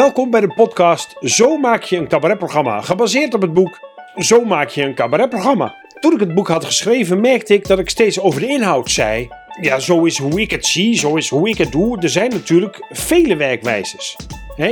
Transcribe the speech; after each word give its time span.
Welkom 0.00 0.30
bij 0.30 0.40
de 0.40 0.54
podcast 0.54 1.16
Zo 1.20 1.58
maak 1.58 1.82
je 1.82 1.96
een 1.96 2.08
cabaretprogramma, 2.08 2.80
gebaseerd 2.80 3.34
op 3.34 3.42
het 3.42 3.52
boek 3.52 3.78
Zo 4.16 4.44
maak 4.44 4.68
je 4.68 4.82
een 4.82 4.94
cabaretprogramma. 4.94 5.74
Toen 5.98 6.12
ik 6.12 6.20
het 6.20 6.34
boek 6.34 6.48
had 6.48 6.64
geschreven, 6.64 7.20
merkte 7.20 7.54
ik 7.54 7.66
dat 7.66 7.78
ik 7.78 7.90
steeds 7.90 8.20
over 8.20 8.40
de 8.40 8.46
inhoud 8.46 8.90
zei. 8.90 9.28
Ja, 9.60 9.78
zo 9.78 10.04
is 10.04 10.18
hoe 10.18 10.40
ik 10.40 10.50
het 10.50 10.66
zie, 10.66 10.98
zo 10.98 11.14
is 11.16 11.28
hoe 11.28 11.48
ik 11.48 11.58
het 11.58 11.72
doe. 11.72 12.00
Er 12.02 12.08
zijn 12.08 12.30
natuurlijk 12.30 12.86
vele 12.90 13.36
werkwijzes. 13.36 14.16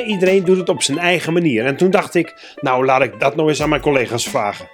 Iedereen 0.07 0.45
doet 0.45 0.57
het 0.57 0.69
op 0.69 0.83
zijn 0.83 0.99
eigen 0.99 1.33
manier. 1.33 1.67
En 1.67 1.77
toen 1.77 1.91
dacht 1.91 2.15
ik, 2.15 2.55
nou 2.61 2.85
laat 2.85 3.03
ik 3.03 3.21
dat 3.21 3.37
nou 3.37 3.49
eens 3.49 3.63
aan 3.63 3.69
mijn 3.69 3.81
collega's 3.81 4.29
vragen. 4.29 4.69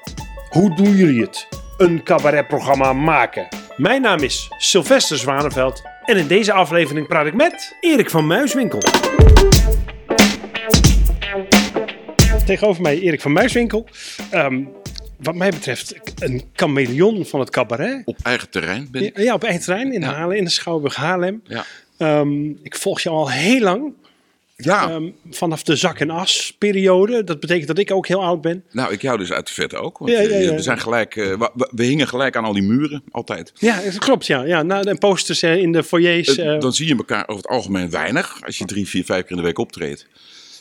Hoe 0.48 0.74
doen 0.76 0.96
jullie 0.96 1.22
het? 1.22 1.48
Een 1.76 2.02
cabaretprogramma 2.02 2.92
maken. 2.92 3.48
Mijn 3.76 4.02
naam 4.02 4.18
is 4.18 4.48
Sylvester 4.58 5.18
Zwaneveld 5.18 5.82
en 6.04 6.16
in 6.16 6.26
deze 6.26 6.52
aflevering 6.52 7.06
praat 7.06 7.26
ik 7.26 7.34
met 7.34 7.76
Erik 7.80 8.10
van 8.10 8.26
Muiswinkel. 8.26 8.82
Tegenover 12.46 12.82
mij 12.82 13.00
Erik 13.00 13.20
van 13.20 13.32
Muiswinkel. 13.32 13.86
Ehm, 14.30 14.62
wat 15.18 15.34
mij 15.34 15.50
betreft 15.50 15.94
een 16.18 16.42
chameleon 16.54 17.26
van 17.26 17.40
het 17.40 17.50
cabaret. 17.50 18.02
Op 18.04 18.16
eigen 18.22 18.50
terrein 18.50 18.88
ben 18.90 19.04
ik. 19.04 19.18
Ja, 19.18 19.34
op 19.34 19.42
eigen 19.44 19.62
terrein 19.62 19.92
in, 19.92 20.00
Ja. 20.00 20.12
Haarlem, 20.14 20.36
in 20.36 20.44
de 20.44 20.50
Schouwburg 20.50 20.96
Haarlem. 20.96 21.42
Ja. 21.44 21.64
Ehm, 21.98 22.48
ik 22.62 22.76
volg 22.76 23.00
je 23.00 23.08
al 23.08 23.30
heel 23.30 23.60
lang. 23.60 23.92
Ja, 24.56 24.88
Ehm, 24.90 25.10
vanaf 25.30 25.62
de 25.62 25.76
zak- 25.76 26.00
en 26.00 26.10
as-periode. 26.10 27.24
Dat 27.24 27.40
betekent 27.40 27.66
dat 27.66 27.78
ik 27.78 27.90
ook 27.92 28.06
heel 28.06 28.22
oud 28.24 28.40
ben. 28.40 28.64
nou, 28.70 28.92
ik 28.92 29.02
jou 29.02 29.18
dus 29.18 29.32
uit 29.32 29.46
de 29.46 29.52
vet 29.52 29.74
ook. 29.74 29.98
Want 29.98 30.10
Ja, 30.10 30.20
ja, 30.20 30.28
eh, 30.28 30.44
ja. 30.44 30.54
We, 30.54 30.62
zijn 30.62 30.80
gelijk, 30.80 31.16
eh, 31.16 31.24
we, 31.38 31.68
we 31.70 31.84
hingen 31.84 32.08
gelijk 32.08 32.36
aan 32.36 32.44
al 32.44 32.52
die 32.52 32.62
muren, 32.62 33.02
altijd. 33.10 33.52
Ja, 33.54 33.80
dat 33.82 33.98
klopt. 33.98 34.26
Ja, 34.26 34.42
ja 34.42 34.62
nou, 34.62 34.84
de 34.84 34.98
posters 34.98 35.42
eh, 35.42 35.56
in 35.56 35.72
de 35.72 35.82
foyers. 35.84 36.34
Dan 36.36 36.72
zie 36.72 36.86
je 36.86 36.96
elkaar 36.96 37.22
over 37.28 37.42
het 37.42 37.46
algemeen 37.52 37.90
weinig. 37.90 38.38
Als 38.46 38.58
je 38.58 38.64
drie, 38.64 38.88
vier, 38.88 39.04
vijf 39.04 39.22
keer 39.22 39.30
in 39.30 39.36
de 39.36 39.42
week 39.42 39.58
optreedt. 39.58 40.06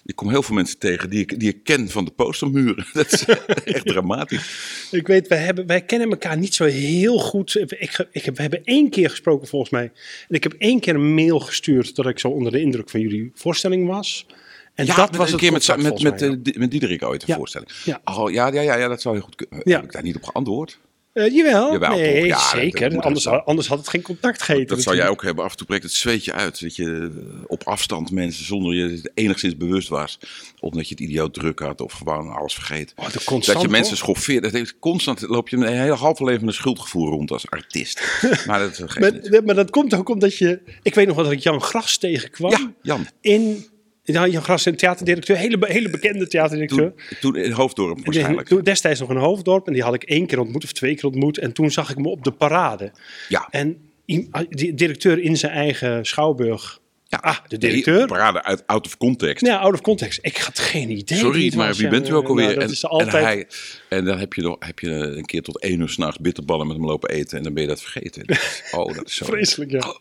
Je 0.06 0.14
komt 0.14 0.32
heel 0.32 0.44
veel 0.44 0.56
mensen 0.56 0.78
tegen 0.78 1.10
die 1.10 1.20
ik, 1.20 1.40
die 1.40 1.50
ik 1.50 1.64
ken 1.64 1.90
van 1.90 2.06
de 2.06 2.12
postermuren. 2.12 2.86
Dat 2.94 3.12
is 3.14 3.26
echt 3.66 3.86
dramatisch. 3.86 4.88
Ik 4.92 5.08
weet, 5.08 5.28
wij, 5.28 5.38
hebben, 5.38 5.66
wij 5.68 5.82
kennen 5.82 6.10
elkaar 6.10 6.38
niet 6.38 6.54
zo 6.56 6.64
heel 6.66 7.18
goed. 7.20 7.56
Ik, 7.56 8.08
ik 8.12 8.24
heb, 8.26 8.36
we 8.36 8.42
hebben 8.42 8.62
één 8.64 8.90
keer 8.90 9.10
gesproken 9.10 9.48
volgens 9.48 9.72
mij. 9.72 9.84
En 10.28 10.36
ik 10.36 10.44
heb 10.44 10.54
één 10.58 10.80
keer 10.80 10.96
een 10.96 11.14
mail 11.14 11.40
gestuurd 11.40 11.96
dat 11.96 12.06
ik 12.08 12.20
zo 12.20 12.28
onder 12.28 12.52
de 12.52 12.62
indruk 12.62 12.90
van 12.90 13.00
jullie 13.00 13.32
voorstelling 13.36 13.88
was. 13.88 14.26
En 14.74 14.86
Ja, 14.86 14.96
dat 14.96 15.10
met- 15.10 15.20
was 15.20 15.32
een 15.32 15.38
keer 15.38 15.52
met, 15.52 15.66
contact, 15.66 15.90
met, 16.02 16.04
met, 16.20 16.20
mij. 16.44 16.54
eh, 16.54 16.60
met 16.60 16.72
Diederik 16.72 17.04
ooit 17.04 17.22
een 17.22 17.28
Ja. 17.28 17.36
voorstelling. 17.36 17.72
Ja. 17.84 18.02
Oh, 18.04 18.32
ja, 18.32 18.48
ja, 18.54 18.62
ja, 18.62 18.76
ja, 18.78 18.88
dat 18.88 19.02
zou 19.02 19.16
heel 19.16 19.24
goed 19.24 19.36
kunnen. 19.36 19.62
Ja. 19.64 19.76
Heb 19.76 19.84
ik 19.84 19.92
daar 19.92 20.04
niet 20.04 20.16
op 20.16 20.24
geantwoord? 20.24 20.80
Eh, 21.14 21.34
jawel, 21.34 21.72
Jawel, 21.72 21.90
nee, 21.98 22.20
toch? 22.20 22.26
Ja, 22.26 22.36
dat- 22.36 22.62
zeker. 22.62 22.90
dat 22.90 23.04
anders, 23.04 23.28
anders 23.28 23.68
had 23.68 23.78
het 23.78 23.88
geen 23.88 24.02
contact 24.02 24.42
gegeten. 24.42 24.68
Dat 24.68 24.82
zou 24.82 24.96
jij 24.96 25.08
ook 25.08 25.24
hebben. 25.24 25.44
Af 25.44 25.52
en 25.52 25.58
toe 25.58 25.68
breekt 25.68 25.84
het 25.84 25.92
zweetje 25.92 26.34
uit. 26.34 26.62
Dat 26.62 26.76
je 26.76 27.10
eh, 27.14 27.44
op 27.48 27.64
afstand 27.64 28.12
mensen 28.12 28.46
zonder 28.46 28.76
je 28.76 28.90
het 28.90 29.12
enigszins 29.14 29.58
bewust 29.58 29.88
was. 29.88 30.20
Omdat 30.60 30.88
je 30.88 30.94
het 30.94 31.04
idioot 31.04 31.34
druk 31.34 31.60
had 31.60 31.82
of 31.82 31.94
gewoon 31.94 32.32
alles 32.32 32.54
vergeet. 32.54 32.94
Oh, 32.96 33.06
constant, 33.06 33.46
dat 33.46 33.62
je 33.62 33.68
mensen 33.68 33.88
hoor. 33.88 33.98
schoffeert. 33.98 34.44
Dat 34.44 34.52
heeft, 34.52 34.80
constant 34.80 35.22
loop 35.22 35.50
je 35.50 35.58
een 35.58 35.78
hele 35.78 35.94
halve 35.94 36.24
leven 36.24 36.40
met 36.40 36.50
een 36.50 36.60
schuldgevoel 36.60 37.10
rond 37.10 37.32
als 37.32 37.50
artiest. 37.50 38.02
maar 38.48 38.60
dat 38.60 38.82
geeft 38.86 39.46
Maar, 39.46 39.56
dat 39.56 39.70
komt 39.70 39.94
ook 39.94 40.10
omdat 40.10 40.38
je... 40.38 40.62
Ik 40.82 40.96
weet 40.96 41.08
nog 41.08 41.16
wel 41.16 41.26
dat 41.26 41.34
ik 41.34 41.40
Jan 41.40 41.62
Gras 41.62 41.98
tegenkwam. 41.98 42.52
Ja, 42.52 42.72
Jan. 42.82 43.08
In... 43.22 43.66
Ja, 44.04 44.28
Jan 44.28 44.44
Gras, 44.44 44.66
een 44.66 44.76
theaterdirecteur. 44.76 45.38
Hele, 45.38 45.58
hele 45.62 45.90
bekende 45.90 46.28
theaterdirecteur. 46.28 46.94
Toen, 47.20 47.20
toen 47.20 47.36
in 47.44 47.52
Hoofddorp 47.52 48.06
waarschijnlijk. 48.06 48.48
toen 48.48 48.62
destijds 48.62 49.00
nog 49.00 49.10
een 49.10 49.18
hoofddorp. 49.18 49.68
En 49.68 49.74
die 49.74 49.82
had 49.84 49.94
ik 49.94 50.04
één 50.04 50.26
keer 50.26 50.40
ontmoet 50.40 50.64
of 50.64 50.72
twee 50.72 50.96
keer 50.96 51.06
ontmoet. 51.06 51.38
En 51.38 51.54
toen 51.54 51.72
zag 51.72 51.90
ik 51.90 51.98
me 51.98 52.08
op 52.10 52.24
de 52.24 52.32
parade. 52.32 52.92
Ja. 53.30 53.48
En 53.50 53.78
i- 54.08 54.30
die 54.50 54.74
directeur 54.74 55.20
in 55.20 55.38
zijn 55.38 55.52
eigen 55.52 56.06
schouwburg. 56.06 56.80
ja. 57.08 57.18
Ah, 57.22 57.38
de 57.48 57.58
Nee, 57.58 57.60
directeur? 57.60 58.08
parade 58.08 58.44
uit 58.44 58.68
out 58.68 58.86
of 58.86 58.98
context. 58.98 59.46
Ja, 59.46 59.58
out 59.58 59.74
of 59.74 59.82
context. 59.82 60.20
Ik 60.22 60.38
had 60.38 60.60
geen 60.60 60.90
idee. 60.90 61.18
Sorry, 61.18 61.54
maar 61.56 61.74
wie 61.74 61.88
bent 61.88 62.10
u 62.10 62.14
ook 62.14 62.28
nou, 62.28 62.40
alweer? 62.40 62.80
altijd... 62.82 63.14
en, 63.14 63.24
hij, 63.24 63.48
en 63.90 64.06
dan 64.06 64.20
heb 64.20 64.34
je, 64.34 64.42
nog, 64.42 64.56
heb 64.60 64.80
je 64.80 64.90
een 64.90 65.26
keer 65.26 65.42
tot 65.42 65.60
één 65.62 65.80
uur 65.80 65.90
s'nachts 65.90 66.20
bitterballen 66.20 66.68
met 66.68 66.76
hem 66.76 66.86
lopen 66.86 67.10
eten. 67.10 67.38
En 67.38 67.44
dan 67.44 67.54
ben 67.54 67.64
je 67.64 67.70
dat 67.70 67.82
vergeten. 67.82 68.26
Oh, 68.72 68.96
dat 68.96 69.06
is 69.08 69.16
zo. 69.16 69.26
Vreselijk, 69.26 69.72
ja. 69.72 69.98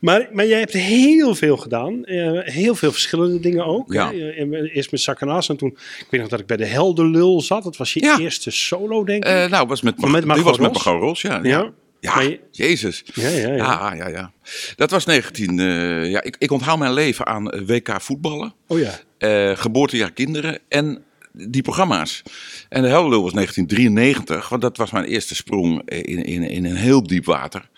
Maar, 0.00 0.28
maar 0.32 0.46
jij 0.46 0.58
hebt 0.58 0.72
heel 0.72 1.34
veel 1.34 1.56
gedaan. 1.56 2.04
Eh, 2.04 2.38
heel 2.42 2.74
veel 2.74 2.92
verschillende 2.92 3.40
dingen 3.40 3.64
ook. 3.64 3.92
Ja. 3.92 4.12
hè. 4.12 4.30
Eh, 4.30 4.76
Eerst 4.76 4.90
met 4.90 5.00
Sakkenas 5.00 5.48
en 5.48 5.56
toen... 5.56 5.68
Ik 5.98 6.06
weet 6.10 6.20
nog 6.20 6.30
dat 6.30 6.40
ik 6.40 6.46
bij 6.46 6.56
de 6.56 6.64
Helderlul 6.66 7.40
zat. 7.40 7.62
Dat 7.62 7.76
was 7.76 7.92
je 7.92 8.00
Ja. 8.00 8.18
eerste 8.18 8.50
solo, 8.50 9.04
denk 9.04 9.24
ik. 9.24 9.30
Eh, 9.30 9.48
nou, 9.50 9.66
was 9.66 9.82
met, 9.82 9.96
die 9.96 10.10
was 10.42 10.58
met? 10.58 10.72
Margot 10.72 11.00
Ros, 11.00 11.22
ja. 11.22 11.40
Ja. 11.42 11.72
Ja, 12.00 12.20
je- 12.20 12.40
jezus. 12.50 13.02
Ja, 13.14 13.28
ja, 13.28 13.48
ja. 13.48 13.54
Ja, 13.56 13.94
ja, 13.94 14.08
ja. 14.08 14.32
Dat 14.76 14.90
was 14.90 15.04
19... 15.06 15.58
eh, 15.58 16.10
ja, 16.10 16.22
ik, 16.22 16.36
ik 16.38 16.50
onthoud 16.50 16.78
mijn 16.78 16.92
leven 16.92 17.26
aan 17.26 17.50
eh, 17.50 17.60
WK 17.66 18.00
voetballen, 18.00 18.54
oh 18.68 18.78
ja. 18.78 18.98
eh, 19.18 19.56
geboortejaar 19.56 20.12
kinderen 20.12 20.58
en 20.68 21.04
die 21.32 21.62
programma's. 21.62 22.22
En 22.68 22.82
de 22.82 22.88
Helderlul 22.88 23.22
was 23.22 23.32
1993, 23.32 24.48
want 24.48 24.62
dat 24.62 24.76
was 24.76 24.90
mijn 24.90 25.04
eerste 25.04 25.34
sprong 25.34 25.88
in, 25.88 26.24
in, 26.24 26.42
in 26.42 26.64
een 26.64 26.76
heel 26.76 27.02
diep 27.02 27.24
water 27.24 27.68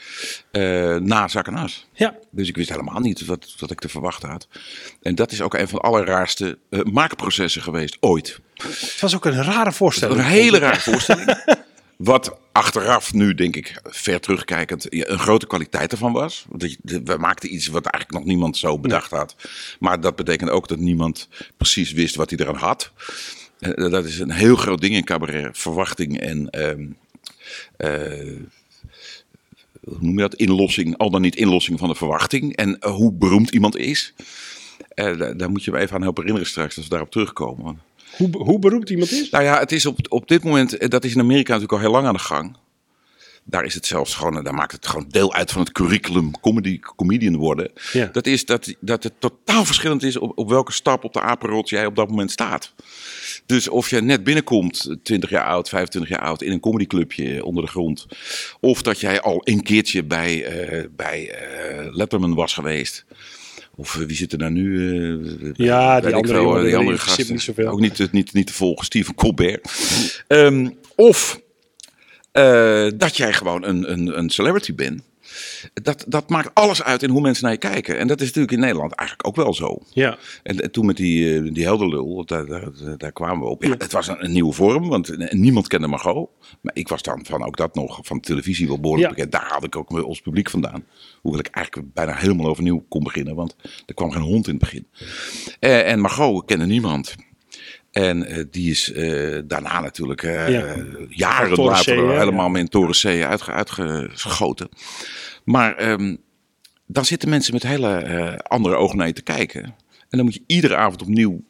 eh, 0.51 0.97
na 0.97 1.29
zak 1.29 1.47
en 1.47 1.55
as. 1.55 1.87
Ja. 1.93 2.17
Dus 2.31 2.49
ik 2.49 2.57
wist 2.57 2.69
helemaal 2.69 3.01
niet 3.01 3.27
wat, 3.27 3.55
wat 3.59 3.71
ik 3.71 3.81
te 3.81 3.89
verwachten 3.89 4.29
had. 4.29 4.49
En 5.03 5.15
dat 5.15 5.33
is 5.33 5.41
ook 5.41 5.55
een 5.55 5.69
van 5.69 5.79
de 5.79 5.85
allerraarste 5.85 6.59
eh, 6.71 6.83
maakprocessen 6.83 7.63
geweest 7.63 7.97
ooit. 8.01 8.41
Het 8.55 9.01
was 9.01 9.15
ook 9.15 9.25
een 9.25 9.43
rare 9.43 9.73
voorstelling. 9.73 10.19
Een 10.19 10.25
hele 10.25 10.59
rare 10.59 10.81
voorstelling. 10.81 11.43
Wat 11.97 12.39
achteraf 12.53 13.13
nu, 13.13 13.35
denk 13.35 13.57
ik, 13.57 13.81
ver 13.85 14.21
terugkijkend, 14.21 14.87
een 15.09 15.19
grote 15.19 15.47
kwaliteit 15.47 15.93
ervan 15.93 16.13
was. 16.13 16.45
We 16.83 17.17
maakten 17.19 17.55
iets 17.55 17.67
wat 17.67 17.87
eigenlijk 17.87 18.25
nog 18.25 18.33
niemand 18.33 18.57
zo 18.57 18.79
bedacht 18.79 19.11
had. 19.11 19.37
Maar 19.79 20.01
dat 20.01 20.17
betekent 20.17 20.51
ook 20.51 20.69
dat 20.69 20.79
niemand 20.79 21.29
precies 21.57 21.93
wist 21.93 22.15
wat 22.15 22.31
hij 22.31 22.39
eraan 22.39 22.57
had. 22.57 22.93
Eh, 23.73 23.91
dat 23.91 24.05
is 24.05 24.19
een 24.19 24.31
heel 24.31 24.57
groot 24.57 24.81
ding 24.81 24.95
in 24.95 25.05
cabaret. 25.05 25.59
Verwachting 25.59 26.21
en... 26.21 26.51
ehm, 26.51 26.87
eh, 27.77 28.37
hoe 29.85 29.99
noem 30.01 30.15
je 30.15 30.21
dat? 30.21 30.35
Inlossing, 30.35 30.97
al 30.97 31.11
dan 31.11 31.21
niet 31.21 31.37
inlossing 31.37 31.79
van 31.79 31.89
de 31.89 31.95
verwachting. 31.95 32.57
En 32.57 32.79
eh, 32.79 32.95
hoe 32.95 33.13
beroemd 33.13 33.51
iemand 33.51 33.77
is. 33.77 34.15
Daar, 35.37 35.51
moet 35.51 35.65
je 35.65 35.71
me 35.71 35.79
even 35.79 35.95
aan 35.95 36.03
helpen 36.03 36.23
herinneren 36.23 36.51
straks, 36.51 36.77
als 36.77 36.85
we 36.85 36.91
daarop 36.91 37.11
terugkomen. 37.11 37.81
Hoe, 38.17 38.29
hoe 38.37 38.59
beroemd 38.59 38.91
iemand 38.91 39.11
is? 39.11 39.31
nou 39.31 39.45
ja, 39.45 39.59
het 39.59 39.73
is 39.73 39.87
op, 39.87 39.99
op 40.09 40.29
dit 40.29 40.45
moment, 40.45 40.91
dat 40.91 41.05
is 41.05 41.15
in 41.15 41.21
Amerika 41.21 41.53
natuurlijk 41.53 41.73
al 41.73 41.79
heel 41.79 41.91
lang 41.91 42.07
aan 42.07 42.15
de 42.15 42.21
gang. 42.21 42.57
Daar 43.45 43.65
is 43.65 43.75
het 43.75 43.87
zelfs 43.87 44.15
gewoon, 44.15 44.45
daar 44.45 44.55
maakt 44.55 44.73
het 44.73 44.87
gewoon 44.87 45.07
deel 45.09 45.35
uit 45.35 45.53
van 45.53 45.61
het 45.61 45.73
curriculum 45.73 46.41
comedy, 46.41 46.81
comedian 46.97 47.37
worden. 47.37 47.71
Ja. 47.93 48.07
Dat 48.07 48.27
is 48.27 48.45
dat, 48.45 48.75
dat 48.81 49.03
het 49.03 49.13
totaal 49.19 49.65
verschillend 49.65 50.03
is 50.03 50.17
op, 50.17 50.39
op 50.39 50.49
welke 50.49 50.73
stap 50.73 51.05
op 51.05 51.13
de 51.13 51.21
apenrots 51.21 51.71
jij 51.71 51.87
op 51.87 51.97
dat 51.97 52.09
moment 52.09 52.31
staat. 52.31 52.75
Dus 53.47 53.69
of 53.69 53.91
je 53.91 54.01
net 54.03 54.25
binnenkomt, 54.25 54.97
20 55.03 55.31
jaar 55.31 55.45
oud, 55.45 55.69
25 55.69 56.11
jaar 56.11 56.21
oud, 56.21 56.43
in 56.43 56.53
een 56.53 56.61
comedyclubje 56.61 57.45
onder 57.45 57.65
de 57.65 57.71
grond. 57.71 58.07
Of 58.61 58.83
dat 58.83 59.01
jij 59.01 59.21
al 59.21 59.41
een 59.45 59.63
keertje 59.63 60.05
bij, 60.05 60.45
eh, 60.45 60.85
bij 60.97 61.31
eh, 61.31 61.87
Letterman 61.95 62.35
was 62.35 62.55
geweest. 62.55 63.05
Of 63.77 64.01
eh, 64.01 64.07
wie 64.07 64.17
zit 64.17 64.33
er 64.33 64.39
nou 64.39 64.53
nu? 64.53 64.89
eh, 65.43 65.51
Ja, 65.55 66.01
die 66.01 66.15
andere 66.15 66.61
die 66.63 66.71
interesseert 66.71 67.01
gasten. 67.01 67.33
niet 67.33 67.43
zoveel. 67.43 67.69
Ook 67.69 67.81
niet, 67.81 68.13
niet, 68.13 68.33
niet 68.33 68.47
te 68.47 68.53
volgen, 68.53 68.85
Stephen 68.85 69.15
Colbert. 69.15 69.71
Ehm, 70.29 70.71
of 70.97 71.41
eh, 72.33 72.89
dat 72.97 73.17
jij 73.17 73.33
gewoon 73.33 73.65
een, 73.65 73.93
een, 73.93 74.19
een 74.19 74.31
celebrity 74.31 74.75
bent. 74.75 75.03
Dat, 75.83 76.05
dat 76.09 76.29
maakt 76.29 76.51
alles 76.55 76.83
uit 76.83 77.03
in 77.03 77.11
hoe 77.11 77.21
mensen 77.21 77.43
naar 77.45 77.53
je 77.53 77.59
kijken. 77.59 77.99
En 77.99 78.07
dat 78.07 78.21
is 78.21 78.27
natuurlijk 78.27 78.53
in 78.53 78.61
Nederland 78.61 78.93
eigenlijk 78.93 79.29
ook 79.29 79.37
wel 79.37 79.55
zo. 79.55 79.79
Ja. 79.93 80.19
En, 80.43 80.61
en 80.61 80.71
toen 80.71 80.87
met 80.87 80.97
die, 80.97 81.35
eh, 81.35 81.53
die 81.53 81.65
helderlul, 81.65 82.25
daar, 82.25 82.47
daar, 82.47 82.69
daar 82.97 83.13
kwamen 83.13 83.45
we 83.45 83.51
op. 83.51 83.63
Ja, 83.63 83.75
het 83.79 83.93
was 83.93 84.09
een, 84.09 84.25
een 84.25 84.33
nieuwe 84.33 84.53
vorm, 84.53 84.89
want 84.89 85.09
eh, 85.09 85.31
niemand 85.33 85.69
kende 85.69 85.87
Margot. 85.87 86.29
Maar 86.61 86.75
ik 86.77 86.89
was 86.89 87.03
dan 87.03 87.25
van 87.27 87.45
ook 87.47 87.57
dat 87.57 87.75
nog 87.75 87.99
van 88.03 88.21
televisie 88.21 88.67
wel 88.69 88.81
behoorlijk 88.81 89.09
Ja. 89.09 89.15
bekend. 89.15 89.33
Daar 89.33 89.53
had 89.53 89.65
ik 89.65 89.77
ook 89.77 90.05
ons 90.05 90.21
publiek 90.21 90.51
vandaan. 90.51 90.85
Hoewel 91.23 91.41
ik 91.41 91.47
eigenlijk 91.49 91.93
bijna 91.95 92.15
helemaal 92.15 92.47
overnieuw 92.47 92.85
kon 92.89 93.03
beginnen, 93.03 93.35
want 93.35 93.57
er 93.87 93.95
kwam 93.95 94.11
geen 94.11 94.23
hond 94.23 94.47
in 94.47 94.53
het 94.55 94.63
begin. 94.63 94.87
Eh, 95.61 95.91
en 95.91 96.01
Margot 96.01 96.45
kende 96.45 96.67
niemand. 96.67 97.15
En 97.91 98.47
die 98.51 98.71
is 98.71 98.93
daarna 99.47 99.81
natuurlijk 99.81 100.23
Ja. 100.23 100.77
jaren 101.09 101.65
later 101.65 102.19
helemaal 102.19 102.49
met 102.49 102.61
een 102.61 102.69
Toren 102.69 102.95
C 102.95 103.25
uitge, 103.25 103.53
uitgeschoten. 103.53 104.69
Maar 105.45 105.77
ehm, 105.77 106.17
dan 106.87 107.05
zitten 107.05 107.29
mensen 107.29 107.53
met 107.53 107.63
hele 107.63 107.97
eh, 107.97 108.37
andere 108.43 108.75
ogen 108.75 108.97
naar 108.97 109.07
je 109.07 109.13
te 109.13 109.23
kijken. 109.23 109.63
En 110.09 110.21
dan 110.21 110.25
moet 110.25 110.35
je 110.35 110.43
iedere 110.47 110.77
avond 110.77 111.03
opnieuw 111.03 111.43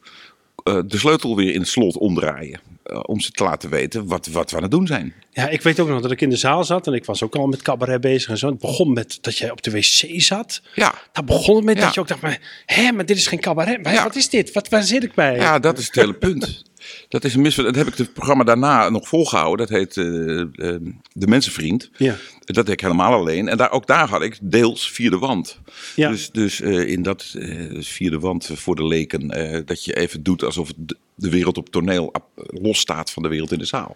eh, 0.63 0.79
de 0.85 0.97
sleutel 0.97 1.35
weer 1.35 1.53
in 1.53 1.59
het 1.59 1.69
slot 1.69 1.97
omdraaien. 1.97 2.59
eh, 2.83 2.99
om 3.05 3.19
ze 3.19 3.31
te 3.31 3.43
laten 3.43 3.69
weten 3.69 4.07
wat, 4.07 4.27
wat 4.27 4.51
we 4.51 4.55
aan 4.57 4.61
het 4.61 4.71
doen 4.71 4.87
zijn. 4.87 5.13
ja, 5.31 5.47
ik 5.49 5.61
weet 5.61 5.79
ook 5.79 5.87
nog 5.87 6.01
dat 6.01 6.11
ik 6.11 6.21
in 6.21 6.29
de 6.29 6.35
zaal 6.35 6.63
zat 6.63 6.87
en 6.87 6.93
ik 6.93 7.05
was 7.05 7.23
ook 7.23 7.35
al 7.35 7.47
met 7.47 7.61
cabaret 7.61 8.01
bezig 8.01 8.29
en 8.29 8.37
zo. 8.37 8.47
Het 8.47 8.59
begon 8.59 8.93
met 8.93 9.17
dat 9.21 9.37
jij 9.37 9.51
op 9.51 9.61
de 9.63 9.71
wc 9.71 10.21
zat. 10.21 10.61
Ja, 10.75 10.93
Daar 11.11 11.23
begon 11.23 11.55
het 11.55 11.65
met 11.65 11.77
Ja. 11.77 11.83
dat 11.85 11.93
je 11.93 11.99
ook 11.99 12.07
dacht, 12.07 12.21
maar, 12.21 12.39
hè, 12.65 12.91
maar 12.91 13.05
dit 13.05 13.17
is 13.17 13.27
geen 13.27 13.39
cabaret. 13.39 13.83
Maar 13.83 13.93
Ja. 13.93 14.03
Wat 14.03 14.15
is 14.15 14.29
dit? 14.29 14.51
Wat, 14.51 14.69
waar 14.69 14.83
zit 14.83 15.03
ik 15.03 15.13
bij? 15.13 15.35
ja 15.35 15.59
dat 15.59 15.77
is 15.77 15.85
het 15.85 15.95
hele 15.95 16.13
punt. 16.13 16.63
Dat 17.07 17.23
is 17.23 17.33
een 17.33 17.41
misverstand. 17.41 17.75
Dat 17.75 17.85
heb 17.85 17.93
ik 17.93 17.99
het 17.99 18.13
programma 18.13 18.43
daarna 18.43 18.89
nog 18.89 19.07
volgehouden. 19.07 19.67
Dat 19.67 19.77
heet 19.77 19.97
eh, 19.97 20.41
eh, 20.41 20.47
De 21.13 21.27
Mensenvriend. 21.27 21.89
Ja. 21.97 22.15
Dat 22.45 22.65
deed 22.65 22.73
ik 22.73 22.81
helemaal 22.81 23.13
alleen. 23.13 23.47
En 23.47 23.57
daar, 23.57 23.71
ook 23.71 23.87
daar 23.87 24.09
had 24.09 24.21
ik 24.21 24.37
deels 24.41 24.91
vierde 24.91 25.17
wand. 25.17 25.59
Ja. 25.95 26.09
Dus, 26.09 26.31
dus 26.31 26.61
eh, 26.61 26.87
in 26.87 27.01
dat 27.01 27.29
dus 27.33 27.87
vierde 27.87 28.19
wand 28.19 28.49
voor 28.53 28.75
de 28.75 28.87
leken. 28.87 29.27
dat 29.65 29.85
je 29.85 29.95
even 29.95 30.23
doet 30.23 30.43
alsof 30.43 30.71
de, 30.75 30.97
de 31.15 31.29
wereld 31.29 31.57
op 31.57 31.69
toneel 31.69 32.11
losstaat 32.35 33.11
van 33.11 33.23
de 33.23 33.29
wereld 33.29 33.51
in 33.51 33.59
de 33.59 33.65
zaal. 33.65 33.95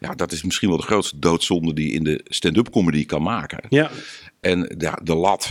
Ja, 0.00 0.14
dat 0.14 0.32
is 0.32 0.42
misschien 0.42 0.68
wel 0.68 0.78
de 0.78 0.84
grootste 0.84 1.18
doodzonde 1.18 1.72
die 1.72 1.92
in 1.92 2.04
de 2.04 2.20
stand-up 2.24 2.70
comedy 2.70 3.06
kan 3.06 3.22
maken. 3.22 3.60
Ja. 3.68 3.90
En 4.40 4.74
ja, 4.78 4.98
de 5.02 5.14
lat 5.14 5.50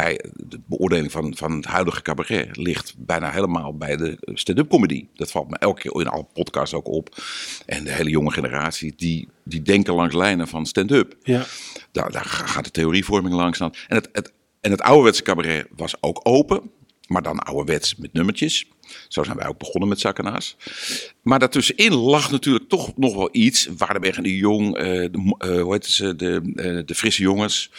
bij 0.00 0.20
de 0.34 0.60
beoordeling 0.66 1.12
van, 1.12 1.36
van 1.36 1.52
het 1.52 1.64
huidige 1.64 2.02
cabaret 2.02 2.56
ligt 2.56 2.94
bijna 2.98 3.30
helemaal 3.30 3.76
bij 3.76 3.96
de 3.96 4.16
stand-up 4.20 4.68
comedy. 4.68 5.06
Dat 5.14 5.30
valt 5.30 5.50
me 5.50 5.56
elke 5.58 5.80
keer 5.80 6.00
in 6.00 6.08
alle 6.08 6.26
podcasts 6.32 6.74
ook 6.74 6.88
op. 6.88 7.22
En 7.66 7.84
de 7.84 7.92
hele 7.92 8.10
jonge 8.10 8.30
generatie, 8.30 8.92
die, 8.96 9.28
die 9.44 9.62
denken 9.62 9.94
langs 9.94 10.14
lijnen 10.14 10.48
van 10.48 10.66
stand-up. 10.66 11.16
Ja. 11.22 11.44
Daar, 11.92 12.12
daar 12.12 12.24
gaat 12.24 12.64
de 12.64 12.70
theorievorming 12.70 13.34
langs 13.34 13.58
dan. 13.58 13.74
En 13.88 13.96
het, 13.96 14.08
het, 14.12 14.32
en 14.60 14.70
het 14.70 14.80
ouderwetse 14.80 15.22
cabaret 15.22 15.66
was 15.76 15.94
ook 16.02 16.20
open. 16.22 16.70
Maar 17.06 17.22
dan 17.22 17.38
ouderwets 17.38 17.96
met 17.96 18.12
nummertjes. 18.12 18.68
Zo 19.08 19.24
zijn 19.24 19.36
wij 19.36 19.46
ook 19.46 19.58
begonnen 19.58 19.88
met 19.88 20.00
Zakkenaas. 20.00 20.56
Maar 21.22 21.38
daartussenin 21.38 21.92
lag 21.92 22.30
natuurlijk 22.30 22.68
toch 22.68 22.96
nog 22.96 23.14
wel 23.14 23.28
iets. 23.32 23.68
Waardenberg 23.76 24.16
en 24.16 24.22
de 24.22 24.36
Jong, 24.36 24.76
eh, 24.76 24.84
de, 24.84 25.34
eh, 25.38 25.60
hoe 25.62 25.72
heet 25.72 25.86
ze, 25.86 26.16
de, 26.16 26.52
eh, 26.54 26.86
de 26.86 26.94
frisse 26.94 27.22
jongens. 27.22 27.70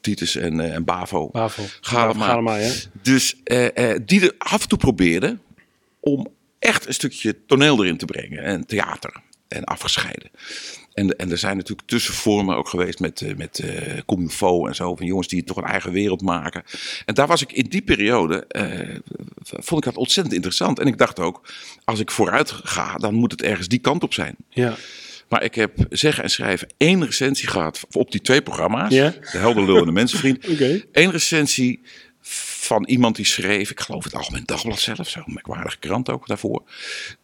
Titus 0.00 0.36
en, 0.36 0.60
en 0.60 0.84
Bavo. 0.84 1.28
Bavo. 1.28 1.62
Galema. 1.80 2.26
Galema, 2.26 2.56
ja. 2.56 2.72
Dus 3.02 3.36
die 4.04 4.20
er 4.20 4.34
af 4.38 4.62
en 4.62 4.68
toe 4.68 4.78
probeerden 4.78 5.40
om 6.00 6.26
echt 6.58 6.86
een 6.86 6.94
stukje 6.94 7.36
toneel 7.46 7.84
erin 7.84 7.96
te 7.96 8.04
brengen. 8.04 8.42
En 8.42 8.66
theater. 8.66 9.12
En 9.48 9.64
afgescheiden. 9.64 10.30
En, 10.94 11.16
en 11.16 11.30
er 11.30 11.38
zijn 11.38 11.56
natuurlijk 11.56 11.88
tussenvormen 11.88 12.56
ook 12.56 12.68
geweest 12.68 13.00
met, 13.00 13.20
eh, 13.20 13.36
met 13.36 13.64
faut 14.28 14.68
en 14.68 14.74
zo. 14.74 14.96
Van 14.96 15.06
jongens 15.06 15.28
die 15.28 15.44
toch 15.44 15.56
een 15.56 15.64
eigen 15.64 15.92
wereld 15.92 16.22
maken. 16.22 16.62
En 17.04 17.14
daar 17.14 17.26
was 17.26 17.42
ik 17.42 17.52
in 17.52 17.66
die 17.68 17.82
periode, 17.82 18.44
eh, 18.46 18.98
vond 19.42 19.84
ik 19.84 19.92
dat 19.92 19.96
ontzettend 19.96 20.34
interessant. 20.34 20.78
En 20.78 20.86
ik 20.86 20.98
dacht 20.98 21.18
ook, 21.18 21.52
als 21.84 22.00
ik 22.00 22.10
vooruit 22.10 22.50
ga, 22.50 22.96
dan 22.96 23.14
moet 23.14 23.30
het 23.30 23.42
ergens 23.42 23.68
die 23.68 23.78
kant 23.78 24.02
op 24.02 24.14
zijn. 24.14 24.36
Ja. 24.48 24.76
Maar 25.28 25.42
ik 25.42 25.54
heb 25.54 25.72
zeggen 25.90 26.22
en 26.22 26.30
schrijven 26.30 26.68
één 26.76 27.04
recensie 27.04 27.48
gehad 27.48 27.80
op 27.90 28.12
die 28.12 28.20
twee 28.20 28.42
programma's. 28.42 28.92
Ja. 28.92 29.10
De 29.10 29.38
Helderlul 29.38 29.78
en 29.78 29.84
de 29.84 29.92
Mensenvriend. 29.92 30.46
Eén 30.92 31.10
recensie 31.10 31.80
van 32.70 32.84
iemand 32.84 33.16
die 33.16 33.24
schreef, 33.24 33.70
ik 33.70 33.80
geloof 33.80 34.04
het 34.04 34.14
Algemeen 34.14 34.42
Dagblad 34.44 34.80
zelf, 34.80 35.08
zo'n 35.08 35.22
merkwaardige 35.26 35.78
krant 35.78 36.10
ook 36.10 36.26
daarvoor, 36.26 36.62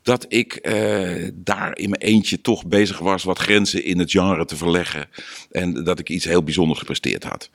dat 0.02 0.26
ik 0.28 0.54
eh, 0.54 1.28
daar 1.34 1.78
in 1.78 1.90
mijn 1.90 2.02
eentje 2.02 2.40
toch 2.40 2.66
bezig 2.66 2.98
was 2.98 3.24
wat 3.24 3.38
grenzen 3.38 3.84
in 3.84 3.98
het 3.98 4.10
genre 4.10 4.44
te 4.44 4.56
verleggen 4.56 5.08
en 5.50 5.84
dat 5.84 5.98
ik 5.98 6.08
iets 6.08 6.24
heel 6.24 6.42
bijzonders 6.42 6.78
gepresteerd 6.78 7.24
had. 7.24 7.50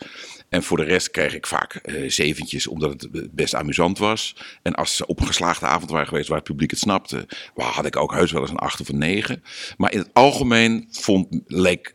En 0.50 0.64
voor 0.64 0.78
de 0.78 0.84
rest 0.84 1.12
kreeg 1.12 1.34
ik 1.34 1.48
vaak 1.48 1.76
eh, 1.76 2.10
zeventjes, 2.10 2.68
omdat 2.68 2.92
het 2.92 3.36
best 3.36 3.56
amusant 3.56 3.98
was. 3.98 4.36
En 4.62 4.74
als 4.74 4.96
ze 4.96 5.06
op 5.06 5.20
een 5.20 5.28
geslaagde 5.28 5.66
avond 5.66 5.92
waren 5.92 6.08
geweest 6.08 6.28
waar 6.28 6.38
het 6.38 6.48
publiek 6.48 6.72
het 6.72 6.80
snapte, 6.80 7.28
had 7.56 7.86
ik 7.86 7.96
ook 7.96 8.14
heus 8.14 8.32
wel 8.32 8.42
eens 8.42 8.50
een 8.50 8.58
acht 8.58 8.82
of 8.82 8.90
een 8.90 8.98
negen. 8.98 9.44
Maar 9.78 9.92
in 9.92 10.00
het 10.00 10.10
algemeen 10.14 10.88
vond, 10.92 11.28
leek 11.46 11.94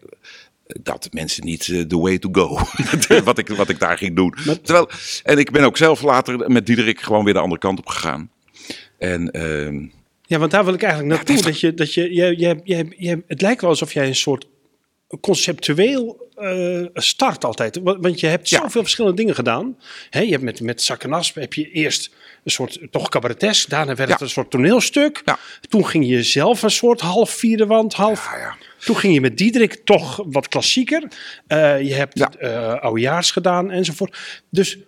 dat 0.67 1.09
mensen 1.11 1.45
niet 1.45 1.69
eh, 1.69 1.81
the 1.81 1.99
way 1.99 2.19
to 2.19 2.29
go. 2.33 2.59
wat, 3.25 3.39
ik, 3.39 3.49
wat 3.49 3.69
ik 3.69 3.79
daar 3.79 3.99
ging 3.99 4.17
doen. 4.17 4.35
Terwijl, 4.63 4.89
en 5.23 5.39
ik 5.39 5.51
ben 5.51 5.65
ook 5.65 5.77
zelf 5.77 6.03
later 6.03 6.51
met 6.51 6.67
Diederik 6.67 7.01
gewoon 7.01 7.25
weer 7.25 7.35
de 7.35 7.41
andere 7.41 7.61
kant 7.61 7.79
op 7.79 7.87
gegaan. 7.87 8.31
En 8.99 9.31
ehm, 9.31 9.87
Ja, 10.23 10.39
want 10.39 10.51
daar 10.51 10.65
wil 10.65 10.75
ik 10.75 10.83
eigenlijk 10.83 11.15
naartoe. 11.15 11.37
het 11.37 11.45
dat 11.45 11.61
je, 11.61 11.75
dat 11.75 11.95
je, 11.95 12.15
je, 12.15 12.35
je, 12.39 12.61
je, 12.65 12.87
je- 12.97 13.23
het 13.27 13.41
lijkt 13.43 13.61
wel 13.61 13.71
alsof 13.71 13.93
jij 13.93 14.07
een 14.07 14.15
soort 14.15 14.47
conceptueel 15.21 16.29
eh, 16.37 16.85
start 16.95 17.45
altijd. 17.45 17.79
Want 17.83 18.03
want 18.03 18.21
je 18.21 18.27
hebt 18.27 18.49
Ja. 18.49 18.61
zoveel 18.61 18.81
verschillende 18.83 19.17
dingen 19.17 19.35
gedaan. 19.35 19.79
Hè, 20.11 20.21
je 20.21 20.31
hebt 20.31 20.43
met, 20.43 20.61
met 20.61 20.83
Zak 20.83 21.03
en 21.03 21.13
Asp 21.13 21.35
heb 21.35 21.55
je 21.55 21.71
eerst 21.71 22.11
een 22.45 22.51
soort 22.51 22.79
toch 22.91 23.09
cabaretesk. 23.09 23.69
Daarna 23.69 23.95
werd 23.95 24.11
het 24.11 24.21
een 24.21 24.29
soort 24.29 24.51
toneelstuk. 24.51 25.23
Ja. 25.25 25.39
Toen 25.69 25.87
ging 25.87 26.07
je 26.07 26.23
zelf 26.23 26.63
een 26.63 26.71
soort 26.71 27.01
half 27.01 27.31
vierde 27.31 27.67
wand, 27.67 27.95
half... 27.95 28.25
ja, 28.33 28.39
ja. 28.39 28.57
Toen 28.79 28.97
ging 28.97 29.15
je 29.15 29.21
met 29.21 29.39
Diederik 29.39 29.75
toch 29.85 30.23
wat 30.27 30.49
klassieker. 30.49 31.09
Eh, 31.47 31.81
je 31.83 31.95
hebt 31.95 32.19
Ja. 32.19 32.33
eh 32.39 32.83
oudejaars 32.83 33.31
gedaan 33.31 33.71
enzovoort. 33.71 34.17
Dus 34.51 34.79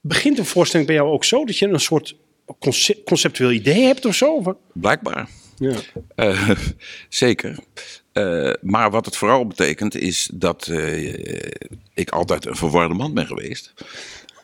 begint 0.00 0.38
een 0.38 0.44
voorstelling 0.46 0.88
bij 0.88 0.96
jou 0.96 1.10
ook 1.10 1.24
zo 1.24 1.44
dat 1.44 1.58
je 1.58 1.68
een 1.68 1.80
soort 1.80 2.16
conce- 2.58 3.02
conceptueel 3.04 3.50
idee 3.50 3.82
hebt 3.82 4.04
of 4.04 4.14
zo? 4.14 4.56
Blijkbaar. 4.72 5.28
Ja. 5.56 5.74
Eh, 6.14 6.50
zeker. 7.08 7.58
Eh, 8.12 8.50
maar 8.60 8.90
wat 8.90 9.04
het 9.04 9.16
vooral 9.16 9.46
betekent 9.46 9.94
is 9.94 10.30
dat 10.34 10.66
eh, 10.66 11.14
ik 11.94 12.10
altijd 12.10 12.46
een 12.46 12.56
verwarde 12.56 12.94
man 12.94 13.14
ben 13.14 13.26
geweest. 13.26 13.72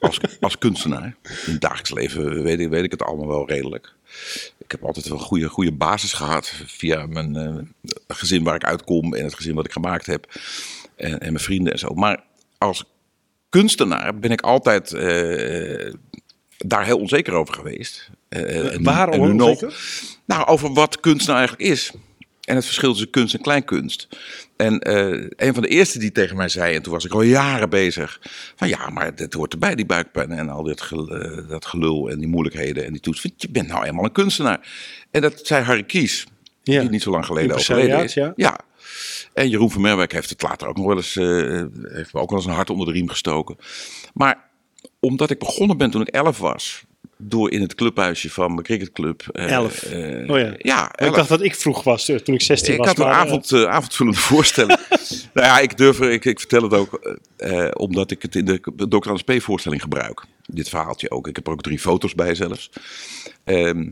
Als, 0.01 0.21
als 0.41 0.59
kunstenaar. 0.59 1.17
In 1.47 1.53
het 1.53 1.61
dagelijks 1.61 1.91
leven 1.93 2.43
weet 2.43 2.61
ik, 2.61 2.69
weet 2.69 2.85
ik 2.85 2.91
het 2.91 3.03
allemaal 3.03 3.27
wel 3.29 3.49
redelijk. 3.49 3.93
Ik 4.59 4.71
heb 4.71 4.85
altijd 4.85 5.09
wel 5.09 5.19
een 5.19 5.25
goede, 5.25 5.49
goede 5.49 5.73
basis 5.73 6.13
gehad 6.13 6.53
via 6.67 7.07
mijn 7.07 7.37
eh, 7.37 7.55
gezin 8.09 8.43
waar 8.43 8.55
ik 8.55 8.65
uitkom 8.65 9.15
en 9.15 9.25
het 9.25 9.35
gezin 9.35 9.55
wat 9.55 9.65
ik 9.65 9.73
gemaakt 9.73 10.07
heb. 10.07 10.27
En, 10.97 11.21
en 11.21 11.33
mijn 11.33 11.45
vrienden 11.45 11.73
en 11.73 11.79
zo. 11.79 11.95
Maar 11.95 12.23
als 12.59 12.85
kunstenaar 13.49 14.19
ben 14.19 14.31
ik 14.31 14.41
altijd 14.41 14.91
daar 16.59 16.85
heel 16.85 16.99
onzeker 16.99 17.33
over 17.33 17.55
geweest. 17.55 18.11
En 18.29 18.79
nu- 18.79 18.83
Waarom 18.83 19.15
en 19.15 19.29
nu 19.29 19.35
nog. 19.35 19.61
Nou, 20.25 20.47
over 20.47 20.73
wat 20.73 21.01
kunst 21.01 21.27
nou 21.27 21.39
eigenlijk 21.39 21.71
is. 21.71 21.93
En 22.49 22.55
het 22.55 22.65
verschil 22.65 22.91
tussen 22.91 23.11
kunst 23.11 23.35
en 23.35 23.41
kleinkunst. 23.41 24.09
En 24.57 24.79
eh, 24.81 25.27
een 25.37 25.55
van 25.55 25.63
de 25.63 25.69
eerste 25.69 25.99
die 25.99 26.13
tegen 26.13 26.37
mij 26.37 26.49
zei, 26.49 26.75
en 26.75 26.83
toen 26.83 26.93
was 26.93 27.05
ik 27.05 27.13
al 27.13 27.23
jaren 27.23 27.71
bezig. 27.71 28.21
Van 28.57 28.69
ja, 28.69 28.91
maar 28.91 29.15
dit 29.15 29.33
hoort 29.33 29.53
erbij, 29.53 29.75
die 29.75 29.87
buikpijn 29.87 30.31
en 30.33 30.49
al 30.49 30.63
dit 30.63 30.81
gel- 30.81 31.09
eh, 31.09 31.49
dat 31.49 31.67
gelul 31.67 32.11
en 32.11 32.19
die 32.19 32.29
moeilijkheden 32.29 32.85
en 32.85 32.93
die 32.93 33.01
toets. 33.01 33.23
Je 33.37 33.51
bent 33.51 33.69
nou 33.69 33.85
eenmaal 33.85 34.05
een 34.05 34.13
kunstenaar. 34.13 34.69
En 35.11 35.21
dat 35.21 35.41
zei 35.47 35.65
Harry 35.65 35.83
Kies, 35.85 36.27
Ja. 36.63 36.81
die 36.81 36.91
niet 36.91 37.03
zo 37.03 37.11
lang 37.11 37.27
geleden 37.27 37.57
overleden 37.57 38.03
is. 38.05 38.15
ja. 38.37 38.59
En 39.35 39.49
Jeroen 39.49 39.71
van 39.71 39.81
Merwijk 39.81 40.13
heeft 40.13 40.31
het 40.31 40.43
later 40.43 40.69
ook 40.69 40.77
nog 40.77 40.87
wel 40.87 40.97
eens, 40.97 41.17
eh, 41.17 41.25
heeft 41.95 42.13
me 42.13 42.21
ook 42.21 42.31
wel 42.31 42.39
eens 42.39 42.49
een 42.49 42.55
hart 42.55 42.71
onder 42.71 42.87
de 42.87 42.93
riem 42.93 43.09
gestoken. 43.09 43.57
Maar 44.15 44.49
omdat 45.01 45.31
ik 45.31 45.39
begonnen 45.39 45.77
ben 45.77 45.91
toen 45.91 46.01
ik 46.01 46.09
elf 46.09 46.39
was, 46.39 46.83
door 47.19 47.51
in 47.51 47.61
het 47.61 47.75
clubhuisje 47.75 48.31
van 48.31 48.51
mijn 48.53 48.63
cricketclub. 48.67 49.23
eh, 49.33 49.51
Elf. 49.53 49.83
eh, 49.83 50.31
Oh 50.31 50.39
ja. 50.39 50.55
Ja, 50.59 50.91
Ik 50.99 51.15
dacht 51.15 51.29
dat 51.29 51.43
ik 51.43 51.55
vroeg 51.55 51.83
was 51.83 52.09
eh, 52.09 52.17
toen 52.17 52.35
ik 52.35 52.43
16 52.43 52.73
Ik 52.73 52.79
was. 52.79 52.87
had 52.89 52.99
een 52.99 53.05
avond, 53.07 53.53
eh, 53.53 53.65
avondvullende 53.65 54.19
voorstelling. 54.31 54.79
nou 55.35 55.47
ja, 55.47 55.59
ik 55.59 55.77
durf, 55.77 56.01
er- 56.01 56.11
ik, 56.11 56.25
ik 56.25 56.39
vertel 56.39 56.63
het 56.63 56.73
ook 56.75 57.19
omdat 57.79 58.11
ik 58.11 58.23
het 58.23 58.35
in 58.35 58.45
de 58.45 58.61
Dr. 58.89 59.09
Anders 59.09 59.23
P. 59.23 59.43
voorstelling 59.43 59.83
gebruik. 59.83 60.25
Dit 60.47 60.69
verhaaltje 60.69 61.11
ook. 61.11 61.29
Ik 61.29 61.37
heb 61.37 61.47
er 61.47 61.53
ook 61.53 61.63
drie 61.63 61.79
foto's 61.79 62.15
bij 62.15 62.35
zelfs. 62.35 62.71
Ehm, 63.45 63.89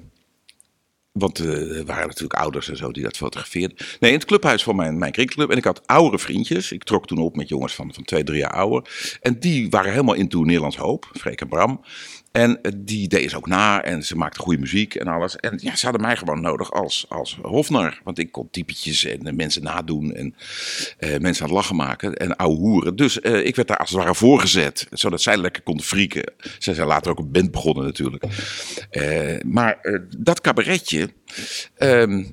want 1.12 1.38
er 1.38 1.85
waren 1.85 2.06
natuurlijk 2.06 2.40
ouders 2.40 2.68
en 2.68 2.76
zo 2.76 2.90
die 2.92 3.02
dat 3.02 3.16
fotografeerden. 3.16 3.76
Nee, 4.00 4.11
in 4.12 4.16
het 4.18 4.26
clubhuis 4.26 4.62
van 4.62 4.76
mijn, 4.76 4.99
mijn 4.99 5.12
cricketclub. 5.12 5.50
En 5.50 5.56
ik 5.56 5.64
had 5.64 5.87
oudere 5.87 6.18
vriendjes. 6.18 6.73
Ik 6.73 6.85
trok 6.85 7.06
toen 7.06 7.18
op 7.18 7.37
met 7.37 7.49
jongens 7.49 7.75
van, 7.75 7.95
van 7.95 8.04
twee, 8.04 8.25
drie 8.25 8.38
jaar 8.38 8.50
ouder. 8.52 9.18
En 9.21 9.38
die 9.40 9.71
waren 9.71 9.90
helemaal 9.90 10.14
into 10.14 10.42
Nederlands 10.42 10.76
Hoop. 10.76 11.11
Freek 11.12 11.40
en 11.40 11.49
Bram. 11.49 11.80
En 12.37 12.62
eh, 12.62 12.73
die 12.76 13.09
deden 13.09 13.31
ze 13.31 13.37
ook 13.37 13.47
na. 13.47 13.83
En 13.83 14.02
ze 14.02 14.16
maakten 14.16 14.43
goede 14.43 14.61
muziek 14.61 14.95
en 14.95 15.07
alles. 15.07 15.37
En 15.37 15.59
ja, 15.62 15.76
ze 15.76 15.85
hadden 15.85 16.02
mij 16.02 16.16
gewoon 16.16 16.40
nodig 16.40 16.73
als, 16.73 17.07
als 17.09 17.38
hofnar. 17.43 18.00
Want 18.05 18.19
ik 18.19 18.33
kon 18.33 18.50
typetjes 18.50 19.05
en 19.05 19.26
eh, 19.26 19.33
mensen 19.33 19.62
nadoen. 19.62 20.14
En 20.14 20.35
eh, 20.99 21.19
mensen 21.19 21.43
aan 21.43 21.49
het 21.49 21.59
lachen 21.59 21.76
maken. 21.76 22.14
En 22.14 22.37
ouwe 22.37 22.57
hoeren. 22.57 22.97
Dus 22.97 23.16
ik 23.19 23.57
werd 23.57 23.69
daar 23.69 23.76
als 23.76 23.90
het 23.90 23.99
ware 23.99 24.14
voorgezet. 24.14 24.87
Zodat 24.90 25.23
zij 25.23 25.37
lekker 25.37 25.62
konden 25.62 25.85
frieken. 25.85 26.33
Zij 26.59 26.75
zijn 26.75 26.87
later 26.87 27.11
ook 27.11 27.19
een 27.19 27.31
band 27.31 27.50
begonnen 27.50 27.85
natuurlijk. 27.85 28.25
Maar 29.45 30.00
dat 30.19 30.40
cabaretje 30.40 31.11
ehm, 31.76 32.25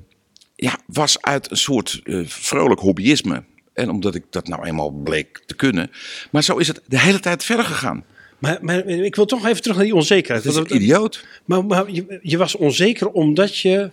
ja, 0.56 0.78
was 0.86 1.22
uit 1.22 1.50
een 1.50 1.56
soort 1.56 2.00
vrolijk 2.26 2.80
hobbyisme. 2.80 3.44
En 3.72 3.90
omdat 3.90 4.14
ik 4.14 4.24
dat 4.30 4.48
nou 4.48 4.66
eenmaal 4.66 4.90
bleek 4.90 5.42
te 5.46 5.54
kunnen. 5.54 5.90
Maar 6.30 6.42
zo 6.42 6.56
is 6.56 6.68
het 6.68 6.80
de 6.86 7.00
hele 7.00 7.20
tijd 7.20 7.44
verder 7.44 7.64
gegaan. 7.64 8.04
Maar, 8.44 8.58
maar 8.60 8.86
ik 8.86 9.14
wil 9.14 9.24
toch 9.24 9.46
even 9.46 9.62
terug 9.62 9.76
naar 9.76 9.84
die 9.84 9.94
onzekerheid. 9.94 10.44
Het 10.44 10.70
is 10.70 10.76
idioot. 10.76 11.24
Maar, 11.44 11.64
maar 11.64 11.90
je, 11.90 12.18
je 12.22 12.38
was 12.38 12.54
onzeker 12.54 13.08
omdat 13.10 13.58
je... 13.58 13.88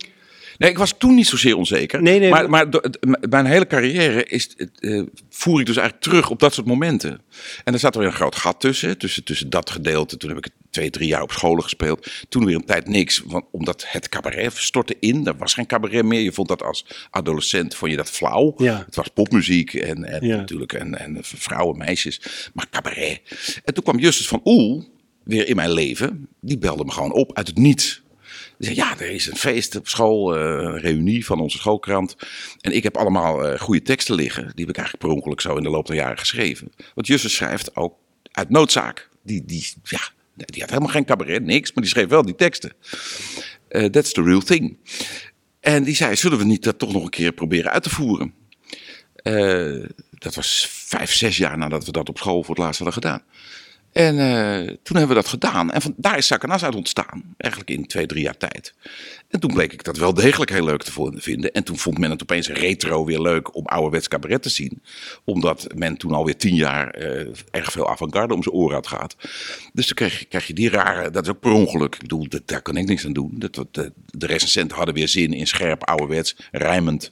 Nee, 0.62 0.70
ik 0.70 0.78
was 0.78 0.94
toen 0.98 1.16
niet 1.16 1.28
zozeer 1.28 1.56
onzeker. 1.58 2.02
Nee, 2.02 2.20
nee, 2.20 2.30
maar, 2.30 2.50
maar- 2.50 2.68
mijn 3.30 3.46
hele 3.46 3.68
carrière 3.68 4.26
is, 4.26 4.56
eh, 4.80 5.02
voer 5.30 5.60
ik 5.60 5.66
dus 5.66 5.76
eigenlijk 5.78 6.06
terug 6.06 6.30
op 6.30 6.40
dat 6.40 6.54
soort 6.54 6.68
momenten. 6.68 7.22
En 7.64 7.74
er 7.74 7.80
zat 7.80 7.94
er 7.94 8.00
weer 8.00 8.10
een 8.10 8.16
groot 8.16 8.36
gat 8.36 8.60
tussen. 8.60 8.98
Tussen, 8.98 9.24
tussen 9.24 9.50
dat 9.50 9.70
gedeelte. 9.70 10.18
Toen 10.18 10.30
heb 10.30 10.38
ik 10.38 10.50
twee, 10.70 10.90
drie 10.90 11.08
jaar 11.08 11.22
op 11.22 11.32
scholen 11.32 11.64
gespeeld. 11.64 12.12
Toen 12.30 12.46
weer 12.46 12.56
een 12.56 12.66
tijd 12.66 12.88
niks. 12.88 13.22
Want, 13.26 13.46
omdat 13.52 13.86
het 13.88 14.10
cabaret 14.10 14.58
stortte 14.58 14.96
in. 15.00 15.28
Er 15.28 15.38
was 15.38 15.54
geen 15.54 15.66
cabaret 15.66 16.06
meer. 16.06 16.20
Je 16.22 16.32
vond 16.32 16.48
dat 16.48 16.64
als 16.64 16.86
adolescent 17.10 17.76
vond 17.76 17.92
je 17.92 17.98
dat 17.98 18.10
flauw. 18.10 18.54
Ja. 18.58 18.84
Het 18.86 18.96
was 18.96 19.08
popmuziek 19.08 19.74
en, 19.74 20.04
en 20.04 20.28
Ja. 20.28 20.36
natuurlijk 20.36 20.74
en, 20.74 21.00
en 21.00 21.18
vrouwen, 21.22 21.78
meisjes. 21.78 22.22
Maar 22.54 22.70
cabaret. 22.70 23.22
En 23.66 23.74
toen 23.74 23.84
kwam 23.84 24.00
Justus 24.00 24.28
van 24.28 24.42
Oel 24.46 24.90
weer 25.24 25.48
in 25.48 25.56
mijn 25.56 25.72
leven. 25.72 26.28
Die 26.42 26.58
belde 26.58 26.86
me 26.86 26.92
gewoon 26.92 27.14
op 27.14 27.34
uit 27.38 27.48
het 27.48 27.58
niets. 27.58 28.02
Zei, 28.64 28.76
ja, 28.76 29.00
er 29.00 29.10
is 29.10 29.28
een 29.28 29.38
feest 29.38 29.76
op 29.76 29.88
school, 29.88 30.36
eh, 30.36 30.42
een 30.42 30.80
reunie 30.80 31.26
van 31.26 31.40
onze 31.40 31.58
schoolkrant. 31.58 32.16
En 32.60 32.72
ik 32.72 32.84
heb 32.84 32.98
allemaal 32.98 33.46
eh, 33.46 33.60
goede 33.60 33.82
teksten 33.82 34.16
liggen. 34.16 34.44
Die 34.44 34.66
heb 34.66 34.70
ik 34.70 34.78
eigenlijk 34.78 35.06
per 35.06 35.16
ongeluk 35.16 35.42
zo 35.42 35.56
in 35.56 35.64
de 35.64 35.70
loop 35.70 35.88
der 35.88 35.96
jaren 35.96 36.18
geschreven. 36.18 36.72
Want 36.96 37.08
Justus 37.08 37.36
schrijft 37.36 37.76
ook 37.76 37.96
uit 38.32 38.50
noodzaak. 38.50 39.10
Die, 39.24 39.46
die, 39.46 39.74
ja, 39.84 40.00
die 40.36 40.62
had 40.62 40.70
helemaal 40.70 40.92
geen 40.92 41.06
cabaret, 41.06 41.44
niks, 41.44 41.74
maar 41.74 41.84
die 41.84 41.94
schreef 41.94 42.08
wel 42.08 42.26
die 42.26 42.36
teksten. 42.36 42.74
Eh, 43.68 43.86
that's 43.86 44.12
the 44.12 44.24
real 44.24 44.42
thing. 44.42 44.78
En 45.60 45.84
die 45.84 45.96
zei, 45.96 46.16
zullen 46.16 46.38
we 46.38 46.44
niet 46.44 46.64
dat 46.64 46.80
toch 46.80 46.94
nog 46.94 47.04
een 47.04 47.10
keer 47.10 47.32
proberen 47.32 47.72
uit 47.72 47.84
te 47.84 47.90
voeren? 47.90 48.34
Dat 50.10 50.36
was 50.36 50.68
vijf, 50.70 51.14
zes 51.14 51.38
jaar 51.38 51.58
nadat 51.58 51.86
we 51.86 51.92
dat 51.92 52.10
op 52.10 52.18
school 52.18 52.44
voor 52.44 52.56
het 52.56 52.64
laatst 52.64 52.80
hadden 52.80 53.02
gedaan. 53.02 53.24
En 53.92 54.20
eh, 54.20 54.76
toen 54.84 54.98
hebben 54.98 55.08
we 55.08 55.22
dat 55.22 55.28
gedaan. 55.28 55.72
En 55.72 55.82
van, 55.82 55.94
daar 55.98 56.18
is 56.18 56.28
Sakanas 56.28 56.64
uit 56.64 56.76
ontstaan. 56.76 57.24
Eigenlijk 57.38 57.72
in 57.72 57.88
twee, 57.88 58.06
drie 58.06 58.24
jaar 58.24 58.38
tijd. 58.38 58.74
En 59.32 59.40
toen 59.40 59.54
bleek 59.54 59.74
ik 59.74 59.84
dat 59.84 59.98
wel 59.98 60.14
degelijk 60.14 60.52
heel 60.52 60.66
leuk 60.66 60.84
te 60.84 61.12
vinden. 61.16 61.52
En 61.52 61.64
toen 61.64 61.78
vond 61.78 61.98
men 61.98 62.10
het 62.10 62.22
opeens 62.22 62.50
retro 62.50 63.06
weer 63.06 63.22
leuk 63.22 63.56
om 63.56 63.66
ouderwets 63.66 64.08
cabaret 64.08 64.42
te 64.42 64.50
zien. 64.50 64.82
Omdat 65.24 65.68
men 65.76 65.98
toen 65.98 66.14
alweer 66.14 66.38
tien 66.38 66.56
jaar 66.56 66.90
eh, 66.90 67.28
erg 67.52 67.72
veel 67.72 67.90
avant-garde 67.90 68.34
om 68.34 68.44
zijn 68.44 68.56
oren 68.56 68.76
had 68.76 68.88
gehad. 68.88 69.16
Dus 69.74 69.88
dan 69.88 70.10
krijg 70.30 70.48
je, 70.48 70.54
die 70.54 70.70
rare, 70.70 71.10
dat 71.12 71.24
is 71.24 71.30
ook 71.30 71.40
per 71.40 71.52
ongeluk. 71.52 71.96
Ik 71.96 72.02
bedoel, 72.02 72.28
dat, 72.30 72.48
daar 72.48 72.62
kan 72.62 72.78
ik 72.78 72.88
niks 72.88 73.06
aan 73.06 73.14
doen. 73.14 73.32
Dat, 73.34 73.66
de, 73.72 73.92
de 74.06 74.26
recensenten 74.26 74.78
hadden 74.78 74.96
weer 74.96 75.08
zin 75.08 75.34
in 75.34 75.48
scherp, 75.48 75.84
ouderwets, 75.84 76.36
rijmend 76.52 77.12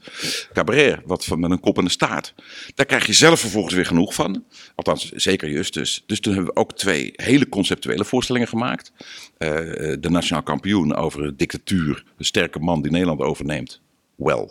cabaret. 0.54 1.00
Wat 1.06 1.26
van, 1.26 1.40
met 1.40 1.52
een 1.52 1.60
kop 1.60 1.78
en 1.78 1.84
een 1.84 1.90
staart. 1.90 2.34
Daar 2.76 2.86
krijg 2.86 3.06
je 3.06 3.14
zelf 3.14 3.40
vervolgens 3.40 3.74
weer 3.74 3.86
genoeg 3.86 4.14
van. 4.14 4.44
Althans, 4.76 5.12
zeker 5.12 5.50
Justus. 5.50 6.04
Dus 6.06 6.20
toen 6.20 6.34
hebben 6.34 6.54
we 6.54 6.60
ook 6.60 6.78
twee 6.78 7.12
hele 7.16 7.50
conceptuele 7.50 8.06
voorstellingen 8.06 8.48
gemaakt. 8.48 8.92
Uh, 9.40 9.50
de 10.00 10.10
Nationaal 10.10 10.44
Kampioen 10.44 10.96
over 10.96 11.38
dictatuur. 11.38 12.04
Een 12.18 12.26
sterke 12.26 12.60
man 12.60 12.82
die 12.82 12.92
Nederland 12.92 13.22
overneemt. 13.22 13.82
Well. 14.16 14.50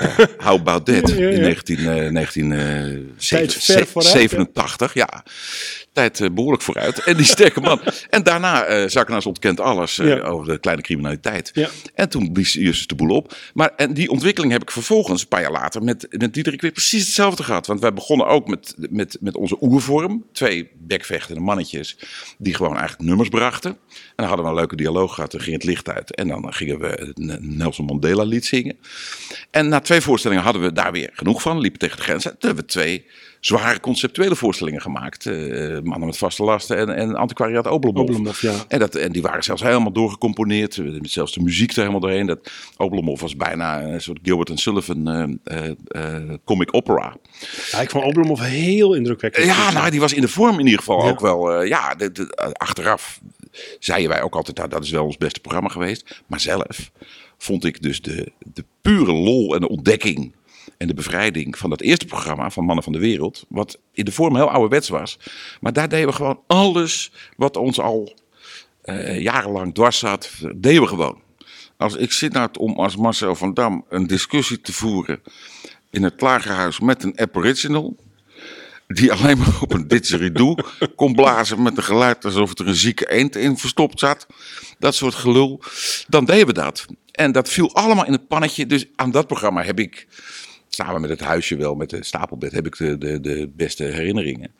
Uh, 0.00 0.18
how 0.38 0.58
about 0.60 0.86
that? 0.86 1.10
In 1.10 1.40
19, 1.40 1.78
uh, 1.78 1.84
Tijd 1.84 2.12
1987, 2.12 3.64
ver 3.64 3.86
vooruit, 3.86 4.90
ja. 4.94 5.24
Tijd 5.94 6.20
eh, 6.20 6.30
behoorlijk 6.30 6.62
vooruit. 6.62 6.98
En 7.04 7.16
die 7.16 7.26
sterke 7.26 7.60
man. 7.60 7.80
En 8.10 8.22
daarna, 8.22 8.64
eh 8.64 8.88
Zakkenaars 8.88 9.26
ontkent 9.26 9.60
alles 9.60 9.98
eh, 9.98 10.06
Ja. 10.06 10.20
over 10.20 10.46
de 10.52 10.58
kleine 10.58 10.82
criminaliteit. 10.82 11.50
Ja. 11.52 11.68
En 11.94 12.08
toen 12.08 12.32
blies 12.32 12.52
Justus 12.52 12.86
de 12.86 12.94
boel 12.94 13.16
op. 13.16 13.36
Maar 13.54 13.72
en 13.76 13.94
die 13.94 14.10
ontwikkeling 14.10 14.52
heb 14.52 14.62
ik 14.62 14.70
vervolgens, 14.70 15.22
een 15.22 15.28
paar 15.28 15.40
jaar 15.40 15.52
later, 15.52 15.82
met, 15.82 16.06
met 16.10 16.34
Diederik 16.34 16.60
weer 16.60 16.72
precies 16.72 17.04
hetzelfde 17.04 17.42
gehad. 17.42 17.66
Want 17.66 17.80
wij 17.80 17.92
begonnen 17.92 18.26
ook 18.26 18.48
met, 18.48 18.74
met, 18.90 19.16
met 19.20 19.36
onze 19.36 19.56
oervorm. 19.60 20.24
Twee 20.32 20.70
bekvechtende 20.78 21.40
mannetjes 21.40 21.96
die 22.38 22.54
gewoon 22.54 22.76
eigenlijk 22.76 23.08
nummers 23.08 23.28
brachten. 23.28 23.70
En 23.70 23.76
dan 24.16 24.26
hadden 24.26 24.44
we 24.44 24.50
een 24.50 24.56
leuke 24.58 24.76
dialoog 24.76 25.14
gehad. 25.14 25.30
Dan 25.30 25.40
ging 25.40 25.54
het 25.56 25.64
licht 25.64 25.88
uit. 25.88 26.14
En 26.14 26.28
dan 26.28 26.52
gingen 26.54 26.78
we 26.80 27.12
een 27.14 27.56
Nelson 27.56 27.84
Mandela 27.84 28.22
lied 28.22 28.44
zingen. 28.44 28.76
En 29.50 29.68
na 29.68 29.80
twee 29.80 30.00
voorstellingen 30.00 30.44
hadden 30.44 30.62
we 30.62 30.72
daar 30.72 30.92
weer 30.92 31.10
genoeg 31.12 31.42
van. 31.42 31.60
Liepen 31.60 31.78
tegen 31.78 31.96
de 31.96 32.02
grens. 32.02 32.24
En 32.24 32.30
toen 32.30 32.38
hebben 32.40 32.64
we 32.64 32.70
twee 32.70 33.06
zware 33.40 33.80
conceptuele 33.80 34.36
voorstellingen 34.36 34.80
gemaakt. 34.80 35.26
Mannen 35.84 36.06
met 36.08 36.16
vaste 36.16 36.42
lasten 36.44 36.76
en, 36.78 36.88
en 36.96 37.14
Antiquariat 37.16 37.66
Oblomov. 37.66 38.02
Oblomov, 38.08 38.40
ja. 38.40 38.54
En, 38.68 38.78
dat, 38.78 38.94
en 38.94 39.12
die 39.12 39.22
waren 39.22 39.42
zelfs 39.42 39.62
helemaal 39.62 39.92
doorgecomponeerd. 39.92 40.78
Met 41.00 41.10
zelfs 41.10 41.32
de 41.32 41.42
muziek 41.42 41.70
er 41.70 41.76
helemaal 41.78 42.00
doorheen. 42.00 42.26
Dat 42.26 42.50
Oblomov 42.76 43.20
was 43.20 43.36
bijna 43.36 43.82
een 43.82 44.00
soort 44.00 44.18
Gilbert 44.22 44.50
and 44.50 44.60
Sullivan 44.60 45.08
eh, 45.08 45.64
eh, 45.64 45.70
eh, 45.86 46.34
comic 46.44 46.74
opera. 46.74 47.16
Ja, 47.70 47.80
ik 47.80 47.90
vond 47.90 48.04
Oblomov 48.04 48.40
heel 48.40 48.94
indrukwekkend. 48.94 49.46
Ja, 49.46 49.72
nou, 49.72 49.90
die 49.90 50.00
was 50.00 50.12
in 50.12 50.20
de 50.20 50.28
vorm 50.28 50.58
in 50.58 50.64
ieder 50.64 50.78
geval 50.78 51.04
Ja. 51.04 51.10
ook 51.10 51.20
wel. 51.20 51.52
eh, 51.52 51.68
ja, 51.68 51.94
de, 51.94 52.12
de- 52.12 52.34
eh, 52.34 52.50
achteraf 52.52 53.20
zeiden 53.78 54.08
wij 54.08 54.22
ook 54.22 54.34
altijd, 54.34 54.56
nou, 54.56 54.68
dat 54.68 54.84
is 54.84 54.90
wel 54.90 55.04
ons 55.04 55.16
beste 55.16 55.40
programma 55.40 55.68
geweest. 55.68 56.22
Maar 56.26 56.40
zelf 56.40 56.90
vond 57.38 57.64
ik 57.64 57.82
dus 57.82 58.02
de, 58.02 58.32
de 58.52 58.64
pure 58.80 59.12
lol 59.12 59.54
en 59.54 59.60
de 59.60 59.68
ontdekking 59.68 60.32
en 60.76 60.86
de 60.86 60.94
bevrijding 60.94 61.58
van 61.58 61.70
dat 61.70 61.80
eerste 61.80 62.06
programma 62.06 62.50
van 62.50 62.64
Mannen 62.64 62.84
van 62.84 62.92
de 62.92 62.98
Wereld. 62.98 63.44
Wat 63.48 63.78
in 63.92 64.04
de 64.04 64.12
vorm 64.12 64.36
heel 64.36 64.50
ouderwets 64.50 64.88
was. 64.88 65.18
Maar 65.60 65.72
daar 65.72 65.88
deden 65.88 66.06
we 66.06 66.12
gewoon 66.12 66.40
alles 66.46 67.12
wat 67.36 67.56
ons 67.56 67.80
al 67.80 68.14
eh, 68.82 69.20
jarenlang 69.20 69.74
dwars 69.74 69.98
zat, 69.98 70.30
deden 70.56 70.82
we 70.82 70.88
gewoon. 70.88 71.22
Als, 71.76 71.94
ik 71.94 72.12
zit 72.12 72.32
nou 72.32 72.48
om 72.58 72.78
als 72.78 72.96
Marcel 72.96 73.34
van 73.34 73.54
Dam 73.54 73.84
een 73.88 74.06
discussie 74.06 74.60
te 74.60 74.72
voeren 74.72 75.22
in 75.90 76.02
het 76.02 76.14
klagerhuis 76.14 76.80
met 76.80 77.02
een 77.02 77.18
aboriginal 77.20 77.96
die 78.86 79.12
alleen 79.12 79.38
maar 79.38 79.60
op 79.60 79.72
een 79.72 79.88
didgeridoo 79.88 80.54
kon 80.96 81.14
blazen 81.14 81.62
met 81.62 81.76
een 81.76 81.82
geluid 81.82 82.24
alsof 82.24 82.58
er 82.58 82.68
een 82.68 82.74
zieke 82.74 83.10
eend 83.10 83.36
in 83.36 83.58
verstopt 83.58 83.98
zat. 83.98 84.26
Dat 84.78 84.94
soort 84.94 85.14
gelul. 85.14 85.62
Dan 86.08 86.24
deden 86.24 86.46
we 86.46 86.52
dat. 86.52 86.86
En 87.10 87.32
dat 87.32 87.48
viel 87.48 87.74
allemaal 87.74 88.06
in 88.06 88.12
het 88.12 88.28
pannetje. 88.28 88.66
Dus 88.66 88.86
aan 88.96 89.10
dat 89.10 89.26
programma 89.26 89.62
heb 89.62 89.78
ik, 89.78 90.06
samen 90.74 91.00
met 91.00 91.10
het 91.10 91.20
huisje 91.20 91.56
wel, 91.56 91.74
met 91.74 91.90
de 91.90 92.04
stapelbed, 92.04 92.52
heb 92.52 92.66
ik 92.66 92.76
de, 92.76 92.98
de, 92.98 93.20
de 93.20 93.50
beste 93.56 93.84
herinneringen. 93.84 94.54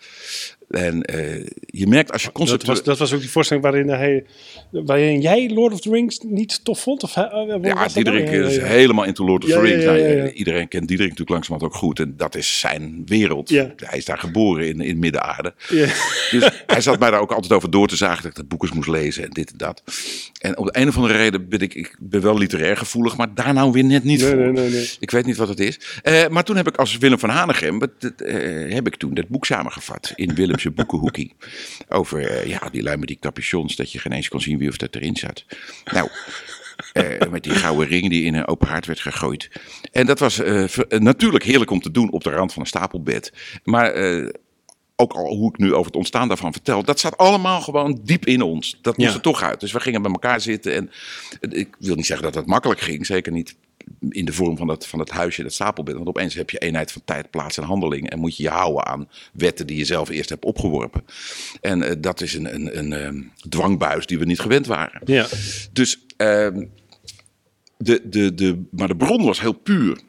En 0.74 1.02
eh, 1.02 1.46
je 1.66 1.86
merkt 1.86 2.12
als 2.12 2.20
je 2.22 2.26
Dat 2.28 2.36
concept... 2.36 2.66
was, 2.66 2.82
dat 2.82 2.98
was 2.98 3.12
ook 3.12 3.20
die 3.20 3.30
voorstelling 3.30 3.64
waarin, 3.64 3.88
hij, 3.88 4.24
waarin 4.70 5.20
jij 5.20 5.50
Lord 5.50 5.72
of 5.72 5.80
the 5.80 5.90
Rings 5.90 6.20
niet 6.26 6.64
tof 6.64 6.80
vond? 6.80 7.02
Of, 7.02 7.16
eh, 7.16 7.22
wat 7.32 7.48
Ja, 7.48 7.56
dat 7.60 7.74
nou? 7.74 7.92
Diederik 7.92 8.30
Ja, 8.30 8.46
is 8.46 8.58
helemaal 8.58 9.04
into 9.04 9.24
Lord 9.24 9.44
of 9.44 9.50
the 9.50 9.60
Rings. 9.60 9.84
Nou, 9.84 9.98
eh, 9.98 10.38
Iedereen 10.38 10.68
kent 10.68 10.88
Diederik 10.88 11.10
natuurlijk 11.10 11.30
langzamerhand 11.30 11.72
ook 11.72 11.78
goed. 11.80 11.98
En 11.98 12.14
dat 12.16 12.34
is 12.34 12.58
zijn 12.60 13.02
wereld. 13.06 13.48
Hij 13.76 13.98
is 13.98 14.04
daar 14.04 14.18
geboren 14.18 14.66
in, 14.68 14.80
in 14.80 14.98
Midden-Aarde. 14.98 15.54
Ja. 15.68 15.86
Dus 16.30 16.50
hij 16.66 16.80
zat 16.80 16.98
mij 16.98 17.10
daar 17.10 17.20
ook 17.20 17.32
altijd 17.32 17.52
over 17.52 17.70
door 17.70 17.88
te 17.88 17.96
zagen 17.96 18.22
dat 18.22 18.30
ik 18.30 18.36
dat 18.36 18.48
boek 18.48 18.62
eens 18.62 18.72
moest 18.72 18.88
lezen 18.88 19.24
en 19.24 19.30
dit 19.30 19.50
en 19.50 19.56
dat. 19.58 19.82
En 20.40 20.58
op 20.58 20.66
de 20.66 20.80
een 20.80 20.88
of 20.88 20.96
andere 20.96 21.16
reden 21.16 21.48
ben 21.48 21.60
ik, 21.60 21.74
ik 21.74 21.96
ben 22.00 22.20
wel 22.20 22.38
literair 22.38 22.76
gevoelig, 22.76 23.16
maar 23.16 23.34
daar 23.34 23.52
nou 23.54 23.72
weer 23.72 23.84
net 23.84 24.04
niet 24.04 24.20
Nee, 24.20 24.28
voor. 24.28 24.38
nee, 24.38 24.50
nee, 24.52 24.70
nee. 24.70 24.90
Ik 25.00 25.10
weet 25.10 25.26
niet 25.26 25.36
wat 25.36 25.48
het 25.48 25.60
is. 25.60 25.80
Eh, 26.02 26.28
maar 26.28 26.44
toen 26.44 26.56
heb 26.56 26.68
ik 26.68 26.76
als 26.76 26.98
Willem 26.98 27.18
van 27.18 27.28
Hanegem, 27.30 27.78
dat, 27.78 27.90
dat, 27.98 28.20
eh, 28.20 28.72
heb 28.74 28.86
ik 28.86 28.96
toen 28.96 29.14
dat 29.14 29.28
boek 29.28 29.44
samengevat 29.44 30.12
in 30.14 30.34
Boekenhoekie. 30.70 31.34
Over 31.88 32.26
eh, 32.26 32.46
ja, 32.46 32.68
die 32.72 32.82
lui 32.82 32.96
met 32.96 33.08
die 33.08 33.18
capuchons, 33.20 33.76
dat 33.76 33.92
je 33.92 33.98
geen 33.98 34.12
eens 34.12 34.28
kon 34.28 34.40
zien 34.40 34.58
wie 34.58 34.68
of 34.68 34.76
dat 34.76 34.94
erin 34.94 35.16
zat. 35.16 35.44
Nou, 35.92 36.08
eh, 36.92 37.28
met 37.30 37.42
die 37.42 37.52
gouden 37.54 37.86
ring 37.86 38.10
die 38.10 38.24
in 38.24 38.34
een 38.34 38.46
open 38.46 38.68
haard 38.68 38.86
werd 38.86 39.00
gegooid. 39.00 39.50
En 39.92 40.06
dat 40.06 40.18
was 40.18 40.38
eh, 40.38 40.64
natuurlijk 40.88 41.44
heerlijk 41.44 41.70
om 41.70 41.80
te 41.80 41.90
doen 41.90 42.10
op 42.12 42.24
de 42.24 42.30
rand 42.30 42.52
van 42.52 42.62
een 42.62 42.68
stapelbed. 42.68 43.32
Maar 43.64 43.92
ook 44.96 45.12
al 45.12 45.36
hoe 45.36 45.48
ik 45.48 45.58
nu 45.58 45.72
over 45.72 45.86
het 45.86 45.96
ontstaan 45.96 46.28
daarvan 46.28 46.52
vertel, 46.52 46.82
dat 46.82 47.00
zat 47.00 47.16
allemaal 47.16 47.60
gewoon 47.60 48.00
diep 48.02 48.26
in 48.26 48.42
ons. 48.42 48.78
Dat 48.82 48.96
moest 48.96 49.08
Ja. 49.10 49.14
er 49.16 49.22
toch 49.22 49.42
uit. 49.42 49.60
Dus 49.60 49.72
we 49.72 49.80
gingen 49.80 50.02
bij 50.02 50.10
elkaar 50.10 50.40
zitten. 50.40 50.74
En 50.74 50.90
ik 51.40 51.76
wil 51.78 51.94
niet 51.94 52.06
zeggen 52.06 52.24
dat 52.24 52.34
dat 52.34 52.46
makkelijk 52.46 52.80
ging, 52.80 53.06
zeker 53.06 53.32
niet 53.32 53.56
in 54.08 54.24
de 54.24 54.32
vorm 54.32 54.56
van 54.56 54.66
dat, 54.66 54.86
van 54.86 54.98
dat 54.98 55.10
huisje, 55.10 55.42
dat 55.42 55.52
stapelbed. 55.52 55.94
Want 55.94 56.06
opeens 56.06 56.34
heb 56.34 56.50
je 56.50 56.58
eenheid 56.58 56.92
van 56.92 57.02
tijd, 57.04 57.30
plaats 57.30 57.56
en 57.56 57.64
handeling. 57.64 58.10
En 58.10 58.18
moet 58.18 58.36
je 58.36 58.42
je 58.42 58.48
houden 58.48 58.86
aan 58.86 59.08
wetten 59.32 59.66
die 59.66 59.76
je 59.76 59.84
zelf 59.84 60.08
eerst 60.08 60.28
hebt 60.28 60.44
opgeworpen. 60.44 61.04
En 61.60 61.82
eh, 61.82 61.94
dat 61.98 62.20
is 62.20 62.34
een, 62.34 62.54
een, 62.54 62.78
een 62.78 62.92
ehm, 62.92 63.22
dwangbuis 63.48 64.06
die 64.06 64.18
we 64.18 64.24
niet 64.24 64.40
gewend 64.40 64.66
waren. 64.66 65.00
Ja. 65.04 65.26
Dus, 65.72 65.98
ehm, 66.16 66.64
de, 67.76 68.08
de, 68.08 68.34
de, 68.34 68.62
maar 68.70 68.88
de 68.88 68.96
bron 68.96 69.24
was 69.24 69.40
heel 69.40 69.52
puur. 69.52 70.00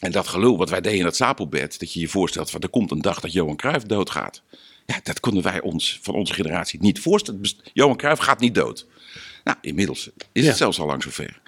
En 0.00 0.12
dat 0.12 0.28
gelul 0.28 0.56
wat 0.56 0.70
wij 0.70 0.80
deden 0.80 0.98
in 0.98 1.04
dat 1.04 1.14
stapelbed, 1.14 1.80
dat 1.80 1.92
je 1.92 2.00
je 2.00 2.08
voorstelt 2.08 2.50
van 2.50 2.60
er 2.60 2.68
komt 2.68 2.90
een 2.90 3.00
dag 3.00 3.20
dat 3.20 3.32
Johan 3.32 3.56
Cruijff 3.56 3.84
doodgaat. 3.84 4.42
Ja, 4.86 5.00
dat 5.02 5.20
konden 5.20 5.42
wij 5.42 5.60
ons 5.60 5.98
van 6.02 6.14
onze 6.14 6.32
generatie 6.34 6.80
niet 6.80 7.00
voorstellen. 7.00 7.40
Johan 7.72 7.96
Cruijff 7.96 8.20
gaat 8.20 8.40
niet 8.40 8.54
dood. 8.54 8.86
Nou, 9.44 9.58
inmiddels 9.60 10.10
is 10.32 10.42
Ja. 10.42 10.48
het 10.48 10.56
zelfs 10.56 10.78
al 10.80 10.86
lang 10.86 11.02
zover. 11.02 11.40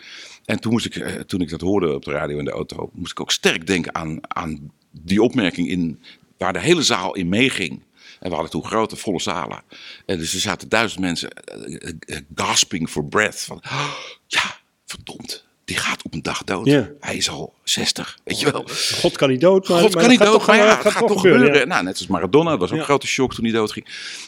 En 0.44 0.61
toen, 0.61 0.72
moest 0.72 0.87
ik, 0.87 0.96
eh, 0.96 1.20
toen 1.20 1.40
ik 1.40 1.49
dat 1.49 1.61
hoorde 1.61 1.94
op 1.94 2.04
de 2.04 2.11
radio 2.11 2.38
in 2.38 2.44
de 2.44 2.50
auto, 2.50 2.90
moest 2.92 3.11
ik 3.11 3.20
ook 3.20 3.30
sterk 3.30 3.66
denken 3.66 3.94
aan, 3.94 4.18
aan 4.20 4.72
die 4.90 5.22
opmerking 5.22 5.68
in, 5.68 6.00
waar 6.38 6.52
de 6.52 6.61
hele 6.61 6.82
zaal 6.82 7.14
in 7.14 7.28
meeging. 7.28 7.82
En 8.20 8.28
we 8.28 8.34
hadden 8.34 8.50
toen 8.50 8.64
grote, 8.64 8.96
volle 8.96 9.20
zalen. 9.20 9.62
En 10.06 10.18
dus 10.18 10.34
er 10.34 10.40
zaten 10.40 10.68
duizend 10.68 11.00
mensen 11.00 11.30
eh, 11.30 11.88
eh, 12.06 12.22
gasping 12.34 12.88
for 12.88 13.04
breath. 13.04 13.40
Van, 13.40 13.56
"Oh, 13.56 13.94
ja, 14.26 14.56
verdomd, 14.87 15.44
die 15.64 15.76
gaat 15.76 16.02
op 16.02 16.14
een 16.14 16.22
dag 16.22 16.44
dood. 16.44 16.66
Hij 17.00 17.16
is 17.16 17.28
al 17.28 17.54
60, 17.64 18.19
weet 18.25 18.40
je 18.40 18.52
wel. 18.52 18.64
God 19.00 19.16
kan 19.16 19.28
niet 19.31 19.40
dood, 19.40 19.69
maar, 19.69 19.81
God 19.81 19.92
maar 19.95 20.00
kan 20.02 20.11
niet 20.11 20.19
dat 20.21 20.28
gaat 20.28 20.38
dood, 20.38 20.47
maar 20.47 20.57
ja, 20.57 20.75
gaat 20.75 21.07
toch 21.07 21.21
gebeuren. 21.21 21.54
ja. 21.59 21.64
Nou, 21.64 21.85
net 21.85 21.99
als 21.99 22.07
Maradona, 22.07 22.50
dat 22.50 22.59
was 22.59 22.69
ook 22.69 22.75
Ja. 22.75 22.81
een 22.81 22.87
grote 22.87 23.07
shock 23.07 23.35
toen 23.35 23.45
hij 23.45 23.52
doodging. 23.52 23.87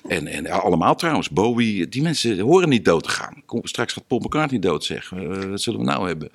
En, 0.08 0.26
en 0.26 0.42
ja, 0.44 0.56
allemaal 0.56 0.94
trouwens, 0.94 1.30
Bowie, 1.30 1.88
die 1.88 2.02
mensen 2.02 2.38
horen 2.38 2.68
niet 2.68 2.84
dood 2.84 3.02
te 3.02 3.08
gaan. 3.08 3.42
Kom, 3.46 3.60
straks 3.66 3.92
gaat 3.92 4.06
Paul 4.06 4.20
McCartney 4.20 4.60
dood, 4.60 4.84
zeg. 4.84 5.12
Eh, 5.12 5.28
wat 5.50 5.60
zullen 5.60 5.80
we 5.80 5.86
nou 5.86 6.06
hebben? 6.06 6.30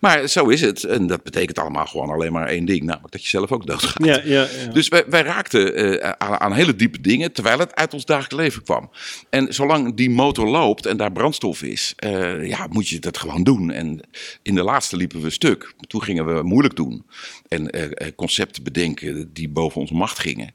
Maar 0.00 0.28
zo 0.28 0.46
is 0.46 0.60
het. 0.60 0.84
En 0.84 1.06
dat 1.06 1.22
betekent 1.22 1.58
allemaal 1.58 1.86
gewoon 1.86 2.10
alleen 2.10 2.32
maar 2.32 2.46
één 2.48 2.64
ding. 2.64 2.82
Namelijk 2.82 3.12
dat 3.12 3.22
je 3.22 3.28
zelf 3.28 3.52
ook 3.52 3.66
doodgaat. 3.66 4.04
Ja, 4.04 4.20
ja, 4.24 4.46
ja. 4.64 4.72
Dus 4.72 4.88
wij, 4.88 5.04
wij 5.08 5.22
raakten 5.22 5.74
eh, 6.00 6.10
aan, 6.18 6.40
aan 6.40 6.52
hele 6.52 6.76
diepe 6.76 7.00
dingen, 7.00 7.32
terwijl 7.32 7.58
het 7.58 7.74
uit 7.74 7.94
ons 7.94 8.04
dagelijks 8.04 8.34
leven 8.36 8.62
kwam. 8.62 8.90
En 9.30 9.54
zolang 9.54 9.94
die 9.96 10.10
motor 10.10 10.48
loopt 10.48 10.86
en 10.86 10.96
daar 10.96 11.12
brandstof 11.12 11.62
is, 11.62 11.92
eh, 11.96 12.46
ja, 12.48 12.66
moet 12.70 12.88
je 12.88 12.98
dat 12.98 13.18
gewoon 13.18 13.42
doen. 13.42 13.70
En 13.70 14.00
in 14.42 14.54
de 14.54 14.62
laatste 14.62 14.96
liepen 14.96 15.20
we 15.20 15.30
stuk. 15.30 15.72
Toen 15.86 16.02
gingen 16.02 16.34
we 16.34 16.42
moeilijk 16.54 16.76
doen. 16.76 17.06
En 17.48 17.70
eh, 17.70 17.84
eh, 17.84 18.14
concepten 18.14 18.62
bedenken 18.62 19.32
die 19.32 19.48
boven 19.48 19.80
onze 19.80 19.94
macht 19.94 20.18
gingen. 20.18 20.54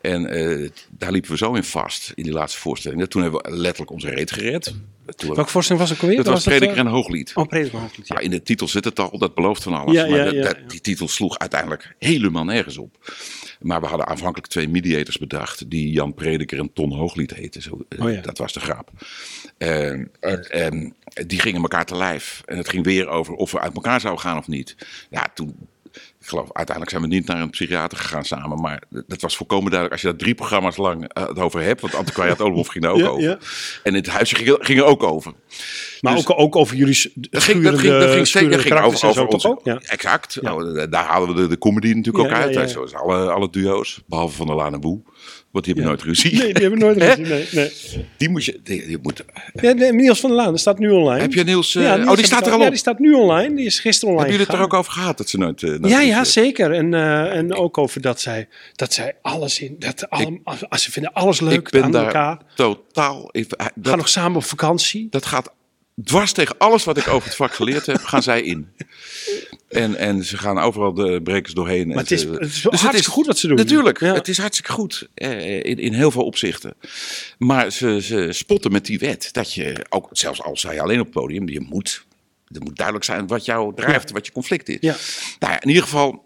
En 0.00 0.26
eh, 0.26 0.70
daar 0.90 1.12
liepen 1.12 1.30
we 1.30 1.36
zo 1.36 1.54
in 1.54 1.64
vast, 1.64 2.12
in 2.14 2.24
die 2.24 2.32
laatste 2.32 2.58
voorstelling. 2.58 3.08
Toen 3.08 3.22
hebben 3.22 3.42
we 3.42 3.56
letterlijk 3.56 3.90
onze 3.90 4.08
reet 4.08 4.32
gered. 4.32 4.74
Welke 5.16 5.50
voorstelling 5.50 5.80
was 5.82 5.90
het 5.90 5.98
ook 5.98 6.02
alweer? 6.04 6.16
dat 6.24 6.32
was 6.34 6.44
Prediker 6.44 6.74
eh, 6.74 6.80
en 6.80 6.86
Hooglied. 6.86 7.32
Oh, 7.34 7.46
Prediker 7.46 7.74
en 7.74 7.80
Hooglied, 7.80 8.08
ja. 8.08 8.14
Ja, 8.14 8.20
in 8.24 8.30
de 8.30 8.42
titel 8.42 8.68
zit 8.68 8.84
het 8.84 8.98
al, 8.98 9.18
dat 9.18 9.34
belooft 9.34 9.62
van 9.62 9.72
alles. 9.74 9.94
Ja, 9.94 10.06
maar 10.06 10.34
ja, 10.34 10.42
dat- 10.42 10.56
die 10.70 10.80
titel 10.80 11.08
sloeg 11.08 11.38
uiteindelijk 11.38 11.94
helemaal 11.98 12.44
nergens 12.44 12.78
op. 12.78 13.12
Maar 13.60 13.80
we 13.80 13.86
hadden 13.86 14.06
aanvankelijk 14.06 14.46
twee 14.46 14.68
mediators 14.68 15.18
bedacht, 15.18 15.70
die 15.70 15.90
Jan 15.92 16.14
Prediker 16.14 16.58
en 16.58 16.72
Ton 16.72 16.92
Hooglied 16.92 17.34
heten. 17.34 17.62
Zo, 17.62 17.84
eh, 17.88 18.04
Oh. 18.04 18.22
Dat 18.22 18.38
was 18.38 18.52
de 18.52 18.60
grap. 18.60 18.90
En, 19.58 20.10
en, 20.20 20.44
en 20.50 20.94
die 21.26 21.40
gingen 21.40 21.62
elkaar 21.62 21.84
te 21.86 21.96
lijf. 21.96 22.42
En 22.44 22.56
het 22.56 22.68
ging 22.68 22.84
weer 22.84 23.08
over 23.08 23.34
of 23.34 23.50
we 23.52 23.60
uit 23.60 23.74
elkaar 23.74 24.00
zouden 24.00 24.22
gaan 24.22 24.38
of 24.38 24.48
niet. 24.48 24.76
Ja, 25.10 25.26
toen, 25.34 25.54
ik 26.26 26.32
geloof, 26.32 26.52
uiteindelijk 26.52 26.96
zijn 26.96 27.02
we 27.10 27.16
niet 27.16 27.26
naar 27.26 27.40
een 27.40 27.50
psychiater 27.50 27.98
gegaan 27.98 28.24
samen. 28.24 28.60
Maar 28.60 28.82
dat 29.06 29.20
was 29.20 29.36
volkomen 29.36 29.70
duidelijk. 29.70 29.92
Als 29.92 30.00
je 30.00 30.08
daar 30.08 30.16
drie 30.16 30.34
programma's 30.34 30.76
lang 30.76 31.08
eh, 31.08 31.26
het 31.26 31.38
over 31.38 31.62
hebt, 31.62 31.80
want 31.80 31.94
Antiquariat 31.94 32.40
Olenhof 32.40 32.68
ging 32.72 32.84
er 32.84 32.90
ook 32.90 32.98
Ja, 32.98 33.06
over. 33.08 33.22
ja. 33.22 33.38
En 33.82 33.92
in 33.92 33.94
het 33.94 34.06
huisje 34.06 34.34
ging, 34.36 34.56
ging 34.60 34.78
er 34.78 34.84
ook 34.84 35.02
over. 35.02 35.32
Maar 36.00 36.14
Dus- 36.14 36.26
ook, 36.28 36.38
ook 36.38 36.56
over 36.56 36.76
jullie 36.76 37.12
Dat 37.14 37.42
ging, 37.42 37.62
dat 37.64 37.78
ging, 37.78 37.92
dat 37.92 38.00
ging, 38.02 38.02
zeker- 38.02 38.16
dat 38.18 38.26
schurende 38.28 38.58
ging 38.58 38.74
over, 38.74 39.08
over 39.08 39.40
zo 39.40 39.48
ook? 39.48 39.60
Ja. 39.64 39.80
Exact. 39.82 40.38
Nou, 40.42 40.88
daar 40.88 41.04
halen 41.04 41.28
we 41.34 41.34
de, 41.40 41.46
de 41.46 41.58
comedy 41.58 41.92
natuurlijk 41.92 42.24
ook 42.24 42.30
uit. 42.32 42.70
Zoals 42.70 42.94
alle, 42.94 43.30
alle 43.30 43.50
duo's. 43.50 44.00
Behalve 44.06 44.36
van 44.36 44.46
de 44.46 44.54
Lana 44.54 44.78
Boe. 44.78 45.00
Want 45.50 45.64
die 45.64 45.74
hebben 45.74 45.92
Ja. 45.92 45.98
nooit 45.98 46.08
ruzie. 46.16 46.32
Nee, 46.38 46.52
die 46.52 46.62
hebben 46.62 46.78
nooit 46.78 47.02
gezien. 47.02 47.28
Nee, 47.28 47.46
nee. 47.52 47.70
Die 48.16 48.28
moet 48.28 48.44
je... 48.44 48.60
Die, 48.64 48.86
die 48.86 48.98
moet, 49.02 49.24
Ja, 49.60 49.72
nee, 49.72 49.92
Niels 49.92 50.20
van 50.20 50.30
der 50.30 50.38
Laan, 50.38 50.50
dat 50.50 50.60
staat 50.60 50.78
nu 50.78 50.90
online. 50.90 51.20
heb 51.20 51.32
je 51.32 51.44
Niels... 51.44 51.74
eh, 51.74 51.82
Ja, 51.82 51.96
Niels 51.96 52.10
oh, 52.10 52.16
die 52.16 52.24
staat 52.24 52.46
er 52.46 52.52
al- 52.52 52.58
Ja, 52.58 52.64
op. 52.64 52.70
die 52.70 52.78
staat 52.78 52.98
nu 52.98 53.12
online. 53.12 53.54
Die 53.54 53.66
is 53.66 53.80
gisteren 53.80 54.14
online 54.14 54.30
Hebben 54.30 54.32
jullie 54.46 54.46
het 54.46 54.70
er 54.70 54.76
ook 54.76 54.80
over 54.80 54.92
gehad 54.92 55.16
dat 55.18 55.28
ze 55.28 55.38
nooit... 55.38 55.62
eh, 55.62 55.68
nooit 55.70 55.88
Ja, 55.88 55.96
ruzie 55.96 56.10
ja, 56.12 56.24
zeker. 56.24 56.72
En, 56.72 56.94
eh, 56.94 57.36
en 57.36 57.54
ook 57.54 57.78
over 57.78 58.00
dat 58.00 58.20
zij, 58.20 58.48
dat 58.74 58.92
zij 58.92 59.14
alles 59.22 59.60
in. 59.60 59.76
Dat 59.78 60.10
alle, 60.10 60.40
als 60.68 60.82
ze 60.82 60.90
vinden 60.92 61.12
alles 61.12 61.40
leuk 61.40 61.52
Ik 61.66 61.70
ben 61.70 61.82
aan 61.82 61.90
daar 61.90 62.04
elkaar. 62.06 62.38
totaal... 62.54 63.28
ik- 63.32 63.54
Gaan 63.82 63.96
nog 63.98 64.08
samen 64.08 64.36
op 64.36 64.44
vakantie. 64.44 65.06
dat 65.10 65.26
gaat 65.26 65.52
dwars 66.04 66.32
tegen 66.32 66.58
alles 66.58 66.84
wat 66.84 66.96
ik 66.96 67.08
over 67.08 67.28
het 67.28 67.36
vak 67.36 67.54
geleerd 67.54 67.86
heb, 67.86 68.02
gaan 68.04 68.22
zij 68.22 68.42
in. 68.42 68.68
En, 69.68 69.96
en 69.96 70.24
ze 70.24 70.36
gaan 70.36 70.58
overal 70.58 70.94
de 70.94 71.20
brekers 71.22 71.54
doorheen. 71.54 71.88
Maar 71.88 71.96
het 71.96 72.10
is, 72.10 72.22
het 72.22 72.40
is 72.40 72.62
Dus 72.62 72.80
hartstikke 72.80 73.10
goed 73.10 73.26
wat 73.26 73.38
ze 73.38 73.46
doen. 73.46 73.56
Natuurlijk, 73.56 74.00
Ja. 74.00 74.14
het 74.14 74.28
is 74.28 74.38
hartstikke 74.38 74.72
goed 74.72 75.08
eh, 75.14 75.54
in, 75.64 75.78
in 75.78 75.92
heel 75.92 76.10
veel 76.10 76.24
opzichten. 76.24 76.74
Maar 77.38 77.70
ze, 77.72 78.00
ze 78.02 78.28
spotten 78.32 78.72
met 78.72 78.86
die 78.86 78.98
wet 78.98 79.28
dat 79.32 79.52
je, 79.52 79.86
ook 79.88 80.08
zelfs 80.12 80.42
al 80.42 80.56
zij 80.56 80.80
alleen 80.80 80.98
op 81.00 81.04
het 81.06 81.14
podium, 81.14 81.48
je 81.48 81.60
moet, 81.60 82.04
er 82.48 82.62
moet 82.62 82.76
duidelijk 82.76 83.04
zijn 83.06 83.26
wat 83.26 83.44
jou 83.44 83.74
drijft, 83.74 84.10
wat 84.10 84.26
je 84.26 84.32
conflict 84.32 84.68
is. 84.68 84.78
Ja. 84.80 84.96
Nou 85.38 85.52
ja, 85.52 85.60
in 85.62 85.68
ieder 85.68 85.82
geval, 85.82 86.24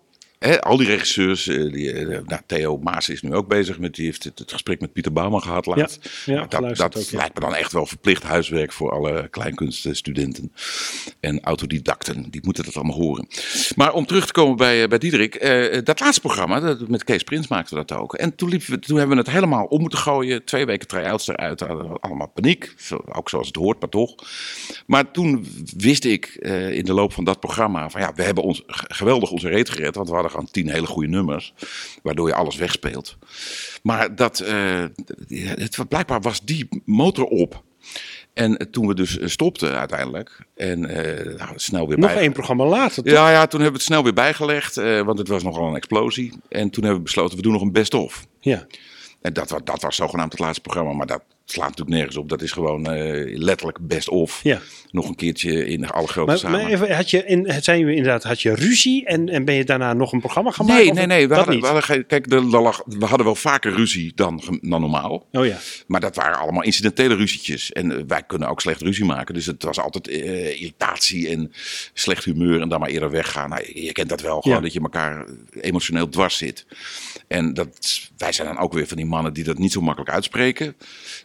al 0.60 0.76
die 0.76 0.86
regisseurs, 0.86 1.46
eh, 1.46 1.72
die, 1.72 1.92
eh, 1.92 2.20
nou, 2.24 2.40
Theo 2.46 2.78
Maas 2.78 3.08
is 3.08 3.22
nu 3.22 3.34
ook 3.34 3.48
bezig 3.48 3.78
met, 3.78 3.94
die 3.94 4.04
heeft 4.04 4.24
het, 4.24 4.38
het 4.38 4.52
gesprek 4.52 4.80
met 4.80 4.92
Pieter 4.92 5.12
Bouwman 5.12 5.42
gehad 5.42 5.66
laatst. 5.66 6.22
ja, 6.24 6.46
dat 6.46 6.76
dat 6.76 6.96
ook, 6.96 7.02
ja. 7.02 7.18
lijkt 7.18 7.34
me 7.34 7.40
dan 7.40 7.54
echt 7.54 7.72
wel 7.72 7.86
verplicht 7.86 8.22
huiswerk 8.22 8.72
voor 8.72 8.92
alle 8.92 9.28
kleinkunststudenten 9.28 10.52
en 11.20 11.40
autodidacten. 11.40 12.30
Die 12.30 12.40
moeten 12.44 12.64
dat 12.64 12.76
allemaal 12.76 12.96
horen. 12.96 13.28
Maar 13.76 13.92
om 13.92 14.06
terug 14.06 14.26
te 14.26 14.32
komen 14.32 14.56
bij, 14.56 14.82
eh, 14.82 14.88
bij 14.88 14.98
Diederik. 14.98 15.34
eh, 15.34 15.84
dat 15.84 16.00
laatste 16.00 16.20
programma, 16.20 16.60
dat, 16.60 16.88
met 16.88 17.04
Kees 17.04 17.22
Prins 17.22 17.48
maakten 17.48 17.76
we 17.76 17.84
dat 17.84 17.98
ook. 17.98 18.14
En 18.14 18.34
toen, 18.34 18.48
liepen 18.48 18.70
we, 18.70 18.78
toen 18.78 18.96
hebben 18.96 19.16
we 19.16 19.22
het 19.22 19.32
helemaal 19.32 19.64
om 19.64 19.80
moeten 19.80 19.98
gooien. 19.98 20.44
Twee 20.44 20.66
weken 20.66 20.88
try-outs 20.88 21.28
eruit. 21.28 21.62
Allemaal 22.00 22.28
paniek. 22.34 22.74
Ook 23.12 23.28
zoals 23.28 23.46
het 23.46 23.56
hoort, 23.56 23.80
maar 23.80 23.88
toch. 23.88 24.14
Maar 24.86 25.10
toen 25.10 25.46
wist 25.76 26.04
ik 26.04 26.24
eh, 26.26 26.72
in 26.72 26.84
de 26.84 26.92
loop 26.92 27.12
van 27.12 27.24
dat 27.24 27.40
programma... 27.40 27.90
van 27.90 28.00
ja, 28.00 28.12
we 28.14 28.22
hebben 28.22 28.44
ons 28.44 28.62
geweldig 28.66 29.30
onze 29.30 29.48
reet 29.48 29.70
gered. 29.70 29.94
Want 29.94 30.08
we 30.08 30.14
hadden 30.14 30.29
gewoon 30.30 30.48
tien 30.50 30.70
hele 30.70 30.86
goede 30.86 31.08
nummers. 31.08 31.54
Waardoor 32.02 32.28
je 32.28 32.34
alles 32.34 32.56
wegspeelt. 32.56 33.16
Maar 33.82 34.14
dat, 34.14 34.40
eh, 34.40 34.84
het, 35.28 35.88
blijkbaar 35.88 36.20
was 36.20 36.40
die 36.40 36.68
motor 36.84 37.24
op. 37.24 37.62
En 38.34 38.70
toen 38.70 38.86
we 38.86 38.94
dus 38.94 39.18
stopten 39.22 39.78
uiteindelijk. 39.78 40.38
En 40.56 40.84
eh, 40.84 41.36
nou, 41.38 41.52
snel 41.56 41.88
weer 41.88 41.98
Nog 41.98 42.12
bij- 42.12 42.20
één 42.20 42.32
programma 42.32 42.64
later. 42.64 43.02
toch? 43.02 43.12
ja, 43.12 43.30
ja, 43.30 43.46
toen 43.46 43.60
hebben 43.60 43.78
we 43.78 43.84
het 43.84 43.86
snel 43.94 44.02
weer 44.02 44.12
bijgelegd, 44.12 44.76
eh, 44.76 45.00
want 45.00 45.18
het 45.18 45.28
was 45.28 45.42
nogal 45.42 45.68
een 45.68 45.76
explosie. 45.76 46.32
En 46.48 46.70
toen 46.70 46.82
hebben 46.82 47.00
we 47.00 47.04
besloten, 47.06 47.36
we 47.36 47.42
doen 47.42 47.52
nog 47.52 47.62
een 47.62 47.72
best-of. 47.72 48.26
Ja. 48.40 48.66
En 49.20 49.32
dat, 49.32 49.60
dat 49.64 49.82
was 49.82 49.96
zogenaamd 49.96 50.32
het 50.32 50.40
laatste 50.40 50.60
programma, 50.60 50.92
maar 50.92 51.06
dat 51.06 51.22
slaat 51.50 51.68
natuurlijk 51.68 51.96
nergens 51.96 52.16
op. 52.16 52.28
Dat 52.28 52.42
is 52.42 52.52
gewoon 52.52 52.86
eh, 52.92 53.38
letterlijk 53.38 53.78
best-of. 53.80 54.40
Ja. 54.42 54.60
Nog 54.90 55.08
een 55.08 55.14
keertje 55.14 55.66
in 55.66 55.88
alle 55.88 56.06
grote 56.06 56.26
Maar, 56.30 56.38
samen. 56.38 56.62
maar 56.62 56.70
even, 56.70 56.94
had 56.96 57.10
je 57.10 57.24
in, 57.24 57.48
het 57.50 57.64
zijn 57.64 57.78
jullie 57.78 57.96
inderdaad, 57.96 58.22
had 58.22 58.42
je 58.42 58.54
ruzie 58.54 59.04
en, 59.06 59.28
en 59.28 59.44
ben 59.44 59.54
je 59.54 59.64
daarna 59.64 59.92
nog 59.92 60.12
een 60.12 60.20
programma 60.20 60.50
gaan 60.50 60.66
Nee, 60.66 60.74
maken? 60.76 60.94
nee, 60.94 61.02
Of 61.04 61.08
nee. 61.10 61.28
We 61.28 61.34
hadden, 61.34 61.60
we, 61.60 61.66
hadden, 61.66 62.06
kijk, 62.06 62.26
lag- 62.30 62.82
we 62.86 63.04
hadden 63.04 63.26
wel 63.26 63.34
vaker 63.34 63.72
ruzie 63.74 64.12
dan, 64.14 64.42
dan 64.62 64.80
normaal. 64.80 65.26
Oh 65.32 65.46
ja. 65.46 65.58
Maar 65.86 66.00
dat 66.00 66.16
waren 66.16 66.38
allemaal 66.38 66.62
incidentele 66.62 67.14
ruzietjes. 67.14 67.72
En 67.72 67.92
eh, 67.96 68.02
wij 68.06 68.22
kunnen 68.22 68.48
ook 68.48 68.60
slecht 68.60 68.80
ruzie 68.82 69.04
maken. 69.04 69.34
Dus 69.34 69.46
het 69.46 69.62
was 69.62 69.80
altijd 69.80 70.08
eh, 70.08 70.50
irritatie 70.50 71.28
en 71.28 71.52
slecht 71.94 72.24
humeur 72.24 72.60
en 72.60 72.68
dan 72.68 72.80
maar 72.80 72.88
eerder 72.88 73.10
weggaan. 73.10 73.48
Nou, 73.48 73.62
je 73.80 73.92
kent 73.92 74.08
dat 74.08 74.20
wel, 74.20 74.40
gewoon 74.40 74.56
Ja. 74.56 74.62
dat 74.62 74.72
je 74.72 74.80
elkaar 74.80 75.26
emotioneel 75.60 76.08
dwars 76.08 76.36
zit. 76.36 76.66
En 77.30 77.54
dat, 77.54 78.00
wij 78.16 78.32
zijn 78.32 78.46
dan 78.46 78.58
ook 78.58 78.72
weer 78.72 78.86
van 78.86 78.96
die 78.96 79.06
mannen 79.06 79.32
die 79.32 79.44
dat 79.44 79.58
niet 79.58 79.72
zo 79.72 79.80
makkelijk 79.80 80.10
uitspreken. 80.10 80.76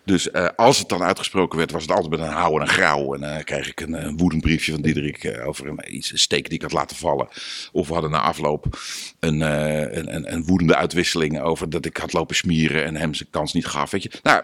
Dus 0.03 0.31
eh, 0.31 0.47
als 0.55 0.77
het 0.77 0.89
dan 0.89 1.03
uitgesproken 1.03 1.57
werd, 1.57 1.71
was 1.71 1.81
het 1.81 1.91
altijd 1.91 2.09
met 2.09 2.19
een 2.19 2.33
hou 2.33 2.55
en 2.55 2.61
een 2.61 2.67
grauw. 2.67 3.13
En 3.13 3.21
dan 3.21 3.43
kreeg 3.43 3.67
ik 3.67 3.81
een, 3.81 4.05
een 4.05 4.17
woedend 4.17 4.41
briefje 4.41 4.71
van 4.71 4.81
Diederik 4.81 5.23
eh, 5.23 5.47
over 5.47 5.67
een, 5.67 5.95
iets, 5.95 6.11
een 6.11 6.19
steek 6.19 6.43
die 6.45 6.53
ik 6.53 6.61
had 6.61 6.71
laten 6.71 6.95
vallen. 6.95 7.27
Of 7.71 7.87
we 7.87 7.93
hadden 7.93 8.11
na 8.11 8.21
afloop 8.21 8.79
een, 9.19 9.41
eh, 9.41 9.97
een, 9.97 10.15
een, 10.15 10.33
een 10.33 10.45
woedende 10.45 10.75
uitwisseling 10.75 11.41
over 11.41 11.69
dat 11.69 11.85
ik 11.85 11.97
had 11.97 12.13
lopen 12.13 12.35
smieren 12.35 12.85
en 12.85 12.95
hem 12.95 13.13
zijn 13.13 13.29
kans 13.29 13.53
niet 13.53 13.65
gaf. 13.65 13.91
Weet 13.91 14.03
je? 14.03 14.11
Nou, 14.23 14.43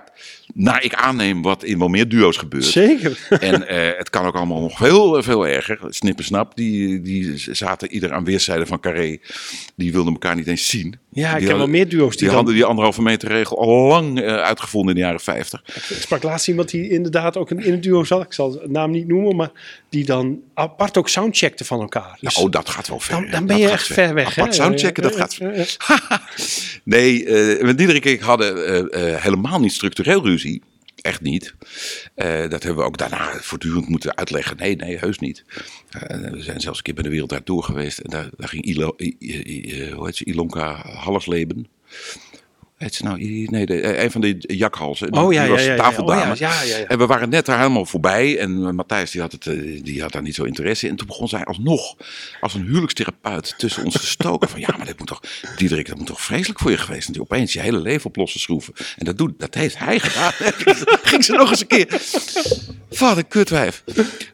naar 0.54 0.84
ik 0.84 0.94
aanneem 0.94 1.42
wat 1.42 1.64
in 1.64 1.80
wel 1.80 1.88
meer 1.88 2.10
duo's 2.10 2.38
gebeurt. 2.38 2.66
Zeker. 2.66 3.20
En 3.40 3.68
eh, 3.68 3.98
het 3.98 4.10
kan 4.10 4.26
ook 4.26 4.36
allemaal 4.36 4.62
nog 4.62 4.78
veel, 4.78 5.24
veel 5.24 5.48
erger. 5.48 5.80
Snip 5.90 6.18
en 6.18 6.24
Snap, 6.24 6.56
die, 6.56 7.02
die 7.02 7.38
zaten 7.38 7.92
ieder 7.92 8.14
aan 8.14 8.24
weerszijden 8.24 8.68
van 8.68 8.80
Carré. 8.80 9.20
Die 9.76 9.92
wilden 9.92 10.14
elkaar 10.14 10.36
niet 10.36 10.48
eens 10.48 10.68
zien. 10.68 11.00
Ja, 11.14 11.32
ik 11.32 11.38
Die 11.40 11.48
ken 11.48 11.58
wel 11.58 11.68
meer 11.68 11.90
duo's 11.90 12.10
die 12.10 12.18
Die 12.18 12.28
dan... 12.28 12.36
hadden 12.36 12.54
die 12.54 12.66
anderhalve 12.66 13.02
meter 13.02 13.28
regel 13.30 13.58
al 13.60 13.88
lang 13.88 14.22
eh, 14.22 14.36
uitgevonden 14.36 14.90
in 14.90 14.96
de 14.96 15.06
jaren 15.06 15.20
50. 15.20 15.62
Ik 15.66 16.02
sprak 16.02 16.24
laatst 16.24 16.48
iemand 16.48 16.70
die 16.70 16.90
inderdaad 16.90 17.38
ook 17.38 17.52
in 17.52 17.60
in 17.60 17.74
een 17.74 17.82
duo 17.82 18.04
zat. 18.04 18.24
Ik 18.24 18.34
zal 18.34 18.52
de 18.52 18.62
naam 18.68 18.92
niet 18.92 19.08
noemen, 19.08 19.36
maar 19.36 19.52
die 19.90 20.06
dan 20.06 20.40
apart 20.54 20.98
ook 20.98 21.10
soundcheckte 21.10 21.66
van 21.66 21.82
elkaar. 21.82 22.18
Dus 22.22 22.36
oh, 22.36 22.52
dat 22.52 22.70
gaat 22.70 22.88
wel 22.88 23.00
ver. 23.00 23.14
dan, 23.16 23.30
dan 23.32 23.46
ben 23.46 23.58
je 23.58 23.70
echt 23.70 23.88
ver 23.88 24.14
weg. 24.14 24.28
Apart 24.28 24.58
hè? 24.58 24.64
soundchecken, 24.64 25.04
dat 25.04 25.14
Ja, 25.14 25.20
gaat 25.20 25.36
ja. 25.36 26.22
nee, 26.84 27.26
eh 27.26 27.64
met 27.64 27.78
Diederik 27.78 28.06
en 28.06 28.12
ik 28.12 28.22
hadden 28.22 28.66
eh, 28.66 29.14
eh, 29.14 29.22
helemaal 29.22 29.60
niet 29.60 29.74
structureel 29.74 30.24
ruzie. 30.24 30.62
Echt 31.02 31.22
niet. 31.22 31.54
Eh, 32.16 32.50
dat 32.50 32.64
hebben 32.64 32.76
we 32.76 32.90
ook 32.90 32.98
daarna 32.98 33.34
voortdurend 33.40 33.88
moeten 33.88 34.16
uitleggen. 34.18 34.58
Nee, 34.58 34.76
nee, 34.76 34.98
heus 34.98 35.20
niet. 35.20 35.44
Eh, 35.90 36.32
we 36.32 36.42
zijn 36.42 36.62
zelfs 36.62 36.78
een 36.78 36.84
keer 36.84 36.94
bij 36.94 37.04
de 37.04 37.10
Wereld 37.10 37.40
Door 37.46 37.64
geweest. 37.64 38.00
En 38.00 38.10
daar, 38.10 38.30
daar 38.38 38.48
ging 38.48 38.64
Ilo, 38.64 38.96
I- 39.00 39.16
eh, 39.20 39.94
hoe 39.94 40.06
heet? 40.06 40.20
Ilonka 40.20 40.76
Hallersleben. 40.76 41.68
Heet 42.82 42.96
ze 42.96 43.04
nou? 43.04 43.46
Nee, 43.50 43.66
de, 43.66 43.82
eh, 43.82 44.04
een 44.04 44.12
van 44.12 44.22
die 44.22 44.58
jakhalzen. 44.58 45.14
Oh 45.14 45.34
ja, 45.34 45.40
die 45.40 45.50
ja, 45.50 45.56
was 45.56 45.66
ja, 45.66 45.72
ja. 45.72 45.78
tafeldame. 45.78 46.32
Oh, 46.32 46.38
ja, 46.38 46.54
ja, 46.54 46.62
ja, 46.62 46.78
ja. 46.78 46.86
En 46.86 46.98
we 46.98 47.06
waren 47.06 47.30
net 47.30 47.46
daar 47.46 47.58
helemaal 47.58 47.86
voorbij. 47.86 48.38
En 48.40 48.66
eh, 48.66 48.72
Matthijs 48.72 49.12
die 49.12 49.22
had, 49.22 49.32
het, 49.32 49.48
eh, 49.48 49.84
die 49.84 50.02
had 50.02 50.12
daar 50.12 50.22
niet 50.22 50.36
zo 50.36 50.44
interesse 50.44 50.86
in. 50.86 50.92
En 50.92 50.98
toen 50.98 51.08
begon 51.08 51.28
zij 51.28 51.44
alsnog 51.44 51.96
als 52.40 52.54
een 52.54 52.66
huwelijkstherapeut 52.66 53.54
tussen 53.58 53.86
ons 53.86 53.94
te 53.94 54.06
stoken. 54.08 54.50
Van 54.50 54.60
ja, 54.60 54.74
maar 54.78 54.86
dit 54.86 54.98
moet 54.98 55.08
toch, 55.08 55.22
Diederik, 55.58 55.88
dat 55.88 55.98
moet 55.98 56.08
toch 56.08 56.22
vreselijk 56.22 56.60
voor 56.60 56.72
je 56.72 56.78
geweest. 56.78 57.08
En 57.08 57.14
die 57.14 57.22
opeens 57.22 57.54
je 57.54 57.60
hele 57.60 57.80
leven 57.80 58.06
op 58.06 58.16
losse 58.16 58.40
schroeven. 58.40 58.74
En 58.98 59.06
dat, 59.06 59.18
doet, 59.18 59.40
dat 59.40 59.54
heeft 59.54 59.78
hij 59.78 60.00
gedaan. 60.00 60.32
ging 61.12 61.24
ze 61.24 61.34
nog 61.34 61.50
eens 61.50 61.62
een 61.62 61.68
keer. 61.68 62.02
Een 63.00 63.28
kutwijf. 63.28 63.84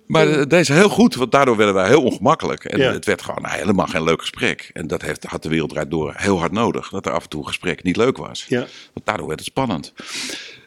Maar 0.08 0.28
eh, 0.28 0.46
deze 0.48 0.74
heel 0.74 0.90
goed, 0.90 1.16
want 1.16 1.32
daardoor 1.32 1.58
werden 1.58 1.76
wij 1.76 1.88
heel 1.88 2.04
ongemakkelijk. 2.04 2.66
En 2.66 2.80
Ja. 2.80 2.92
het 2.92 3.06
werd 3.06 3.22
gewoon 3.22 3.42
nou, 3.42 3.56
helemaal 3.58 3.88
geen 3.88 4.04
leuk 4.04 4.20
gesprek. 4.20 4.70
En 4.74 4.88
dat 4.88 5.02
heeft, 5.02 5.24
had 5.24 5.44
de 5.44 5.50
wereld 5.50 5.92
door 5.92 6.14
heel 6.18 6.40
hard 6.40 6.52
nodig. 6.52 6.90
Dat 6.90 7.06
er 7.06 7.12
af 7.12 7.24
en 7.24 7.30
toe 7.30 7.40
een 7.40 7.48
gesprek 7.48 7.84
niet 7.84 7.98
leuk 7.98 8.18
was. 8.18 8.46
Ja. 8.48 8.68
Want 8.94 9.06
daardoor 9.06 9.28
werd 9.28 9.40
het 9.40 9.50
spannend. 9.50 9.94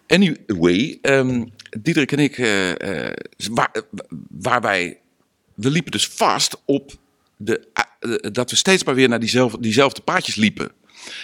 Anyway, 0.06 0.98
ehm 1.02 1.42
Diederik 1.78 2.12
en 2.12 2.18
ik, 2.18 2.38
eh, 2.38 3.08
eh, 3.08 3.16
waar, 3.50 3.70
waar 4.28 4.60
wij, 4.60 4.98
we 5.54 5.70
liepen 5.70 5.92
dus 5.92 6.08
vast 6.08 6.62
op 6.64 6.92
de, 7.36 7.66
eh, 7.72 8.32
dat 8.32 8.50
we 8.50 8.56
steeds 8.56 8.84
maar 8.84 8.94
weer 8.94 9.08
naar 9.08 9.20
diezelfde, 9.20 9.60
diezelfde 9.60 10.02
paadjes 10.02 10.34
liepen. 10.34 10.70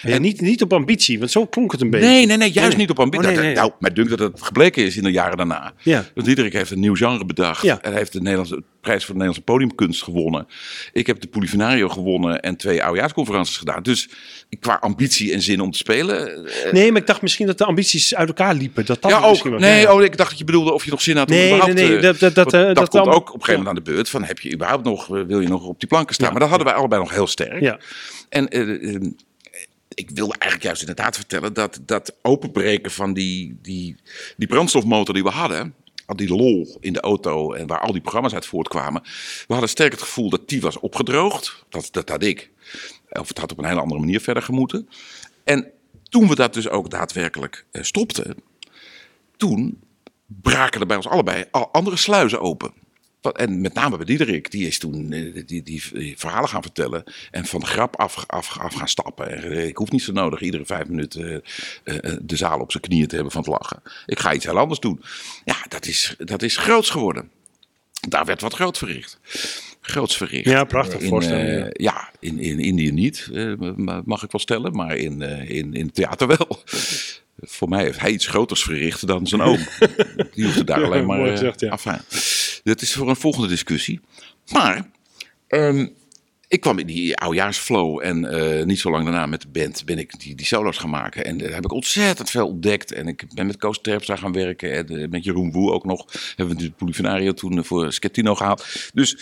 Ja, 0.01 0.17
niet, 0.17 0.41
niet 0.41 0.61
op 0.61 0.73
ambitie, 0.73 1.19
want 1.19 1.31
zo 1.31 1.45
klonk 1.45 1.71
het 1.71 1.81
een 1.81 1.89
beetje. 1.89 2.07
Nee, 2.07 2.25
nee, 2.25 2.37
nee, 2.37 2.51
juist 2.51 2.69
Nee. 2.69 2.77
niet 2.79 2.89
op 2.89 2.99
ambitie. 2.99 3.27
Oh, 3.27 3.33
nee, 3.33 3.43
nee. 3.45 3.55
Nou, 3.55 3.71
mij 3.79 3.93
dunkt 3.93 4.09
dat 4.09 4.19
het 4.19 4.41
gebleken 4.41 4.85
is 4.85 4.97
in 4.97 5.03
de 5.03 5.11
jaren 5.11 5.37
daarna. 5.37 5.73
Ja. 5.81 6.05
Want 6.13 6.27
Diederik 6.27 6.53
heeft 6.53 6.71
een 6.71 6.79
nieuw 6.79 6.95
genre 6.95 7.25
bedacht. 7.25 7.61
Ja. 7.61 7.79
En 7.81 7.89
hij 7.89 7.99
heeft 7.99 8.13
de 8.13 8.19
Nederlandse 8.21 8.63
prijs 8.81 9.05
voor 9.05 9.13
de 9.13 9.19
Nederlandse 9.19 9.51
podiumkunst 9.51 10.03
gewonnen. 10.03 10.47
Ik 10.93 11.07
heb 11.07 11.19
de 11.21 11.27
Polifinario 11.27 11.89
gewonnen 11.89 12.39
en 12.41 12.55
twee 12.57 12.83
oudejaarsconferenties 12.83 13.57
gedaan. 13.57 13.83
Dus 13.83 14.09
qua 14.59 14.77
ambitie 14.81 15.33
en 15.33 15.41
zin 15.41 15.59
om 15.61 15.71
te 15.71 15.77
spelen. 15.77 16.45
eh, 16.45 16.71
Nee, 16.71 16.91
maar 16.91 17.01
ik 17.01 17.07
dacht 17.07 17.21
misschien 17.21 17.45
dat 17.47 17.57
de 17.57 17.65
ambities 17.65 18.15
uit 18.15 18.27
elkaar 18.27 18.53
liepen. 18.55 18.85
Dat 18.85 19.01
dat 19.01 19.11
ja, 19.11 19.17
ook. 19.21 19.29
misschien. 19.29 19.55
Nee, 19.59 19.93
oh, 19.93 20.03
ik 20.03 20.17
dacht 20.17 20.29
dat 20.29 20.39
je 20.39 20.45
bedoelde 20.45 20.73
of 20.73 20.83
je 20.85 20.91
nog 20.91 21.01
zin 21.01 21.17
had 21.17 21.29
om 21.29 21.35
Nee, 21.35 21.45
überhaupt... 21.47 21.73
nee, 21.73 21.87
nee, 21.87 21.95
eh, 21.97 22.01
dat- 22.19 22.35
dat- 22.35 22.53
eh, 22.53 22.61
dat 22.65 22.75
dat 22.75 22.89
komt 22.89 23.03
dan- 23.05 23.13
ook 23.13 23.27
op 23.27 23.33
een 23.35 23.39
gegeven 23.45 23.63
moment 23.63 23.77
aan 23.77 23.83
de 23.83 23.91
beurt. 23.91 24.09
Van, 24.09 24.23
heb 24.23 24.39
je 24.39 24.53
überhaupt 24.53 24.83
nog, 24.83 25.07
wil 25.07 25.39
je 25.39 25.47
nog 25.47 25.65
op 25.65 25.79
die 25.79 25.89
planken 25.89 26.13
staan? 26.13 26.25
Ja, 26.25 26.31
maar 26.31 26.41
dat 26.41 26.49
hadden 26.49 26.67
wij 26.67 26.77
allebei 26.77 27.01
nog 27.01 27.11
heel 27.11 27.27
sterk. 27.27 27.59
Ja. 27.61 27.79
En 28.29 28.47
ik 29.97 30.09
wilde 30.09 30.33
eigenlijk 30.33 30.63
juist 30.63 30.81
inderdaad 30.81 31.15
vertellen 31.15 31.53
dat 31.53 31.79
dat 31.85 32.15
openbreken 32.21 32.91
van 32.91 33.13
die, 33.13 33.57
die, 33.61 33.95
die 34.37 34.47
brandstofmotor 34.47 35.13
die 35.13 35.23
we 35.23 35.29
hadden. 35.29 35.75
al 36.05 36.15
die 36.15 36.27
lol 36.27 36.77
in 36.79 36.93
de 36.93 36.99
auto 36.99 37.53
en 37.53 37.67
waar 37.67 37.79
al 37.79 37.91
die 37.91 38.01
programma's 38.01 38.33
uit 38.33 38.45
voortkwamen. 38.45 39.01
We 39.47 39.53
hadden 39.53 39.69
sterk 39.69 39.91
het 39.91 40.01
gevoel 40.01 40.29
dat 40.29 40.49
die 40.49 40.61
was 40.61 40.79
opgedroogd. 40.79 41.65
Dat, 41.69 41.87
dat 41.91 42.09
had 42.09 42.23
ik. 42.23 42.51
Of 43.09 43.27
het 43.27 43.37
had 43.37 43.51
op 43.51 43.57
een 43.57 43.65
hele 43.65 43.79
andere 43.79 43.99
manier 43.99 44.21
verder 44.21 44.43
gemoeten. 44.43 44.89
En 45.43 45.71
toen 46.03 46.27
we 46.27 46.35
dat 46.35 46.53
dus 46.53 46.69
ook 46.69 46.89
daadwerkelijk 46.89 47.65
eh, 47.71 47.83
stopten, 47.83 48.35
toen 49.37 49.81
braken 50.25 50.81
er 50.81 50.87
bij 50.87 50.97
ons 50.97 51.07
allebei 51.07 51.45
al 51.51 51.71
andere 51.71 51.97
sluizen 51.97 52.41
open. 52.41 52.73
En 53.33 53.61
met 53.61 53.73
name 53.73 53.97
bij 53.97 54.05
Diederik, 54.05 54.51
die 54.51 54.67
is 54.67 54.77
toen 54.77 55.11
eh, 55.11 55.43
die, 55.45 55.63
die, 55.63 55.83
verhalen 56.17 56.49
gaan 56.49 56.61
vertellen. 56.61 57.03
En 57.31 57.45
van 57.45 57.59
de 57.59 57.65
grap 57.65 57.95
af, 57.95 58.23
af, 58.27 58.57
af 58.59 58.73
gaan 58.73 58.87
stappen. 58.87 59.31
En, 59.31 59.51
eh, 59.51 59.67
ik 59.67 59.77
hoef 59.77 59.91
niet 59.91 60.01
zo 60.01 60.11
nodig 60.11 60.41
iedere 60.41 60.65
vijf 60.65 60.87
minuten 60.87 61.43
eh, 61.83 61.95
de 62.21 62.35
zaal 62.35 62.59
op 62.59 62.71
zijn 62.71 62.83
knieën 62.83 63.07
te 63.07 63.15
hebben 63.15 63.33
van 63.33 63.41
het 63.41 63.51
lachen. 63.51 63.81
Ik 64.05 64.19
ga 64.19 64.33
iets 64.33 64.45
heel 64.45 64.57
anders 64.57 64.79
doen. 64.79 65.01
Ja, 65.45 65.65
dat 65.69 65.85
is, 65.85 66.15
dat 66.17 66.41
is 66.41 66.57
groots 66.57 66.89
geworden. 66.89 67.29
Daar 68.09 68.25
werd 68.25 68.41
wat 68.41 68.53
groot 68.53 68.77
verricht. 68.77 69.19
Groots 69.81 70.17
verricht. 70.17 70.45
Ja, 70.49 70.63
prachtig 70.63 70.99
In, 70.99 71.07
voorstelling, 71.07 71.47
eh, 71.47 71.55
ja. 71.57 71.69
ja, 71.73 72.09
in, 72.19 72.39
in 72.39 72.59
Indië 72.59 72.91
niet, 72.91 73.29
ma- 73.75 74.01
mag 74.05 74.23
ik 74.23 74.31
wel 74.31 74.41
stellen. 74.41 74.71
Maar 74.75 74.95
in, 74.95 75.21
eh, 75.21 75.49
in, 75.49 75.73
in 75.73 75.91
theater 75.91 76.27
wel. 76.27 76.63
Voor 77.37 77.69
mij 77.69 77.83
heeft 77.83 77.99
hij 77.99 78.11
iets 78.11 78.27
groters 78.27 78.63
verricht 78.63 79.07
dan 79.07 79.27
zijn 79.27 79.41
oom. 79.49 79.59
Die 80.33 80.45
hoefde 80.45 80.63
daar 80.63 80.79
Ja, 80.79 80.85
alleen 80.85 81.05
maar 81.05 81.23
eh, 81.23 81.31
gezegd, 81.31 81.59
ja. 81.59 82.01
Dat 82.63 82.81
is 82.81 82.93
voor 82.93 83.09
een 83.09 83.15
volgende 83.15 83.47
discussie. 83.47 83.99
Maar 84.51 84.89
ehm, 85.47 85.87
ik 86.47 86.61
kwam 86.61 86.79
in 86.79 86.85
die 86.85 87.17
oudjaarsflow 87.17 88.03
en 88.03 88.25
eh, 88.25 88.65
niet 88.65 88.79
zo 88.79 88.91
lang 88.91 89.03
daarna 89.03 89.25
met 89.25 89.41
de 89.41 89.47
band 89.47 89.85
ben 89.85 89.97
ik 89.97 90.19
die, 90.19 90.35
die 90.35 90.45
solo's 90.45 90.77
gaan 90.77 90.89
maken. 90.89 91.25
En 91.25 91.37
daar 91.37 91.53
heb 91.53 91.63
ik 91.63 91.71
ontzettend 91.71 92.29
veel 92.29 92.47
ontdekt. 92.47 92.91
En 92.91 93.07
ik 93.07 93.25
ben 93.33 93.45
met 93.45 93.57
Koos 93.57 93.81
Terpstra 93.81 94.15
gaan 94.15 94.31
werken 94.31 94.71
en 94.71 94.87
eh, 94.87 95.09
met 95.09 95.23
Jeroen 95.23 95.51
Woe 95.51 95.71
ook 95.71 95.85
nog. 95.85 96.05
Hebben 96.35 96.57
we 96.57 96.63
het 96.63 96.75
Polifinario 96.75 97.33
toen 97.33 97.57
eh, 97.57 97.63
voor 97.63 97.93
Schettino 97.93 98.35
gehaald. 98.35 98.65
Dus 98.93 99.17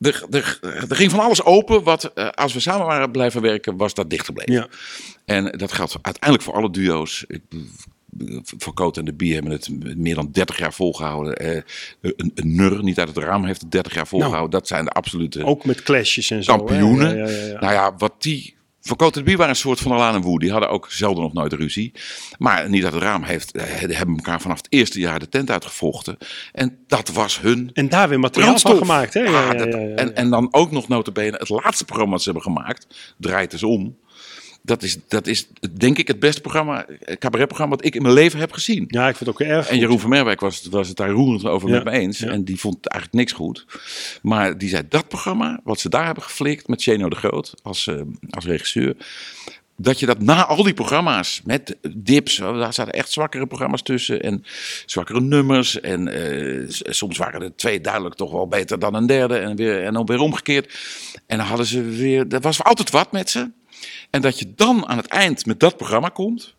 er, 0.00 0.26
er, 0.30 0.58
er 0.88 0.96
ging 0.96 1.10
van 1.10 1.20
alles 1.20 1.42
open 1.42 1.82
wat 1.82 2.04
eh, 2.04 2.28
als 2.28 2.52
we 2.52 2.60
samen 2.60 2.86
waren 2.86 3.10
blijven 3.10 3.42
werken 3.42 3.76
was 3.76 3.94
dat 3.94 4.10
dichtgebleven. 4.10 4.52
Ja. 4.52 4.68
En 5.26 5.44
dat 5.44 5.72
geldt 5.72 5.96
uiteindelijk 6.02 6.42
voor 6.42 6.54
alle 6.54 6.70
duo's. 6.70 7.24
Ik, 7.26 7.42
voor 8.58 8.74
Coat 8.74 8.96
en 8.96 9.04
de 9.04 9.12
Bie 9.14 9.34
hebben 9.34 9.52
het 9.52 9.68
meer 9.96 10.14
dan 10.14 10.28
30 10.32 10.58
jaar 10.58 10.72
volgehouden. 10.72 11.36
Eh, 11.36 11.62
een, 12.00 12.32
een 12.34 12.54
Nur, 12.54 12.82
niet 12.82 12.98
uit 12.98 13.08
het 13.08 13.18
raam, 13.18 13.44
heeft 13.44 13.60
het 13.60 13.70
30 13.70 13.94
jaar 13.94 14.06
volgehouden. 14.06 14.50
dat 14.50 14.66
zijn 14.68 14.84
de 14.84 14.90
absolute 14.90 15.44
Ook 15.44 15.64
met 15.64 15.82
clashes 15.82 16.30
en 16.30 16.44
zo. 16.44 16.56
kampioenen. 16.56 17.16
Ja, 17.16 17.26
ja, 17.26 17.30
ja, 17.30 17.46
ja. 17.46 17.60
Nou 17.60 17.72
ja, 17.72 17.94
wat 17.96 18.22
die. 18.22 18.54
Coat 18.96 19.16
en 19.16 19.18
de 19.18 19.22
Bie 19.22 19.36
waren 19.36 19.52
een 19.52 19.58
soort 19.58 19.80
van 19.80 19.92
Alan 19.92 20.14
en 20.14 20.20
Woe. 20.20 20.38
Die 20.38 20.50
hadden 20.50 20.70
ook 20.70 20.86
zelden 20.90 21.22
nog 21.22 21.32
nooit 21.32 21.52
ruzie. 21.52 21.92
Maar 22.38 22.68
niet 22.68 22.84
uit 22.84 22.92
het 22.92 23.02
raam 23.02 23.22
heeft, 23.22 23.52
eh, 23.52 23.64
hebben 23.64 24.16
elkaar 24.16 24.40
vanaf 24.40 24.56
het 24.56 24.66
eerste 24.68 25.00
jaar 25.00 25.18
de 25.18 25.28
tent 25.28 25.50
uitgevochten. 25.50 26.18
En 26.52 26.78
dat 26.86 27.08
was 27.08 27.40
hun 27.40 27.70
En 27.72 27.88
daar 27.88 28.08
weer 28.08 28.20
materiaal 28.20 28.58
van 28.58 28.76
gemaakt. 28.76 29.14
Hè? 29.14 29.26
Ah, 29.26 29.58
dat-. 29.58 29.74
En, 29.74 30.16
en 30.16 30.30
dan 30.30 30.48
ook 30.50 30.70
nog 30.70 30.88
notabene 30.88 31.36
het 31.36 31.48
laatste 31.48 31.84
programma 31.84 32.12
dat 32.12 32.22
ze 32.22 32.30
hebben 32.30 32.52
gemaakt. 32.52 33.14
Draait 33.18 33.52
eens 33.52 33.62
om. 33.62 33.96
Dat 34.66 34.82
is, 34.82 34.98
dat 35.08 35.26
is 35.26 35.48
denk 35.70 35.98
ik 35.98 36.08
het 36.08 36.18
beste 36.18 36.40
programma, 36.40 36.86
eh, 36.86 37.16
cabaretprogramma 37.16 37.76
wat 37.76 37.84
ik 37.84 37.94
in 37.94 38.02
mijn 38.02 38.14
leven 38.14 38.38
heb 38.38 38.52
gezien. 38.52 38.84
Ja, 38.88 39.08
ik 39.08 39.16
vind 39.16 39.30
het 39.30 39.40
ook 39.40 39.48
erg 39.48 39.68
En. 39.68 39.78
Jeroen 39.78 40.00
van 40.00 40.10
Merwijk 40.10 40.40
was, 40.40 40.66
was 40.70 40.88
het 40.88 40.96
daar 40.96 41.10
roerend 41.10 41.44
over 41.44 41.68
Ja, 41.68 41.74
met 41.74 41.84
me 41.84 41.90
eens. 41.90 42.18
ja. 42.18 42.28
En 42.28 42.44
die 42.44 42.60
vond 42.60 42.86
eigenlijk 42.86 43.22
niks 43.22 43.32
goed. 43.32 43.66
Maar 44.22 44.58
die 44.58 44.68
zei, 44.68 44.82
dat 44.88 45.08
programma, 45.08 45.60
wat 45.64 45.80
ze 45.80 45.88
daar 45.88 46.04
hebben 46.04 46.22
geflikt 46.22 46.68
met 46.68 46.82
Cheno 46.82 47.08
de 47.08 47.16
Groot 47.16 47.54
als, 47.62 47.86
eh, 47.86 48.00
als 48.30 48.44
regisseur. 48.44 48.96
Dat 49.78 50.00
je 50.00 50.06
dat 50.06 50.20
na 50.20 50.46
al 50.46 50.62
die 50.62 50.74
programma's 50.74 51.40
met 51.44 51.76
dips, 51.96 52.36
daar 52.36 52.72
zaten 52.72 52.92
echt 52.92 53.10
zwakkere 53.10 53.46
programma's 53.46 53.82
tussen. 53.82 54.22
En 54.22 54.44
zwakkere 54.86 55.20
nummers. 55.20 55.80
En 55.80 56.08
eh, 56.08 56.64
soms 56.68 57.18
waren 57.18 57.42
er 57.42 57.56
twee 57.56 57.80
duidelijk 57.80 58.14
toch 58.14 58.30
wel 58.30 58.46
beter 58.46 58.78
dan 58.78 58.94
een 58.94 59.06
derde. 59.06 59.36
En, 59.36 59.56
weer, 59.56 59.82
en 59.82 59.92
dan 59.92 60.06
weer 60.06 60.20
omgekeerd. 60.20 60.78
En 61.26 61.38
dan 61.38 61.46
hadden 61.46 61.66
ze 61.66 61.82
weer, 61.82 62.26
er 62.28 62.40
was 62.40 62.62
altijd 62.62 62.90
wat 62.90 63.12
met 63.12 63.30
ze. 63.30 63.50
En 64.10 64.20
dat 64.20 64.38
je 64.38 64.52
dan 64.56 64.86
aan 64.88 64.96
het 64.96 65.06
eind 65.06 65.46
met 65.46 65.60
dat 65.60 65.76
programma 65.76 66.08
komt. 66.08 66.54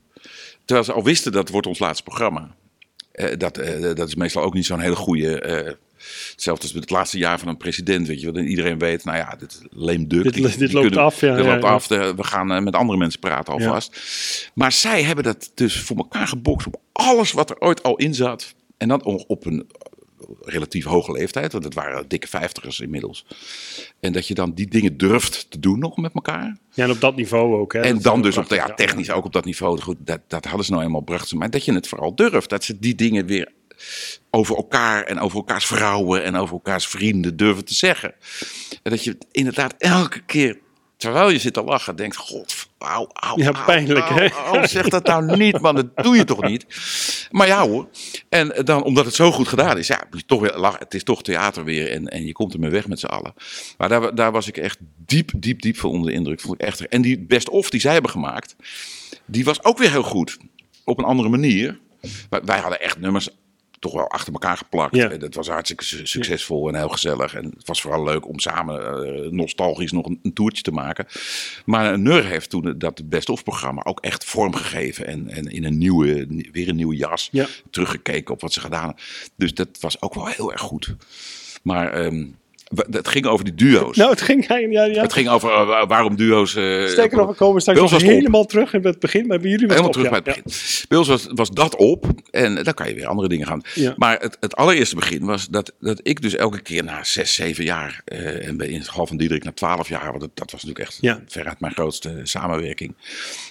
Terwijl 0.66 0.86
ze 0.88 0.94
al 0.94 1.04
wisten 1.04 1.32
dat 1.32 1.50
wordt 1.50 1.68
ons 1.68 1.80
laatste 1.80 2.04
programma. 2.04 2.56
Eh, 3.12 3.38
dat, 3.38 3.58
eh, 3.58 3.82
dat 3.96 4.08
is 4.08 4.16
meestal 4.16 4.44
ook 4.44 4.54
niet 4.54 4.66
zo'n 4.66 4.80
hele 4.80 4.96
goede. 4.96 5.40
eh 5.42 5.74
hetzelfde 6.32 6.64
als 6.64 6.74
met 6.74 6.82
het 6.82 6.92
laatste 6.92 7.18
jaar 7.18 7.40
van 7.40 7.48
een 7.48 7.58
president. 7.58 8.08
Weet 8.08 8.22
je, 8.22 8.32
wel. 8.32 8.44
iedereen 8.44 8.78
weet, 8.78 9.04
nou 9.04 9.18
ja, 9.18 9.36
dit 9.40 9.62
leem 9.70 10.08
duk. 10.08 10.34
Dit- 10.34 10.60
dit 10.60 10.74
loopt 10.74 10.98
af, 10.98 11.20
ja, 11.22 11.36
Dit 11.36 11.46
ja, 11.46 11.52
loopt 11.52 11.64
ja. 11.64 11.70
af. 11.70 11.88
de- 11.88 12.14
we 12.16 12.24
gaan 12.24 12.64
met 12.64 12.76
andere 12.76 12.98
mensen 13.00 13.20
praten 13.20 13.54
alvast. 13.54 14.00
Maar 14.54 14.72
zij 14.72 15.04
hebben 15.04 15.24
dat 15.24 15.52
dus 15.54 15.80
voor 15.80 15.98
elkaar 15.98 16.28
gebokst 16.28 16.68
op 16.68 16.80
alles 16.94 17.32
wat 17.32 17.50
er 17.50 17.60
ooit 17.60 17.84
al 17.84 17.96
in 17.98 18.14
zat. 18.14 18.54
En 18.78 18.88
dan 18.88 19.04
op 19.28 19.46
een 19.46 19.68
relatief 20.42 20.86
hoge 20.86 21.12
leeftijd, 21.12 21.52
want 21.52 21.64
het 21.64 21.74
waren 21.74 22.08
dikke 22.08 22.28
vijftigers 22.28 22.80
inmiddels. 22.80 23.26
En 24.00 24.14
dat 24.14 24.28
je 24.28 24.34
dan 24.34 24.54
die 24.54 24.68
dingen 24.68 24.98
durft 24.98 25.52
te 25.52 25.60
doen 25.60 25.80
nog 25.80 25.98
met 25.98 26.14
elkaar. 26.14 26.58
Ja, 26.74 26.84
en 26.84 26.92
op 26.92 27.02
dat 27.02 27.16
niveau 27.16 27.56
ook. 27.56 27.74
Hè? 27.74 27.80
En 27.80 27.94
Dat 27.94 28.04
dan 28.04 28.22
dus 28.22 28.38
op 28.38 28.50
de, 28.50 28.56
ja, 28.56 28.74
technisch 28.74 29.12
ook 29.12 29.26
op 29.26 29.34
dat 29.34 29.46
niveau. 29.46 29.82
Goed, 29.82 29.98
dat, 30.00 30.20
dat 30.28 30.46
hadden 30.46 30.66
ze 30.66 30.72
nou 30.72 30.84
eenmaal 30.84 31.02
bracht 31.02 31.28
ze. 31.28 31.36
Maar 31.36 31.50
dat 31.50 31.66
je 31.66 31.74
het 31.74 31.88
vooral 31.88 32.16
durft. 32.16 32.50
Dat 32.50 32.64
ze 32.64 32.80
die 32.80 32.96
dingen 32.96 33.26
weer 33.26 33.52
over 34.30 34.56
elkaar 34.56 35.04
en 35.04 35.20
over 35.20 35.38
elkaars 35.38 35.66
vrouwen 35.66 36.24
en 36.24 36.36
over 36.36 36.54
elkaars 36.54 36.88
vrienden 36.88 37.38
durven 37.38 37.66
te 37.66 37.74
zeggen. 37.74 38.14
En 38.84 38.92
dat 38.92 39.04
je 39.04 39.18
inderdaad 39.32 39.76
elke 39.78 40.20
keer, 40.20 40.60
terwijl 40.98 41.30
je 41.30 41.40
zit 41.40 41.54
te 41.54 41.64
lachen, 41.64 41.96
denkt: 41.96 42.16
God, 42.16 42.67
auw, 42.78 43.10
auw, 43.14 43.38
Ja, 43.38 43.52
pijnlijk, 43.66 44.10
hè? 44.10 44.68
zeg 44.68 44.88
dat 44.90 45.06
nou 45.06 45.38
niet, 45.38 45.62
man. 45.62 45.76
Dat 45.76 45.88
doe 45.96 46.16
je 46.16 46.24
toch 46.24 46.42
niet? 46.42 46.66
Maar 47.32 47.48
ja 47.48 47.68
hoor. 47.68 47.88
En 48.30 48.54
dan, 48.64 48.84
omdat 48.84 49.06
het 49.06 49.14
zo 49.14 49.32
goed 49.32 49.48
gedaan 49.48 49.78
is, 49.78 49.88
ja, 49.88 50.04
toch 50.26 50.42
weer 50.42 50.58
lachen. 50.58 50.80
Het 50.80 50.94
is 50.94 51.04
toch 51.04 51.24
theater 51.24 51.64
weer 51.64 51.92
en, 51.92 52.08
en 52.08 52.26
je 52.26 52.32
komt 52.32 52.54
ermee 52.54 52.70
weg 52.70 52.88
met 52.88 53.00
z'n 53.00 53.06
allen. 53.06 53.34
Maar 53.78 53.90
daar, 53.90 54.16
daar 54.16 54.32
was 54.32 54.48
ik 54.48 54.58
echt 54.58 54.78
diep, 55.06 55.32
diep, 55.36 55.62
diep 55.62 55.78
van 55.78 55.90
onder 55.90 56.12
de 56.12 56.18
indruk. 56.18 56.42
Vond 56.42 56.62
ik 56.62 56.68
echt. 56.68 56.88
En 56.88 57.02
die 57.02 57.20
best 57.20 57.50
of 57.50 57.70
die 57.70 57.80
zij 57.80 57.94
hebben 57.94 58.12
gemaakt, 58.12 58.56
die 59.26 59.46
was 59.46 59.64
ook 59.64 59.78
weer 59.78 59.92
heel 59.92 60.04
goed. 60.04 60.38
Op 60.84 60.98
een 60.98 61.06
andere 61.06 61.30
manier. 61.30 61.80
Wij 62.30 62.60
hadden 62.60 62.82
echt 62.82 63.00
nummers 63.00 63.30
toch 63.80 63.94
wel 63.94 64.08
achter 64.10 64.34
elkaar 64.34 64.58
geplakt. 64.58 64.96
Ja. 64.96 65.10
En 65.10 65.20
dat 65.20 65.34
was 65.34 65.48
hartstikke 65.48 65.84
su- 65.84 66.06
succesvol 66.06 66.68
en 66.68 66.76
heel 66.76 66.90
gezellig. 66.90 67.34
En 67.34 67.44
het 67.58 67.68
was 67.68 67.82
vooral 67.82 68.04
leuk 68.04 68.28
om 68.28 68.40
samen 68.40 69.06
eh, 69.06 69.32
nostalgisch 69.32 69.92
nog 69.92 70.06
een, 70.06 70.20
een 70.24 70.34
toertje 70.34 70.64
te 70.64 70.72
maken. 70.72 71.06
Maar 71.66 72.00
Nur 72.00 72.26
heeft 72.26 72.50
toen 72.50 72.76
dat 72.78 73.10
best 73.10 73.30
of 73.30 73.44
programma 73.44 73.84
ook 73.84 74.00
echt 74.00 74.26
vorm 74.26 74.54
gegeven. 74.56 75.08
En, 75.08 75.30
en 75.30 75.46
in 75.46 75.64
een 75.64 75.78
nieuwe, 75.78 76.28
weer 76.52 76.68
een 76.70 76.76
nieuwe 76.76 76.96
jas 76.96 77.30
Ja. 77.32 77.46
teruggekeken 77.72 78.34
op 78.34 78.42
wat 78.42 78.54
ze 78.54 78.60
gedaan 78.60 78.86
hebben. 78.86 79.04
Dus 79.36 79.54
dat 79.54 79.68
was 79.80 80.02
ook 80.02 80.14
wel 80.14 80.28
heel 80.28 80.52
erg 80.52 80.62
goed. 80.62 80.96
Maar 81.64 81.92
ehm, 81.94 82.26
het 82.92 83.08
ging 83.08 83.26
over 83.26 83.46
die 83.46 83.54
duo's. 83.56 83.98
Nou, 83.98 84.10
het 84.10 84.22
ging. 84.22 84.48
Ja, 84.48 84.84
ja. 84.86 85.02
Het 85.02 85.14
ging 85.14 85.30
over 85.30 85.50
eh, 85.52 85.88
waarom 85.88 86.16
duo's... 86.16 86.56
eh, 86.56 86.88
Sterker 86.88 87.18
nog, 87.18 87.28
we 87.30 87.34
komen 87.36 87.62
straks 87.62 87.80
nog 87.80 87.94
op. 87.94 88.00
helemaal 88.02 88.46
terug 88.46 88.74
in 88.74 88.84
het 88.86 89.00
begin. 89.00 89.28
Maar 89.28 89.40
bij 89.40 89.50
jullie 89.50 89.68
was 89.68 89.76
Helemaal 89.76 89.94
terug 90.04 90.10
bij 90.10 90.34
het 90.34 90.44
begin. 90.44 90.86
Bij 90.88 90.98
ons 90.98 91.08
was, 91.08 91.28
was 91.32 91.50
dat 91.50 91.76
op 91.76 92.06
en 92.32 92.64
dan 92.64 92.74
kan 92.74 92.88
je 92.88 92.94
weer 92.94 93.08
andere 93.08 93.28
dingen 93.28 93.48
gaan. 93.48 93.62
Maar 93.96 94.20
het, 94.20 94.38
het 94.40 94.56
allereerste 94.56 94.96
begin 94.96 95.26
was 95.26 95.48
dat, 95.48 95.74
dat 95.80 96.00
ik 96.04 96.22
dus 96.22 96.36
elke 96.36 96.62
keer 96.62 96.84
na 96.84 97.04
zes, 97.04 97.34
zeven 97.34 97.64
jaar, 97.64 98.02
eh, 98.06 98.48
en 98.48 98.58
bij- 98.58 98.68
in 98.68 98.80
het 98.80 98.88
geval 98.90 99.08
van 99.08 99.18
Diederik 99.18 99.44
na 99.44 99.52
twaalf 99.52 99.90
jaar, 99.90 100.08
want 100.10 100.20
dat, 100.22 100.30
dat 100.34 100.52
was 100.52 100.64
natuurlijk 100.64 100.90
echt 100.90 101.00
veruit 101.28 101.60
mijn 101.60 101.74
grootste 101.74 102.20
samenwerking 102.24 102.96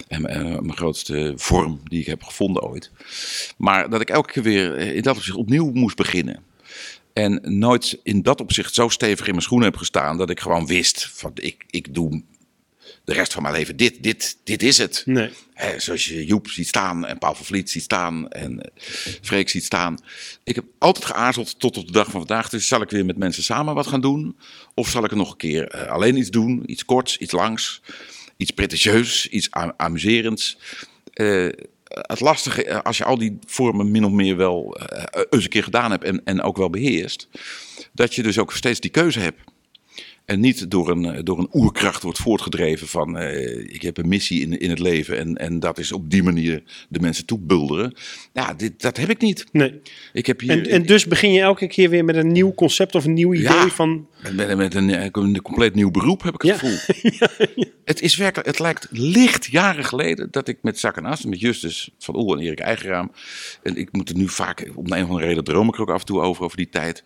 en 0.08 0.22
mijn 0.22 0.76
grootste 0.76 1.32
vorm 1.36 1.80
die 1.84 2.00
ik 2.00 2.06
heb 2.06 2.22
gevonden 2.22 2.62
ooit. 2.62 2.90
Maar 3.56 3.90
dat 3.90 4.00
ik 4.00 4.10
elke 4.10 4.32
keer 4.32 4.42
weer 4.42 4.76
in 4.78 5.02
dat 5.02 5.16
opzicht 5.16 5.36
opnieuw 5.36 5.70
moest 5.72 5.96
beginnen. 5.96 6.54
En 7.16 7.58
nooit 7.58 7.98
in 8.02 8.22
dat 8.22 8.40
opzicht 8.40 8.74
zo 8.74 8.88
stevig 8.88 9.26
in 9.26 9.32
mijn 9.32 9.42
schoenen 9.42 9.68
heb 9.68 9.76
gestaan 9.76 10.18
dat 10.18 10.30
ik 10.30 10.40
gewoon 10.40 10.66
wist 10.66 11.10
van 11.12 11.30
ik, 11.34 11.64
ik 11.70 11.94
doe 11.94 12.22
de 13.04 13.12
rest 13.12 13.32
van 13.32 13.42
mijn 13.42 13.54
leven 13.54 13.76
dit, 13.76 14.02
dit, 14.02 14.38
dit 14.44 14.62
is 14.62 14.78
het. 14.78 15.02
Nee. 15.04 15.30
Zoals 15.76 16.06
je 16.06 16.26
Joep 16.26 16.48
ziet 16.48 16.68
staan 16.68 17.06
en 17.06 17.18
Paul 17.18 17.34
van 17.34 17.44
Vliet 17.44 17.70
ziet 17.70 17.82
staan 17.82 18.28
en 18.28 18.62
eh, 18.62 18.70
Freek 19.22 19.48
ziet 19.48 19.64
staan. 19.64 19.98
Ik 20.44 20.54
heb 20.54 20.64
altijd 20.78 21.04
geaarzeld 21.04 21.60
tot 21.60 21.76
op 21.76 21.86
de 21.86 21.92
dag 21.92 22.10
van 22.10 22.26
vandaag. 22.26 22.48
Dus 22.48 22.68
zal 22.68 22.82
ik 22.82 22.90
weer 22.90 23.04
met 23.04 23.16
mensen 23.16 23.42
samen 23.42 23.74
wat 23.74 23.86
gaan 23.86 24.00
doen? 24.00 24.36
Of 24.74 24.88
zal 24.88 25.04
ik 25.04 25.10
er 25.10 25.16
nog 25.16 25.30
een 25.30 25.36
keer 25.36 25.68
eh, 25.68 25.90
alleen 25.90 26.16
iets 26.16 26.30
doen? 26.30 26.62
Iets 26.66 26.84
korts, 26.84 27.18
iets 27.18 27.32
langs, 27.32 27.82
iets 28.36 28.50
pretentieus, 28.50 29.28
iets 29.28 29.48
amuserends. 29.76 30.58
Eh, 31.12 31.48
het 32.00 32.20
lastige, 32.20 32.64
eh, 32.64 32.80
als 32.82 32.98
je 32.98 33.04
al 33.04 33.18
die 33.18 33.38
vormen 33.46 33.90
min 33.90 34.04
of 34.04 34.10
meer 34.10 34.36
wel 34.36 34.74
eh, 34.74 35.22
eens 35.30 35.44
een 35.44 35.50
keer 35.50 35.62
gedaan 35.62 35.90
hebt 35.90 36.04
en, 36.04 36.20
en 36.24 36.42
ook 36.42 36.56
wel 36.56 36.70
beheerst, 36.70 37.28
dat 37.92 38.14
je 38.14 38.22
dus 38.22 38.38
ook 38.38 38.52
steeds 38.52 38.80
die 38.80 38.90
keuze 38.90 39.20
hebt. 39.20 39.40
En 40.26 40.40
niet 40.40 40.70
door 40.70 40.90
een, 40.90 41.04
eh, 41.04 41.20
door 41.22 41.38
een 41.38 41.48
oerkracht 41.52 42.02
wordt 42.02 42.18
voortgedreven 42.18 42.86
van 42.88 43.16
eh, 43.18 43.58
ik 43.74 43.82
heb 43.82 43.96
een 43.96 44.08
missie 44.08 44.40
in, 44.40 44.60
in 44.60 44.70
het 44.70 44.78
leven 44.78 45.18
en, 45.18 45.34
en 45.36 45.60
dat 45.60 45.78
is 45.78 45.92
op 45.92 46.10
die 46.10 46.22
manier 46.22 46.62
de 46.88 47.00
mensen 47.00 47.26
toebulderen. 47.26 47.94
Ja, 48.32 48.54
dit, 48.54 48.80
dat 48.80 48.96
heb 48.96 49.10
ik 49.10 49.20
niet. 49.20 49.44
Nee. 49.52 49.80
Ik 50.12 50.26
heb 50.26 50.40
hier, 50.40 50.50
En, 50.50 50.66
en 50.66 50.82
dus 50.82 51.06
begin 51.06 51.32
je 51.32 51.40
elke 51.40 51.66
keer 51.66 51.90
weer 51.90 52.04
met 52.04 52.16
een 52.16 52.32
nieuw 52.32 52.54
concept 52.54 52.94
of 52.94 53.04
een 53.04 53.12
nieuw 53.12 53.34
idee 53.34 53.44
Ja. 53.46 53.68
van... 53.68 54.06
met, 54.34 54.56
met 54.56 54.74
een, 54.74 54.90
eh, 54.90 55.08
een 55.12 55.42
compleet 55.42 55.74
nieuw 55.74 55.90
beroep 55.90 56.22
heb 56.22 56.34
ik 56.34 56.42
het 56.42 56.50
Ja. 56.50 56.58
gevoel. 56.58 56.94
Het 57.84 58.00
is 58.00 58.16
werkelijk, 58.16 58.48
het 58.48 58.58
lijkt 58.58 58.86
licht 58.90 59.46
jaren 59.46 59.84
geleden 59.84 60.28
dat 60.30 60.48
ik 60.48 60.58
met 60.62 60.78
Zak 60.78 60.96
en 60.96 61.04
As, 61.04 61.24
met 61.24 61.40
Justus 61.40 61.90
van 61.98 62.16
Oel 62.16 62.32
en 62.36 62.40
Erik 62.44 62.58
Eigenraam, 62.58 63.10
en 63.62 63.76
ik 63.76 63.92
moet 63.92 64.08
er 64.08 64.16
nu 64.16 64.28
vaak, 64.28 64.70
om 64.74 64.84
de 64.88 64.96
een 64.96 65.02
of 65.02 65.08
andere 65.08 65.26
reden 65.26 65.44
droom 65.44 65.68
ik 65.68 65.74
er 65.74 65.80
ook 65.80 65.90
af 65.90 66.00
en 66.00 66.06
toe 66.06 66.20
over, 66.20 66.44
over 66.44 66.56
die 66.56 66.68
tijd, 66.68 67.02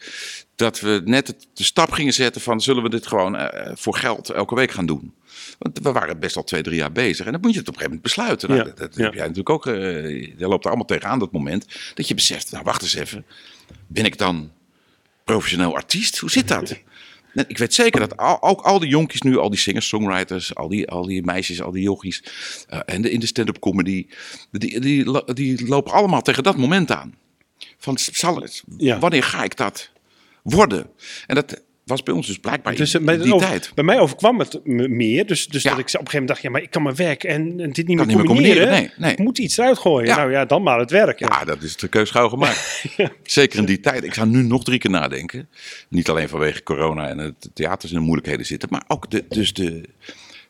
dat 0.60 0.80
we 0.80 1.02
net 1.04 1.26
de 1.54 1.64
stap 1.64 1.90
gingen 1.90 2.12
zetten 2.12 2.40
van 2.40 2.60
zullen 2.60 2.82
we 2.82 2.88
dit 2.90 3.06
gewoon 3.06 3.36
eh, 3.36 3.72
voor 3.76 3.94
geld 3.96 4.30
elke 4.30 4.54
week 4.54 4.70
gaan 4.70 4.86
doen. 4.86 5.14
Want 5.58 5.78
we 5.82 5.92
waren 5.92 6.18
best 6.18 6.36
al 6.36 6.44
twee, 6.44 6.62
drie 6.62 6.76
jaar 6.76 6.92
bezig. 6.92 7.26
En 7.26 7.32
dan 7.32 7.40
moet 7.40 7.52
je 7.52 7.58
het 7.58 7.68
op 7.68 7.74
een 7.74 7.80
gegeven 7.80 8.00
moment 8.00 8.02
besluiten. 8.02 8.48
Nou, 8.48 8.60
Ja, 8.60 8.66
dat 8.66 8.78
dat 8.78 8.96
ja. 8.96 9.02
heb 9.02 9.12
jij 9.12 9.22
natuurlijk 9.22 9.50
ook. 9.50 9.66
eh 9.66 9.74
je 10.38 10.46
loopt 10.48 10.62
er 10.64 10.70
allemaal 10.70 10.86
tegenaan 10.86 11.18
dat 11.18 11.32
moment. 11.32 11.66
Dat 11.94 12.08
je 12.08 12.14
beseft, 12.14 12.50
nou 12.52 12.64
wacht 12.64 12.82
eens 12.82 12.94
even. 12.94 13.24
Ben 13.86 14.04
ik 14.04 14.18
dan 14.18 14.50
professioneel 15.24 15.74
artiest? 15.74 16.18
Hoe 16.18 16.30
zit 16.30 16.48
dat? 16.48 16.76
Ik 17.46 17.58
weet 17.58 17.74
zeker 17.74 18.00
dat 18.00 18.16
al, 18.16 18.42
ook 18.42 18.60
al 18.60 18.78
die 18.78 18.88
jonkies 18.88 19.20
nu, 19.22 19.36
al 19.38 19.50
die 19.50 19.58
singers-songwriters, 19.58 20.54
al 20.54 20.68
die, 20.68 20.88
al 20.88 21.06
die 21.06 21.24
meisjes, 21.24 21.62
al 21.62 21.70
die 21.70 21.82
jochies 21.82 22.22
eh, 22.68 22.80
en 22.86 23.02
de, 23.02 23.10
in 23.10 23.20
de 23.20 23.26
stand-up 23.26 23.58
comedy, 23.58 24.06
die, 24.50 24.80
die, 24.80 25.24
die 25.34 25.66
lopen 25.68 25.92
allemaal 25.92 26.22
tegen 26.22 26.42
dat 26.42 26.56
moment 26.56 26.90
aan. 26.90 27.14
Van, 27.78 27.98
zal 27.98 28.36
het, 28.40 28.62
Ja. 28.76 28.98
wanneer 28.98 29.22
ga 29.22 29.44
ik 29.44 29.56
dat 29.56 29.89
worden? 30.42 30.86
En 31.26 31.34
dat 31.34 31.62
was 31.84 32.02
bij 32.02 32.14
ons 32.14 32.26
dus 32.26 32.38
blijkbaar 32.38 32.74
Dus 32.74 32.94
in, 32.94 33.06
die 33.06 33.34
over- 33.34 33.48
tijd. 33.48 33.72
bij 33.74 33.84
mij 33.84 33.98
overkwam 33.98 34.38
het 34.38 34.60
me- 34.64 34.88
meer. 34.88 35.26
Dus, 35.26 35.46
dus 35.46 35.62
Ja. 35.62 35.70
dat 35.70 35.78
ik 35.78 35.84
op 35.86 35.92
een 35.92 35.98
gegeven 35.98 36.10
moment 36.12 36.28
dacht, 36.28 36.42
ja, 36.42 36.50
maar 36.50 36.62
ik 36.62 36.70
kan 36.70 36.82
mijn 36.82 36.94
werk 36.96 37.24
en, 37.24 37.60
en 37.60 37.72
dit 37.72 37.86
niet 37.86 37.96
Kan 37.96 38.06
meer 38.06 38.06
niet 38.06 38.16
meer 38.16 38.24
combineren. 38.26 38.62
combineren, 38.62 38.90
nee, 38.96 39.06
nee. 39.06 39.12
Ik 39.12 39.18
moet 39.18 39.38
iets 39.38 39.58
eruit 39.58 39.78
gooien. 39.78 40.06
Ja. 40.08 40.16
Nou 40.16 40.30
ja, 40.30 40.44
dan 40.44 40.62
maar 40.62 40.78
het 40.78 40.90
werk. 40.90 41.18
Ja. 41.18 41.26
Ja, 41.38 41.44
dat 41.44 41.62
is 41.62 41.76
de 41.76 41.88
keus 41.88 42.10
gauw 42.10 42.28
gemaakt. 42.28 42.84
Zeker 43.22 43.58
in 43.58 43.64
die 43.64 43.80
tijd. 43.80 44.04
Ik 44.04 44.14
zou 44.14 44.28
nu 44.28 44.42
nog 44.42 44.64
drie 44.64 44.78
keer 44.78 44.90
nadenken. 44.90 45.48
Niet 45.88 46.08
alleen 46.08 46.28
vanwege 46.28 46.62
corona 46.62 47.08
en 47.08 47.18
het 47.18 47.50
theaters 47.54 47.92
in 47.92 47.98
de 47.98 48.04
moeilijkheden 48.04 48.46
zitten, 48.46 48.68
maar 48.72 48.82
ook 48.88 49.10
de, 49.10 49.24
dus 49.28 49.52
de, 49.52 49.84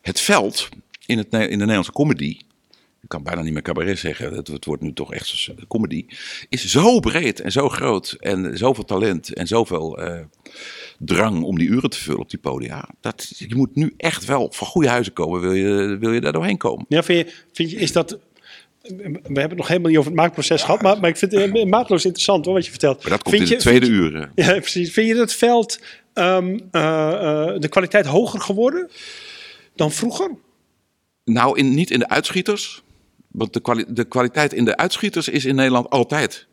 het 0.02 0.20
veld 0.20 0.68
in, 1.06 1.18
het, 1.18 1.26
in 1.32 1.38
de 1.48 1.56
Nederlandse 1.56 1.92
comedy. 1.92 2.38
Ik 3.10 3.16
kan 3.16 3.24
bijna 3.24 3.42
niet 3.42 3.52
meer 3.52 3.62
cabaret 3.62 3.98
zeggen. 3.98 4.32
Het, 4.34 4.46
het 4.46 4.64
wordt 4.64 4.82
nu 4.82 4.92
toch 4.92 5.12
echt 5.12 5.26
zoals 5.26 5.50
comedy. 5.68 6.06
Is 6.48 6.64
zo 6.64 7.00
breed 7.00 7.40
en 7.40 7.52
zo 7.52 7.68
groot. 7.68 8.16
En 8.20 8.58
zoveel 8.58 8.84
talent 8.84 9.34
en 9.34 9.46
zoveel 9.46 9.98
eh, 10.02 10.20
drang 10.98 11.42
om 11.42 11.58
die 11.58 11.68
uren 11.68 11.90
te 11.90 11.98
vullen 11.98 12.20
op 12.20 12.30
die 12.30 12.38
podia. 12.38 12.88
Dat, 13.00 13.32
je 13.38 13.54
moet 13.54 13.74
nu 13.74 13.94
echt 13.96 14.24
wel 14.24 14.48
van 14.52 14.66
goede 14.66 14.88
huizen 14.88 15.12
komen. 15.12 15.40
Wil 15.40 15.52
je, 15.52 15.96
wil 16.00 16.12
je 16.12 16.20
daar 16.20 16.32
doorheen 16.32 16.56
komen? 16.56 16.84
Ja, 16.88 17.02
vind 17.02 17.28
je, 17.28 17.34
vind 17.52 17.70
je, 17.70 17.76
is 17.76 17.92
dat... 17.92 18.18
We 18.82 18.98
hebben 19.22 19.42
het 19.48 19.56
nog 19.56 19.68
helemaal 19.68 19.88
niet 19.88 19.98
over 19.98 20.10
het 20.10 20.20
maakproces 20.20 20.62
gehad, 20.62 20.82
maar, 20.82 21.00
maar 21.00 21.10
ik 21.10 21.16
vind 21.16 21.32
het 21.32 21.54
eh, 21.56 21.64
maatloos 21.64 22.04
interessant 22.04 22.44
hoor, 22.44 22.54
wat 22.54 22.64
je 22.64 22.70
vertelt. 22.70 23.02
Maar 23.02 23.10
dat 23.10 23.22
komt 23.22 23.36
Vind 23.36 23.48
in 23.48 23.56
je- 23.56 23.62
de 23.62 23.68
tweede 23.68 23.86
je- 23.86 23.92
uur. 23.92 24.14
eh. 24.34 24.46
Ja, 24.46 24.52
precies. 24.60 24.92
Vind 24.92 25.08
je 25.08 25.14
dat 25.14 25.32
veld 25.32 25.80
ehm, 26.14 26.58
eh, 26.70 27.12
eh, 27.12 27.60
de 27.60 27.68
kwaliteit 27.68 28.06
hoger 28.06 28.40
geworden 28.40 28.90
dan 29.74 29.90
vroeger? 29.92 30.30
Nou, 31.24 31.58
in, 31.58 31.74
niet 31.74 31.90
in 31.90 31.98
de 31.98 32.08
uitschieters. 32.08 32.82
Want 33.30 33.52
de, 33.52 33.84
de 33.88 34.04
kwaliteit 34.04 34.52
in 34.52 34.64
de 34.64 34.76
uitschieters 34.76 35.28
is 35.28 35.44
in 35.44 35.54
Nederland 35.54 35.90
altijd 35.90 36.48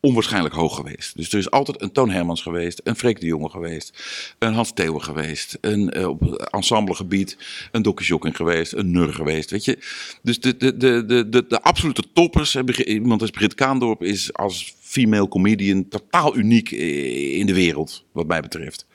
onwaarschijnlijk 0.00 0.54
hoog 0.54 0.74
geweest. 0.74 1.16
Dus 1.16 1.32
er 1.32 1.38
is 1.38 1.50
altijd 1.50 1.82
een 1.82 1.92
Toon 1.92 2.10
Hermans 2.10 2.42
geweest, 2.42 2.80
een 2.84 2.96
Freek 2.96 3.20
de 3.20 3.26
Jonge 3.26 3.48
geweest, 3.48 3.92
een 4.38 4.52
Hans 4.52 4.72
Theeuwen 4.72 5.02
geweest, 5.02 5.58
een 5.60 5.90
eh, 5.90 6.08
op 6.08 6.34
ensemblegebied, 6.34 7.36
een 7.72 7.82
Dokkie 7.82 8.06
Jokking 8.06 8.36
geweest, 8.36 8.72
een 8.72 8.90
Nur 8.90 9.12
geweest, 9.12 9.50
weet 9.50 9.64
je. 9.64 9.78
Dus 10.22 10.40
de, 10.40 10.56
de, 10.56 10.76
de, 10.76 11.04
de, 11.06 11.46
de, 11.48 11.62
absolute 11.62 12.04
toppers, 12.12 12.56
Brig- 12.64 12.84
iemand 12.84 13.20
als 13.20 13.30
Britt 13.30 13.54
Kaandorp 13.54 14.02
is 14.02 14.32
als 14.32 14.74
female 14.80 15.28
comedian 15.28 15.88
totaal 15.88 16.36
uniek 16.36 16.72
eh, 16.72 17.38
in 17.38 17.46
de 17.46 17.54
wereld, 17.54 18.04
wat 18.12 18.26
mij 18.26 18.40
betreft. 18.40 18.86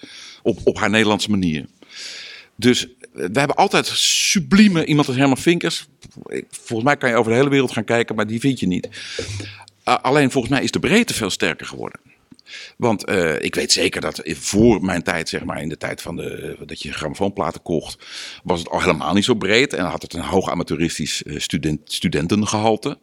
Op, 0.44 0.60
op 0.64 0.78
haar 0.78 0.90
Nederlandse 0.90 1.30
manier. 1.30 1.66
Dus 2.64 2.88
we 3.12 3.40
hebben 3.40 3.56
altijd 3.56 3.88
sublieme 3.88 4.86
iemand 4.86 5.08
als 5.08 5.18
Herman 5.18 5.38
Vinkers. 5.38 5.88
Volgens 6.50 6.84
mij 6.84 6.98
kan 6.98 7.10
je 7.10 7.16
over 7.16 7.32
de 7.32 7.38
hele 7.38 7.50
wereld 7.50 7.72
gaan 7.72 7.84
kijken, 7.84 8.16
maar 8.16 8.28
die 8.28 8.40
vind 8.40 8.60
je 8.60 8.68
niet. 8.68 8.90
Alleen 9.84 10.32
volgens 10.32 10.54
mij 10.54 10.64
is 10.64 10.72
de 10.72 10.80
breedte 10.80 11.14
veel 11.14 11.30
sterker 11.30 11.66
geworden. 11.66 12.00
Want 12.78 13.06
eh, 13.06 13.42
ik 13.42 13.56
weet 13.56 13.72
zeker 13.72 14.02
dat 14.02 14.22
voor 14.26 14.86
mijn 14.86 15.04
tijd, 15.04 15.30
zeg 15.30 15.44
maar, 15.44 15.62
in 15.62 15.70
de 15.70 15.78
tijd 15.78 16.02
van 16.02 16.16
de, 16.16 16.58
dat 16.66 16.82
je 16.82 16.94
grammofoonplaten 16.94 17.62
kocht, 17.62 18.06
was 18.44 18.60
het 18.60 18.70
al 18.70 18.80
helemaal 18.80 19.14
niet 19.14 19.24
zo 19.24 19.34
breed. 19.34 19.74
En 19.74 19.86
had 19.86 20.02
het 20.02 20.14
een 20.14 20.22
hoog 20.22 20.50
amateuristisch 20.50 21.24
eh, 21.24 21.40
student, 21.40 21.80
studentengehalte. 21.84 22.98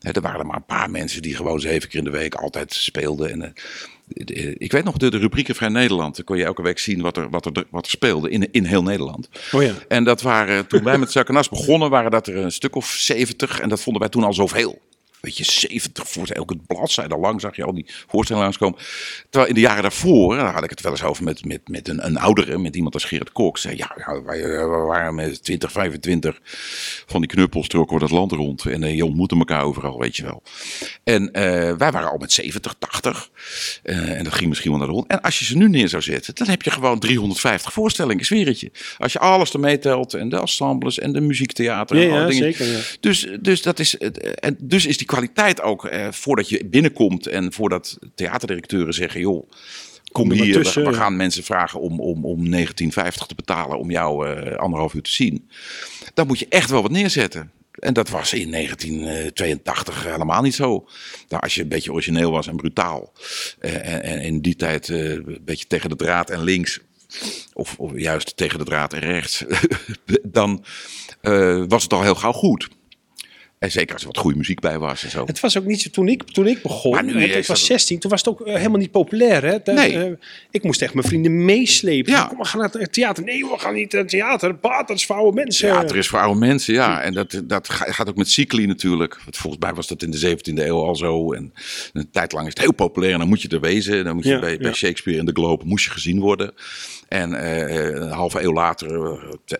Er 0.00 0.20
waren 0.20 0.40
er 0.40 0.46
maar 0.46 0.56
een 0.56 0.64
paar 0.64 0.90
mensen 0.90 1.22
die 1.22 1.36
gewoon 1.36 1.60
zeven 1.60 1.88
keer 1.88 1.98
in 1.98 2.04
de 2.04 2.10
week 2.10 2.34
altijd 2.34 2.74
speelden. 2.74 3.30
En, 3.30 3.42
eh, 3.42 3.50
ik 4.58 4.72
weet 4.72 4.84
nog 4.84 4.96
de, 4.96 5.10
de 5.10 5.18
rubrieken 5.18 5.54
Vrij 5.54 5.68
Nederland. 5.68 6.16
Dan 6.16 6.24
kon 6.24 6.36
je 6.36 6.44
elke 6.44 6.62
week 6.62 6.78
zien 6.78 7.00
wat 7.00 7.16
er, 7.16 7.30
wat 7.30 7.46
er, 7.46 7.64
wat 7.70 7.84
er 7.84 7.90
speelde 7.90 8.30
in, 8.30 8.48
in 8.52 8.64
heel 8.64 8.82
Nederland. 8.82 9.28
Oh 9.52 9.62
ja. 9.62 9.72
En 9.88 10.04
dat 10.04 10.22
waren, 10.22 10.66
toen 10.66 10.84
wij 10.84 10.98
met 10.98 11.12
Zak 11.12 11.50
begonnen, 11.50 11.90
waren 11.90 12.10
dat 12.10 12.26
er 12.26 12.36
een 12.36 12.52
stuk 12.52 12.76
of 12.76 12.86
70. 12.86 13.60
En 13.60 13.68
dat 13.68 13.80
vonden 13.80 14.02
wij 14.02 14.10
toen 14.10 14.24
al 14.24 14.34
zoveel. 14.34 14.78
Weet 15.20 15.36
je, 15.36 15.44
70 15.44 16.08
voor 16.08 16.26
elke 16.26 16.56
bladzijde 16.66 17.16
lang 17.16 17.40
zag 17.40 17.56
je 17.56 17.64
al 17.64 17.74
die 17.74 17.86
voorstellingen 18.06 18.48
langskomen. 18.48 18.78
Terwijl 19.30 19.48
in 19.48 19.54
de 19.54 19.60
jaren 19.60 19.82
daarvoor, 19.82 20.36
daar 20.36 20.52
had 20.54 20.64
ik 20.64 20.70
het 20.70 20.80
wel 20.80 20.92
eens 20.92 21.02
over 21.02 21.24
met, 21.24 21.44
met, 21.44 21.68
met 21.68 21.88
een, 21.88 22.06
een 22.06 22.18
oudere, 22.18 22.58
met 22.58 22.76
iemand 22.76 22.94
als 22.94 23.04
Gerrit 23.04 23.32
Kok. 23.32 23.58
Zei, 23.58 23.76
ja, 23.76 23.92
ja, 23.96 24.22
wij 24.22 24.42
eh, 24.42 24.60
we 24.60 24.84
waren 24.86 25.14
met 25.14 25.44
20, 25.44 25.72
25 25.72 26.40
van 27.06 27.20
die 27.20 27.30
knuppels 27.30 27.68
trokken 27.68 27.94
we 27.94 28.00
dat 28.00 28.10
land 28.10 28.32
rond. 28.32 28.66
En 28.66 28.82
eh, 28.82 28.94
je 28.94 29.04
ontmoette 29.04 29.36
elkaar 29.36 29.62
overal, 29.62 29.98
weet 29.98 30.16
je 30.16 30.22
wel. 30.22 30.42
En 31.04 31.32
eh, 31.32 31.42
wij 31.76 31.92
waren 31.92 32.10
al 32.10 32.18
met 32.18 32.32
70, 32.32 32.74
80. 32.78 33.30
Eh, 33.82 34.18
en 34.18 34.24
dat 34.24 34.34
ging 34.34 34.48
misschien 34.48 34.70
wel 34.70 34.78
naar 34.78 34.88
de 34.88 34.94
rond. 34.94 35.06
En 35.06 35.20
als 35.20 35.38
je 35.38 35.44
ze 35.44 35.56
nu 35.56 35.68
neer 35.68 35.88
zou 35.88 36.02
zetten, 36.02 36.34
dan 36.34 36.48
heb 36.48 36.62
je 36.62 36.70
gewoon 36.70 36.98
350 36.98 37.72
voorstellingen, 37.72 38.18
ik 38.18 38.24
zweer 38.24 38.46
het 38.46 38.60
je. 38.60 38.70
Als 38.98 39.12
je 39.12 39.18
alles 39.18 39.52
ermee 39.52 39.78
telt, 39.78 40.14
en 40.14 40.28
de 40.28 40.40
ensembles 40.40 40.98
en 40.98 41.12
de 41.12 41.20
muziektheater. 41.20 41.96
Ja, 41.96 42.02
en 42.02 42.08
ja, 42.08 42.26
dingen. 42.26 42.34
zeker, 42.34 42.66
ja. 42.66 42.78
Dus, 43.00 43.28
dus, 43.40 43.62
dat 43.62 43.78
is, 43.78 43.96
en 43.96 44.56
dus 44.60 44.86
is 44.86 44.96
die 44.96 45.06
kwaliteit 45.08 45.60
ook, 45.62 45.84
eh, 45.84 46.06
voordat 46.10 46.48
je 46.48 46.66
binnenkomt 46.66 47.26
en 47.26 47.52
voordat 47.52 47.98
theaterdirecteuren 48.14 48.94
zeggen, 48.94 49.20
joh, 49.20 49.50
kom 50.12 50.30
er 50.30 50.36
hier, 50.36 50.54
we- 50.56 50.62
tussen, 50.62 50.84
we, 50.84 50.90
ja. 50.90 50.96
gaan 50.96 51.16
mensen 51.16 51.44
vragen 51.44 51.80
om, 51.80 52.00
om, 52.00 52.24
om 52.24 52.50
1950 52.50 53.26
te 53.26 53.34
betalen 53.34 53.78
om 53.78 53.90
jou 53.90 54.28
eh, 54.28 54.56
anderhalf 54.56 54.94
uur 54.94 55.02
te 55.02 55.10
zien. 55.12 55.48
Dan 56.14 56.26
moet 56.26 56.38
je 56.38 56.46
echt 56.48 56.70
wel 56.70 56.82
wat 56.82 56.90
neerzetten. 56.90 57.50
En 57.72 57.92
dat 57.94 58.08
was 58.08 58.32
in 58.32 58.50
1982 58.50 60.04
helemaal 60.04 60.42
niet 60.42 60.54
zo. 60.54 60.88
Nou, 61.28 61.42
als 61.42 61.54
je 61.54 61.62
een 61.62 61.68
beetje 61.68 61.92
origineel 61.92 62.30
was 62.30 62.46
en 62.46 62.56
brutaal. 62.56 63.12
eh, 63.58 63.74
en, 63.92 64.02
en 64.02 64.20
in 64.20 64.40
die 64.40 64.56
tijd 64.56 64.88
eh, 64.88 65.10
een 65.10 65.38
beetje 65.44 65.66
tegen 65.66 65.88
de 65.90 65.96
draad 65.96 66.30
en 66.30 66.42
links. 66.42 66.80
Of, 67.52 67.74
of 67.78 67.92
juist 67.98 68.36
tegen 68.36 68.58
de 68.58 68.64
draad 68.64 68.92
en 68.92 69.00
rechts. 69.00 69.44
dan 70.38 70.64
was 71.68 71.82
het 71.82 71.92
al 71.92 72.02
heel 72.02 72.14
gauw 72.14 72.32
goed. 72.32 72.68
En 73.58 73.70
zeker 73.70 73.92
als 73.92 74.02
er 74.02 74.08
wat 74.08 74.18
goede 74.18 74.36
muziek 74.36 74.60
bij 74.60 74.78
was 74.78 75.04
en 75.04 75.10
zo. 75.10 75.24
Het 75.26 75.40
was 75.40 75.58
ook 75.58 75.64
niet 75.64 75.80
zo 75.80 75.90
toen 75.90 76.08
ik, 76.08 76.22
toen 76.22 76.46
ik 76.46 76.62
begon. 76.62 76.90
Maar 76.92 77.04
nu 77.04 77.22
ik 77.22 77.34
was 77.34 77.46
dat- 77.46 77.58
16, 77.58 77.98
toen 77.98 78.10
was 78.10 78.20
het 78.20 78.28
ook 78.28 78.40
eh, 78.40 78.54
helemaal 78.54 78.78
niet 78.78 78.90
populair. 78.90 79.44
Hè? 79.44 79.72
Nee. 79.72 79.98
eh, 80.04 80.10
ik 80.50 80.62
moest 80.62 80.82
echt 80.82 80.94
mijn 80.94 81.06
vrienden 81.06 81.44
meeslepen. 81.44 82.12
Ja. 82.12 82.24
Kom, 82.24 82.38
we 82.38 82.44
gaan 82.44 82.60
naar 82.60 82.70
het 82.72 82.92
theater. 82.92 83.24
Nee, 83.24 83.44
we 83.44 83.54
gaan 83.58 83.74
niet 83.74 83.92
naar 83.92 84.00
het 84.00 84.10
theater. 84.10 84.58
Bah, 84.58 84.86
dat 84.86 84.96
is 84.96 85.06
voor 85.06 85.16
oude 85.16 85.34
mensen. 85.34 85.68
Ja, 85.68 85.82
er 85.84 85.96
is 85.96 86.08
voor 86.08 86.18
oude 86.18 86.38
mensen, 86.40 86.74
ja. 86.74 87.00
En 87.00 87.14
dat, 87.14 87.42
dat 87.44 87.68
ga- 87.68 87.92
gaat 87.92 88.08
ook 88.08 88.16
met 88.16 88.30
cycli 88.30 88.66
natuurlijk. 88.66 89.18
Want 89.24 89.36
volgens 89.36 89.62
mij 89.62 89.74
was 89.74 89.86
dat 89.86 90.02
in 90.02 90.10
de 90.10 90.18
17e 90.18 90.66
eeuw 90.66 90.82
al 90.82 90.96
zo. 90.96 91.32
En 91.32 91.52
een 91.92 92.10
tijd 92.10 92.32
lang 92.32 92.46
is 92.46 92.52
het 92.52 92.62
heel 92.62 92.74
populair. 92.74 93.12
En 93.12 93.18
dan 93.18 93.28
moet 93.28 93.42
je 93.42 93.48
er 93.48 93.60
wezen. 93.60 94.04
Dan 94.04 94.14
moet 94.14 94.24
je 94.24 94.30
Ja, 94.30 94.38
bij, 94.40 94.56
bij. 94.58 94.72
Shakespeare 94.72 95.18
in 95.18 95.26
de 95.26 95.32
Globe 95.32 95.64
moest 95.64 95.84
je 95.84 95.90
gezien 95.90 96.20
worden. 96.20 96.52
En 97.08 97.34
eh, 97.34 98.00
een 98.02 98.10
halve 98.10 98.42
eeuw 98.42 98.52
later, 98.52 99.18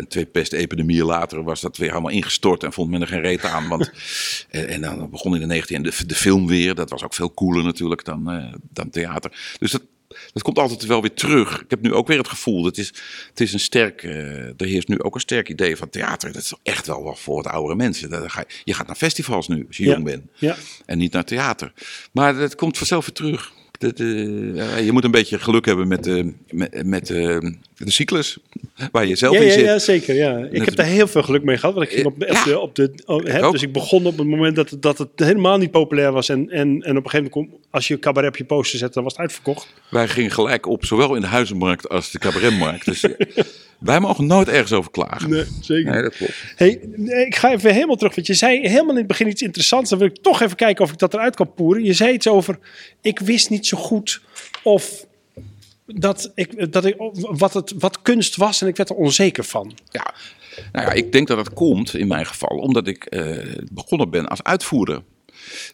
twee 0.08 0.26
pestepidemieën 0.26 1.04
later, 1.04 1.42
was 1.42 1.60
dat 1.60 1.76
weer 1.76 1.88
helemaal 1.88 2.10
ingestort. 2.10 2.62
En 2.62 2.72
vond 2.72 2.90
men 2.90 3.00
er 3.00 3.06
geen 3.06 3.20
reet 3.20 3.44
aan. 3.44 3.68
Want, 3.68 3.87
en, 4.50 4.68
en 4.68 4.80
dan 4.80 5.10
begon 5.10 5.36
in 5.40 5.48
de 5.48 5.62
19e 5.62 5.66
en 5.74 5.82
de, 5.82 6.06
de 6.06 6.14
film 6.14 6.46
weer. 6.46 6.74
Dat 6.74 6.90
was 6.90 7.02
ook 7.04 7.14
veel 7.14 7.34
cooler 7.34 7.64
natuurlijk 7.64 8.04
dan, 8.04 8.30
eh, 8.30 8.52
dan 8.72 8.90
theater. 8.90 9.56
Dus 9.58 9.70
dat, 9.70 9.82
dat 10.32 10.42
komt 10.42 10.58
altijd 10.58 10.86
wel 10.86 11.00
weer 11.00 11.14
terug. 11.14 11.60
Ik 11.60 11.70
heb 11.70 11.80
nu 11.80 11.92
ook 11.94 12.06
weer 12.06 12.18
het 12.18 12.28
gevoel, 12.28 12.62
dat 12.62 12.76
is, 12.76 12.86
het 13.28 13.40
is 13.40 13.52
een 13.52 13.60
sterk, 13.60 14.02
eh, 14.02 14.46
er 14.46 14.54
heerst 14.66 14.88
nu 14.88 15.02
ook 15.02 15.14
een 15.14 15.20
sterk 15.20 15.48
idee 15.48 15.76
van 15.76 15.90
theater. 15.90 16.32
Dat 16.32 16.42
is 16.42 16.54
echt 16.62 16.86
wel 16.86 17.02
wat 17.02 17.18
voor 17.20 17.34
wat 17.42 17.52
oudere 17.52 17.76
mensen. 17.76 18.10
Dat 18.10 18.32
ga 18.32 18.40
je, 18.40 18.54
je 18.64 18.74
gaat 18.74 18.86
naar 18.86 18.96
festivals 18.96 19.48
nu, 19.48 19.64
als 19.66 19.76
je 19.76 19.84
Ja. 19.84 19.92
jong 19.92 20.04
bent. 20.04 20.22
Ja. 20.34 20.56
En 20.86 20.98
niet 20.98 21.12
naar 21.12 21.24
theater. 21.24 21.72
Maar 22.12 22.34
dat 22.34 22.54
komt 22.54 22.78
vanzelf 22.78 23.06
weer 23.06 23.14
terug. 23.14 23.52
Dat, 23.78 24.00
eh, 24.00 24.84
je 24.84 24.92
moet 24.92 25.04
een 25.04 25.10
beetje 25.10 25.38
geluk 25.38 25.64
hebben 25.64 25.88
met, 25.88 26.06
eh, 26.06 26.24
met, 26.50 26.86
met, 26.86 27.10
de 27.78 27.90
cyclus 27.90 28.38
waar 28.92 29.06
je 29.06 29.16
zelf 29.16 29.34
Ja, 29.34 29.40
in 29.40 29.50
zit. 29.50 29.64
ja, 29.64 29.78
zeker. 29.78 30.14
Ja. 30.14 30.48
Ik 30.50 30.64
heb 30.64 30.76
daar 30.76 30.86
heel 30.86 31.06
veel 31.06 31.22
geluk 31.22 31.42
mee 31.42 31.56
gehad. 31.58 31.74
Want 31.74 31.86
ik 31.86 31.92
ging 31.94 32.06
op, 32.06 32.14
Ja. 32.18 32.44
de, 32.44 32.58
op 32.58 32.74
de, 32.74 32.92
oh, 33.06 33.24
hè, 33.24 33.50
dus 33.50 33.62
ik 33.62 33.72
begon 33.72 34.06
op 34.06 34.18
het 34.18 34.26
moment 34.26 34.56
dat 34.56 34.70
het, 34.70 34.82
dat 34.82 34.98
het 34.98 35.08
helemaal 35.16 35.58
niet 35.58 35.70
populair 35.70 36.12
was. 36.12 36.28
En, 36.28 36.50
en, 36.50 36.82
en 36.82 36.96
op 36.96 37.04
een 37.04 37.10
gegeven 37.10 37.30
moment, 37.34 37.54
als 37.70 37.88
je 37.88 37.98
cabaret 37.98 38.28
op 38.28 38.36
je 38.36 38.44
poster 38.44 38.78
zet, 38.78 38.92
dan 38.94 39.02
was 39.02 39.12
het 39.12 39.20
uitverkocht. 39.20 39.74
Wij 39.90 40.08
gingen 40.08 40.30
gelijk 40.30 40.66
op, 40.66 40.84
zowel 40.84 41.14
in 41.14 41.20
de 41.20 41.26
huizenmarkt 41.26 41.88
als 41.88 42.10
de 42.10 42.18
cabaretmarkt. 42.18 42.84
Dus 42.84 43.04
wij 43.78 44.00
mogen 44.00 44.26
nooit 44.26 44.48
ergens 44.48 44.72
over 44.72 44.90
klagen. 44.90 45.30
Nee, 45.30 45.44
zeker. 45.60 45.92
Nee, 45.92 46.02
dat 46.02 46.16
klopt. 46.16 46.34
Hey, 46.56 46.68
ik 47.26 47.36
ga 47.36 47.52
even 47.52 47.72
helemaal 47.74 47.96
terug, 47.96 48.14
want 48.14 48.26
je 48.26 48.34
zei 48.34 48.68
helemaal 48.68 48.90
in 48.90 48.96
het 48.96 49.06
begin 49.06 49.28
iets 49.28 49.42
interessants. 49.42 49.90
Dan 49.90 49.98
wil 49.98 50.08
ik 50.08 50.16
toch 50.22 50.42
even 50.42 50.56
kijken 50.56 50.84
of 50.84 50.92
ik 50.92 50.98
dat 50.98 51.14
eruit 51.14 51.36
kan 51.36 51.54
poeren. 51.54 51.84
Je 51.84 51.92
zei 51.92 52.12
iets 52.12 52.28
over, 52.28 52.58
ik 53.02 53.18
wist 53.18 53.50
niet 53.50 53.66
zo 53.66 53.76
goed 53.78 54.20
of 54.62 55.06
dat 55.94 56.32
ik, 56.34 56.72
dat 56.72 56.84
ik, 56.84 56.94
wat, 57.14 57.54
het, 57.54 57.72
wat 57.78 58.02
kunst 58.02 58.36
was 58.36 58.60
en 58.60 58.68
ik 58.68 58.76
werd 58.76 58.88
er 58.88 58.96
onzeker 58.96 59.44
van. 59.44 59.74
Ja, 59.90 60.14
nou 60.72 60.86
ja, 60.86 60.92
ik 60.92 61.12
denk 61.12 61.28
dat 61.28 61.38
het 61.38 61.52
komt 61.52 61.94
in 61.94 62.06
mijn 62.06 62.26
geval 62.26 62.58
omdat 62.58 62.86
ik 62.86 63.04
eh, 63.04 63.54
begonnen 63.72 64.10
ben 64.10 64.28
als 64.28 64.42
uitvoerder. 64.42 65.02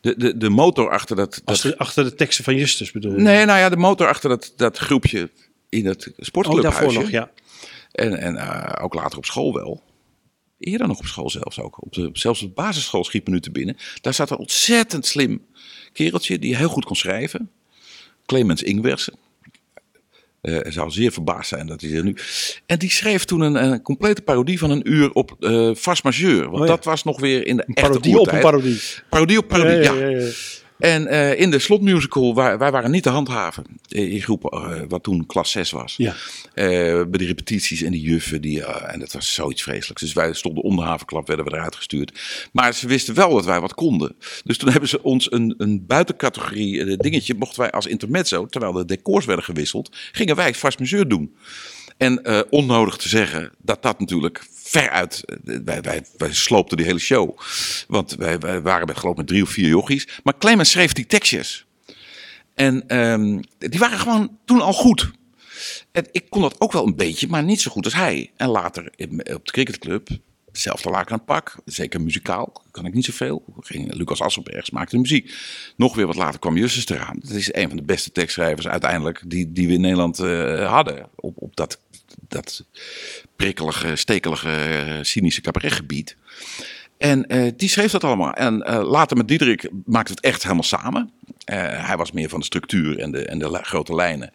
De, 0.00 0.16
de, 0.16 0.36
de 0.36 0.50
motor 0.50 0.90
achter 0.90 1.16
dat. 1.16 1.40
Dat 1.44 1.60
de, 1.60 1.78
achter 1.78 2.04
de 2.04 2.14
teksten 2.14 2.44
van 2.44 2.56
Justus 2.56 2.92
bedoel 2.92 3.12
je? 3.12 3.20
nee, 3.20 3.44
nou 3.44 3.58
ja, 3.58 3.68
de 3.68 3.76
motor 3.76 4.08
achter 4.08 4.28
dat, 4.28 4.52
dat 4.56 4.78
groepje 4.78 5.30
in 5.68 5.86
het 5.86 6.08
oh, 6.08 6.14
sportclubhuisje. 6.18 6.80
daarvoor 6.82 7.02
nog, 7.02 7.10
ja. 7.10 7.30
En, 7.92 8.18
en 8.18 8.36
eh, 8.36 8.84
ook 8.84 8.94
later 8.94 9.18
op 9.18 9.24
school 9.24 9.54
wel. 9.54 9.82
Eerder 10.58 10.86
nog 10.86 10.98
op 10.98 11.06
school 11.06 11.30
zelfs 11.30 11.60
ook. 11.60 11.82
Op 11.82 11.92
de, 11.92 12.10
zelfs 12.12 12.42
op 12.42 12.48
de 12.48 12.54
basisschool 12.54 13.04
schiet 13.04 13.26
me 13.26 13.32
nu 13.32 13.40
te 13.40 13.50
binnen. 13.50 13.76
Daar 14.00 14.14
zat 14.14 14.30
een 14.30 14.36
ontzettend 14.36 15.06
slim 15.06 15.46
kereltje 15.92 16.38
die 16.38 16.56
heel 16.56 16.68
goed 16.68 16.84
kon 16.84 16.96
schrijven. 16.96 17.50
Clemens 18.26 18.62
Ingwersen. 18.62 19.14
Hij 20.44 20.70
zou 20.70 20.90
zeer 20.90 21.12
verbaasd 21.12 21.48
zijn 21.48 21.66
dat 21.66 21.80
hij 21.80 21.92
er 21.94 22.04
nu. 22.04 22.16
En 22.66 22.78
die 22.78 22.90
schreef 22.90 23.24
toen 23.24 23.40
een, 23.40 23.64
een 23.64 23.82
complete 23.82 24.22
parodie 24.22 24.58
van 24.58 24.70
een 24.70 24.90
uur 24.90 25.12
op 25.12 25.36
eh 25.40 25.70
Fas 25.74 26.02
Majeur. 26.02 26.42
Want 26.42 26.54
Oh 26.54 26.60
ja. 26.60 26.66
dat 26.66 26.84
was 26.84 27.04
nog 27.04 27.20
weer 27.20 27.46
in 27.46 27.56
de 27.56 27.64
echte 27.64 27.80
Parodie 27.82 28.18
op 28.18 28.32
een 28.32 28.40
parodie. 28.40 28.80
Parodie 29.08 29.38
op 29.38 29.48
parodie, 29.48 29.82
ja. 29.82 29.92
ja, 29.92 30.08
ja. 30.08 30.28
En 30.78 31.06
eh, 31.06 31.40
in 31.40 31.50
de 31.50 31.58
slotmusical, 31.58 32.34
waar, 32.34 32.58
wij 32.58 32.70
waren 32.70 32.90
niet 32.90 33.02
te 33.02 33.08
handhaven. 33.08 33.64
eh, 33.88 34.12
In 34.12 34.20
groep, 34.22 34.52
eh, 34.52 34.80
wat 34.88 35.02
toen 35.02 35.26
klas 35.26 35.50
6 35.50 35.70
was. 35.70 35.94
Ja. 35.96 36.14
Bij 36.54 37.06
de 37.10 37.26
repetities 37.26 37.82
en 37.82 37.90
die 37.92 38.00
juffen. 38.00 38.40
Die, 38.40 38.64
en 38.64 39.00
dat 39.00 39.12
was 39.12 39.34
zoiets 39.34 39.62
vreselijks. 39.62 40.02
Dus 40.02 40.12
wij 40.12 40.32
stonden 40.32 40.64
om 40.64 40.76
de 40.76 40.82
havenklap, 40.82 41.26
werden 41.26 41.44
we 41.44 41.52
eruit 41.52 41.76
gestuurd. 41.76 42.20
Maar 42.52 42.74
ze 42.74 42.86
wisten 42.86 43.14
wel 43.14 43.30
dat 43.34 43.44
wij 43.44 43.60
wat 43.60 43.74
konden. 43.74 44.16
Dus 44.44 44.58
toen 44.58 44.70
hebben 44.70 44.88
ze 44.88 45.02
ons 45.02 45.32
een, 45.32 45.54
een 45.58 45.86
buitencategorie 45.86 46.96
dingetje. 46.96 47.34
Mochten 47.34 47.60
wij 47.60 47.70
als 47.70 47.86
intermezzo, 47.86 48.46
terwijl 48.46 48.72
de 48.72 48.84
decors 48.84 49.24
werden 49.24 49.44
gewisseld. 49.44 49.96
Gingen 50.12 50.36
wij 50.36 50.54
vast 50.54 50.78
mesure 50.78 51.06
doen. 51.06 51.34
En 51.96 52.24
eh, 52.24 52.40
onnodig 52.50 52.96
te 52.96 53.08
zeggen 53.08 53.52
dat 53.62 53.82
dat 53.82 53.98
natuurlijk 54.00 54.46
veruit. 54.52 55.22
eh, 55.24 55.58
Wij, 55.64 55.80
wij, 55.80 56.04
wij 56.16 56.32
sloopten 56.34 56.76
die 56.76 56.86
hele 56.86 56.98
show. 56.98 57.38
Want 57.88 58.14
wij, 58.14 58.38
wij 58.38 58.60
waren 58.62 58.86
met, 58.86 58.96
geloof 58.98 59.16
met 59.16 59.26
drie 59.26 59.42
of 59.42 59.48
vier 59.50 59.68
jochies. 59.68 60.08
Maar 60.22 60.38
Clemens 60.38 60.70
schreef 60.70 60.92
die 60.92 61.06
tekstjes. 61.06 61.66
En 62.54 62.88
ehm, 62.88 63.40
die 63.58 63.78
waren 63.78 63.98
gewoon 63.98 64.38
toen 64.44 64.60
al 64.60 64.72
goed. 64.72 65.10
En 65.92 66.06
ik 66.12 66.24
kon 66.28 66.42
dat 66.42 66.60
ook 66.60 66.72
wel 66.72 66.86
een 66.86 66.96
beetje, 66.96 67.28
maar 67.28 67.42
niet 67.42 67.60
zo 67.60 67.70
goed 67.70 67.84
als 67.84 67.94
hij. 67.94 68.30
En 68.36 68.48
later 68.48 68.84
op 69.34 69.44
de 69.44 69.52
cricketclub, 69.52 70.08
hetzelfde 70.54 70.90
laken 70.90 71.10
aan 71.12 71.16
het 71.16 71.26
pak. 71.26 71.54
Zeker 71.64 72.00
muzikaal, 72.00 72.52
kan 72.70 72.86
ik 72.86 72.94
niet 72.94 73.04
zoveel. 73.04 73.44
Ging, 73.60 73.94
Lucas 73.94 74.20
Asselbergs 74.20 74.70
maakte 74.70 74.94
de 74.94 75.00
muziek. 75.00 75.34
Nog 75.76 75.94
weer 75.94 76.06
wat 76.06 76.16
later 76.16 76.40
kwam 76.40 76.56
Justus 76.56 76.88
eraan. 76.88 77.16
Dat 77.20 77.30
is 77.30 77.54
een 77.54 77.68
van 77.68 77.76
de 77.76 77.82
beste 77.82 78.12
tekstschrijvers 78.12 78.68
uiteindelijk 78.68 79.22
die, 79.26 79.52
die 79.52 79.66
we 79.66 79.72
in 79.72 79.80
Nederland 79.80 80.18
eh, 80.18 80.70
hadden. 80.70 81.08
Op, 81.14 81.42
op 81.42 81.56
dat, 81.56 81.80
dat 82.28 82.64
prikkelige, 83.36 83.96
stekelige, 83.96 84.50
eh, 84.50 84.98
cynische 85.02 85.40
cabaretgebied. 85.40 86.16
En 86.98 87.26
eh, 87.26 87.52
die 87.56 87.68
schreef 87.68 87.90
dat 87.90 88.04
allemaal. 88.04 88.32
En 88.32 88.62
eh, 88.62 88.90
later 88.90 89.16
met 89.16 89.28
Diederik 89.28 89.70
maakte 89.84 90.12
het 90.12 90.20
echt 90.20 90.42
helemaal 90.42 90.62
samen. 90.62 91.10
Eh, 91.44 91.86
hij 91.86 91.96
was 91.96 92.12
meer 92.12 92.28
van 92.28 92.38
de 92.38 92.44
structuur 92.44 92.98
en 92.98 93.10
de, 93.10 93.24
en 93.24 93.38
de 93.38 93.58
grote 93.62 93.94
lijnen. 93.94 94.32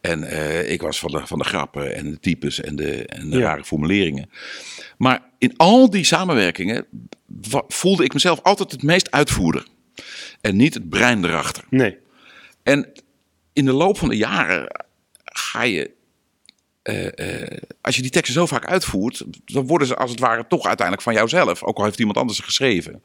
En 0.00 0.22
ik 0.70 0.82
was 0.82 0.98
van 0.98 1.10
de, 1.10 1.26
van 1.26 1.38
de 1.38 1.44
grappen 1.44 1.94
en 1.94 2.10
de 2.10 2.20
types 2.20 2.60
en 2.60 2.76
de, 2.76 3.06
en 3.06 3.30
de 3.30 3.38
Ja. 3.38 3.44
rare 3.44 3.64
formuleringen. 3.64 4.30
Maar 4.96 5.22
in 5.38 5.54
al 5.56 5.90
die 5.90 6.04
samenwerkingen 6.04 6.86
voelde 7.68 8.04
ik 8.04 8.12
mezelf 8.12 8.42
altijd 8.42 8.72
het 8.72 8.82
meest 8.82 9.10
uitvoerder. 9.10 9.66
En 10.40 10.56
niet 10.56 10.74
het 10.74 10.88
brein 10.88 11.24
erachter. 11.24 11.64
Nee. 11.70 11.96
En 12.62 12.92
in 13.52 13.64
de 13.64 13.72
loop 13.72 13.98
van 13.98 14.08
de 14.08 14.16
jaren 14.16 14.84
ga 15.24 15.62
je. 15.62 15.96
Eh, 16.88 17.42
eh, 17.42 17.58
als 17.80 17.96
je 17.96 18.02
die 18.02 18.10
teksten 18.10 18.34
zo 18.34 18.46
vaak 18.46 18.66
uitvoert, 18.66 19.24
dan 19.44 19.66
worden 19.66 19.86
ze 19.86 19.96
als 19.96 20.10
het 20.10 20.20
ware 20.20 20.46
toch 20.48 20.66
uiteindelijk 20.66 21.06
van 21.06 21.14
jouzelf. 21.14 21.62
Ook 21.62 21.78
al 21.78 21.84
heeft 21.84 21.98
iemand 21.98 22.16
anders 22.16 22.38
ze 22.38 22.44
geschreven. 22.44 23.02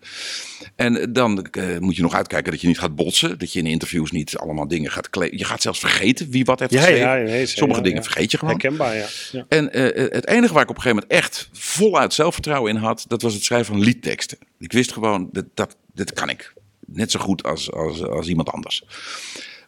En 0.76 1.14
dan 1.14 1.46
eh, 1.46 1.78
moet 1.78 1.96
je 1.96 2.02
nog 2.02 2.14
uitkijken 2.14 2.52
dat 2.52 2.62
je 2.62 2.68
niet 2.68 2.80
gaat 2.80 2.96
botsen. 2.96 3.40
Dat 3.40 3.54
je 3.54 3.60
in 3.60 3.66
interviews 3.66 4.12
niet 4.12 4.38
allemaal 4.38 4.68
dingen 4.68 4.92
gaat 4.92 5.10
kleden. 5.10 5.38
Je 5.38 5.46
gaat 5.46 5.62
zelfs 5.62 5.80
vergeten 5.80 6.30
wie 6.30 6.46
wat 6.46 6.60
heeft 6.60 6.72
Ja, 6.72 6.80
geschreven. 6.80 7.08
ja, 7.08 7.16
nee, 7.16 7.46
Sommige 7.46 7.80
ja, 7.80 7.86
dingen 7.86 8.04
vergeet 8.04 8.32
je 8.32 8.38
gewoon. 8.38 8.54
Herkenbaar, 8.54 8.96
ja. 8.96 9.46
En 9.48 9.70
het 10.12 10.28
enige 10.28 10.54
waar 10.54 10.64
ik 10.64 10.70
op 10.70 10.76
een 10.76 10.82
gegeven 10.82 11.06
moment 11.10 11.26
echt 11.26 11.50
voluit 11.52 12.14
zelfvertrouwen 12.14 12.72
in 12.72 12.78
had, 12.78 13.06
dat 13.08 13.22
was 13.22 13.34
het 13.34 13.44
schrijven 13.44 13.74
van 13.74 13.84
liedteksten. 13.84 14.38
Ik 14.60 14.72
wist 14.72 14.92
gewoon, 14.92 15.30
dat, 15.32 15.46
dat, 15.54 15.76
dat 15.94 16.14
kan 16.14 16.30
ik. 16.30 16.54
Net 16.86 17.12
zo 17.12 17.20
goed 17.20 17.44
als, 17.44 17.72
als, 17.72 18.04
als 18.04 18.28
iemand 18.28 18.50
anders. 18.50 18.84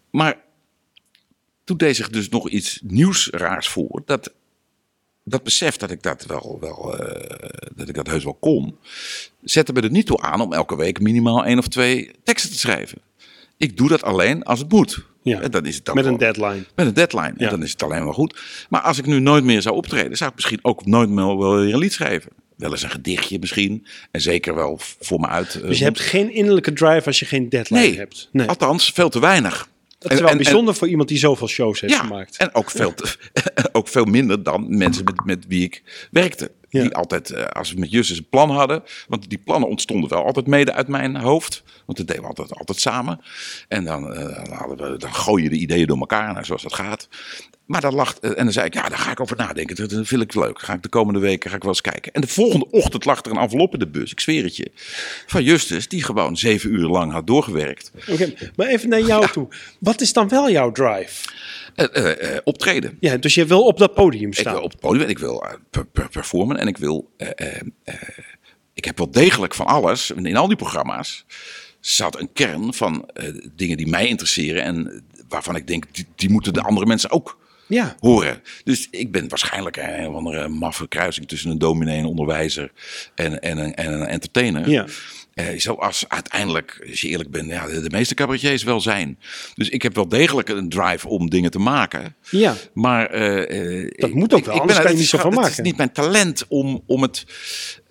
Maar 0.10 0.44
toen 1.66 1.78
deed 1.78 1.96
zich 1.96 2.10
dus 2.10 2.30
nog 2.30 2.50
iets 2.50 2.80
nieuws 2.84 3.28
raars 3.32 3.68
voor. 3.68 4.02
Dat, 4.06 4.34
dat 5.24 5.44
besef 5.44 5.78
dat 5.78 5.92
ik 5.92 6.04
dat 6.04 6.26
wel, 6.26 6.58
wel 6.62 6.98
eh, 7.00 7.50
dat 7.76 7.90
ik 7.90 7.96
dat 7.96 8.08
heus 8.08 8.24
wel 8.24 8.34
kon, 8.40 8.78
zette 9.44 9.74
me 9.74 9.82
er 9.82 9.92
niet 9.92 10.06
toe 10.06 10.22
aan 10.22 10.42
om 10.42 10.54
elke 10.54 10.76
week 10.76 11.00
minimaal 11.00 11.46
één 11.46 11.58
of 11.58 11.68
twee 11.68 12.12
teksten 12.24 12.52
te 12.52 12.58
schrijven. 12.60 12.98
Ik 13.58 13.78
doe 13.78 13.88
dat 13.90 14.04
alleen 14.04 14.44
als 14.44 14.60
het 14.60 14.72
moet. 14.72 15.06
Ja. 15.24 15.40
En 15.42 15.52
dan 15.52 15.66
is 15.66 15.76
het 15.76 15.90
ook 15.90 15.96
Met 15.96 16.06
een 16.06 16.18
wel- 16.18 16.34
deadline. 16.34 16.66
met 16.76 16.86
een 16.88 16.94
deadline. 16.94 17.34
Ja. 17.38 17.46
En 17.46 17.50
dan 17.50 17.64
is 17.64 17.72
het 17.72 17.84
alleen 17.84 18.04
maar 18.04 18.14
goed. 18.14 18.40
Maar 18.70 18.82
als 18.82 18.98
ik 18.98 19.06
nu 19.06 19.20
nooit 19.20 19.44
meer 19.44 19.62
zou 19.62 19.76
optreden, 19.76 20.18
zou 20.18 20.30
ik 20.30 20.36
misschien 20.36 20.60
ook 20.62 20.86
nooit 20.86 21.10
meer 21.10 21.38
wel 21.38 21.56
weer 21.58 21.74
een 21.74 21.80
lied 21.80 21.94
schrijven. 21.94 22.32
Wel 22.58 22.72
eens 22.72 22.84
een 22.84 22.90
gedichtje 22.90 23.40
misschien. 23.40 23.86
En 24.12 24.22
zeker 24.22 24.56
wel 24.56 24.80
voor 25.00 25.20
me 25.20 25.28
uit. 25.28 25.56
eh, 25.56 25.62
Dus 25.62 25.78
je 25.78 25.84
hebt 25.84 26.00
geen 26.00 26.34
innerlijke 26.34 26.74
drive 26.74 27.06
als 27.06 27.20
je 27.20 27.26
geen 27.26 27.50
deadline 27.50 27.80
nee, 27.82 27.98
hebt. 27.98 28.30
Nee. 28.32 28.48
althans 28.48 28.92
veel 28.92 29.10
te 29.10 29.20
weinig. 29.20 29.70
Dat 30.10 30.12
is 30.14 30.20
wel 30.20 30.28
en- 30.30 30.38
en- 30.38 30.44
bijzonder 30.44 30.76
voor 30.76 30.88
iemand 30.88 31.10
die 31.10 31.18
zoveel 31.18 31.48
shows 31.48 31.82
heeft 31.82 31.94
ja, 31.94 32.00
gemaakt. 32.00 32.38
en 32.38 32.54
ook 32.56 32.72
veel, 32.72 32.94
te- 32.94 33.16
ook 33.72 33.88
veel 33.88 34.06
minder 34.06 34.44
dan 34.44 34.78
mensen 34.78 35.04
met, 35.04 35.26
met 35.26 35.46
wie 35.48 35.64
ik 35.64 36.08
werkte. 36.12 36.52
Ja. 36.76 36.82
Die 36.82 36.96
altijd, 36.96 37.30
eh, 37.30 37.46
als 37.46 37.74
we 37.74 37.80
met 37.80 37.92
Justus 37.92 38.18
een 38.18 38.30
plan 38.30 38.50
hadden. 38.50 38.84
Want 39.08 39.30
die 39.30 39.38
plannen 39.38 39.70
ontstonden 39.70 40.10
wel 40.10 40.26
altijd 40.26 40.48
mede 40.48 40.74
uit 40.74 40.88
mijn 40.88 41.16
hoofd. 41.16 41.64
Want 41.86 41.98
dat 41.98 42.08
deden 42.08 42.22
we 42.22 42.28
altijd, 42.28 42.58
altijd 42.58 42.80
samen. 42.80 43.22
En 43.68 43.84
dan, 43.84 44.14
eh, 44.14 44.58
hadden 44.58 44.92
we, 44.92 44.98
dan 44.98 45.14
gooi 45.14 45.44
je 45.44 45.50
de 45.50 45.56
ideeën 45.56 45.88
door 45.88 46.00
elkaar, 46.00 46.34
nou, 46.34 46.46
zoals 46.46 46.64
dat 46.64 46.74
gaat. 46.74 47.08
Maar 47.66 47.82
dan 47.82 47.94
lag, 47.96 48.18
eh, 48.20 48.30
en 48.30 48.44
dan 48.44 48.52
zei 48.52 48.66
ik, 48.66 48.74
ja, 48.74 48.90
daar 48.90 48.98
ga 48.98 49.12
ik 49.12 49.20
over 49.20 49.38
nadenken. 49.38 49.76
Dat, 49.76 49.90
dat 49.90 50.08
vind 50.08 50.22
ik 50.22 50.36
leuk. 50.36 50.60
Ga 50.60 50.74
ik 50.74 50.84
de 50.84 50.90
komende 50.90 51.20
weken 51.20 51.50
ga 51.50 51.56
ik 51.56 51.62
wel 51.62 51.72
eens 51.72 51.82
kijken. 51.82 52.14
En 52.14 52.22
de 52.22 52.28
volgende 52.28 52.70
ochtend 52.72 53.06
lag 53.06 53.26
er 53.26 53.32
een 53.32 53.38
envelop 53.38 53.74
in 53.74 53.80
de 53.80 53.88
bus, 53.88 54.12
ik 54.12 54.20
zweer 54.20 54.44
het 54.44 54.56
je. 54.56 54.72
Van 55.28 55.44
Justus, 55.44 55.88
die 55.88 56.04
gewoon 56.04 56.38
zeven 56.38 56.74
uur 56.74 56.88
lang 56.88 57.12
had 57.12 57.28
doorgewerkt. 57.28 57.92
Oké, 58.08 58.34
maar 58.56 58.68
even 58.68 58.90
naar 58.90 59.02
jou 59.02 59.32
toe. 59.32 59.48
Wat 59.80 60.02
is 60.02 60.14
dan 60.14 60.30
wel 60.30 60.52
jouw 60.52 60.72
drive? 60.72 61.30
Eh, 61.76 61.86
eh, 61.96 62.36
eh, 62.36 62.42
optreden. 62.44 62.98
Ja, 63.00 63.18
dus 63.18 63.36
je 63.36 63.46
wil 63.46 63.64
op 63.66 63.78
dat 63.78 63.94
podium 63.94 64.28
Ik 64.30 64.36
staan. 64.36 64.54
wil 64.54 64.64
op 64.64 64.72
het 64.72 64.80
podium 64.80 65.04
en 65.04 65.10
ik 65.10 65.20
wil 65.20 65.44
per- 65.70 65.86
per- 65.86 66.10
performen 66.10 66.58
en 66.58 66.68
ik 66.68 66.78
wil. 66.78 67.12
ik 68.74 68.86
heb 68.86 68.98
wel 68.98 69.12
degelijk 69.12 69.54
van 69.56 69.66
alles. 69.66 70.12
In 70.12 70.36
al 70.38 70.48
die 70.48 70.58
programma's 70.58 71.26
zat 71.80 72.20
een 72.20 72.34
kern 72.34 72.74
van 72.74 73.10
dingen 73.56 73.78
die 73.78 73.88
mij 73.88 74.08
interesseren 74.08 74.64
en 74.64 75.04
waarvan 75.28 75.56
ik 75.56 75.68
denk, 75.68 75.86
die, 75.92 76.06
die 76.16 76.30
moeten 76.30 76.54
de 76.54 76.62
andere 76.62 76.86
mensen 76.86 77.10
ook 77.12 77.38
Ja. 77.68 77.96
horen. 78.00 78.42
Dus 78.64 78.88
ik 78.92 79.12
ben 79.12 79.30
waarschijnlijk 79.30 79.78
een 79.78 80.08
of 80.08 80.16
andere 80.16 80.48
maffe 80.50 80.88
kruising 80.88 81.28
tussen 81.28 81.50
een 81.52 81.58
dominee, 81.60 82.00
een 82.00 82.06
onderwijzer 82.06 82.72
en, 83.16 83.42
en, 83.42 83.58
een, 83.58 83.74
en 83.76 83.94
een 83.94 84.08
entertainer. 84.08 84.70
Ja. 84.70 84.86
Eh, 85.36 85.46
zoals 85.58 86.06
uiteindelijk, 86.08 86.86
als 86.90 87.02
je 87.02 87.08
eerlijk 87.08 87.30
bent, 87.32 87.50
ja, 87.50 87.66
de, 87.68 87.82
de 87.82 87.90
meeste 87.90 88.14
cabaretiers 88.14 88.64
wel 88.64 88.82
zijn. 88.82 89.20
Dus 89.56 89.70
ik 89.70 89.82
heb 89.82 89.96
wel 89.96 90.08
degelijk 90.08 90.50
een 90.50 90.70
drive 90.70 91.08
om 91.08 91.30
dingen 91.30 91.52
te 91.52 91.60
maken. 91.60 92.16
Ja. 92.30 92.56
Maar 92.74 93.06
eh, 93.10 93.92
Dat 93.98 94.10
ik- 94.10 94.16
moet 94.16 94.34
ook 94.34 94.40
ik- 94.40 94.46
wel, 94.46 94.54
ik 94.56 94.60
anders 94.62 94.66
ben- 94.66 94.66
kan 94.66 94.76
je 94.76 94.82
het 94.88 94.94
niet 94.94 95.00
is 95.04 95.10
zoveel 95.10 95.20
gewoon- 95.30 95.44
Het 95.44 95.52
maken. 95.52 95.64
is 95.64 95.70
niet 95.70 95.78
mijn 95.78 95.92
talent 95.92 96.46
om, 96.48 96.84
om 96.88 97.02
het 97.02 97.26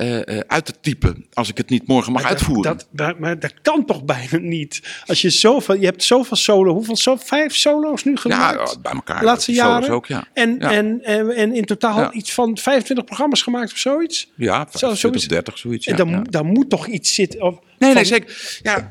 eh, 0.04 0.36
eh, 0.38 0.42
uit 0.46 0.64
te 0.64 0.74
typen 0.80 1.26
als 1.32 1.48
ik 1.48 1.56
het 1.56 1.68
niet 1.68 1.86
morgen 1.86 2.12
mag 2.12 2.24
uitvoeren. 2.24 2.62
Dat, 2.76 2.88
dat, 2.90 3.18
maar 3.18 3.38
dat 3.38 3.54
kan 3.62 3.84
toch 3.86 4.04
bijna 4.04 4.36
niet? 4.38 4.82
Als 5.06 5.22
je 5.22 5.30
zoveel, 5.30 5.74
je 5.74 5.84
hebt 5.84 6.02
zoveel 6.02 6.36
solo, 6.36 6.72
hoeveel 6.72 6.96
zo, 6.96 7.16
vijf 7.16 7.54
solo's 7.56 8.04
nu 8.04 8.12
ja, 8.12 8.18
gemaakt? 8.20 8.82
bij 8.82 8.92
elkaar. 8.92 9.18
de 9.18 9.24
laatste 9.24 9.52
jaren. 9.52 9.90
ook, 9.90 10.06
ja. 10.06 10.24
En, 10.32 10.56
Ja. 10.58 10.72
en, 10.72 11.00
en, 11.02 11.30
en 11.30 11.54
in 11.54 11.64
totaal 11.64 11.98
Ja. 12.00 12.12
iets 12.12 12.32
van 12.32 12.58
25 12.58 13.04
programma's 13.04 13.42
gemaakt 13.42 13.72
of 13.72 13.78
zoiets? 13.78 14.30
Ja, 14.36 14.58
Zo- 14.58 14.78
25, 14.78 14.98
zoiets. 15.00 15.26
30, 15.28 15.58
zoiets. 15.58 15.86
en 15.86 15.96
dan, 15.96 16.26
ja. 16.30 16.42
moet- 16.42 16.70
toch 16.70 16.86
iets 16.86 17.14
zitten? 17.14 17.42
Of, 17.42 17.54
Nee, 17.78 17.94
nee, 17.94 18.04
zeker. 18.04 18.58
Ja, 18.62 18.90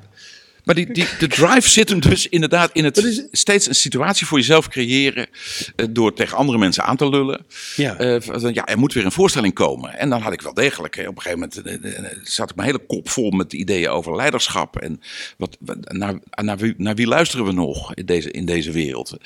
Maar 0.64 0.76
die, 0.76 0.92
die, 0.94 1.06
de 1.20 1.28
drive 1.28 1.70
zit 1.70 1.90
hem 1.90 2.00
dus 2.00 2.28
inderdaad 2.30 2.70
in 2.74 2.84
het 2.84 2.98
is- 2.98 3.28
steeds 3.32 3.68
een 3.68 3.76
situatie 3.76 4.26
voor 4.28 4.38
jezelf 4.38 4.68
creëren. 4.68 5.28
eh, 5.76 5.86
door 5.90 6.14
tegen 6.14 6.38
andere 6.38 6.58
mensen 6.58 6.84
aan 6.84 6.98
te 6.98 7.10
lullen. 7.10 7.46
Ja. 7.76 8.22
Van, 8.22 8.54
ja, 8.54 8.66
er 8.66 8.78
moet 8.78 8.94
weer 8.94 9.06
een 9.06 9.12
voorstelling 9.12 9.54
komen. 9.54 9.98
En 9.98 10.10
dan 10.10 10.22
had 10.22 10.34
ik 10.34 10.42
wel 10.42 10.54
degelijk. 10.54 10.96
eh, 10.98 11.08
op 11.08 11.16
een 11.16 11.22
gegeven 11.22 11.50
moment 11.64 11.84
eh, 11.96 12.04
zat 12.24 12.50
ik 12.50 12.56
mijn 12.56 12.68
hele 12.68 12.86
kop 12.88 13.10
vol 13.10 13.30
met 13.32 13.54
ideeën 13.54 13.90
over 13.90 14.16
leiderschap. 14.16 14.78
En 14.78 15.02
wat, 15.38 15.58
naar, 15.82 16.14
naar, 16.42 16.58
wie, 16.58 16.74
naar 16.78 16.96
wie 16.96 17.08
luisteren 17.08 17.46
we 17.46 17.52
nog 17.52 17.94
in 17.94 18.06
deze, 18.06 18.32
in 18.32 18.46
deze 18.46 18.72
wereld? 18.72 19.18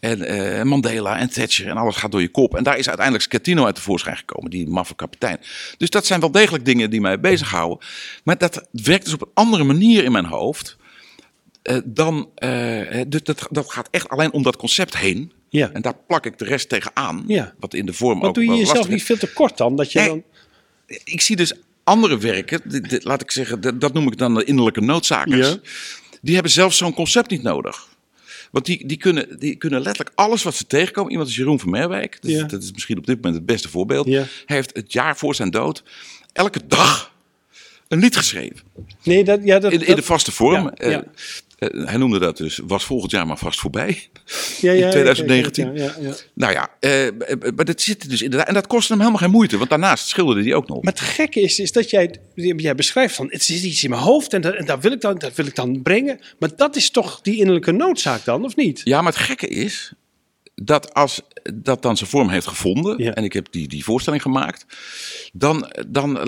En 0.00 0.68
Mandela 0.68 1.18
en 1.18 1.30
Thatcher 1.30 1.68
en 1.68 1.76
alles 1.76 1.96
gaat 1.96 2.10
door 2.12 2.20
je 2.20 2.28
kop. 2.28 2.56
En 2.56 2.62
daar 2.64 2.78
is 2.78 2.86
uiteindelijk 2.86 3.24
Scatino 3.24 3.64
uit 3.64 3.74
tevoorschijn 3.74 4.16
gekomen, 4.16 4.50
die 4.50 4.68
maffe 4.68 4.94
kapitein. 4.94 5.38
Dus 5.76 5.90
dat 5.90 6.06
zijn 6.06 6.20
wel 6.20 6.30
degelijk 6.30 6.64
dingen 6.64 6.90
die 6.90 7.00
mij 7.00 7.20
bezighouden. 7.20 7.78
Maar 8.24 8.38
dat 8.38 8.68
werkt 8.70 9.04
dus 9.04 9.14
op 9.14 9.22
een 9.22 9.30
andere 9.34 9.64
manier 9.64 10.04
in 10.04 10.12
mijn 10.12 10.24
hoofd. 10.26 10.75
Eh, 11.66 11.76
dan, 11.84 12.30
dus 13.08 13.22
dat, 13.22 13.46
dat 13.50 13.72
gaat 13.72 13.88
echt 13.90 14.08
alleen 14.08 14.32
om 14.32 14.42
dat 14.42 14.56
concept 14.56 14.96
heen. 14.96 15.32
Ja. 15.48 15.70
En 15.72 15.82
daar 15.82 15.94
plak 16.06 16.26
ik 16.26 16.38
de 16.38 16.44
rest 16.44 16.68
tegenaan. 16.68 17.24
Ja. 17.26 17.54
Wat 17.58 17.74
in 17.74 17.86
de 17.86 17.92
vorm 17.92 18.22
ook 18.22 18.34
doe 18.34 18.44
je 18.44 18.54
jezelf 18.54 18.88
niet 18.88 18.98
is. 19.00 19.04
veel 19.04 19.16
te 19.16 19.32
kort 19.32 19.56
dan? 19.56 19.76
Dat 19.76 19.92
je 19.92 19.98
Nee. 19.98 20.08
dan... 20.08 20.22
Ik 21.04 21.20
zie 21.20 21.36
dus 21.36 21.52
andere 21.84 22.18
werken, 22.18 22.60
dit- 22.64 22.90
dit- 22.90 23.04
laat 23.04 23.20
ik 23.22 23.30
zeggen, 23.30 23.60
dat, 23.60 23.80
dat 23.80 23.92
noem 23.92 24.06
ik 24.06 24.18
dan 24.18 24.34
de 24.34 24.44
innerlijke 24.44 24.80
noodzakers. 24.80 25.48
Ja. 25.48 25.56
Die 26.22 26.34
hebben 26.34 26.52
zelfs 26.52 26.76
zo'n 26.76 26.94
concept 26.94 27.30
niet 27.30 27.42
nodig. 27.42 27.88
Want 28.50 28.66
die, 28.66 28.86
die, 28.86 28.96
kunnen, 28.96 29.38
die 29.38 29.56
kunnen 29.56 29.80
letterlijk 29.80 30.16
alles 30.16 30.42
wat 30.42 30.54
ze 30.54 30.66
tegenkomen. 30.66 31.10
Iemand 31.10 31.28
als 31.28 31.36
Jeroen 31.38 31.60
van 31.60 31.70
Merwijk, 31.70 32.18
dat, 32.20 32.30
is- 32.30 32.36
Ja. 32.36 32.44
dat 32.46 32.62
is 32.62 32.72
misschien 32.72 32.98
op 32.98 33.06
dit 33.06 33.16
moment 33.16 33.34
het 33.34 33.46
beste 33.46 33.68
voorbeeld. 33.68 34.06
Ja. 34.06 34.24
Hij 34.46 34.56
heeft 34.56 34.70
het 34.76 34.92
jaar 34.92 35.16
voor 35.16 35.34
zijn 35.34 35.50
dood 35.50 35.82
elke 36.32 36.60
dag 36.66 37.14
een 37.88 37.98
lied 37.98 38.16
geschreven. 38.16 38.56
Nee, 39.02 39.24
dat, 39.24 39.40
ja, 39.44 39.58
dat, 39.58 39.72
In, 39.72 39.96
de 39.96 40.02
vaste 40.02 40.32
vorm. 40.32 40.62
Ja, 40.64 40.70
Eh, 40.74 40.90
ja. 40.90 41.04
Eh, 41.56 41.86
hij 41.86 41.96
noemde 41.96 42.18
dat 42.18 42.36
dus, 42.36 42.60
was 42.66 42.84
volgend 42.84 43.10
jaar 43.10 43.26
maar 43.26 43.38
vast 43.38 43.60
voorbij. 43.60 44.08
ja, 44.60 44.72
ja, 44.72 44.84
in 44.84 44.90
2019. 44.90 45.74
Ja, 45.74 45.82
ja, 45.84 45.94
ja. 46.00 46.14
Nou 46.34 46.52
ja, 46.52 46.70
eh, 46.80 47.06
eh, 47.06 47.12
maar 47.56 47.64
dat 47.64 47.80
zit 47.80 48.10
dus 48.10 48.22
inderdaad. 48.22 48.48
En 48.48 48.54
dat 48.54 48.66
kostte 48.66 48.92
hem 48.92 49.00
helemaal 49.00 49.22
geen 49.22 49.30
moeite. 49.30 49.58
Want 49.58 49.70
daarnaast 49.70 50.08
schilderde 50.08 50.42
hij 50.42 50.54
ook 50.54 50.68
nog. 50.68 50.82
Maar 50.82 50.92
het 50.92 51.02
gekke 51.02 51.40
is, 51.40 51.58
is 51.58 51.72
dat 51.72 51.90
jij, 51.90 52.14
jij 52.34 52.74
beschrijft 52.74 53.14
van, 53.14 53.26
het 53.30 53.48
is 53.48 53.64
iets 53.64 53.84
in 53.84 53.90
mijn 53.90 54.02
hoofd 54.02 54.32
en, 54.32 54.40
dat, 54.40 54.54
en 54.54 54.66
dat, 54.66 54.82
wil 54.82 54.92
ik 54.92 55.00
dan, 55.00 55.18
dat 55.18 55.34
wil 55.34 55.46
ik 55.46 55.54
dan 55.54 55.82
brengen. 55.82 56.20
Maar 56.38 56.50
dat 56.56 56.76
is 56.76 56.90
toch 56.90 57.20
die 57.20 57.36
innerlijke 57.36 57.72
noodzaak 57.72 58.24
dan, 58.24 58.44
of 58.44 58.56
niet? 58.56 58.80
Ja, 58.84 59.02
maar 59.02 59.12
het 59.12 59.22
gekke 59.22 59.48
is 59.48 59.92
dat 60.54 60.94
als 60.94 61.20
dat 61.54 61.82
dan 61.82 61.96
zijn 61.96 62.10
vorm 62.10 62.28
heeft 62.28 62.46
gevonden 62.46 63.14
en 63.14 63.24
ik 63.24 63.32
heb 63.32 63.46
die, 63.50 63.68
die 63.68 63.84
voorstelling 63.84 64.22
gemaakt, 64.22 64.66
dan, 65.32 65.70
dan 65.88 66.18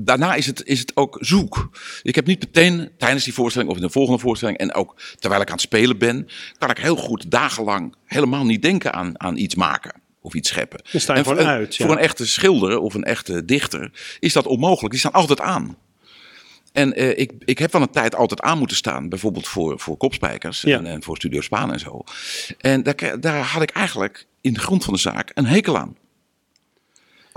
daarna 0.00 0.34
is 0.34 0.46
het, 0.46 0.64
is 0.64 0.78
het 0.78 0.96
ook 0.96 1.16
zoek. 1.20 1.70
Ik 2.02 2.14
heb 2.14 2.26
niet 2.26 2.40
meteen 2.40 2.90
tijdens 2.98 3.24
die 3.24 3.34
voorstelling 3.34 3.70
of 3.70 3.76
in 3.76 3.82
de 3.82 3.90
volgende 3.90 4.20
voorstelling 4.20 4.58
en 4.58 4.74
ook 4.74 5.00
terwijl 5.18 5.40
ik 5.42 5.46
aan 5.48 5.52
het 5.52 5.62
spelen 5.62 5.98
ben, 5.98 6.28
kan 6.58 6.70
ik 6.70 6.78
heel 6.78 6.96
goed 6.96 7.30
dagenlang 7.30 7.94
helemaal 8.04 8.44
niet 8.44 8.62
denken 8.62 8.92
aan, 8.92 9.20
aan 9.20 9.36
iets 9.36 9.54
maken. 9.54 9.92
Of 10.20 10.34
iets 10.34 10.48
scheppen. 10.48 10.80
Je 10.84 10.98
En 10.98 11.00
gewoon 11.04 11.24
voor- 11.24 11.46
uit, 11.46 11.76
ja. 11.76 11.86
Voor 11.86 11.94
een 11.94 12.00
echte 12.02 12.26
schilder 12.26 12.78
of 12.78 12.94
een 12.94 13.04
echte 13.04 13.44
dichter 13.44 14.16
is 14.20 14.32
dat 14.32 14.46
onmogelijk. 14.46 14.90
Die 14.90 15.00
staan 15.00 15.12
altijd 15.12 15.40
aan. 15.40 15.76
En 16.72 16.94
eh, 16.94 17.18
ik, 17.18 17.32
ik 17.44 17.58
heb 17.58 17.70
van 17.70 17.82
een 17.82 17.90
tijd 17.90 18.14
altijd 18.14 18.40
aan 18.40 18.58
moeten 18.58 18.76
staan, 18.76 19.08
bijvoorbeeld 19.08 19.48
voor, 19.48 19.80
voor 19.80 19.96
kopspijkers 19.96 20.60
Ja. 20.60 20.76
en, 20.78 20.86
en 20.86 21.02
voor 21.02 21.16
Studio 21.16 21.40
Spaan 21.40 21.72
en 21.72 21.78
zo. 21.80 22.04
En 22.58 22.82
daar, 22.82 23.20
daar 23.20 23.42
had 23.44 23.62
ik 23.62 23.70
eigenlijk 23.70 24.26
in 24.40 24.52
de 24.52 24.60
grond 24.60 24.84
van 24.84 24.92
de 24.94 25.00
zaak 25.00 25.30
een 25.34 25.46
hekel 25.46 25.78
aan. 25.78 25.96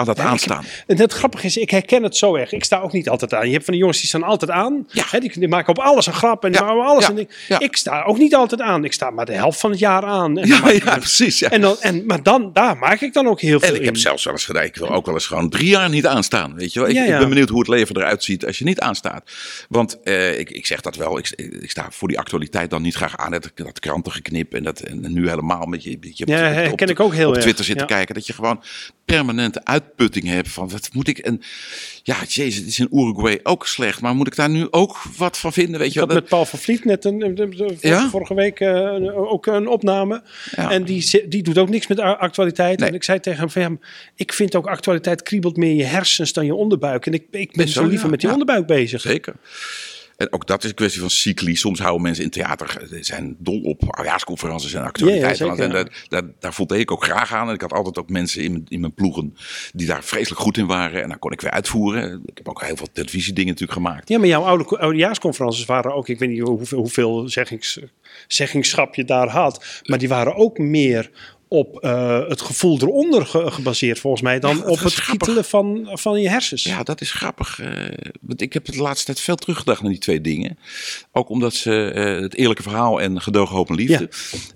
Dat 0.06 0.18
Ja, 0.18 0.24
aanstaan. 0.24 0.66
En 0.88 0.98
het 0.98 1.14
grappige 1.14 1.46
is, 1.46 1.58
ik 1.58 1.70
herken 1.70 2.04
het 2.04 2.18
zo 2.18 2.36
erg. 2.36 2.52
Ik 2.52 2.64
sta 2.64 2.80
ook 2.80 2.92
niet 2.92 3.10
altijd 3.10 3.34
aan. 3.34 3.46
Je 3.46 3.52
hebt 3.52 3.64
van 3.64 3.74
die 3.74 3.82
jongens 3.82 4.00
die 4.00 4.08
staan 4.08 4.24
altijd 4.24 4.52
aan. 4.52 4.88
Ja. 4.88 5.04
Hè, 5.10 5.20
die, 5.20 5.40
die 5.40 5.48
maken 5.48 5.70
op 5.70 5.80
alles 5.80 6.06
een 6.06 6.14
grap 6.14 6.44
en 6.44 6.52
die 6.52 6.62
Ja, 6.62 6.68
alles 6.68 7.10
ja. 7.48 7.60
Ik 7.60 7.76
sta 7.76 8.04
ook 8.04 8.18
niet 8.18 8.36
altijd 8.36 8.62
aan. 8.62 8.86
Ik 8.86 8.94
sta 8.94 9.10
maar 9.10 9.26
de 9.26 9.34
helft 9.34 9.60
van 9.60 9.70
het 9.70 9.80
jaar 9.80 10.06
aan. 10.06 10.38
En, 10.38 10.48
Ja, 10.48 10.70
ja, 10.70 10.98
precies. 10.98 11.40
Ja. 11.40 11.50
en 11.50 11.62
dan, 11.62 11.76
en, 11.80 12.06
maar 12.06 12.24
dan, 12.24 12.50
daar 12.54 12.78
maak 12.78 13.02
ik 13.02 13.14
dan 13.14 13.28
ook 13.28 13.42
heel 13.42 13.60
veel 13.60 13.70
En 13.70 13.76
ik 13.76 13.86
heb 13.86 13.98
zelfs 13.98 14.24
wel 14.24 14.34
eens 14.34 14.46
gedaan, 14.46 14.64
ik 14.64 14.76
wil 14.76 14.90
ook 14.90 15.06
wel 15.06 15.14
eens 15.16 15.28
gewoon 15.28 15.50
drie 15.50 15.70
jaar 15.70 15.90
niet 15.90 16.06
aanstaan. 16.06 16.56
Weet 16.56 16.74
je 16.74 16.80
wel? 16.80 16.90
Ik, 16.90 16.96
ik 16.96 17.18
ben 17.18 17.30
benieuwd 17.30 17.50
hoe 17.50 17.60
het 17.60 17.68
leven 17.68 17.98
eruit 17.98 18.24
ziet 18.24 18.46
als 18.46 18.58
je 18.58 18.66
niet 18.66 18.80
aanstaat. 18.80 19.32
Want 19.70 20.02
eh, 20.04 20.40
ik, 20.40 20.50
ik 20.50 20.66
zeg 20.66 20.82
dat 20.82 20.96
wel, 20.96 21.18
ik, 21.18 21.30
ik 21.36 21.72
sta 21.72 21.88
voor 21.90 22.08
die 22.08 22.20
actualiteit 22.20 22.70
dan 22.70 22.82
niet 22.82 22.96
graag 22.96 23.18
aan. 23.18 23.32
Dat, 23.32 23.52
dat 23.56 23.80
krantengeknip 23.80 24.54
en, 24.54 24.64
dat, 24.64 24.80
en 24.80 25.14
nu 25.14 25.30
helemaal 25.30 25.66
met 25.66 25.84
je, 25.84 25.98
Ja, 26.02 26.72
op, 26.72 26.82
ik 26.82 27.00
ook 27.00 27.14
heel 27.14 27.28
op 27.28 27.34
erg. 27.34 27.44
Twitter 27.44 27.66
zitten 27.66 27.88
kijken. 27.88 28.16
Dat 28.16 28.28
je 28.28 28.34
gewoon 28.34 28.64
permanente 29.06 29.66
uitputting 29.98 30.34
hebt 30.34 30.50
van 30.50 30.70
wat 30.70 30.90
moet 30.94 31.08
ik... 31.08 31.18
En, 31.18 31.42
ja, 32.04 32.16
jezus, 32.28 32.56
het 32.56 32.68
is 32.68 32.80
in 32.80 32.88
Uruguay 32.92 33.40
ook 33.44 33.68
slecht. 33.68 34.02
Maar 34.02 34.16
moet 34.16 34.28
ik 34.28 34.36
daar 34.36 34.50
nu 34.50 34.68
ook 34.72 35.02
wat 35.18 35.38
van 35.38 35.54
vinden? 35.54 35.80
Weet 35.80 35.94
je 35.94 36.00
Ik 36.02 36.06
had 36.06 36.14
met 36.14 36.30
Paul 36.30 36.46
van 36.46 36.60
Vliet 36.60 36.86
net 36.86 37.06
een, 37.06 37.78
Ja? 37.82 38.10
vorige 38.10 38.34
week 38.34 38.60
eh, 38.60 38.68
een- 38.68 39.12
ook 39.14 39.46
een 39.46 39.68
opname. 39.68 40.24
Ja. 40.56 40.72
En 40.72 40.84
die, 40.84 41.28
die 41.28 41.44
doet 41.44 41.58
ook 41.58 41.70
niks 41.70 41.88
met 41.88 42.00
actualiteit. 42.00 42.80
Nee. 42.80 42.90
En 42.90 42.96
ik 42.96 43.04
zei 43.04 43.20
tegen 43.20 43.40
hem, 43.40 43.50
van, 43.50 43.62
ja, 43.62 43.72
ik 44.16 44.34
vind 44.34 44.56
ook 44.56 44.68
actualiteit 44.68 45.24
kriebelt 45.24 45.58
meer 45.58 45.76
je 45.76 45.84
hersens 45.84 46.34
dan 46.34 46.46
je 46.46 46.56
onderbuik. 46.56 47.06
En 47.06 47.14
ik, 47.14 47.24
ik 47.32 47.52
ben 47.56 47.68
zo 47.68 47.82
zo, 47.82 47.88
liever 47.88 48.10
met 48.10 48.20
die 48.22 48.32
onderbuik 48.32 48.66
bezig. 48.68 49.02
Zeker. 49.02 49.34
En 50.22 50.34
ook 50.34 50.48
dat 50.48 50.64
is 50.64 50.70
een 50.70 50.76
kwestie 50.76 51.00
van 51.02 51.10
cycli. 51.10 51.56
Soms 51.56 51.80
houden 51.80 52.02
mensen 52.02 52.24
in 52.24 52.30
theater 52.30 52.88
eh, 52.92 52.98
zijn 53.04 53.36
dol 53.40 53.62
op 53.62 53.82
oudejaarsconferenties 53.88 54.74
en 54.74 54.84
actualiteiten. 54.84 55.46
Ja, 55.46 55.52
ja, 55.52 55.58
zeker, 55.58 55.78
en 55.78 55.86
daar, 55.86 56.06
daar, 56.08 56.32
daar 56.40 56.54
voldeed 56.54 56.80
ik 56.80 56.92
ook 56.92 57.04
graag 57.04 57.34
aan. 57.34 57.48
En 57.48 57.54
ik 57.54 57.62
had 57.62 57.74
altijd 57.74 57.98
ook 57.98 58.10
mensen 58.10 58.44
in, 58.44 58.52
mijn- 58.52 58.66
in 58.68 58.80
mijn 58.80 58.94
ploegen 58.94 59.36
die 59.74 59.88
daar 59.88 60.04
vreselijk 60.04 60.42
goed 60.42 60.58
in 60.58 60.66
waren. 60.66 61.02
En 61.04 61.10
dan 61.10 61.20
kon 61.20 61.32
ik 61.32 61.42
weer 61.42 61.52
uitvoeren. 61.52 62.22
Ik 62.26 62.38
heb 62.38 62.50
ook 62.50 62.64
heel 62.66 62.76
veel 62.76 62.88
televisiedingen 62.94 63.50
natuurlijk 63.50 63.80
gemaakt. 63.80 64.10
Ja, 64.10 64.18
maar 64.20 64.28
jouw 64.28 64.44
oude, 64.44 64.78
oudejaarsconferences 64.78 65.66
waren 65.66 65.94
ook, 65.96 66.08
ik 66.10 66.20
weet 66.20 66.30
niet 66.30 66.42
hoeveel, 66.42 66.78
hoeveel 66.80 67.30
zeggings, 67.30 67.80
zeggingschap 68.28 68.96
je 68.96 69.04
daar 69.06 69.28
had, 69.30 69.82
maar 69.86 70.00
die 70.00 70.08
waren 70.10 70.36
ook 70.36 70.58
meer 70.58 71.10
op 71.54 71.80
eh, 71.80 72.20
het 72.28 72.42
gevoel 72.42 72.80
eronder 72.82 73.26
ge- 73.26 73.52
gebaseerd 73.52 74.00
volgens 74.00 74.22
mij 74.22 74.40
dan 74.40 74.58
Ja, 74.58 74.64
op 74.64 74.80
het 74.80 75.02
kietelen 75.04 75.46
van, 75.46 75.90
van 75.94 76.22
je 76.22 76.30
hersens. 76.30 76.64
Ja, 76.64 76.84
dat 76.84 77.02
is 77.02 77.12
grappig. 77.12 77.60
eh, 77.60 77.70
want 78.22 78.42
ik 78.42 78.54
heb 78.54 78.66
het 78.66 78.76
de 78.76 78.82
laatste 78.82 79.06
tijd 79.06 79.20
veel 79.20 79.36
teruggedacht 79.36 79.82
naar 79.82 79.92
die 79.92 80.00
twee 80.00 80.22
dingen. 80.22 80.58
Ook 81.12 81.30
omdat 81.30 81.54
ze 81.54 81.92
eh, 81.92 82.22
het 82.22 82.36
eerlijke 82.36 82.62
verhaal 82.64 83.02
en 83.02 83.22
gedogen 83.22 83.56
hoop 83.56 83.70
en 83.70 83.76
liefde. 83.76 84.10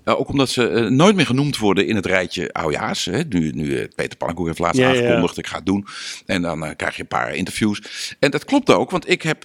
Eh, 0.04 0.18
ook 0.20 0.28
omdat 0.28 0.48
ze 0.50 0.86
nooit 0.90 1.16
meer 1.16 1.26
genoemd 1.26 1.58
worden 1.58 1.86
in 1.86 1.96
het 1.96 2.06
rijtje 2.06 2.52
oudejaars. 2.52 3.04
Hè. 3.04 3.20
Nu, 3.28 3.50
nu 3.50 3.88
Peter 3.94 4.16
Pannenkoek 4.16 4.46
heeft 4.46 4.58
laatst 4.58 4.80
Ja, 4.80 4.90
ja. 4.92 5.00
aangekondigd, 5.00 5.38
ik 5.38 5.46
ga 5.46 5.56
het 5.56 5.66
doen. 5.66 5.86
En 6.26 6.42
dan 6.42 6.76
krijg 6.76 6.94
je 6.96 7.02
een 7.02 7.08
paar 7.08 7.34
interviews. 7.34 7.80
En 8.18 8.30
dat 8.30 8.44
klopt 8.44 8.70
ook, 8.70 8.90
want 8.90 9.10
ik, 9.10 9.22
heb, 9.22 9.44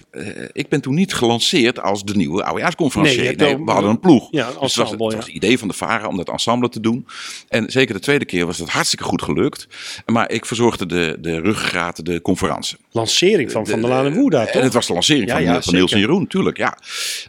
ik 0.52 0.68
ben 0.68 0.80
toen 0.80 0.94
niet 0.94 1.14
gelanceerd 1.14 1.80
als 1.80 2.04
de 2.04 2.14
nieuwe 2.16 2.44
oudejaarsconferencier. 2.44 3.36
Nee, 3.36 3.56
we 3.64 3.70
hadden 3.70 3.90
een 3.90 4.00
ploeg. 4.00 4.28
Ja, 4.30 4.40
een 4.40 4.46
Dus 4.46 4.52
het 4.52 4.60
was, 4.60 4.78
ensemble, 4.78 5.06
het 5.06 5.14
was 5.16 5.24
ja. 5.26 5.32
het 5.32 5.42
idee 5.42 5.58
van 5.58 5.68
de 5.68 5.74
VARA 5.74 6.06
om 6.08 6.16
dat 6.16 6.28
ensemble 6.28 6.68
te 6.68 6.80
doen. 6.80 7.06
En 7.48 7.70
zeker 7.70 7.94
de 7.94 8.00
tweede 8.00 8.24
keer 8.24 8.46
was 8.46 8.58
het 8.58 8.70
hartstikke 8.70 9.04
goed 9.04 9.22
gelukt. 9.22 9.66
Maar 10.06 10.30
ik 10.30 10.46
verzorgde 10.46 10.86
de, 10.86 11.16
de 11.20 11.40
ruggengraat, 11.40 12.06
de 12.06 12.20
conferentie. 12.20 12.76
Lancering 12.90 13.52
van 13.52 13.66
Van 13.66 13.80
der 13.80 13.90
Laan 13.90 14.06
en 14.06 14.14
Woerda, 14.14 14.44
toch? 14.44 14.54
En 14.54 14.62
het 14.62 14.72
was 14.72 14.86
de 14.86 14.92
lancering 14.92 15.26
Ja, 15.28 15.34
van, 15.34 15.42
ja, 15.42 15.62
van 15.62 15.74
Niels 15.74 15.92
en. 15.92 15.98
Jeroen, 15.98 16.26
tuurlijk. 16.26 16.56
Ja. 16.56 16.78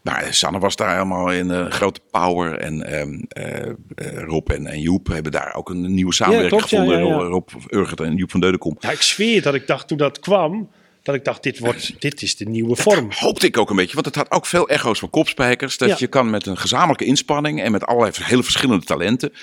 Maar 0.03 0.27
Sanne 0.29 0.59
was 0.59 0.75
daar 0.75 0.93
helemaal 0.93 1.31
in 1.31 1.49
een 1.49 1.71
grote 1.71 1.99
power. 2.11 2.57
En 2.57 2.85
ehm, 2.85 3.19
eh, 3.27 3.69
eh, 3.69 4.23
Rob 4.25 4.49
en, 4.49 4.67
en 4.67 4.79
Joep 4.79 5.07
hebben 5.07 5.31
daar 5.31 5.55
ook 5.55 5.69
een 5.69 5.93
nieuwe 5.93 6.13
samenwerking 6.13 6.61
klopt, 6.61 6.73
gevonden. 6.73 7.21
Rob 7.21 7.49
Urgert 7.69 7.99
en 7.99 8.15
Joep 8.15 8.31
van 8.31 8.39
Deudekom. 8.39 8.77
Ja, 8.79 8.91
ik 8.91 9.01
zweer 9.01 9.41
dat 9.41 9.53
ik 9.53 9.67
dacht 9.67 9.87
toen 9.87 9.97
dat 9.97 10.19
kwam, 10.19 10.69
dat 11.03 11.15
ik 11.15 11.23
dacht, 11.25 11.43
dit, 11.43 11.59
wordt, 11.59 12.01
dit 12.01 12.21
is 12.21 12.35
de 12.35 12.45
nieuwe 12.45 12.75
vorm. 12.75 13.07
Hoopte 13.11 13.45
ik 13.45 13.57
ook 13.57 13.69
een 13.69 13.75
beetje, 13.75 13.93
want 13.93 14.05
het 14.05 14.15
had 14.15 14.31
ook 14.31 14.45
veel 14.45 14.67
echo's 14.69 14.99
van 14.99 15.09
kopspijkers. 15.09 15.77
Dat 15.77 15.89
Ja. 15.89 15.95
je 15.99 16.07
kan 16.07 16.29
met 16.29 16.45
een 16.45 16.57
gezamenlijke 16.57 17.05
inspanning 17.05 17.61
en 17.61 17.71
met 17.71 17.85
allerlei 17.85 18.13
hele 18.19 18.43
verschillende 18.43 18.85
talenten. 18.85 19.33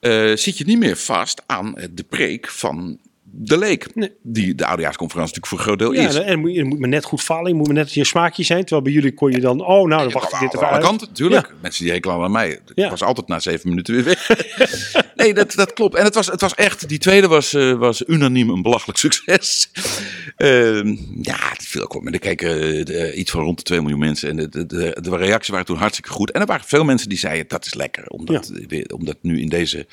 eh, 0.00 0.36
zit 0.36 0.58
je 0.58 0.64
niet 0.64 0.78
meer 0.78 0.96
vast 0.96 1.42
aan 1.46 1.76
eh, 1.76 1.86
de 1.90 2.02
preek 2.02 2.48
van 2.48 2.98
de 3.32 3.58
leek. 3.58 3.94
Nee. 3.94 4.12
Die 4.22 4.54
de 4.54 4.66
oudejaarsconferentie 4.66 5.34
natuurlijk 5.40 5.46
voor 5.46 5.58
een 5.74 5.78
groot 5.78 5.94
deel 5.94 6.02
Ja, 6.02 6.08
is. 6.08 6.26
en 6.26 6.40
moet, 6.40 6.54
je 6.54 6.64
moet 6.64 6.78
me 6.78 6.86
net 6.86 7.04
goed 7.04 7.22
vallen, 7.22 7.48
je 7.50 7.54
moet 7.54 7.66
me 7.66 7.72
net 7.72 7.94
je 7.94 8.04
smaakje 8.04 8.42
zijn. 8.42 8.60
Terwijl 8.60 8.82
bij 8.82 8.92
jullie 8.92 9.14
kon 9.14 9.30
je 9.30 9.40
dan, 9.40 9.60
oh 9.60 9.88
nou, 9.88 10.02
dan 10.02 10.12
wacht 10.12 10.32
ik 10.32 10.38
dit 10.38 10.40
Aan 10.40 10.46
even 10.48 10.58
alle 10.66 10.76
uit. 10.76 10.84
kanten, 10.84 11.08
natuurlijk. 11.08 11.54
Mensen 11.60 11.84
die 11.84 11.92
hekelen 11.92 12.16
aan 12.22 12.30
mij. 12.32 12.48
Ik 12.50 12.60
Ja. 12.74 12.90
was 12.90 13.02
altijd 13.02 13.28
na 13.28 13.38
zeven 13.40 13.68
minuten 13.68 13.94
weer 13.94 14.04
weg. 14.04 14.30
nee, 15.16 15.34
dat, 15.34 15.52
dat 15.54 15.72
klopt. 15.72 15.94
En 15.94 16.04
het 16.04 16.14
was, 16.14 16.26
het 16.26 16.40
was 16.40 16.54
echt, 16.54 16.88
die 16.88 16.98
tweede 16.98 17.26
was, 17.28 17.54
eh, 17.54 17.72
was 17.72 18.02
unaniem 18.06 18.50
een 18.50 18.62
belachelijk 18.62 18.98
succes. 19.08 19.70
Ehm, 20.36 20.86
ja, 21.22 21.36
het 21.50 21.62
viel 21.66 21.82
ook 21.82 21.94
op. 21.94 22.02
Maar 22.02 22.12
er 22.12 22.18
keken 22.18 22.84
eh, 22.86 23.18
iets 23.18 23.30
van 23.30 23.40
rond 23.42 23.56
de 23.58 23.62
2 23.64 23.80
miljoen 23.80 23.98
mensen. 23.98 24.28
En 24.28 24.36
de, 24.36 24.48
de, 24.48 24.66
de, 24.66 24.96
de 25.00 25.16
reacties 25.16 25.48
waren 25.50 25.66
toen 25.66 25.76
hartstikke 25.76 26.10
goed. 26.10 26.30
En 26.30 26.40
er 26.40 26.46
waren 26.46 26.66
veel 26.66 26.84
mensen 26.84 27.08
die 27.08 27.18
zeiden, 27.18 27.48
dat 27.48 27.66
is 27.66 27.74
lekker. 27.74 28.06
Om 28.08 28.24
dat, 28.26 28.52
weer, 28.68 28.90
om 28.94 29.04
dat 29.04 29.16
nu 29.22 29.40
in 29.40 29.48
deze... 29.48 29.86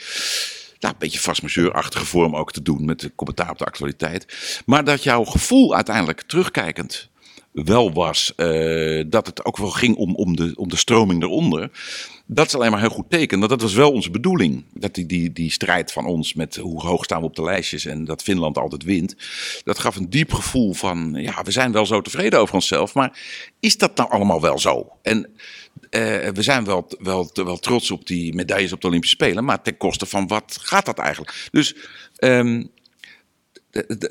Nou, 0.80 0.93
een 0.93 0.99
beetje 0.99 1.19
vastmajeurachtige 1.19 2.05
vorm 2.05 2.36
ook 2.36 2.51
te 2.51 2.61
doen 2.61 2.86
met 2.86 2.99
de 2.99 3.15
commentaar 3.15 3.49
op 3.49 3.57
de 3.57 3.65
actualiteit. 3.65 4.61
Maar 4.65 4.84
dat 4.84 5.03
jouw 5.03 5.23
gevoel 5.23 5.75
uiteindelijk 5.75 6.21
terugkijkend 6.21 7.09
wel 7.51 7.93
was 7.93 8.36
eh, 8.36 9.03
dat 9.07 9.28
het 9.28 9.45
ook 9.45 9.57
wel 9.57 9.69
ging 9.69 9.95
om, 9.95 10.15
om, 10.15 10.36
de, 10.36 10.53
om 10.55 10.69
de 10.69 10.75
stroming 10.75 11.23
eronder. 11.23 11.71
Dat 12.30 12.47
is 12.47 12.55
alleen 12.55 12.71
maar 12.71 12.80
heel 12.80 12.89
goed 12.89 13.09
teken. 13.09 13.38
Want 13.38 13.51
dat 13.51 13.61
was 13.61 13.73
wel 13.73 13.91
onze 13.91 14.11
bedoeling. 14.11 14.65
Dat 14.73 14.93
die, 14.93 15.05
die, 15.05 15.34
die 15.34 15.51
strijd 15.51 15.91
van 15.91 16.05
ons 16.05 16.34
met 16.34 16.55
hoe 16.55 16.82
hoog 16.82 17.03
staan 17.03 17.19
we 17.19 17.25
op 17.25 17.36
de 17.36 17.43
lijstjes 17.43 17.86
en 17.86 18.05
dat 18.05 18.23
Finland 18.23 18.57
altijd 18.57 18.84
wint. 18.84 19.15
Dat 19.63 19.80
gaf 19.80 19.95
een 19.95 20.09
diep 20.09 20.34
gevoel 20.34 20.73
van, 20.73 21.13
ja, 21.13 21.43
we 21.43 21.51
zijn 21.51 21.71
wel 21.71 21.86
zo 21.86 22.01
tevreden 22.01 22.39
over 22.39 22.55
onszelf. 22.55 22.93
Maar 22.93 23.19
is 23.59 23.78
dat 23.78 23.95
nou 23.95 24.09
allemaal 24.09 24.41
wel 24.41 24.59
zo? 24.59 24.91
En 25.01 25.30
eh, 25.89 26.28
we 26.28 26.41
zijn 26.41 26.65
wel, 26.65 26.91
wel, 26.99 27.30
wel 27.34 27.57
trots 27.57 27.91
op 27.91 28.07
die 28.07 28.34
medailles 28.34 28.73
op 28.73 28.82
de 28.82 28.88
Olympische 28.88 29.15
Spelen. 29.15 29.45
Maar 29.45 29.61
ten 29.61 29.78
koste 29.78 30.05
van 30.05 30.28
wat 30.28 30.57
gaat 30.61 30.86
dat 30.86 30.97
eigenlijk? 30.97 31.47
Dus 31.51 31.75
ehm, 32.15 32.63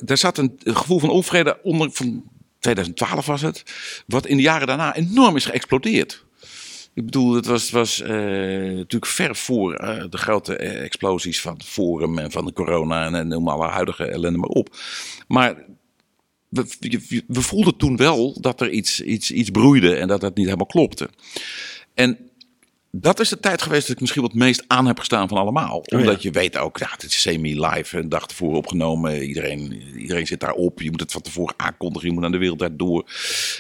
daar 0.05 0.19
zat 0.19 0.39
een 0.39 0.59
gevoel 0.65 0.99
van 0.99 1.11
onvrede 1.11 1.59
onder. 1.63 1.91
Van 1.93 2.25
2012 2.59 3.27
was 3.27 3.43
het. 3.43 3.63
Wat 4.07 4.27
in 4.27 4.37
de 4.37 4.43
jaren 4.43 4.67
daarna 4.67 4.95
enorm 4.95 5.37
is 5.37 5.45
geëxplodeerd. 5.45 6.25
Ik 6.97 7.05
bedoel, 7.05 7.35
het 7.35 7.47
was, 7.47 7.71
was 7.71 8.03
uh, 8.03 8.09
natuurlijk 8.09 9.07
ver 9.07 9.37
voor 9.37 9.83
uh, 9.83 10.05
de 10.11 10.19
grote 10.19 10.57
explosies 10.57 11.41
van 11.41 11.61
Forum 11.65 12.19
en 12.19 12.31
van 12.31 12.45
de 12.45 12.53
corona 12.53 13.07
en, 13.07 13.15
en 13.15 13.29
noem 13.29 13.49
alle 13.49 13.67
huidige 13.67 14.05
ellende 14.05 14.39
maar 14.39 14.49
op. 14.49 14.77
Maar 15.29 15.65
we, 16.49 17.25
we, 17.27 17.41
voelden 17.41 17.77
toen 17.77 17.97
wel 17.97 18.41
dat 18.41 18.61
er 18.61 18.71
iets, 18.71 19.01
iets, 19.01 19.31
iets 19.31 19.51
broeide 19.51 19.95
en 19.95 20.09
dat 20.09 20.23
het 20.23 20.35
niet 20.35 20.45
helemaal 20.45 20.67
klopte. 20.67 21.11
En 21.95 22.31
dat 23.01 23.21
is 23.21 23.29
de 23.29 23.41
tijd 23.41 23.63
geweest 23.63 23.87
dat 23.87 23.95
ik 23.95 24.01
misschien 24.01 24.23
wat 24.23 24.31
het 24.31 24.41
meest 24.41 24.65
aan 24.67 24.87
heb 24.87 24.99
gestaan 24.99 25.29
van 25.29 25.39
allemaal. 25.39 25.77
Oh 25.79 25.99
Omdat 25.99 26.23
je 26.23 26.31
weet 26.31 26.57
ook, 26.57 26.79
ja, 26.79 26.89
het 26.91 27.05
is 27.05 27.21
semi-live, 27.21 27.99
een 27.99 28.09
dag 28.09 28.27
tevoren 28.27 28.57
opgenomen. 28.57 29.23
Iedereen, 29.23 29.83
iedereen 29.97 30.27
zit 30.27 30.41
daarop. 30.41 30.83
Je 30.83 30.91
moet 30.91 31.01
het 31.01 31.13
van 31.13 31.23
tevoren 31.23 31.55
aankondigen. 31.57 32.09
Je 32.09 32.15
moet 32.15 32.25
aan 32.25 32.33
de 32.33 32.39
wereld 32.39 32.59
daardoor. 32.59 33.05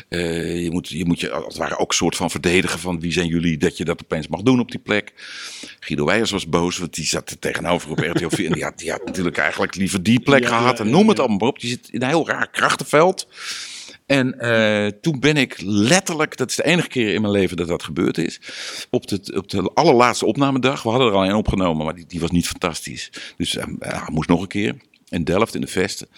Uh, 0.08 0.62
je, 0.62 0.70
moet, 0.70 0.88
je 0.88 1.04
moet 1.04 1.20
je 1.20 1.30
als 1.30 1.44
het 1.44 1.56
ware 1.56 1.78
ook 1.78 1.92
soort 1.92 2.16
van 2.16 2.30
verdedigen 2.30 2.78
van 2.78 3.00
wie 3.00 3.12
zijn 3.12 3.26
jullie 3.28 3.56
dat 3.56 3.76
je 3.76 3.84
dat 3.84 4.02
opeens 4.02 4.28
mag 4.28 4.42
doen 4.42 4.60
op 4.60 4.70
die 4.70 4.80
plek. 4.80 5.12
Guido 5.80 6.04
Weijers 6.04 6.30
was 6.30 6.48
boos, 6.48 6.78
want 6.78 6.94
die 6.94 7.06
zat 7.06 7.30
er 7.30 7.38
tegenover 7.38 7.90
op 7.90 7.98
RTL 7.98 8.28
4. 8.28 8.46
en 8.46 8.52
die 8.52 8.64
had, 8.64 8.78
die 8.78 8.90
had 8.90 9.04
natuurlijk 9.04 9.38
eigenlijk 9.38 9.74
liever 9.74 10.02
die 10.02 10.20
plek 10.20 10.46
gehad. 10.46 10.80
en 10.80 10.90
noem 10.90 11.08
het 11.08 11.18
allemaal 11.18 11.38
maar 11.38 11.48
op. 11.48 11.60
Die 11.60 11.70
zit 11.70 11.88
in 11.90 12.02
een 12.02 12.08
heel 12.08 12.28
raar 12.28 12.50
krachtenveld. 12.50 13.28
En 14.06 14.34
uh, 14.38 14.86
toen 15.00 15.20
ben 15.20 15.36
ik 15.36 15.60
letterlijk, 15.64 16.36
dat 16.36 16.50
is 16.50 16.56
de 16.56 16.64
enige 16.64 16.88
keer 16.88 17.14
in 17.14 17.20
mijn 17.20 17.32
leven 17.32 17.56
dat 17.56 17.68
dat 17.68 17.82
gebeurd 17.82 18.18
is, 18.18 18.40
op 18.90 19.06
de, 19.06 19.32
op 19.34 19.48
de 19.48 19.70
allerlaatste 19.74 20.26
opnamedag, 20.26 20.82
we 20.82 20.88
hadden 20.88 21.08
er 21.08 21.14
al 21.14 21.24
een 21.24 21.34
opgenomen, 21.34 21.84
maar 21.84 21.94
die, 21.94 22.06
die 22.06 22.20
was 22.20 22.30
niet 22.30 22.48
fantastisch. 22.48 23.10
Dus 23.36 23.54
uh, 23.54 24.08
moest 24.08 24.28
nog 24.28 24.40
een 24.40 24.48
keer 24.48 24.76
in 25.08 25.24
Delft 25.24 25.54
in 25.54 25.60
de 25.60 25.66
Vesten. 25.66 26.08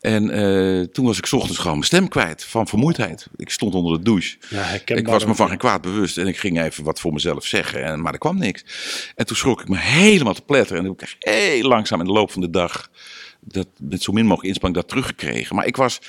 En 0.00 0.38
uh, 0.38 0.86
toen 0.86 1.04
was 1.04 1.18
ik 1.18 1.32
ochtends 1.32 1.58
gewoon 1.58 1.72
mijn 1.72 1.86
stem 1.86 2.08
kwijt 2.08 2.44
van 2.44 2.68
vermoeidheid. 2.68 3.26
Ik 3.36 3.50
stond 3.50 3.74
onder 3.74 3.98
de 3.98 4.04
douche. 4.04 4.36
Ja, 4.48 4.80
ik 4.84 5.06
was 5.06 5.24
me 5.24 5.34
van 5.34 5.48
geen 5.48 5.58
kwaad 5.58 5.82
bewust 5.82 6.18
en 6.18 6.26
ik 6.26 6.38
ging 6.38 6.62
even 6.62 6.84
wat 6.84 7.00
voor 7.00 7.12
mezelf 7.12 7.46
zeggen, 7.46 7.84
en, 7.84 8.02
maar 8.02 8.12
er 8.12 8.18
kwam 8.18 8.38
niks. 8.38 8.64
En 9.14 9.26
toen 9.26 9.36
schrok 9.36 9.60
ik 9.60 9.68
me 9.68 9.78
helemaal 9.78 10.34
te 10.34 10.42
pletteren 10.42 10.78
en 10.78 10.84
toen 10.84 10.96
heb 10.98 11.08
ik 11.08 11.16
heel 11.18 11.68
langzaam 11.68 12.00
in 12.00 12.06
de 12.06 12.12
loop 12.12 12.30
van 12.30 12.40
de 12.40 12.50
dag, 12.50 12.90
dat, 13.40 13.68
met 13.80 14.02
zo 14.02 14.12
min 14.12 14.24
mogelijk 14.24 14.48
inspanning, 14.48 14.80
dat 14.80 14.88
teruggekregen. 14.88 15.56
Maar 15.56 15.66
ik 15.66 15.76
was 15.76 16.00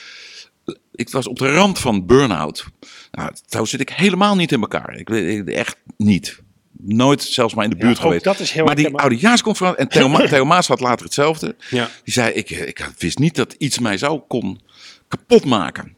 ik 0.92 1.10
was 1.10 1.28
op 1.28 1.40
de 1.40 1.54
rand 1.54 1.80
van 1.80 2.06
burn-out. 2.06 2.66
Nou, 3.12 3.32
zo 3.48 3.66
zit 3.66 3.80
ik 3.80 3.90
helemaal 3.90 4.36
niet 4.36 4.52
in 4.52 4.62
elkaar. 4.62 4.96
Ik 4.96 5.10
weet 5.10 5.50
echt 5.50 5.78
niet. 5.98 6.44
Nooit 6.78 7.24
zelfs 7.24 7.54
maar 7.54 7.64
in 7.64 7.70
de 7.70 7.76
buurt 7.76 8.00
geweest. 8.00 8.24
Dat 8.24 8.40
is 8.40 8.52
heel 8.52 8.66
maar 8.66 8.76
die 8.76 8.98
oudejaarsconferentie, 8.98 9.82
en 9.84 9.90
Theo, 9.90 10.26
Theo 10.28 10.46
Maas 10.46 10.68
had 10.68 10.80
later 10.80 11.06
hetzelfde. 11.06 11.56
Ja. 11.70 11.90
Die 12.04 12.14
zei, 12.14 12.34
ik, 12.34 12.50
ik 12.50 12.90
wist 12.98 13.18
niet 13.20 13.36
dat 13.36 13.54
iets 13.58 13.80
mij 13.80 13.98
zou 13.98 14.22
kon 14.28 14.62
kapot 15.08 15.46
maken. 15.46 15.96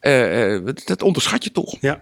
Uh, 0.00 0.58
dat 0.84 1.02
onderschat 1.02 1.44
je 1.44 1.52
toch. 1.52 1.76
Ja. 1.80 2.00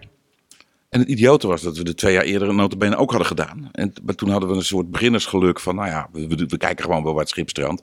En 0.91 0.99
het 0.99 1.09
idiote 1.09 1.47
was 1.47 1.61
dat 1.61 1.77
we 1.77 1.83
de 1.83 1.93
twee 1.93 2.13
jaar 2.13 2.23
eerder 2.23 2.49
een 2.49 2.55
notabene 2.55 2.95
ook 2.95 3.09
hadden 3.09 3.27
gedaan. 3.27 3.69
En, 3.71 3.93
maar 4.03 4.15
toen 4.15 4.29
hadden 4.29 4.49
we 4.49 4.55
een 4.55 4.63
soort 4.63 4.91
beginnersgeluk 4.91 5.59
van, 5.59 5.75
nou 5.75 5.87
ja, 5.87 6.09
we, 6.11 6.27
we, 6.27 6.57
kijken 6.57 6.85
gewoon 6.85 7.03
wel 7.03 7.11
waar 7.11 7.21
het 7.21 7.29
schip 7.29 7.49
strandt. 7.49 7.81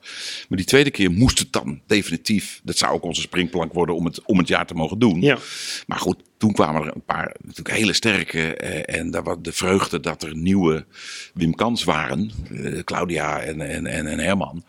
Maar 0.49 0.59
die 0.59 0.67
tweede 0.67 0.91
keer 0.91 1.11
moest 1.11 1.39
het 1.39 1.53
dan 1.53 1.81
definitief. 1.87 2.61
Dat 2.65 2.77
zou 2.77 2.93
ook 2.93 3.03
onze 3.03 3.21
springplank 3.21 3.73
worden 3.73 3.95
om 3.95 4.05
het, 4.05 4.23
om 4.25 4.39
het 4.39 4.49
jaar 4.49 4.67
te 4.67 4.75
mogen 4.75 4.99
doen. 4.99 5.21
Ja. 5.21 5.39
Maar 5.87 5.99
goed, 5.99 6.23
toen 6.37 6.53
kwamen 6.53 6.83
er 6.83 6.95
een 6.95 7.05
paar 7.05 7.37
natuurlijk 7.41 7.77
hele 7.77 7.93
sterke. 7.93 8.57
Eh, 8.57 8.99
en 8.99 9.11
daar 9.11 9.23
was 9.23 9.37
de 9.43 9.53
vreugde 9.53 10.01
dat 10.01 10.23
er 10.23 10.37
nieuwe 10.37 10.87
Wim 11.35 11.55
Kans 11.55 11.85
waren. 11.85 12.31
Eh, 12.51 12.83
Claudia 12.85 13.41
en, 13.41 13.61
en, 13.61 13.87
en, 13.87 14.07
en, 14.07 14.19
Herman. 14.19 14.65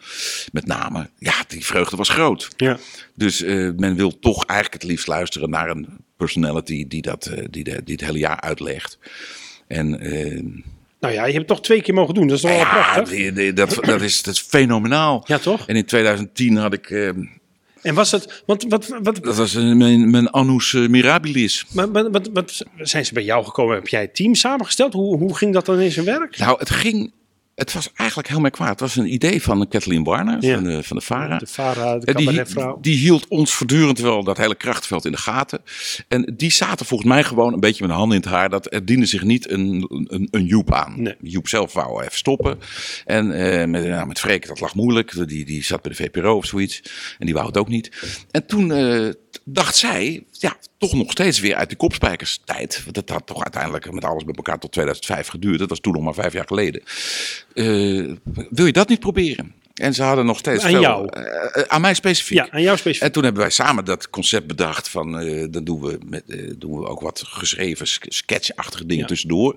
Met 0.51 0.65
name. 0.65 1.09
Ja, 1.17 1.33
die 1.47 1.65
vreugde 1.65 1.97
was 1.97 2.09
groot. 2.09 2.49
Ja. 2.57 2.77
Dus 3.15 3.41
eh, 3.41 3.69
men 3.75 3.95
wil 3.95 4.19
toch 4.19 4.45
eigenlijk 4.45 4.81
het 4.81 4.91
liefst 4.91 5.07
luisteren 5.07 5.49
naar 5.49 5.69
een 5.69 6.07
personality 6.19 6.87
die, 6.87 7.01
dat, 7.01 7.25
eh, 7.25 7.45
die, 7.49 7.63
de, 7.63 7.81
die 7.83 7.95
het 7.95 8.05
hele 8.05 8.19
jaar 8.19 8.41
uitlegt. 8.41 8.99
En... 9.67 10.07
Uh, 10.07 10.43
nou 10.99 11.13
ja, 11.13 11.25
je 11.25 11.33
hebt 11.33 11.35
het 11.35 11.47
toch 11.47 11.61
twee 11.61 11.81
keer 11.81 11.93
mogen 11.93 12.13
doen. 12.13 12.27
Dat 12.27 12.35
is 12.35 12.41
toch 12.41 12.51
wel 12.51 12.59
prachtig? 12.59 13.33
Dat, 13.53 13.77
dat, 13.81 14.01
is, 14.01 14.23
dat 14.23 14.33
is 14.33 14.39
fenomenaal. 14.39 15.23
Ja, 15.27 15.37
toch? 15.37 15.67
En 15.67 15.75
in 15.75 15.85
2010 15.85 16.55
had 16.55 16.73
ik... 16.73 16.89
Uh, 16.89 17.09
en 17.81 17.95
was 17.95 18.11
het, 18.11 18.43
want 18.45 18.65
wat, 18.69 18.87
wat, 19.01 19.23
dat 19.23 19.35
was 19.35 19.53
mijn, 19.53 20.09
mijn 20.09 20.29
annus 20.29 20.71
mirabilis. 20.73 21.65
Maar 21.71 21.91
wat, 21.91 22.29
wat, 22.33 22.65
zijn 22.77 23.05
ze 23.05 23.13
bij 23.13 23.23
jou 23.23 23.45
gekomen? 23.45 23.75
Heb 23.75 23.87
jij 23.87 24.01
het 24.01 24.15
team 24.15 24.35
samengesteld? 24.35 24.93
Hoe, 24.93 25.17
hoe 25.17 25.35
ging 25.35 25.53
dat 25.53 25.65
dan 25.65 25.79
in 25.79 25.91
zijn 25.91 26.05
werk? 26.05 26.37
Nou, 26.37 26.59
het 26.59 26.69
ging 26.69 27.13
het 27.59 27.73
was 27.73 27.91
eigenlijk 27.95 28.29
heel 28.29 28.39
merkwaardig. 28.39 28.79
Het 28.79 28.95
was 28.95 29.05
een 29.05 29.13
idee 29.13 29.41
van 29.41 29.67
Kathleen 29.67 30.03
Warner, 30.03 30.37
van, 30.41 30.63
de, 30.63 30.83
van 30.83 30.97
de 30.97 31.03
VARA. 31.03 31.37
De 31.37 31.47
VARA, 31.47 31.97
de 31.97 32.13
die, 32.13 32.43
die 32.81 32.97
hield 32.97 33.27
ons 33.27 33.53
voortdurend 33.53 33.99
wel 33.99 34.23
dat 34.23 34.37
hele 34.37 34.55
krachtveld 34.55 35.05
in 35.05 35.11
de 35.11 35.17
gaten. 35.17 35.61
En 36.07 36.33
die 36.37 36.51
zaten 36.51 36.85
volgens 36.85 37.09
mij 37.09 37.23
gewoon 37.23 37.53
een 37.53 37.59
beetje 37.59 37.81
met 37.81 37.91
de 37.91 37.97
handen 37.97 38.17
in 38.17 38.23
het 38.23 38.31
haar. 38.31 38.49
Dat 38.49 38.73
er 38.73 38.85
diende 38.85 39.05
zich 39.05 39.23
niet 39.23 39.49
een, 39.49 39.85
een, 40.07 40.27
een 40.31 40.45
Joep 40.45 40.73
aan. 40.73 41.01
Nee. 41.01 41.15
Joep 41.21 41.47
zelf 41.47 41.73
wou 41.73 42.01
even 42.01 42.17
stoppen. 42.17 42.59
En 43.05 43.25
uh, 43.25 43.65
met, 43.65 43.87
nou, 43.87 44.07
met 44.07 44.19
Freek, 44.19 44.47
dat 44.47 44.59
lag 44.59 44.75
moeilijk. 44.75 45.27
Die, 45.27 45.45
die 45.45 45.63
zat 45.63 45.81
bij 45.81 45.91
de 45.91 46.03
VPRO 46.03 46.35
of 46.35 46.45
zoiets. 46.45 46.81
En 47.17 47.25
die 47.25 47.35
wou 47.35 47.47
het 47.47 47.57
ook 47.57 47.69
niet. 47.69 47.91
En 48.31 48.45
toen... 48.45 48.69
Uh, 48.69 49.09
dacht 49.53 49.75
zij, 49.75 50.23
ja, 50.31 50.57
toch 50.77 50.93
nog 50.93 51.11
steeds 51.11 51.39
weer 51.39 51.55
uit 51.55 51.69
die 51.69 51.77
kopspijkerstijd. 51.77 52.81
Want 52.83 52.95
dat 52.95 53.09
had 53.09 53.27
toch 53.27 53.43
uiteindelijk 53.43 53.91
met 53.91 54.05
alles 54.05 54.23
bij 54.23 54.33
elkaar 54.33 54.59
tot 54.59 54.71
2005 54.71 55.27
geduurd. 55.27 55.59
Dat 55.59 55.69
was 55.69 55.79
toen 55.79 55.93
nog 55.93 56.03
maar 56.03 56.13
vijf 56.13 56.33
jaar 56.33 56.47
geleden. 56.47 56.81
Uh, 57.53 58.15
wil 58.49 58.65
je 58.65 58.71
dat 58.71 58.89
niet 58.89 58.99
proberen? 58.99 59.53
En 59.79 59.93
ze 59.93 60.03
hadden 60.03 60.25
nog 60.25 60.37
steeds 60.37 60.63
aan 60.63 60.69
veel, 60.69 60.81
jou? 60.81 61.09
Uh, 61.17 61.63
aan 61.67 61.81
mij 61.81 61.93
specifiek. 61.93 62.37
Ja, 62.37 62.47
aan 62.51 62.61
jou 62.61 62.77
specifiek. 62.77 63.07
En 63.07 63.11
toen 63.11 63.23
hebben 63.23 63.41
wij 63.41 63.51
samen 63.51 63.85
dat 63.85 64.09
concept 64.09 64.47
bedacht 64.47 64.89
van, 64.89 65.21
uh, 65.21 65.45
dan 65.51 65.63
doen 65.63 65.81
we, 65.81 65.97
met, 66.05 66.23
uh, 66.27 66.53
doen 66.57 66.79
we 66.79 66.87
ook 66.87 67.01
wat 67.01 67.23
geschreven 67.25 67.87
sketchachtige 67.87 68.85
dingen 68.85 69.07
tussendoor. 69.07 69.55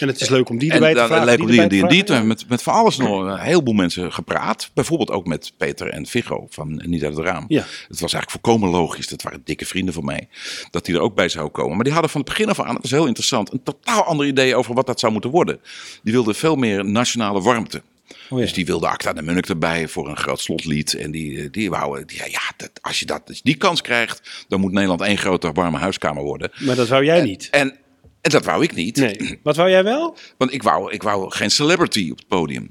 En 0.00 0.08
het 0.08 0.20
is 0.20 0.28
leuk 0.28 0.48
om 0.48 0.58
die 0.58 0.72
erbij 0.72 0.90
en, 0.90 0.96
te 0.96 1.06
vragen. 1.06 1.24
Leuk 1.24 1.40
om 1.40 1.46
die, 1.46 1.66
die 1.68 1.82
en 1.82 1.88
die, 1.88 2.04
Toen 2.04 2.16
hebben 2.16 2.36
we 2.36 2.40
met, 2.40 2.48
met 2.48 2.62
van 2.62 2.74
alles 2.74 2.96
nog 2.96 3.20
een 3.20 3.38
heleboel 3.38 3.74
mensen 3.74 4.12
gepraat. 4.12 4.70
Bijvoorbeeld 4.74 5.10
ook 5.10 5.26
met 5.26 5.52
Peter 5.56 5.88
en 5.88 6.06
Vigo 6.06 6.46
van 6.50 6.82
Niet 6.86 7.04
uit 7.04 7.16
het 7.16 7.26
Raam. 7.26 7.44
Ja. 7.48 7.64
Het 7.88 8.00
was 8.00 8.12
eigenlijk 8.12 8.30
volkomen 8.30 8.68
logisch, 8.68 9.08
dat 9.08 9.22
waren 9.22 9.40
dikke 9.44 9.66
vrienden 9.66 9.94
van 9.94 10.04
mij, 10.04 10.28
dat 10.70 10.84
die 10.84 10.94
er 10.94 11.00
ook 11.00 11.14
bij 11.14 11.28
zou 11.28 11.48
komen. 11.48 11.74
Maar 11.74 11.84
die 11.84 11.92
hadden 11.92 12.10
van 12.10 12.20
het 12.20 12.30
begin 12.30 12.48
af 12.48 12.60
aan, 12.60 12.72
dat 12.72 12.82
was 12.82 12.90
heel 12.90 13.06
interessant, 13.06 13.52
een 13.52 13.62
totaal 13.62 14.02
ander 14.02 14.26
idee 14.26 14.56
over 14.56 14.74
wat 14.74 14.86
dat 14.86 15.00
zou 15.00 15.12
moeten 15.12 15.30
worden. 15.30 15.60
Die 16.02 16.12
wilden 16.12 16.34
veel 16.34 16.56
meer 16.56 16.84
nationale 16.84 17.40
warmte. 17.40 17.82
Oh 18.30 18.38
dus 18.38 18.52
die 18.52 18.66
wilde 18.66 18.88
Acta 18.88 19.12
de 19.12 19.22
Munnik 19.22 19.48
erbij 19.48 19.88
voor 19.88 20.08
een 20.08 20.16
groot 20.16 20.40
slotlied. 20.40 20.94
En 20.94 21.10
die, 21.10 21.42
eh, 21.42 21.48
die 21.50 21.70
wou, 21.70 22.04
die, 22.04 22.16
ja, 22.16 22.52
dat, 22.56 22.70
als 22.80 22.98
je 22.98 23.06
dat, 23.06 23.40
die 23.42 23.56
kans 23.56 23.80
krijgt, 23.80 24.44
dan 24.48 24.60
moet 24.60 24.72
Nederland 24.72 25.00
één 25.00 25.18
grote 25.18 25.52
warme 25.52 25.78
huiskamer 25.78 26.22
worden. 26.22 26.50
Maar 26.58 26.76
dat 26.76 26.88
wou 26.88 27.04
jij 27.04 27.22
niet. 27.22 27.48
En, 27.50 27.76
en 28.20 28.30
dat 28.30 28.44
wou 28.44 28.62
ik 28.62 28.74
niet. 28.74 28.96
Nee. 28.96 29.40
Wat 29.42 29.56
wou 29.56 29.70
jij 29.70 29.84
wel? 29.84 30.16
Want 30.38 30.52
ik 30.52 30.62
wou, 30.62 30.92
ik 30.92 31.02
wou 31.02 31.30
geen 31.30 31.50
celebrity 31.50 32.08
op 32.10 32.18
het 32.18 32.28
podium. 32.28 32.70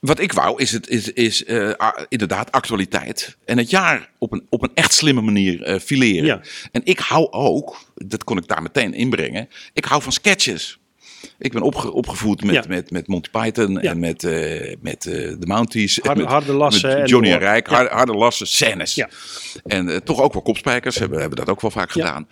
Wat 0.00 0.20
ik 0.20 0.32
wou 0.32 0.60
is, 0.60 0.72
het, 0.72 0.88
is, 0.88 1.12
is 1.12 1.44
uh, 1.44 1.72
inderdaad 2.08 2.52
actualiteit. 2.52 3.36
En 3.44 3.58
het 3.58 3.70
jaar 3.70 4.10
op 4.18 4.32
een, 4.32 4.46
op 4.48 4.62
een 4.62 4.70
echt 4.74 4.92
slimme 4.92 5.20
manier 5.20 5.68
uh, 5.68 5.78
fileren. 5.78 6.24
Ja. 6.24 6.40
En 6.72 6.80
ik 6.84 6.98
hou 6.98 7.30
ook, 7.30 7.78
dat 7.94 8.24
kon 8.24 8.38
ik 8.38 8.48
daar 8.48 8.62
meteen 8.62 8.94
inbrengen, 8.94 9.48
ik 9.72 9.84
hou 9.84 10.02
van 10.02 10.12
sketches. 10.12 10.78
Ik 11.38 11.52
ben 11.52 11.62
opge 11.62 11.92
opgevoed 11.92 12.44
met, 12.44 12.68
met, 12.68 12.90
met 12.90 13.06
Monty 13.06 13.30
Python 13.30 13.80
en 13.80 13.98
met, 13.98 14.22
uh, 14.22 14.74
met 14.80 15.06
uh, 15.06 15.14
de 15.14 15.46
Mounties. 15.46 15.98
Harde, 16.02 16.20
met, 16.20 16.30
harde 16.30 16.52
lassen. 16.52 16.98
Met 16.98 17.08
Johnny 17.08 17.32
en 17.32 17.38
Rijk. 17.38 17.66
Harde, 17.66 17.90
harde, 17.90 18.12
lassen, 18.12 18.46
scènes. 18.46 19.04
En 19.64 19.88
uh, 19.88 19.96
toch 19.96 20.20
ook 20.20 20.32
wel 20.32 20.42
kopspijkers. 20.42 20.98
Hebben, 20.98 21.20
hebben 21.20 21.38
dat 21.38 21.48
ook 21.48 21.60
wel 21.60 21.70
vaak 21.70 21.90
gedaan. 21.90 22.28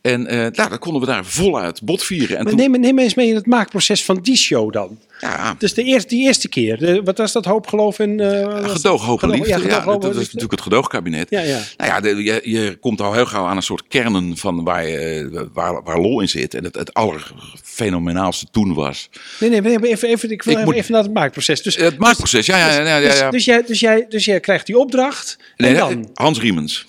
En 0.00 0.22
nou, 0.22 0.52
dan 0.52 0.78
konden 0.78 1.00
we 1.00 1.06
daar 1.06 1.24
voluit 1.24 1.82
bot 1.82 2.02
vieren. 2.02 2.36
En 2.36 2.42
maar 2.42 2.52
toen... 2.52 2.70
neem, 2.70 2.80
neem 2.80 2.98
eens 2.98 3.14
mee 3.14 3.28
in 3.28 3.34
het 3.34 3.46
maakproces 3.46 4.04
van 4.04 4.18
die 4.22 4.36
show 4.36 4.72
dan. 4.72 4.98
Ja. 5.20 5.54
Dus 5.58 5.74
de 5.74 5.82
eerste, 5.82 6.08
die 6.08 6.26
eerste 6.26 6.48
keer, 6.48 6.78
de, 6.78 7.02
wat 7.02 7.18
was 7.18 7.32
dat 7.32 7.44
hoop, 7.44 7.66
geloof 7.66 7.98
in? 7.98 8.20
Uh, 8.20 8.68
gedoog, 8.68 9.04
hoop 9.04 9.22
en 9.22 9.30
liefde. 9.30 9.48
Ja, 9.48 9.58
gedoog, 9.58 9.84
ja, 9.84 9.98
dat, 9.98 10.14
is 10.14 10.24
natuurlijk 10.24 10.50
het 10.50 10.60
gedoogkabinet. 10.60 11.30
Ja, 11.30 11.40
ja. 11.40 11.60
Nou 11.76 11.90
ja, 11.90 12.00
de, 12.00 12.22
je, 12.22 12.40
je 12.44 12.76
komt 12.80 13.00
al 13.00 13.12
heel 13.12 13.26
gauw 13.26 13.46
aan 13.46 13.56
een 13.56 13.62
soort 13.62 13.84
kernen 13.88 14.36
van 14.36 14.64
waar, 14.64 14.86
je, 14.86 15.48
waar, 15.52 15.82
waar 15.82 16.00
lol 16.00 16.20
in 16.20 16.28
zit. 16.28 16.54
En 16.54 16.64
het, 16.64 16.74
het 16.74 16.94
allerfenomenaalste 16.94 18.46
toen 18.50 18.74
was. 18.74 19.08
Nee, 19.40 19.50
nee, 19.50 19.82
even, 19.82 20.08
even, 20.08 20.30
ik 20.30 20.42
wil 20.42 20.58
ik 20.58 20.74
even 20.74 20.92
naar 20.92 21.02
het 21.02 21.12
maakproces. 21.12 21.62
Dus, 21.62 21.76
het 21.76 21.98
maakproces, 21.98 22.46
ja, 22.46 22.58
ja, 22.58 22.72
ja, 22.72 22.80
ja, 22.80 22.96
ja. 22.96 23.30
Dus, 23.30 23.30
dus, 23.30 23.44
jij, 23.44 23.62
dus, 23.66 23.80
jij, 23.80 24.06
dus 24.08 24.24
jij 24.24 24.40
krijgt 24.40 24.66
die 24.66 24.78
opdracht. 24.78 25.38
Nee, 25.56 25.74
en 25.74 25.76
dan? 25.76 26.10
Hans 26.14 26.40
Riemens. 26.40 26.86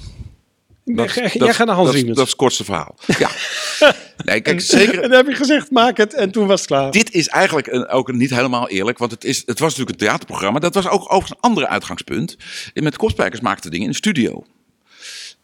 Jij 0.96 1.54
gaat 1.54 1.68
naar 1.68 1.76
Hans 1.76 1.92
dat, 1.92 2.08
dat 2.08 2.18
is 2.18 2.24
het 2.24 2.36
kortste 2.36 2.64
verhaal. 2.64 2.96
Ja. 3.20 3.30
Nee, 4.26 4.42
kijk, 4.42 4.62
zeker. 4.62 4.96
En 5.04 5.10
dan 5.10 5.18
heb 5.18 5.28
je 5.28 5.36
gezegd, 5.36 5.72
maak 5.72 5.98
het. 5.98 6.14
En 6.14 6.32
toen 6.32 6.48
was 6.48 6.60
het 6.60 6.70
klaar. 6.70 6.92
Dit 6.92 7.14
is 7.14 7.28
eigenlijk 7.28 7.68
een, 7.68 7.88
ook 7.88 8.12
niet 8.12 8.30
helemaal 8.30 8.70
eerlijk, 8.70 8.98
want 8.98 9.12
het, 9.12 9.24
is, 9.24 9.38
het 9.46 9.60
was 9.60 9.70
natuurlijk 9.70 9.90
een 9.90 10.08
theaterprogramma. 10.08 10.60
Dat 10.60 10.74
was 10.74 10.88
ook 10.88 11.02
overigens 11.02 11.32
een 11.32 11.40
andere 11.40 11.68
uitgangspunt. 11.68 12.38
En 12.74 12.84
Met 12.84 12.98
Kopspijkers 12.98 13.42
maakten 13.42 13.72
dingen 13.72 13.86
in 13.86 13.92
de 13.92 13.98
studio. 13.98 14.46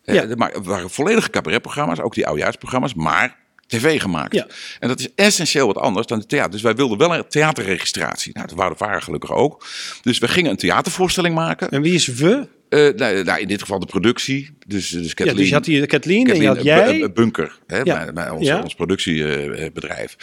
Eh, 0.04 0.16
Ja. 0.16 0.22
er 0.22 0.64
waren 0.64 0.90
volledige 0.90 1.30
cabaretprogramma's, 1.30 2.00
ook 2.00 2.14
die 2.14 2.28
oudejaarsprogramma's, 2.28 2.94
maar 2.94 3.36
tv 3.68 4.02
gemaakt. 4.02 4.34
Ja. 4.34 4.48
En 4.80 4.88
dat 4.88 5.00
is 5.00 5.08
essentieel 5.16 5.68
wat 5.68 5.78
anders 5.78 6.08
dan 6.08 6.20
het 6.20 6.30
theater. 6.30 6.52
Dus 6.52 6.62
wij 6.62 6.76
wilden 6.76 6.98
wel 6.98 7.16
een 7.16 7.28
theaterregistratie. 7.28 8.34
Nou, 8.34 8.48
dat 8.48 8.58
waren 8.58 8.78
varen 8.78 9.04
gelukkig 9.04 9.32
ook. 9.32 9.66
Dus 10.02 10.18
we 10.18 10.28
gingen 10.28 10.52
een 10.52 10.58
theatervoorstelling 10.58 11.36
maken. 11.36 11.70
En 11.70 11.82
wie 11.82 11.94
is 11.94 12.08
we? 12.08 12.48
Eh, 12.74 12.94
nou, 12.96 13.24
nou, 13.24 13.40
in 13.42 13.48
dit 13.48 13.62
geval 13.62 13.80
de 13.80 13.86
productie. 13.86 14.50
Dus, 14.68 14.90
dus 14.90 15.08
Ja, 15.08 15.14
Kathleen. 15.14 15.36
dus 15.36 15.48
je 15.48 15.54
had 15.54 15.66
hier 15.66 15.86
Kathleen 15.86 16.20
en 16.20 16.26
Kathleen, 16.26 16.48
had 16.48 16.58
eh, 16.58 16.64
Bu- 16.64 16.68
jij. 16.70 17.02
eh, 17.02 17.10
Bunker, 17.14 17.60
hè, 17.68 17.78
Ja. 17.78 17.84
bij, 18.04 18.14
bij 18.14 18.30
ons, 18.30 18.48
Ja. 18.48 18.62
ons 18.62 18.76
productiebedrijf. 18.76 20.16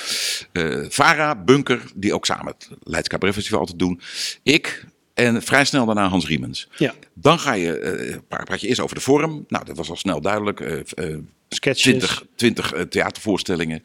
Eh 0.52 0.84
Vara, 0.88 1.36
Bunker, 1.44 1.80
die 1.94 2.14
ook 2.14 2.26
samen 2.26 2.46
het 2.46 2.68
Leids 2.82 3.08
Cabaret 3.08 3.34
Festival 3.34 3.60
altijd 3.60 3.78
doen. 3.78 4.00
Ik 4.42 4.84
en 5.14 5.42
vrij 5.42 5.64
snel 5.64 5.86
daarna 5.86 6.08
Hans 6.08 6.26
Riemens. 6.26 6.68
Ja, 6.76 6.94
Dan 7.14 7.38
ga 7.38 7.52
je, 7.52 7.78
eh, 7.78 8.16
pra- 8.28 8.42
praat 8.42 8.60
je 8.60 8.68
eerst 8.68 8.80
over 8.80 8.94
de 8.96 9.02
vorm. 9.02 9.44
Nou, 9.48 9.64
dat 9.64 9.76
was 9.76 9.90
al 9.90 9.96
snel 9.96 10.20
duidelijk. 10.20 10.60
Sketches. 11.54 11.82
20, 11.82 12.24
20 12.34 12.72
eh, 12.72 12.82
theatervoorstellingen 12.82 13.82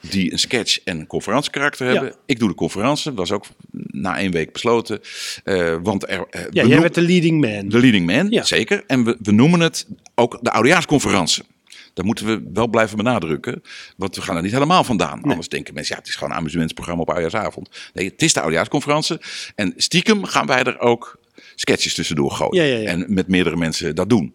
die 0.00 0.32
een 0.32 0.38
sketch 0.38 0.78
en 0.84 0.98
een 0.98 1.06
conferentiekarakter 1.06 1.86
hebben. 1.86 2.08
Ja. 2.08 2.14
Ik 2.26 2.38
doe 2.38 2.48
de 2.48 2.54
conferentie, 2.54 3.12
was 3.12 3.32
ook 3.32 3.44
na 3.70 4.18
één 4.18 4.30
week 4.30 4.52
besloten. 4.52 5.00
Eh, 5.44 5.76
want 5.82 6.08
er, 6.10 6.26
eh, 6.30 6.42
Ja, 6.50 6.64
jij 6.64 6.80
werd 6.80 6.94
de 6.94 7.00
leading 7.00 7.40
man. 7.40 7.68
de 7.68 7.78
leading 7.78 8.06
man, 8.06 8.30
Ja. 8.30 8.42
zeker. 8.42 8.84
En 8.86 9.04
we, 9.04 9.16
we 9.22 9.32
noemen 9.32 9.60
het 9.60 9.86
ook 10.14 10.38
de 10.42 10.50
oudejaarsconferentie. 10.50 11.42
Dat 11.94 12.04
moeten 12.04 12.26
we 12.26 12.50
wel 12.52 12.68
blijven 12.68 12.96
benadrukken. 12.96 13.62
Want 13.96 14.16
we 14.16 14.22
gaan 14.22 14.36
er 14.36 14.42
niet 14.42 14.52
helemaal 14.52 14.84
vandaan. 14.84 15.22
Anders 15.22 15.48
denken 15.48 15.74
mensen, 15.74 15.94
ja, 15.94 16.00
het 16.00 16.08
is 16.10 16.16
gewoon 16.16 16.30
een 16.32 16.38
amusementsprogramma 16.38 17.02
op 17.02 17.08
oudejaarsavond. 17.08 17.68
Nee, 17.94 18.06
het 18.08 18.22
is 18.22 18.32
de 18.32 18.40
oudejaarsconferentie. 18.40 19.16
En 19.54 19.72
stiekem 19.76 20.24
gaan 20.24 20.46
wij 20.46 20.62
er 20.62 20.78
ook 20.78 21.18
sketches 21.58 21.94
tussendoor 21.94 22.30
gooien. 22.30 22.64
Ja, 22.66 22.74
ja, 22.76 22.82
ja. 22.82 22.88
En 22.88 23.04
met 23.08 23.28
meerdere 23.28 23.56
mensen 23.56 23.94
dat 23.94 24.08
doen. 24.08 24.22
En, 24.22 24.32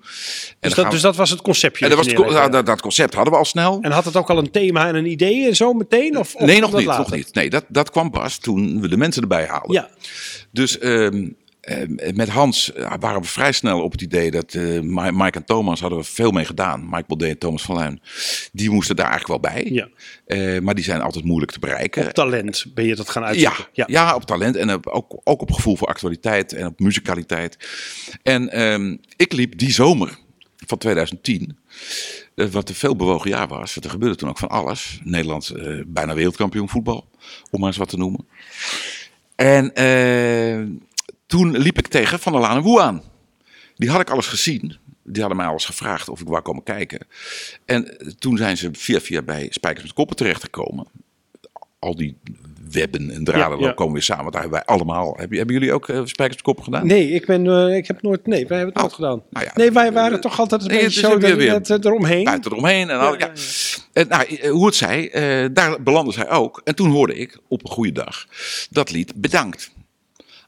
Dus 0.60 0.74
dat, 0.74 0.86
we- 0.86 0.92
dus 0.92 1.02
dat 1.02 1.16
was 1.16 1.30
het 1.30 1.42
conceptje. 1.42 1.84
en 1.84 1.90
dat, 1.90 1.98
was 2.00 2.08
het 2.08 2.16
co- 2.16 2.50
dat, 2.50 2.66
dat 2.66 2.82
concept 2.82 3.14
hadden 3.14 3.34
we 3.34 3.40
al 3.40 3.46
snel. 3.46 3.78
En 3.82 3.92
had 3.92 4.06
het 4.06 4.16
ook 4.16 4.30
al 4.30 4.38
een 4.38 4.52
thema 4.52 4.88
en 4.88 4.96
een 4.96 5.06
idee 5.12 5.48
en 5.48 5.56
zo 5.56 5.74
meteen? 5.74 6.18
Of, 6.18 6.36
of 6.36 6.46
nee, 6.46 6.60
nog 6.60 6.74
niet, 6.74 6.86
later? 6.86 7.04
nog 7.04 7.12
niet. 7.16 7.34
Nee, 7.34 7.50
dat, 7.50 7.66
dat 7.68 7.90
kwam 7.92 8.12
pas 8.12 8.38
toen 8.38 8.82
we 8.82 8.88
de 8.88 8.98
mensen 8.98 9.22
erbij 9.22 9.46
haalden. 9.46 9.74
Ja, 9.74 9.90
Dus 10.52 10.78
ehm, 10.80 11.28
eh, 11.62 12.14
met 12.14 12.30
Hans 12.30 12.74
eh, 12.74 12.94
waren 13.00 13.22
we 13.22 13.28
vrij 13.28 13.52
snel 13.52 13.82
op 13.82 13.92
het 13.92 14.02
idee 14.02 14.32
dat 14.32 14.54
Mi- 14.54 15.12
Mike 15.12 15.38
en 15.38 15.46
Thomas 15.46 15.80
hadden 15.80 16.00
we 16.00 16.06
veel 16.06 16.32
mee 16.32 16.46
gedaan. 16.46 16.90
Mike 16.90 17.04
Baudet 17.08 17.30
en 17.30 17.38
Thomas 17.38 17.62
van 17.62 17.76
Luin. 17.76 18.02
Die 18.52 18.70
moesten 18.70 18.96
daar 18.96 19.10
eigenlijk 19.10 19.42
wel 19.44 19.52
bij. 19.54 19.70
ja. 19.72 20.60
Maar 20.62 20.76
die 20.76 20.84
zijn 20.84 21.02
altijd 21.02 21.26
moeilijk 21.26 21.52
te 21.52 21.60
bereiken. 21.60 22.14
talent 22.14 22.66
ben 22.74 22.86
je 22.86 22.96
dat 22.96 23.10
gaan 23.10 23.22
Ja, 23.24 23.28
uitzoeken. 23.30 23.66
ja. 23.88 24.16
op 24.16 24.24
talent 24.26 24.56
en 24.56 24.74
op- 24.74 24.88
ook, 24.88 25.22
ook 25.24 25.42
op 25.42 25.52
gevoel 25.52 25.76
voor 25.78 25.88
actualiteit 25.88 26.54
en 26.54 26.66
op 26.66 26.80
muzikaliteit. 26.80 27.58
En 28.24 28.50
ehm, 28.52 28.96
ik 29.16 29.34
liep 29.34 29.58
die 29.58 29.72
zomer 29.72 30.18
van 30.66 30.78
2010, 30.78 31.58
eh, 32.36 32.48
wat 32.48 32.70
een 32.70 32.76
veel 32.76 32.96
bewogen 32.96 33.30
jaar 33.30 33.48
was. 33.48 33.76
Er 33.76 33.90
gebeurde 33.90 34.16
toen 34.16 34.30
ook 34.30 34.38
van 34.38 34.50
alles. 34.50 35.00
Nederland 35.04 35.52
bijna 35.88 36.14
wereldkampioen 36.14 36.70
voetbal, 36.70 37.08
om 37.52 37.60
maar 37.60 37.70
eens 37.70 37.78
wat 37.78 37.90
te 37.90 37.98
noemen. 37.98 38.28
En 39.36 39.74
eh, 39.74 40.60
toen 41.32 41.58
liep 41.58 41.78
ik 41.78 41.88
tegen 41.88 42.20
Van 42.20 42.32
der 42.32 42.42
Laan 42.42 42.56
en 42.58 42.64
Woe 42.64 42.82
aan. 42.82 43.02
Die 43.76 43.90
had 43.90 44.02
ik 44.02 44.10
alles 44.10 44.28
gezien. 44.28 44.78
Die 45.04 45.20
hadden 45.22 45.38
mij 45.38 45.48
alles 45.48 45.66
gevraagd 45.66 46.10
of 46.10 46.22
ik 46.22 46.28
wou 46.28 46.42
komen 46.42 46.64
kijken. 46.64 47.08
En 47.66 47.98
toen 48.20 48.38
zijn 48.38 48.58
ze 48.58 48.70
via 48.74 49.00
via 49.02 49.22
bij 49.22 49.48
Spijkers 49.50 49.84
met 49.84 49.94
Koppen 49.94 50.16
terechtgekomen. 50.16 50.88
Al 51.80 51.96
die 51.96 52.18
webben 52.72 53.10
en 53.12 53.24
draden 53.24 53.60
Ja, 53.60 53.66
ja. 53.66 53.72
komen 53.74 53.94
weer 53.94 54.04
samen. 54.04 54.32
Daar 54.32 54.42
hebben 54.42 54.60
wij 54.66 54.76
allemaal. 54.76 55.16
Hebben, 55.18 55.38
hebben 55.38 55.56
jullie 55.56 55.74
ook 55.74 55.90
eh, 55.90 55.96
Spijkers 55.96 56.36
met 56.36 56.42
Koppen 56.42 56.64
gedaan? 56.64 56.88
Nee, 56.88 57.10
ik, 57.12 57.26
ben, 57.26 57.48
eh, 57.48 57.76
ik 57.76 57.88
heb 57.88 58.02
nooit. 58.02 58.28
Nee, 58.28 58.48
wij 58.48 58.58
hebben 58.58 58.74
het 58.74 58.76
nooit 58.84 58.92
Oh, 58.92 58.96
gedaan. 58.96 59.22
nou 59.30 59.46
ja, 59.46 59.52
nee, 59.56 59.72
wij 59.72 59.92
waren 59.92 60.22
toch 60.22 60.40
altijd 60.40 60.62
een 60.62 60.68
nee, 60.68 60.84
beetje 60.84 61.00
zo 61.00 61.10
weer- 61.18 61.30
dat, 61.30 61.38
weer- 61.38 61.50
dat, 61.64 61.70
eh, 61.70 61.92
eromheen. 61.92 62.24
buiten 62.24 62.52
eromheen. 62.52 62.90
En 62.90 63.00
al, 63.00 63.18
Ja, 63.20 63.32
En, 63.94 64.08
nou, 64.08 64.48
hoe 64.50 64.66
het 64.66 64.76
zij, 64.76 65.10
daar 65.54 65.84
belandde 65.84 66.14
zij 66.14 66.30
ook. 66.30 66.62
En 66.64 66.76
toen 66.76 66.90
hoorde 66.92 67.16
ik 67.16 67.38
op 67.48 67.64
een 67.64 67.72
goede 67.72 67.92
dag 67.92 68.26
dat 68.70 68.92
lied 68.92 69.14
Bedankt. 69.16 69.72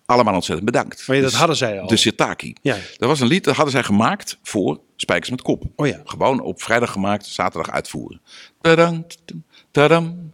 Allemaal 0.05 0.33
ontzettend 0.33 0.65
bedankt. 0.71 1.03
Ja, 1.05 1.13
dat 1.13 1.23
Dus 1.23 1.33
hadden 1.33 1.55
zij 1.57 1.79
al. 1.79 1.87
De 1.87 1.97
Sirtaki. 1.97 2.53
Ja. 2.61 2.77
Dat 2.97 3.09
was 3.09 3.19
een 3.19 3.27
lied 3.27 3.43
dat 3.43 3.55
hadden 3.55 3.73
zij 3.73 3.83
gemaakt 3.83 4.37
voor 4.43 4.79
Spijkers 4.95 5.29
met 5.29 5.41
Kop. 5.41 5.63
Oh 5.75 5.87
ja. 5.87 6.01
Gewoon 6.05 6.41
op 6.41 6.61
vrijdag 6.61 6.91
gemaakt, 6.91 7.25
zaterdag 7.25 7.71
uitvoeren. 7.71 8.21
Bedankt. 8.61 9.17
Tadam. 9.71 10.33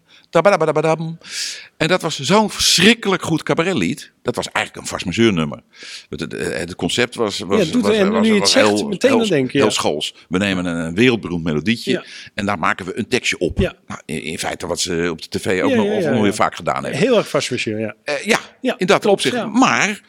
En 1.78 1.88
dat 1.88 2.02
was 2.02 2.20
zo'n 2.20 2.50
verschrikkelijk 2.50 3.22
goed 3.24 3.44
cabaretlied. 3.44 4.12
Dat 4.22 4.36
was 4.36 4.52
eigenlijk 4.52 4.86
een 4.86 5.00
vast 5.00 5.06
nummer. 5.32 5.62
Het, 6.10 6.32
het, 6.32 6.76
concept 6.76 7.16
was, 7.16 7.40
was, 7.40 7.66
Ja, 7.66 7.72
doet- 7.72 7.82
was, 7.82 7.96
en 7.96 8.12
was, 8.12 8.22
nu 8.22 8.28
je 8.28 8.32
het 8.34 8.40
was 8.42 8.52
zegt, 8.52 8.68
heel, 8.68 8.88
meteen 8.88 9.12
heel, 9.12 9.26
ja. 9.26 9.48
heel 9.52 9.72
schools. 9.72 10.16
We 10.30 10.38
nemen 10.38 10.66
een, 10.66 10.76
een 10.86 10.96
wereldberoemd 10.96 11.44
melodietje 11.44 11.92
Ja. 11.92 12.04
en 12.34 12.46
daar 12.46 12.60
maken 12.60 12.86
we 12.86 12.98
een 12.98 13.08
tekstje 13.08 13.38
op. 13.38 13.58
Nou, 13.60 14.02
in, 14.06 14.24
in 14.24 14.40
feite 14.40 14.68
wat 14.68 14.80
ze 14.80 15.08
op 15.12 15.22
de 15.22 15.40
tv 15.40 15.62
ook 15.64 15.74
nog, 15.74 16.22
weer 16.22 16.34
vaak 16.36 16.56
gedaan 16.56 16.84
hebben. 16.84 17.02
Heel 17.02 17.18
erg 17.18 17.30
vast 17.30 17.52
monsieur, 17.52 17.80
ja. 17.80 17.96
Eh, 18.04 18.26
ja, 18.26 18.40
Ja, 18.62 18.76
in 18.78 18.88
dat 18.88 19.02
klopt, 19.02 19.26
opzicht. 19.26 19.46
Maar 19.46 20.02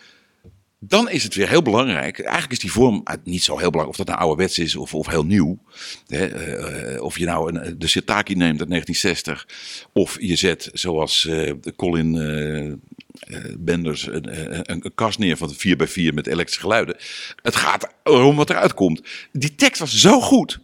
dan 0.82 1.10
is 1.10 1.22
het 1.22 1.34
weer 1.34 1.48
heel 1.48 1.62
belangrijk. 1.62 2.18
Eigenlijk 2.18 2.52
is 2.52 2.58
die 2.58 2.72
vorm 2.72 3.00
uit- 3.04 3.24
niet 3.24 3.42
zo 3.42 3.58
heel 3.58 3.70
belangrijk 3.70 3.88
of 3.88 3.96
dat 3.96 4.06
nou 4.06 4.18
ouderwets 4.18 4.58
is 4.58 4.76
of, 4.76 4.94
of 4.94 5.06
heel 5.06 5.24
nieuw. 5.24 5.58
Hè, 6.06 6.26
eh, 6.26 6.94
eh, 6.94 7.02
of 7.02 7.18
je 7.18 7.24
nou 7.24 7.58
een, 7.58 7.78
de 7.78 7.86
Sirtaki 7.86 8.34
neemt 8.34 8.60
uit 8.60 8.68
1960. 8.68 9.48
Of 9.92 10.16
je 10.20 10.36
zet 10.36 10.70
zoals 10.72 11.26
eh, 11.26 11.52
Colin 11.76 12.16
eh, 12.18 12.66
eh, 12.66 13.54
Benders 13.58 14.06
een, 14.06 14.56
een, 14.58 14.84
een 14.84 14.94
kast 14.94 15.18
neer 15.18 15.36
van 15.36 15.54
4 15.54 15.76
bij 15.76 15.88
4 15.88 16.14
met 16.14 16.26
elektrische 16.26 16.60
geluiden. 16.60 16.96
Het 17.42 17.56
gaat 17.56 17.94
erom 18.02 18.36
wat 18.36 18.50
eruit 18.50 18.74
komt. 18.74 19.02
Die 19.32 19.54
tekst 19.54 19.80
was 19.80 19.96
zo 19.96 20.20
goed. 20.20 20.60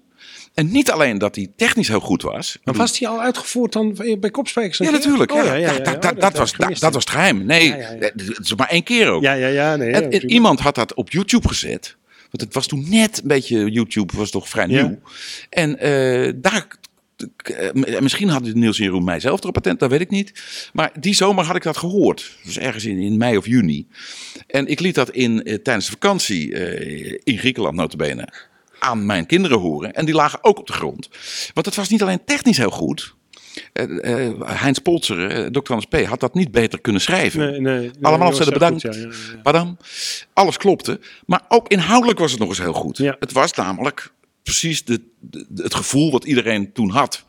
En 0.57 0.71
niet 0.71 0.91
alleen 0.91 1.19
dat 1.19 1.35
die 1.35 1.53
technisch 1.57 1.89
heel 1.89 2.01
goed 2.01 2.23
was. 2.23 2.59
Maar 2.65 2.75
was 2.75 2.99
die 2.99 3.09
al 3.09 3.21
uitgevoerd 3.23 3.73
dan 3.73 3.99
bij 4.21 4.31
Kopspijkers? 4.31 4.79
Ja, 4.79 4.91
natuurlijk. 4.91 5.31
Dat- 6.19 6.37
was, 6.37 6.53
het 7.05 7.11
geheim. 7.11 7.45
Nee, 7.45 7.73
het 7.73 8.39
is 8.43 8.55
maar 8.55 8.69
één 8.69 8.83
keer 8.83 9.09
ook. 9.09 9.23
Ja, 9.23 9.33
ja, 9.33 9.47
ja. 9.47 9.77
Nee, 9.77 9.93
En, 9.93 10.11
en 10.11 10.31
iemand 10.31 10.61
had 10.61 10.75
dat 10.75 10.95
op 10.95 11.11
YouTube 11.11 11.49
gezet. 11.49 11.97
Want 12.31 12.41
het 12.41 12.55
was 12.55 12.67
toen 12.67 12.87
net 12.89 13.19
een 13.23 13.29
beetje, 13.29 13.71
YouTube 13.71 14.17
was 14.17 14.31
toch 14.31 14.49
vrij 14.49 14.67
nieuw. 14.67 14.99
En 15.51 15.79
eh, 15.79 16.33
daar, 16.37 16.67
eh, 17.37 18.01
misschien 18.01 18.29
hadden 18.29 18.59
Niels 18.59 18.79
en 18.79 18.85
Jeroen 18.85 19.05
mij 19.05 19.21
zelf 19.21 19.41
erop 19.41 19.53
patent, 19.55 19.81
dat 19.81 19.91
weet 19.91 20.01
ik 20.01 20.11
niet. 20.11 20.33
Maar 20.73 20.93
die 21.01 21.15
zomer 21.15 21.45
had 21.45 21.57
ik 21.57 21.63
dat 21.63 21.77
gehoord. 21.77 22.37
Dus 22.45 22.59
ergens 22.59 22.85
in, 22.85 22.99
in 22.99 23.17
mei 23.17 23.37
of 23.37 23.47
juni. 23.47 23.87
En 24.47 24.67
ik 24.67 24.81
liet 24.81 24.95
dat 24.95 25.11
in, 25.11 25.43
eh, 25.43 25.55
tijdens 25.55 25.87
de 25.87 25.93
vakantie 25.93 26.51
in 27.25 27.39
Griekenland 27.39 27.77
notabene 27.77 28.29
aan 28.79 29.07
mijn 29.07 29.27
kinderen 29.27 29.59
horen. 29.59 29.93
En 29.93 30.05
die 30.05 30.15
lagen 30.15 30.39
ook 30.43 30.59
op 30.59 30.67
de 30.67 30.73
grond. 30.73 31.09
Want 31.55 31.67
het 31.67 31.75
was 31.75 31.89
niet 31.89 32.03
alleen 32.03 32.25
technisch 32.25 32.57
heel 32.57 32.71
goed. 32.71 33.15
Eh, 33.73 34.27
eh, 34.29 34.41
Heinz 34.45 34.79
Polzer, 34.79 35.31
eh, 35.31 35.47
Dr. 35.51 35.73
Anders 35.73 35.87
P. 36.03 36.07
had 36.07 36.21
dat 36.21 36.35
niet 36.35 36.51
beter 36.51 36.81
kunnen 36.81 37.01
schrijven. 37.01 37.41
Nee, 37.41 37.61
nee, 37.61 37.79
nee, 37.79 37.91
Allemaal 38.03 38.27
ontzettend 38.27 38.59
bedankt. 38.59 38.83
goed, 38.83 38.95
ja, 38.95 39.01
ja, 39.01 39.07
ja. 39.33 39.41
Padam. 39.43 39.77
Alles 40.33 40.57
klopte. 40.57 41.01
Maar 41.27 41.43
ook 41.49 41.69
inhoudelijk 41.69 42.19
was 42.19 42.31
het 42.31 42.41
nog 42.41 42.49
eens 42.49 42.59
heel 42.59 42.73
goed. 42.73 42.99
Het 42.99 43.33
was 43.33 43.53
namelijk 43.53 44.13
precies 44.43 44.85
de, 44.85 45.01
de- 45.21 45.47
het 45.57 45.75
gevoel 45.75 46.11
wat 46.11 46.25
iedereen 46.25 46.73
toen 46.73 46.91
had. 46.91 47.25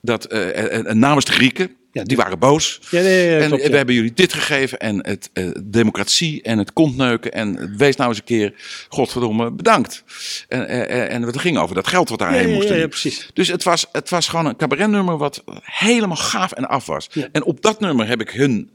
Dat 0.00 0.24
eh, 0.24 0.80
namens 0.92 1.24
de 1.24 1.32
Grieken, 1.32 1.76
Ja, 1.92 2.04
die 2.04 2.16
waren 2.16 2.38
boos. 2.38 2.78
Ja, 2.90 3.00
nee, 3.00 3.26
nee, 3.28 3.38
en 3.38 3.46
klopt, 3.48 3.62
we 3.62 3.70
ja. 3.70 3.76
hebben 3.76 3.94
jullie 3.94 4.12
dit 4.14 4.32
gegeven 4.32 4.78
en 4.78 5.06
het 5.06 5.30
eh, 5.32 5.48
democratie 5.64 6.42
en 6.42 6.58
het 6.58 6.72
kontneuken. 6.72 7.32
En 7.32 7.76
wees 7.76 7.96
nou 7.96 8.08
eens 8.08 8.18
een 8.18 8.24
keer, 8.24 8.54
godverdomme, 8.88 9.50
bedankt. 9.52 10.04
En, 10.48 10.68
eh, 10.68 10.80
eh, 10.82 11.12
en 11.14 11.22
het 11.22 11.38
ging 11.38 11.58
over 11.58 11.74
dat 11.74 11.86
geld 11.86 12.08
wat 12.08 12.18
daarheen 12.18 12.42
Ja, 12.42 12.48
ja, 12.48 12.54
moest. 12.54 12.68
ja, 12.68 12.74
en- 12.74 12.80
ja, 12.80 12.86
precies. 12.86 13.30
Dus 13.32 13.48
het 13.48 13.62
was, 13.62 13.86
het 13.92 14.08
was 14.08 14.28
gewoon 14.28 14.46
een 14.46 14.56
cabaretnummer 14.56 15.16
wat 15.18 15.42
helemaal 15.62 16.16
gaaf 16.16 16.52
en 16.52 16.68
af 16.68 16.86
was. 16.86 17.08
Ja. 17.12 17.28
En 17.32 17.44
op 17.44 17.62
dat 17.62 17.80
nummer 17.80 18.08
heb 18.08 18.20
ik 18.20 18.30
hun 18.30 18.70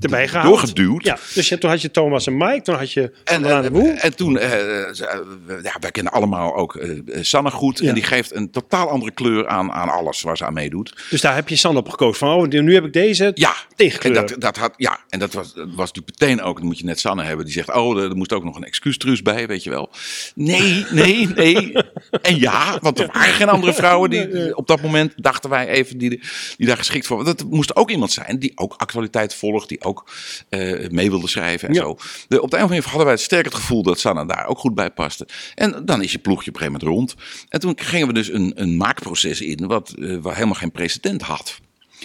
Erbij 0.00 0.28
gehaald. 0.28 0.48
doorgeduwd. 0.48 1.04
Ja, 1.04 1.18
dus 1.34 1.48
je, 1.48 1.58
toen 1.58 1.70
had 1.70 1.82
je 1.82 1.90
Thomas 1.90 2.26
en 2.26 2.36
Mike, 2.36 2.60
toen 2.62 2.74
had 2.74 2.92
je 2.92 3.12
En, 3.24 3.44
en, 3.44 3.62
de 3.62 3.70
Woe. 3.70 3.88
en 3.90 4.16
toen, 4.16 4.38
eh, 4.38 4.50
we- 4.50 5.60
ja, 5.62 5.76
wij 5.80 5.90
kennen 5.90 6.12
allemaal 6.12 6.54
ook 6.56 6.76
eh, 6.76 6.90
eh, 6.90 6.98
Sanne 7.20 7.50
goed. 7.50 7.78
Ja. 7.78 7.88
En 7.88 7.94
die 7.94 8.02
geeft 8.02 8.34
een 8.34 8.50
totaal 8.50 8.88
andere 8.88 9.10
kleur 9.12 9.48
aan, 9.48 9.72
aan 9.72 9.88
alles 9.88 10.22
waar 10.22 10.36
ze 10.36 10.44
aan 10.44 10.52
meedoet. 10.52 11.04
Dus 11.10 11.20
daar 11.20 11.34
heb 11.34 11.48
je 11.48 11.56
Sander 11.56 11.82
op 11.82 11.88
gekozen. 11.88 12.18
Van, 12.18 12.28
oh, 12.28 12.48
nu 12.48 12.74
heb 12.74 12.84
ik 12.84 12.92
deze 12.92 13.30
Ja, 13.34 13.48
en 13.50 13.76
tegenkleur. 13.76 14.14
dat, 14.14 14.34
dat, 14.38 14.56
had, 14.56 14.74
ja, 14.76 14.98
en 15.08 15.18
dat 15.18 15.32
was, 15.32 15.52
was 15.54 15.92
natuurlijk 15.92 16.20
meteen 16.20 16.42
ook, 16.42 16.56
dan 16.56 16.66
moet 16.66 16.78
je 16.78 16.84
net 16.84 17.00
Sanne 17.00 17.22
hebben, 17.22 17.44
die 17.44 17.54
zegt, 17.54 17.74
oh, 17.74 17.98
er, 17.98 18.08
er 18.10 18.16
moest 18.16 18.32
ook 18.32 18.44
nog 18.44 18.56
een 18.56 18.64
excuustruus 18.64 19.22
bij, 19.22 19.46
weet 19.46 19.62
je 19.62 19.70
wel. 19.70 19.90
Nee, 20.34 20.86
nee, 20.90 21.28
nee. 21.34 21.72
en 22.22 22.38
ja, 22.38 22.78
want 22.80 22.98
er 22.98 23.10
waren 23.12 23.34
geen 23.34 23.48
andere 23.48 23.74
vrouwen 23.74 24.10
die 24.10 24.56
op 24.56 24.66
dat 24.66 24.82
moment, 24.82 25.12
dachten 25.16 25.50
wij 25.50 25.68
even, 25.68 25.98
die, 25.98 26.20
die 26.56 26.66
daar 26.66 26.76
geschikt 26.76 27.06
voor. 27.06 27.24
Dat 27.24 27.44
moest 27.50 27.76
ook 27.76 27.90
iemand 27.90 28.12
zijn 28.12 28.38
die 28.38 28.52
ook 28.54 28.74
actualiteit 28.76 29.34
volgt, 29.34 29.68
die 29.78 29.84
ook 29.84 30.10
eh, 30.48 30.88
mee 30.88 31.10
wilde 31.10 31.28
schrijven 31.28 31.68
en 31.68 31.74
Ja. 31.74 31.80
zo. 31.80 31.96
De, 31.96 31.96
op 31.96 32.28
de 32.28 32.36
een 32.36 32.42
of 32.42 32.52
andere 32.52 32.68
manier 32.68 32.84
hadden 32.84 33.06
wij 33.06 33.16
sterk 33.16 33.44
het 33.44 33.54
gevoel 33.54 33.82
dat 33.82 33.98
Sanne 34.00 34.26
daar 34.26 34.46
ook 34.46 34.58
goed 34.58 34.74
bij 34.74 34.90
paste. 34.90 35.28
En 35.54 35.82
dan 35.84 36.02
is 36.02 36.12
je 36.12 36.18
ploegje 36.18 36.50
op 36.50 36.56
een 36.56 36.62
gegeven 36.62 36.88
moment 36.88 36.98
rond. 37.14 37.14
En 37.48 37.60
toen 37.60 37.72
gingen 37.76 38.06
we 38.06 38.12
dus 38.12 38.32
een, 38.32 38.52
een 38.56 38.76
maakproces 38.76 39.40
in 39.40 39.66
wat, 39.66 39.94
eh, 39.98 40.16
waar 40.16 40.34
helemaal 40.34 40.54
geen 40.54 40.70
precedent 40.72 41.22
had. 41.22 41.58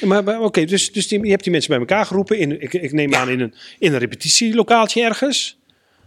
Maar, 0.06 0.24
maar 0.24 0.40
oké, 0.42 0.66
dus, 0.66 0.92
dus 0.92 1.08
die- 1.08 1.24
je 1.24 1.30
hebt 1.30 1.44
die 1.44 1.52
mensen 1.52 1.70
bij 1.72 1.80
elkaar 1.80 2.06
geroepen. 2.06 2.38
In, 2.38 2.62
ik, 2.62 2.74
ik 2.74 2.92
neem 2.92 3.12
Ja. 3.12 3.20
aan 3.20 3.30
in 3.30 3.40
een, 3.40 3.54
in 3.80 3.94
een 3.94 4.00
repetitielokaaltje 4.00 5.02
ergens. 5.04 5.58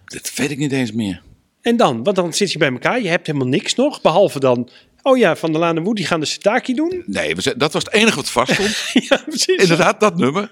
Dat 0.04 0.32
weet 0.34 0.50
ik 0.50 0.58
niet 0.58 0.72
eens 0.72 0.92
meer. 0.92 1.22
En 1.60 1.76
dan? 1.76 2.02
Want 2.02 2.16
dan 2.16 2.32
zit 2.32 2.52
je 2.52 2.58
bij 2.58 2.70
elkaar. 2.72 3.02
Je 3.02 3.08
hebt 3.08 3.26
helemaal 3.26 3.48
niks 3.48 3.74
nog. 3.74 4.00
Behalve 4.00 4.40
dan... 4.40 4.68
Oh 5.02 5.18
ja, 5.18 5.36
Van 5.36 5.50
der 5.52 5.60
Laan 5.60 5.76
en 5.76 5.94
die 5.94 6.06
gaan 6.06 6.20
de 6.20 6.26
Sitaki 6.26 6.74
doen. 6.74 7.02
Nee, 7.06 7.34
dat 7.56 7.72
was 7.72 7.84
het 7.84 7.92
enige 7.92 8.16
wat 8.16 8.30
vaststond. 8.30 8.76
ja, 9.08 9.20
precies. 9.26 9.56
Inderdaad, 9.62 10.00
dat 10.00 10.16
nummer. 10.16 10.50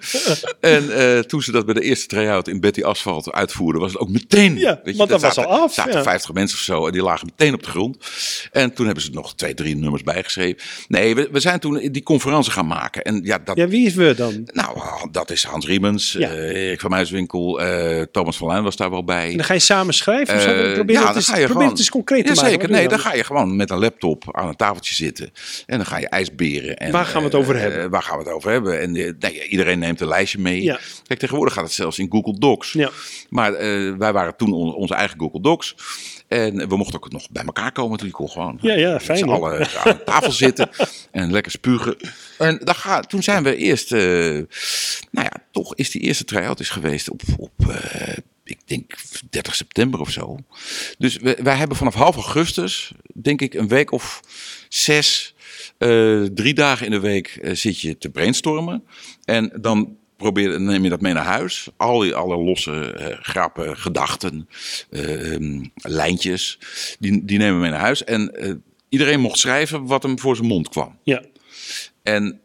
En 0.60 0.96
eh, 0.96 1.18
toen 1.18 1.42
ze 1.42 1.52
dat 1.52 1.64
bij 1.64 1.74
de 1.74 1.80
eerste 1.80 2.06
try-out 2.06 2.48
in 2.48 2.60
Betty 2.60 2.82
Asphalt 2.82 3.32
uitvoerden, 3.32 3.80
was 3.80 3.92
het 3.92 4.00
ook 4.00 4.08
meteen. 4.08 4.58
Ja, 4.58 4.80
weet 4.84 4.92
je, 4.92 4.98
want 4.98 5.10
dat 5.10 5.20
was 5.20 5.34
zaten- 5.34 5.50
al 5.50 5.60
af, 5.60 5.74
zaten 5.74 5.92
ja. 5.92 6.02
50 6.02 6.32
mensen 6.32 6.56
of 6.58 6.64
zo 6.64 6.86
en 6.86 6.92
die 6.92 7.02
lagen 7.02 7.26
meteen 7.36 7.54
op 7.54 7.62
de 7.62 7.70
grond. 7.70 7.96
En 8.52 8.72
toen 8.74 8.86
hebben 8.86 9.04
ze 9.04 9.10
nog 9.10 9.34
twee, 9.34 9.54
drie 9.54 9.76
nummers 9.76 10.02
bijgeschreven. 10.02 10.62
Nee, 10.88 11.14
we, 11.14 11.28
we 11.32 11.40
zijn 11.40 11.58
toen 11.60 11.88
die 11.92 12.02
conferentie 12.02 12.52
gaan 12.52 12.66
maken. 12.66 13.02
En 13.02 13.20
ja, 13.24 13.38
dat, 13.44 13.56
Ja, 13.56 13.66
wie 13.68 13.86
is 13.86 13.94
we 13.94 14.14
dan? 14.16 14.48
nou, 14.52 14.78
dat 15.10 15.30
is 15.30 15.42
Hans 15.44 15.66
Riemens, 15.66 16.12
Ja. 16.12 16.28
eh, 16.30 16.66
Erik 16.66 16.80
van 16.80 16.90
Muiswinkel, 16.90 17.60
eh, 17.60 18.02
Thomas 18.12 18.36
van 18.36 18.48
Lijn 18.48 18.62
was 18.62 18.76
daar 18.76 18.90
wel 18.90 19.04
bij. 19.04 19.30
En 19.30 19.36
dan 19.36 19.44
ga 19.44 19.54
je 19.54 19.60
samen 19.60 19.94
schrijven? 19.94 20.34
of 20.34 20.42
zo? 20.42 20.72
Probeer 20.74 20.94
ja, 20.94 21.00
het 21.00 21.06
dan 21.06 21.16
eens, 21.16 21.28
ga 21.28 21.36
je 21.36 21.38
probeer 21.44 21.48
gewoon, 21.56 21.68
het 21.68 21.78
eens 21.78 21.90
concreet 21.90 22.26
te 22.26 22.32
maken. 22.34 22.50
Zeker, 22.50 22.70
nee, 22.70 22.82
je 22.82 22.88
dan 22.88 22.98
ga 22.98 23.14
je 23.14 23.24
gewoon 23.24 23.56
met 23.56 23.70
een 23.70 23.78
laptop 23.78 24.24
aan 24.40 24.48
een 24.48 24.56
tafeltje 24.56 24.94
zitten. 24.94 25.32
En 25.66 25.76
dan 25.76 25.86
ga 25.86 25.98
je 25.98 26.08
ijsberen. 26.08 26.76
En, 26.76 26.92
Waar 26.92 27.04
gaan 27.04 27.18
we 27.20 27.24
het 27.26 27.34
over 27.36 27.54
eh, 27.54 27.60
hebben? 27.60 27.90
waar 27.90 28.02
gaan 28.02 28.18
we 28.18 28.24
het 28.24 28.32
over 28.32 28.50
hebben? 28.50 28.80
En 28.80 28.96
eh, 28.96 29.12
nee, 29.18 29.48
iedereen 29.48 29.78
neemt 29.78 30.00
een 30.00 30.08
lijstje 30.08 30.38
mee. 30.38 30.62
Ja. 30.62 30.78
Kijk, 31.06 31.20
tegenwoordig 31.20 31.54
gaat 31.54 31.64
het 31.64 31.72
zelfs 31.72 31.98
in 31.98 32.10
Google 32.10 32.38
Docs. 32.38 32.72
Ja. 32.72 32.90
Maar 33.28 33.54
eh, 33.54 33.92
wij 33.98 34.12
waren 34.12 34.36
toen 34.36 34.52
on- 34.52 34.74
onze 34.74 34.94
eigen 34.94 35.18
Google 35.20 35.40
Docs. 35.40 35.74
En 36.28 36.68
we 36.68 36.76
mochten 36.76 36.94
ook 37.02 37.12
nog 37.12 37.30
bij 37.30 37.44
elkaar 37.44 37.72
komen. 37.72 37.98
Toen 37.98 38.10
kon 38.10 38.28
gewoon 38.28 38.58
Ja, 38.60 38.74
ja, 38.74 39.00
fijn, 39.00 39.28
allen 39.28 39.52
aan 39.76 39.96
de 39.96 40.02
tafel 40.04 40.32
zitten 40.32 40.68
en 41.10 41.32
lekker 41.32 41.52
spugen. 41.52 41.96
En 42.38 42.60
dan 42.64 42.74
ga, 42.74 43.00
toen 43.00 43.22
zijn 43.22 43.42
we 43.42 43.56
eerst, 43.56 43.90
nou 43.90 44.46
ja, 45.10 45.32
toch 45.50 45.74
is 45.74 45.90
die 45.90 46.00
eerste 46.02 46.24
try-out 46.24 46.60
is 46.60 46.68
geweest 46.68 47.10
op, 47.10 47.20
op 47.36 47.52
ik 48.50 48.58
denk 48.64 48.94
30 49.30 49.54
september 49.54 50.00
of 50.00 50.10
zo. 50.10 50.36
Dus 50.98 51.16
we, 51.16 51.38
wij 51.42 51.56
hebben 51.56 51.76
vanaf 51.76 51.94
half 51.94 52.14
augustus, 52.14 52.92
denk 53.14 53.40
ik, 53.40 53.54
een 53.54 53.68
week 53.68 53.92
of 53.92 54.20
zes, 54.68 55.34
eh, 55.78 56.22
drie 56.22 56.54
dagen 56.54 56.86
in 56.86 56.92
de 56.92 57.00
week 57.00 57.38
eh, 57.42 57.54
zit 57.54 57.80
je 57.80 57.98
te 57.98 58.10
brainstormen. 58.10 58.84
En 59.24 59.52
dan 59.60 59.96
probeer, 60.16 60.60
neem 60.60 60.82
je 60.82 60.90
dat 60.90 61.00
mee 61.00 61.12
naar 61.12 61.24
huis. 61.24 61.68
Al 61.76 61.98
die 61.98 62.14
alle 62.14 62.36
losse 62.36 62.92
eh, 62.92 63.16
grappen, 63.20 63.76
gedachten, 63.76 64.48
eh, 64.90 65.34
ehm, 65.34 65.64
lijntjes, 65.74 66.58
die, 66.98 67.24
die 67.24 67.38
nemen 67.38 67.54
we 67.54 67.60
mee 67.60 67.70
naar 67.70 67.80
huis. 67.80 68.04
En 68.04 68.62
iedereen 68.88 69.20
mocht 69.20 69.38
schrijven 69.38 69.86
wat 69.86 70.02
hem 70.02 70.18
voor 70.18 70.36
zijn 70.36 70.48
mond 70.48 70.68
kwam. 70.68 70.98
Ja. 71.02 71.24
En 72.02 72.40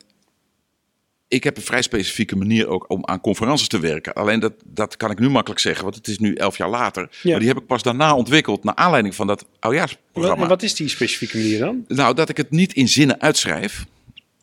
ik 1.35 1.43
heb 1.43 1.57
een 1.57 1.63
vrij 1.63 1.81
specifieke 1.81 2.35
manier 2.35 2.67
ook 2.67 2.89
om 2.89 3.05
aan 3.05 3.21
conferences 3.21 3.67
te 3.67 3.79
werken. 3.79 4.13
Alleen 4.13 4.39
dat, 4.39 4.53
dat 4.65 4.97
kan 4.97 5.11
ik 5.11 5.19
nu 5.19 5.29
makkelijk 5.29 5.61
zeggen, 5.61 5.83
want 5.83 5.95
het 5.95 6.07
is 6.07 6.19
nu 6.19 6.33
elf 6.33 6.57
jaar 6.57 6.69
later. 6.69 7.09
Ja. 7.21 7.29
Maar 7.29 7.39
die 7.39 7.47
heb 7.47 7.57
ik 7.57 7.65
pas 7.65 7.83
daarna 7.83 8.15
ontwikkeld, 8.15 8.63
naar 8.63 8.75
aanleiding 8.75 9.15
van 9.15 9.27
dat 9.27 9.41
Wat, 9.41 9.49
oudjaarsprogramma. 9.59 10.43
en 10.43 10.49
wat 10.49 10.63
is 10.63 10.75
die 10.75 10.87
specifieke 10.87 11.37
manier 11.37 11.59
dan? 11.59 11.85
Nou, 11.87 12.15
dat 12.15 12.29
ik 12.29 12.37
het 12.37 12.51
niet 12.51 12.73
in 12.73 12.87
zinnen 12.87 13.21
uitschrijf. 13.21 13.85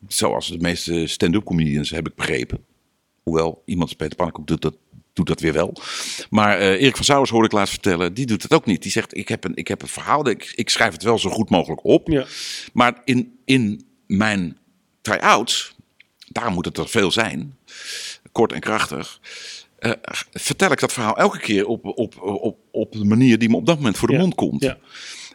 Zoals 0.07 0.47
de 0.47 0.57
meeste 0.57 1.07
stand-up 1.07 1.43
comedians 1.43 1.89
heb 1.89 2.07
ik 2.07 2.15
begrepen. 2.15 2.65
Hoewel, 3.23 3.61
iemand 3.65 3.89
als 3.89 3.97
Peter 3.97 4.15
Pannenkoek 4.15 4.47
doet 4.47 4.61
dat, 4.61 4.75
doet 5.13 5.27
dat 5.27 5.39
weer 5.39 5.53
wel. 5.53 5.73
Maar 6.29 6.57
eh, 6.57 6.81
Erik 6.81 6.95
van 6.95 7.05
Sauers 7.05 7.29
hoorde 7.29 7.45
ik 7.45 7.53
laatst 7.53 7.73
vertellen, 7.73 8.13
die 8.13 8.25
doet 8.25 8.43
het 8.43 8.53
ook 8.53 8.65
niet. 8.65 8.81
Die 8.81 8.91
zegt, 8.91 9.17
ik 9.17 9.27
heb 9.27 9.43
een, 9.43 9.55
ik 9.55 9.67
heb 9.67 9.81
een 9.81 9.87
verhaal, 9.87 10.29
ik, 10.29 10.53
ik 10.55 10.69
schrijf 10.69 10.91
het 10.91 11.03
wel 11.03 11.19
zo 11.19 11.29
goed 11.29 11.49
mogelijk 11.49 11.83
op. 11.83 12.07
Ja. 12.07 12.25
Maar 12.73 13.01
in, 13.05 13.39
in 13.45 13.85
mijn 14.07 14.57
try-outs, 15.01 15.75
daar 16.33 16.51
moet 16.51 16.65
het 16.65 16.77
er 16.77 16.89
veel 16.89 17.11
zijn, 17.11 17.57
kort 18.31 18.51
en 18.51 18.59
krachtig, 18.59 19.19
eh, 19.79 19.91
vertel 20.31 20.71
ik 20.71 20.79
dat 20.79 20.93
verhaal 20.93 21.17
elke 21.17 21.39
keer 21.39 21.65
op, 21.65 21.85
op, 21.85 22.21
op, 22.21 22.57
op 22.71 22.91
de 22.91 23.03
manier 23.05 23.37
die 23.39 23.49
me 23.49 23.55
op 23.55 23.65
dat 23.65 23.77
moment 23.77 23.97
voor 23.97 24.07
de 24.07 24.13
Ja. 24.13 24.19
mond 24.19 24.35
komt. 24.35 24.61
Ja. 24.63 24.77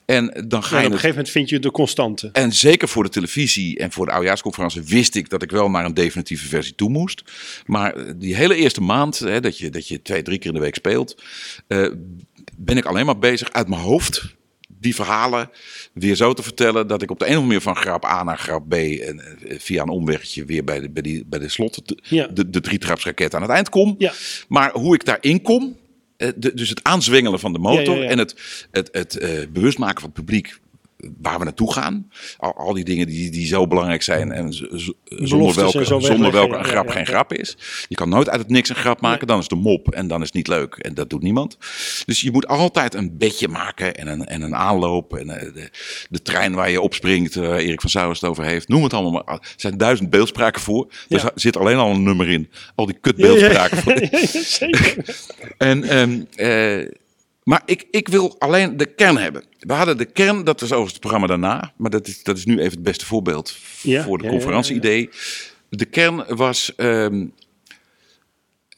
En 0.05 0.45
dan 0.49 0.63
ga 0.65 0.71
Ja, 0.71 0.77
en 0.77 0.81
je 0.83 0.87
op 0.87 0.93
een 0.93 0.99
gegeven 0.99 1.09
moment 1.09 1.31
vind 1.31 1.49
je 1.49 1.59
de 1.59 1.71
constante. 1.71 2.29
en 2.33 2.53
zeker 2.53 2.89
voor 2.89 3.03
de 3.03 3.09
televisie 3.09 3.79
en 3.79 3.93
voor 3.93 4.07
de 4.07 4.13
oudejaarsconferentie 4.13 4.83
wist 4.83 5.15
ik 5.15 5.29
dat 5.29 5.43
ik 5.43 5.51
wel 5.51 5.71
naar 5.71 5.85
een 5.85 5.95
definitieve 5.95 6.49
versie 6.49 6.75
toe 6.75 6.91
moest. 6.91 7.23
Maar 7.67 7.95
eh, 7.95 8.13
die 8.17 8.37
hele 8.37 8.55
eerste 8.55 8.81
maand, 8.81 9.19
hè, 9.19 9.41
dat, 9.41 9.59
je, 9.59 9.71
dat 9.71 9.89
je 9.89 10.03
twee, 10.03 10.23
drie 10.23 10.39
keer 10.39 10.49
in 10.49 10.55
de 10.55 10.61
week 10.61 10.75
speelt, 10.75 11.23
eh, 11.67 11.89
ben 12.57 12.77
ik 12.77 12.85
alleen 12.85 13.07
maar 13.07 13.19
bezig 13.19 13.53
uit 13.53 13.69
mijn 13.69 13.81
hoofd 13.81 14.37
die 14.81 14.95
verhalen 14.95 15.51
weer 15.93 16.15
zo 16.15 16.33
te 16.33 16.43
vertellen 16.43 16.87
dat 16.87 17.03
ik 17.03 17.11
op 17.11 17.19
de 17.19 17.25
een 17.25 17.31
of 17.31 17.37
andere 17.37 17.61
manier 17.61 17.75
van 17.75 17.77
grap 17.83 18.05
A 18.05 18.23
naar 18.23 18.39
grap 18.39 18.69
B 18.69 18.73
en 18.75 19.21
eh, 19.21 19.59
via 19.59 19.83
een 19.83 19.89
omwegje 19.89 20.45
weer 20.45 20.65
bij 20.65 20.81
de, 20.81 20.91
bij 20.91 21.03
die, 21.03 21.25
bij 21.27 21.39
de 21.39 21.49
slot, 21.49 21.89
de, 21.89 21.99
Ja. 22.03 22.27
de, 22.27 22.51
de 22.51 22.61
drietrapsraket 22.61 23.35
aan 23.35 23.43
het 23.43 23.51
eind 23.51 23.69
kom. 23.69 23.95
Ja. 23.99 24.13
Maar 24.49 24.73
hoe 24.73 24.95
ik 24.95 25.05
daarin 25.05 25.43
kom, 25.43 25.77
eh, 26.17 26.29
de- 26.37 26.55
dus 26.55 26.69
het 26.69 26.83
aanzwengelen 26.85 27.41
van 27.41 27.53
de 27.53 27.59
motor 27.59 27.97
Ja, 27.97 28.09
en 28.09 28.19
het, 28.19 28.67
het, 28.71 28.89
het 28.93 29.17
eh, 29.17 29.31
bewust 29.53 29.79
maken 29.79 30.01
van 30.01 30.11
het 30.15 30.25
publiek 30.25 30.59
waar 31.21 31.39
we 31.39 31.45
naartoe 31.45 31.73
gaan. 31.73 32.11
Al, 32.37 32.55
al 32.55 32.73
die 32.73 32.85
dingen 32.85 33.07
die, 33.07 33.31
die 33.31 33.47
zo 33.47 33.67
belangrijk 33.67 34.03
zijn 34.03 34.33
en 34.33 34.53
zonder 35.05 35.55
welke, 35.55 35.85
zonder 35.85 36.33
welke 36.33 36.57
een 36.57 36.65
grap 36.65 36.87
ja, 36.87 36.93
geen 36.93 37.07
grap 37.07 37.33
is. 37.33 37.57
Je 37.89 37.95
kan 37.95 38.09
nooit 38.09 38.29
uit 38.29 38.41
het 38.41 38.51
niks 38.51 38.69
een 38.69 38.75
grap 38.77 39.01
maken, 39.01 39.27
dan 39.27 39.39
is 39.39 39.49
de 39.49 39.55
mop 39.55 39.91
en 39.91 40.09
dan 40.09 40.21
is 40.21 40.27
het 40.27 40.35
niet 40.35 40.49
leuk. 40.49 40.75
En 40.75 40.95
dat 40.95 41.11
doet 41.11 41.23
niemand. 41.23 41.57
Dus 42.07 42.21
je 42.21 42.31
moet 42.31 42.47
altijd 42.47 42.95
een 42.95 43.19
bedje 43.19 43.49
maken 43.49 43.95
en 43.95 44.07
een, 44.07 44.27
en 44.27 44.43
een 44.43 44.57
aanloop 44.57 45.17
en 45.17 45.31
eh, 45.31 45.55
de, 45.55 45.71
de 46.11 46.23
trein 46.23 46.55
waar 46.55 46.71
je 46.71 46.81
opspringt, 46.81 47.37
eh, 47.37 47.43
waar 47.43 47.59
Erik 47.59 47.81
van 47.81 47.91
Sauers 47.91 48.21
het 48.21 48.31
over 48.31 48.45
heeft. 48.45 48.69
Noem 48.69 48.83
het 48.83 48.93
allemaal 48.93 49.23
maar. 49.25 49.35
Er 49.35 49.53
zijn 49.57 49.77
duizend 49.77 50.11
beeldspraken 50.11 50.61
voor. 50.61 50.93
Er 51.09 51.31
zit 51.35 51.57
alleen 51.57 51.77
al 51.77 51.91
een 51.91 52.03
nummer 52.03 52.29
in. 52.29 52.51
Al 52.75 52.87
die 52.87 52.99
kut 53.01 53.17
Ja, 53.17 53.27
ja, 53.27 53.33
beeldspraken 53.33 53.79
voor. 53.79 54.01
ja, 54.01 54.09
ja, 54.21 54.27
zeker. 54.43 54.97
En, 55.59 55.85
eh, 56.37 56.89
maar 57.43 57.63
ik, 57.65 57.87
ik 57.91 58.09
wil 58.09 58.37
alleen 58.39 58.77
de 58.77 58.87
kern 58.87 59.17
hebben. 59.17 59.45
We 59.59 59.73
hadden 59.73 59.97
de 59.97 60.05
kern, 60.05 60.45
dat 60.45 60.61
was 60.61 60.69
overigens 60.69 60.93
het 60.93 61.01
programma 61.01 61.27
daarna. 61.27 61.73
Maar 61.77 61.91
dat 61.91 62.07
is, 62.07 62.23
dat 62.23 62.37
is 62.37 62.45
nu 62.45 62.59
even 62.59 62.71
het 62.73 62.83
beste 62.83 63.07
voorbeeld 63.07 63.57
Ja, 63.83 64.03
voor 64.03 64.19
de 64.19 64.25
ja, 64.25 64.31
ja, 64.31 64.37
conferentie-idee. 64.37 65.09
De 65.71 65.85
kern 65.85 66.37
was, 66.37 66.75
eh, 66.75 67.05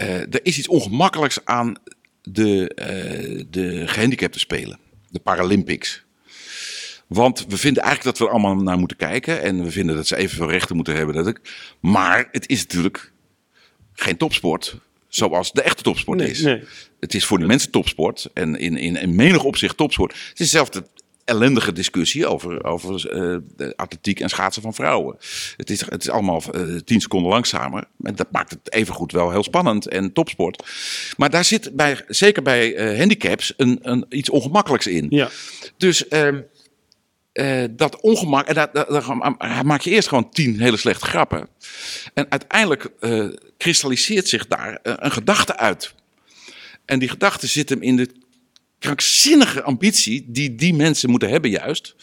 er 0.07 0.41
is 0.45 0.59
iets 0.59 0.68
ongemakkelijks 0.68 1.45
aan 1.45 1.74
de, 2.22 2.68
eh 2.74 3.45
de 3.51 3.87
gehandicapten 3.89 4.41
spelen. 4.41 4.78
De 5.11 5.18
Paralympics. 5.20 6.03
Want 7.07 7.47
we 7.49 7.57
vinden 7.57 7.83
eigenlijk 7.83 8.16
dat 8.16 8.18
we 8.28 8.35
er 8.35 8.41
allemaal 8.41 8.62
naar 8.62 8.78
moeten 8.78 8.97
kijken. 8.97 9.43
En 9.43 9.64
we 9.64 9.70
vinden 9.70 9.97
dat 9.97 10.07
ze 10.07 10.16
evenveel 10.16 10.51
rechten 10.51 10.76
moeten 10.76 10.95
hebben. 10.97 11.14
Dat 11.14 11.26
ik, 11.26 11.41
maar 11.81 12.28
het 12.33 12.49
is 12.49 12.61
natuurlijk 12.61 13.12
geen 13.93 14.16
topsport 14.16 14.76
zoals 15.09 15.53
de 15.53 15.62
echte 15.62 15.83
topsport 15.83 16.18
Nee, 16.18 16.31
is. 16.31 16.41
nee. 16.41 16.62
Het 17.01 17.14
is 17.14 17.24
voor 17.24 17.38
die 17.38 17.46
mensen 17.46 17.70
topsport 17.70 18.28
en 18.34 18.57
in, 18.59 18.76
in, 18.76 18.96
in 18.96 19.14
menig 19.14 19.44
opzicht 19.44 19.76
topsport. 19.76 20.12
Het 20.12 20.40
is 20.40 20.51
dezelfde 20.51 20.84
ellendige 21.24 21.72
discussie 21.72 22.26
over, 22.26 22.64
over 22.64 23.11
eh, 23.11 23.36
de 23.57 23.72
atletiek 23.76 24.20
en 24.20 24.28
schaatsen 24.28 24.62
van 24.62 24.74
vrouwen. 24.74 25.16
Het 25.57 25.70
is, 25.70 25.80
het 25.80 26.03
is 26.03 26.09
allemaal 26.11 26.42
eh, 26.53 26.62
tien 26.84 27.01
seconden 27.01 27.30
langzamer. 27.30 27.84
En 28.03 28.14
dat 28.14 28.26
maakt 28.32 28.51
het 28.51 28.72
evengoed 28.72 29.12
wel 29.12 29.30
heel 29.30 29.42
spannend 29.42 29.88
en 29.88 30.12
topsport. 30.12 30.64
Maar 31.16 31.30
daar 31.30 31.44
zit 31.44 31.76
bij, 31.76 32.05
zeker 32.09 32.42
bij 32.42 32.74
eh, 32.74 32.98
handicaps 32.98 33.55
een, 33.57 33.78
een, 33.82 34.07
iets 34.09 34.30
ongemakkelijks 34.30 34.86
in. 34.86 35.07
Ja. 35.11 35.28
Dus 35.76 36.09
ehm, 36.09 36.40
eh, 37.32 37.64
dat 37.70 38.01
ongemak, 38.01 38.46
en 38.46 38.55
dat, 38.55 38.74
dat, 38.74 38.88
dat- 38.88 39.34
hij 39.38 39.64
maakt 39.64 39.84
je 39.84 39.90
eerst 39.90 40.09
gewoon 40.09 40.30
tien 40.30 40.61
hele 40.61 40.76
slechte 40.76 41.07
grappen. 41.07 41.48
En 42.14 42.26
uiteindelijk 42.30 42.90
kristalliseert 43.57 44.28
zich 44.28 44.46
daar 44.46 44.78
een 44.82 45.12
gedachte 45.12 45.57
uit. 45.57 45.94
En 46.91 46.99
die 46.99 47.09
gedachte 47.09 47.47
zit 47.47 47.68
hem 47.68 47.82
in 47.82 47.97
de 47.97 48.09
krankzinnige 48.78 49.62
ambitie 49.62 50.24
die 50.28 50.55
die 50.55 50.74
mensen 50.74 51.11
moeten 51.11 51.30
hebben 51.30 51.51
juist. 51.51 51.95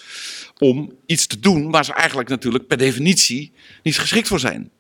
Om 0.57 0.91
iets 1.05 1.27
te 1.27 1.39
doen 1.39 1.71
waar 1.71 1.85
ze 1.85 1.93
eigenlijk 1.93 2.29
natuurlijk 2.29 2.67
per 2.67 2.77
definitie 2.77 3.51
niet 3.83 3.99
geschikt 3.99 4.27
voor 4.27 4.39
zijn. 4.39 4.71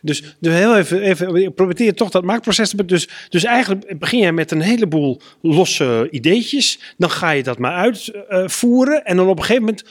Dus, 0.00 0.36
dus 0.40 0.54
heel 0.54 0.76
even, 0.76 1.00
even 1.00 1.54
probeer 1.54 1.94
toch 1.94 2.10
dat 2.10 2.24
maakproces 2.24 2.70
te 2.70 2.84
dus, 2.84 3.08
dus 3.28 3.44
eigenlijk 3.44 3.98
begin 3.98 4.18
je 4.18 4.32
met 4.32 4.50
een 4.50 4.60
heleboel 4.60 5.20
losse 5.42 6.08
ideetjes. 6.10 6.78
Dan 6.96 7.10
ga 7.10 7.30
je 7.30 7.42
dat 7.42 7.58
maar 7.58 7.94
uitvoeren. 8.28 9.04
en 9.04 9.16
dan 9.16 9.28
op 9.28 9.38
een 9.38 9.44
gegeven 9.44 9.64
moment 9.64 9.84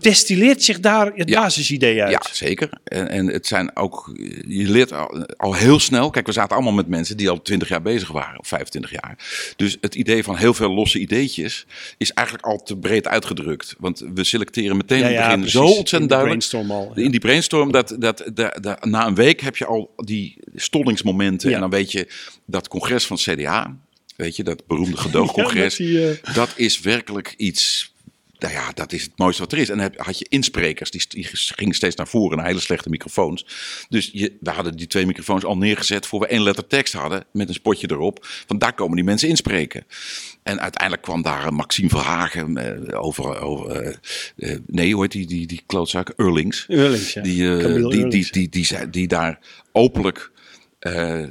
destilleert 0.00 0.62
zich 0.62 0.80
daar 0.80 1.12
het 1.14 1.28
Ja. 1.28 1.40
basisidee 1.40 2.02
uit. 2.02 2.10
Ja, 2.10 2.22
zeker. 2.32 2.70
En, 2.84 3.08
en 3.08 3.26
het 3.26 3.46
zijn 3.46 3.76
ook, 3.76 4.12
je 4.48 4.70
leert 4.70 4.92
al, 4.92 5.26
al 5.36 5.54
heel 5.54 5.78
snel. 5.80 6.10
Kijk, 6.10 6.26
we 6.26 6.32
zaten 6.32 6.56
allemaal 6.56 6.72
met 6.72 6.88
mensen 6.88 7.16
die 7.16 7.30
al 7.30 7.42
20 7.42 7.68
jaar 7.68 7.82
bezig 7.82 8.08
waren, 8.12 8.38
of 8.38 8.46
25 8.48 8.90
jaar. 8.90 9.18
Dus 9.56 9.76
het 9.80 9.94
idee 9.94 10.24
van 10.24 10.36
heel 10.36 10.54
veel 10.54 10.70
losse 10.74 10.98
ideetjes 10.98 11.66
is 11.98 12.12
eigenlijk 12.12 12.46
al 12.46 12.62
te 12.62 12.76
breed 12.76 13.06
uitgedrukt. 13.08 13.74
Want 13.78 14.04
we 14.14 14.24
selecteren 14.24 14.76
meteen 14.76 14.98
in 14.98 15.04
het 15.04 15.16
begin 15.16 15.34
precies. 15.40 15.52
zo 15.52 15.64
ontzettend 15.64 15.92
In 15.92 16.00
de 16.00 16.14
duidelijk. 16.14 16.48
brainstorm 16.48 16.70
al. 16.70 16.92
In 17.04 17.10
die 17.10 17.20
brainstorm, 17.20 17.72
dat, 17.72 17.96
dat, 17.98 18.24
dat, 18.34 18.58
dat- 18.62 18.84
na 18.84 19.06
een 19.06 19.14
week 19.14 19.40
heb 19.40 19.56
je 19.56 19.66
al 19.66 19.90
die 19.96 20.36
stollingsmomenten. 20.54 21.48
Ja. 21.48 21.54
En 21.54 21.60
dan 21.60 21.70
weet 21.70 21.92
je 21.92 22.08
dat 22.46 22.68
congres 22.68 23.04
van 23.06 23.16
CDA, 23.16 23.76
weet 24.16 24.36
je, 24.36 24.42
dat 24.44 24.66
beroemde 24.66 24.96
gedoogcongres, 25.06 25.76
Ja, 25.76 25.84
die, 25.84 26.10
eh, 26.10 26.34
dat 26.34 26.52
is 26.56 26.80
werkelijk 26.80 27.34
iets. 27.36 27.92
Nou 28.38 28.54
ja, 28.54 28.70
dat 28.74 28.92
is 28.92 29.02
het 29.02 29.12
mooiste 29.16 29.42
wat 29.42 29.52
er 29.52 29.58
is. 29.58 29.68
En 29.68 29.78
dan 29.78 29.92
had 29.96 30.18
je 30.18 30.26
insprekers, 30.28 30.90
die, 30.90 31.04
die 31.08 31.28
gingen 31.32 31.74
steeds 31.74 31.96
naar 31.96 32.08
voren, 32.08 32.36
naar 32.36 32.46
hele 32.46 32.60
slechte 32.60 32.88
microfoons. 32.88 33.46
Dus 33.88 34.10
je, 34.12 34.36
we 34.40 34.50
hadden 34.50 34.76
die 34.76 34.86
twee 34.86 35.06
microfoons 35.06 35.44
al 35.44 35.56
neergezet 35.56 36.06
voor 36.06 36.20
we 36.20 36.26
één 36.26 36.42
letter 36.42 36.66
tekst 36.66 36.92
hadden, 36.92 37.24
met 37.32 37.48
een 37.48 37.54
spotje 37.54 37.90
erop. 37.90 38.26
Van 38.46 38.58
daar 38.58 38.74
komen 38.74 38.96
die 38.96 39.04
mensen 39.04 39.28
inspreken. 39.28 39.86
En 40.42 40.60
uiteindelijk 40.60 41.02
kwam 41.02 41.22
daar 41.22 41.52
Maxime 41.52 41.88
Verhagen 41.88 42.56
eh, 42.56 43.02
over, 43.02 43.40
over 43.40 43.70
eh, 43.70 43.94
eh, 44.36 44.58
nee, 44.66 44.92
hoe 44.92 45.02
heet 45.02 45.12
die, 45.12 45.26
die, 45.26 45.46
die 45.46 45.62
klootzak? 45.66 46.12
Eurlings. 46.16 46.64
Eurlings, 46.68 47.12
ja. 47.12 47.22
Die, 47.22 47.48
eh, 47.50 47.56
die, 47.56 47.66
die, 47.66 47.68
Eurlings. 47.68 48.30
die, 48.30 48.48
die, 48.48 48.90
die 48.90 49.08
daar 49.08 49.38
openlijk 49.72 50.30
eh, 50.78 51.22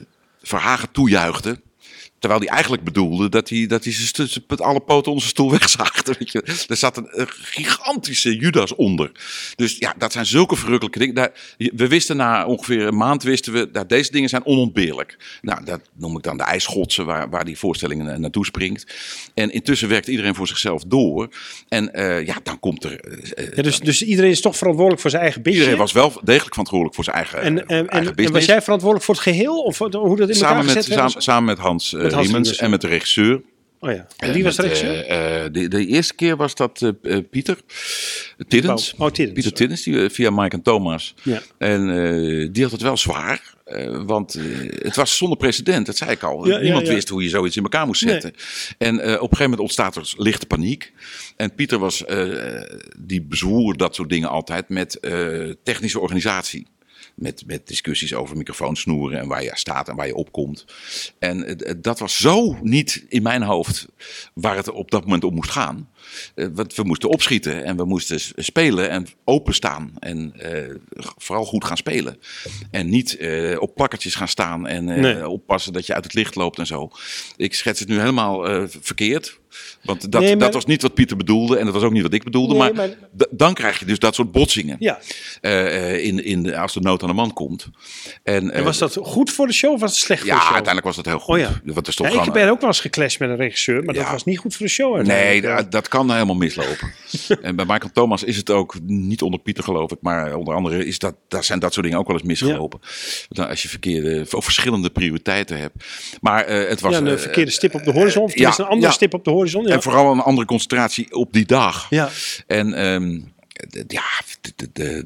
Verhagen 0.42 0.92
toejuichte. 0.92 1.62
Terwijl 2.24 2.44
hij 2.44 2.52
eigenlijk 2.54 2.84
bedoelde 2.84 3.30
dat 3.30 3.50
hij, 3.50 3.68
dat 3.68 3.84
hij 3.84 3.94
met 4.48 4.62
alle 4.62 4.80
poten 4.80 5.12
onze 5.12 5.28
stoel 5.28 5.52
wegzaagde. 5.52 6.16
Weet 6.20 6.32
je. 6.32 6.66
Er 6.68 6.78
zat 6.78 6.98
een, 6.98 7.08
een 7.12 7.28
gigantische 7.30 8.36
Judas 8.36 8.76
onder. 8.76 9.12
Dus 9.56 9.76
ja, 9.80 9.94
dat 9.98 10.12
zijn 10.12 10.26
zulke 10.26 10.56
verrukkelijke 10.56 11.00
dingen. 11.00 11.16
Daar, 11.16 11.32
we 11.58 11.88
wisten 11.88 12.18
na 12.18 12.46
ongeveer 12.46 12.88
een 12.88 12.98
maand, 12.98 13.24
wisten 13.24 13.54
we 13.54 13.72
dat 13.72 13.90
deze 13.90 14.12
dingen 14.12 14.30
zijn 14.30 14.46
onontbeerlijk. 14.46 15.18
Nou, 15.42 15.66
dat 15.66 15.82
noem 15.98 16.18
ik 16.18 16.24
dan 16.24 16.38
de 16.38 16.44
ijsschotsen 16.44 17.06
waar, 17.06 17.30
waar 17.30 17.46
die 17.46 17.58
voorstellingen 17.58 18.06
na- 18.06 18.18
naartoe 18.18 18.46
springt. 18.46 18.94
En 19.34 19.52
intussen 19.52 19.90
werkt 19.90 20.08
iedereen 20.08 20.36
voor 20.36 20.48
zichzelf 20.48 20.84
door. 20.84 21.30
En 21.68 21.94
eh, 21.94 22.26
ja, 22.26 22.36
dan 22.44 22.60
komt 22.60 22.84
er... 22.84 23.00
eh, 23.00 23.56
Ja, 23.56 23.62
dus, 23.62 23.80
dus 23.80 24.04
iedereen 24.04 24.32
is 24.32 24.42
toch 24.42 24.58
verantwoordelijk 24.58 25.02
voor 25.02 25.10
zijn 25.12 25.24
eigen 25.24 25.42
business. 25.42 25.68
Iedereen 25.70 25.86
was 25.86 25.94
wel 25.94 26.22
degelijk 26.24 26.50
verantwoordelijk 26.50 26.96
voor 26.96 27.04
zijn 27.04 27.16
eigen, 27.16 27.42
en, 27.42 27.68
en, 27.68 27.88
eigen 27.90 28.16
en, 28.16 28.32
was 28.32 28.46
jij 28.46 28.62
verantwoordelijk 28.62 29.06
voor 29.06 29.16
het 29.16 29.24
geheel? 29.24 29.62
Of 29.64 29.78
hoe 29.78 29.90
dat 29.90 30.02
in 30.02 30.36
elkaar 30.36 30.36
samen, 30.36 30.66
met, 30.66 30.74
gezet 30.76 30.88
werd? 30.88 31.00
samen, 31.10 31.24
samen 31.24 31.46
met 31.46 31.58
Hans, 31.58 31.94
eh, 31.94 32.13
Met 32.16 32.26
Riemens 32.26 32.56
en 32.56 32.70
met 32.70 32.82
de 32.82 32.88
regisseur. 32.88 33.42
Oh 33.84 33.92
ja. 33.92 34.08
En 34.18 34.34
wie 34.34 34.44
was 34.44 34.56
de 34.56 34.62
regisseur? 34.62 35.06
eh, 35.06 35.46
eh, 35.46 35.54
de, 35.54 35.68
de 35.68 35.86
eerste 35.86 36.16
keer 36.16 36.36
was 36.36 36.56
dat 36.56 36.94
eh, 37.02 37.18
Pieter 37.30 37.58
Tiddens. 38.48 38.94
Oh, 38.94 39.00
oh, 39.00 39.12
Tiddens. 39.12 39.34
Pieter 39.34 39.54
Tiddens, 39.54 39.84
die, 39.84 40.10
via 40.10 40.30
Mike 40.30 40.56
en 40.56 40.62
Thomas. 40.62 41.14
Ja. 41.24 41.42
En 41.58 42.52
die 42.52 42.64
had 42.64 42.72
het 42.72 42.82
wel 42.82 42.98
zwaar. 42.98 43.54
want 44.06 44.40
het 44.70 44.96
was 44.96 45.18
zonder 45.18 45.38
precedent, 45.38 45.86
dat 45.86 45.98
zei 45.98 46.12
ik 46.12 46.24
al. 46.24 46.48
Ja, 46.48 46.58
Niemand 46.58 46.88
ja. 46.88 46.94
wist 46.94 47.10
hoe 47.10 47.24
je 47.24 47.30
zoiets 47.30 47.58
in 47.58 47.64
elkaar 47.64 47.86
moest 47.86 48.02
zetten. 48.02 48.34
En 48.78 48.96
op 48.96 49.04
een 49.04 49.18
gegeven 49.18 49.38
moment 49.40 49.60
ontstaat 49.60 49.96
er 49.96 50.14
lichte 50.18 50.46
paniek. 50.46 50.94
En 51.36 51.56
Pieter 51.56 51.80
was, 51.80 52.04
die 52.98 53.22
bezwoer 53.22 53.78
dat 53.78 53.96
soort 53.96 54.10
dingen 54.10 54.30
altijd 54.30 54.70
met 54.70 54.98
technische 55.64 56.00
organisatie. 56.00 56.68
Met, 57.16 57.44
met 57.46 57.68
discussies 57.68 58.14
over 58.14 58.38
microfoonsnoeren 58.38 59.20
en 59.20 59.28
waar 59.28 59.44
je 59.44 59.52
staat 59.54 59.90
en 59.90 59.96
waar 59.96 60.08
je 60.08 60.16
opkomt. 60.16 60.66
En 61.20 61.60
eh, 61.60 61.74
dat 61.78 62.00
was 62.00 62.18
zo 62.18 62.58
niet 62.62 63.06
in 63.10 63.22
mijn 63.22 63.44
hoofd 63.44 63.88
waar 64.34 64.56
het 64.56 64.70
op 64.70 64.92
dat 64.92 65.04
moment 65.04 65.24
om 65.24 65.34
moest 65.34 65.52
gaan. 65.52 65.90
Eh, 66.36 66.48
want 66.54 66.76
we 66.76 66.84
moesten 66.84 67.10
opschieten 67.10 67.64
en 67.64 67.78
we 67.78 67.86
moesten 67.86 68.20
spelen 68.36 68.90
en 68.90 69.08
openstaan. 69.24 69.92
En 70.00 70.34
eh, 70.38 70.76
vooral 71.18 71.46
goed 71.46 71.66
gaan 71.66 71.78
spelen. 71.78 72.18
En 72.72 72.90
niet 72.90 73.18
eh, 73.18 73.62
op 73.62 73.76
plakkertjes 73.76 74.16
gaan 74.16 74.28
staan 74.28 74.68
en 74.68 74.84
Nee. 74.86 75.30
oppassen 75.30 75.74
dat 75.74 75.86
je 75.86 75.94
uit 75.94 76.04
het 76.04 76.14
licht 76.14 76.36
loopt 76.36 76.60
en 76.60 76.66
zo. 76.68 76.92
Ik 77.38 77.54
schets 77.54 77.80
het 77.80 77.90
nu 77.90 78.00
helemaal 78.00 78.68
verkeerd. 78.82 79.42
Want 79.84 80.12
dat, 80.12 80.22
Nee, 80.22 80.30
maar- 80.30 80.40
dat 80.40 80.54
was 80.54 80.66
niet 80.66 80.82
wat 80.82 80.94
Pieter 80.94 81.18
bedoelde 81.18 81.58
en 81.58 81.66
dat 81.66 81.74
was 81.74 81.84
ook 81.84 81.92
niet 81.92 82.02
wat 82.02 82.14
ik 82.14 82.24
bedoelde. 82.24 82.56
Nee, 82.56 82.74
maar, 82.74 82.90
dan 83.30 83.54
krijg 83.54 83.80
je 83.80 83.86
dus 83.86 84.00
dat 84.00 84.16
soort 84.16 84.32
botsingen. 84.32 84.76
Ja. 84.80 85.00
In, 85.98 86.24
in 86.24 86.44
de, 86.44 86.58
als 86.58 86.74
de 86.74 86.80
nood 86.80 87.02
aan 87.02 87.08
de 87.08 87.14
man 87.16 87.34
komt. 87.34 87.68
En, 88.24 88.52
En 88.52 88.64
was 88.64 88.78
dat 88.78 88.98
goed 89.02 89.32
voor 89.32 89.48
de 89.48 89.54
show 89.54 89.72
of 89.74 89.80
was 89.80 89.92
het 89.92 90.00
slecht 90.00 90.20
voor 90.22 90.30
ja, 90.30 90.36
de 90.36 90.42
show? 90.42 90.54
uiteindelijk 90.54 90.96
was 90.96 91.04
dat 91.04 91.14
heel 91.14 91.20
goed. 91.24 91.36
Oh 91.36 91.42
ja. 91.42 91.62
Want 91.74 91.88
er 91.88 91.94
stond 91.94 92.14
Ja, 92.14 92.24
ik 92.24 92.32
ben 92.34 92.50
ook 92.50 92.60
wel 92.60 92.70
eens 92.70 92.80
geclashed 92.80 93.20
met 93.20 93.30
een 93.30 93.36
regisseur, 93.36 93.84
maar 93.84 93.94
dat 93.94 94.04
Ja. 94.04 94.12
was 94.12 94.24
niet 94.24 94.38
goed 94.38 94.56
voor 94.56 94.66
de 94.66 94.72
show. 94.72 95.02
Nee, 95.06 95.42
dat, 95.42 95.90
kan 95.94 96.12
helemaal 96.12 96.36
mislopen. 96.36 96.94
en 97.42 97.56
bij 97.56 97.66
Michael 97.66 97.92
Thomas 97.94 98.24
is 98.24 98.38
het 98.38 98.50
ook 98.50 98.76
niet 98.86 99.22
onder 99.22 99.40
Pieter 99.40 99.64
geloof 99.64 99.92
ik, 99.92 99.98
maar 100.02 100.36
onder 100.36 100.56
andere 100.56 100.86
is 100.86 101.00
dat, 101.00 101.16
daar 101.28 101.44
zijn 101.44 101.60
dat 101.60 101.74
soort 101.74 101.86
dingen 101.86 102.00
ook 102.02 102.08
wel 102.08 102.16
eens 102.16 102.26
misgelopen. 102.26 102.80
Dan 103.30 103.48
als 103.48 103.62
je 103.62 103.70
verkeerde 103.70 104.26
of 104.32 104.44
verschillende 104.44 104.90
prioriteiten 104.90 105.60
hebt. 105.60 105.86
Maar 106.22 106.46
eh, 106.46 106.70
het 106.70 106.82
was 106.82 106.92
ja, 106.92 106.98
een 106.98 107.08
eh, 107.08 107.18
verkeerde 107.18 107.52
stip 107.52 107.74
op 107.76 107.84
de 107.84 107.92
horizon. 107.92 108.24
Of 108.24 108.38
ja, 108.38 108.54
een 108.58 108.66
andere 108.66 108.88
ja. 108.88 108.92
stip 108.92 109.14
op 109.14 109.24
de 109.24 109.32
horizon. 109.32 109.64
Ja. 109.66 109.74
en 109.74 109.82
vooral 109.82 110.12
een 110.12 110.20
andere 110.20 110.48
concentratie 110.48 111.14
op 111.16 111.34
die 111.34 111.46
dag. 111.46 111.88
Ja. 111.90 112.10
En 112.48 113.34
d- 113.70 113.92
ja, 113.92 114.04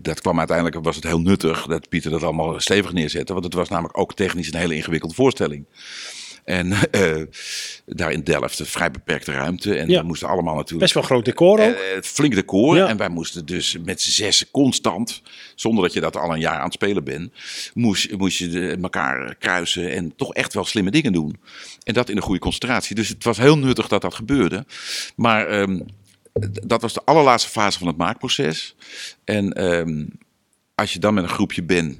dat 0.01 0.21
kwam 0.21 0.37
uiteindelijk, 0.37 0.83
was 0.83 0.95
het 0.95 1.05
heel 1.05 1.21
nuttig 1.21 1.65
dat 1.65 1.89
Pieter 1.89 2.11
dat 2.11 2.23
allemaal 2.23 2.59
stevig 2.59 2.93
neerzette. 2.93 3.33
Want 3.33 3.45
het 3.45 3.53
was 3.53 3.69
namelijk 3.69 3.97
ook 3.97 4.13
technisch 4.13 4.53
een 4.53 4.59
hele 4.59 4.75
ingewikkelde 4.75 5.15
voorstelling. 5.15 5.65
En 6.47 6.71
eh, 6.91 7.21
daar 7.85 8.11
in 8.11 8.23
Delft, 8.23 8.59
een 8.59 8.65
vrij 8.65 8.91
beperkte 8.91 9.31
ruimte. 9.31 9.75
En 9.75 9.89
Ja. 9.89 10.01
we 10.01 10.07
moesten 10.07 10.27
allemaal 10.27 10.53
natuurlijk... 10.53 10.81
Best 10.81 10.93
wel 10.93 11.03
groot 11.03 11.25
decor 11.25 11.59
ook. 11.59 11.73
Eh, 11.75 12.01
flink 12.01 12.35
decor. 12.35 12.75
Ja. 12.75 12.87
En 12.87 12.97
wij 12.97 13.09
moesten 13.09 13.45
dus 13.45 13.77
met 13.85 14.01
z'n 14.01 14.09
zes 14.11 14.51
constant, 14.51 15.21
zonder 15.55 15.83
dat 15.83 15.93
je 15.93 15.99
dat 15.99 16.15
al 16.17 16.33
een 16.33 16.39
jaar 16.39 16.57
aan 16.57 16.63
het 16.63 16.73
spelen 16.73 17.03
bent, 17.03 17.31
moest, 17.73 18.17
moest 18.17 18.37
je 18.37 18.47
de- 18.47 18.77
elkaar 18.81 19.35
kruisen 19.35 19.91
en 19.91 20.15
toch 20.15 20.33
echt 20.33 20.53
wel 20.53 20.65
slimme 20.65 20.91
dingen 20.91 21.13
doen. 21.13 21.35
En 21.83 21.93
dat 21.93 22.09
in 22.09 22.15
een 22.17 22.21
goede 22.23 22.39
concentratie. 22.39 22.95
Dus 22.95 23.09
het 23.09 23.23
was 23.23 23.37
heel 23.37 23.57
nuttig 23.57 23.87
dat 23.87 24.01
dat 24.01 24.13
gebeurde. 24.13 24.65
Maar 25.15 25.47
ehm, 25.47 25.79
dat 26.67 26.81
was 26.81 26.93
de 26.93 27.01
allerlaatste 27.05 27.49
fase 27.49 27.77
van 27.79 27.87
het 27.87 27.97
maakproces. 27.97 28.75
En 29.23 29.53
ehm, 29.53 30.05
als 30.75 30.93
je 30.93 30.99
dan 30.99 31.13
met 31.13 31.23
een 31.23 31.29
groepje 31.29 31.63
bent 31.63 31.99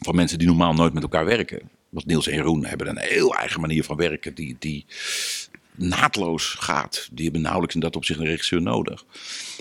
van 0.00 0.14
mensen 0.14 0.38
die 0.38 0.46
normaal 0.46 0.72
nooit 0.74 0.92
met 0.94 1.02
elkaar 1.02 1.24
werken. 1.24 1.60
Want 1.96 2.08
Niels 2.08 2.28
en 2.28 2.34
Jeroen 2.34 2.66
hebben 2.66 2.88
een 2.88 2.98
heel 2.98 3.34
eigen 3.34 3.60
manier 3.60 3.84
van 3.84 3.96
werken 3.96 4.34
die, 4.34 4.56
die 4.58 4.84
naadloos 5.76 6.56
gaat. 6.58 7.08
Die 7.12 7.24
hebben 7.24 7.42
nauwelijks 7.42 7.74
in 7.74 7.80
dat 7.80 7.96
opzicht 7.96 8.20
een 8.20 8.26
regisseur 8.26 8.62
nodig. 8.62 9.04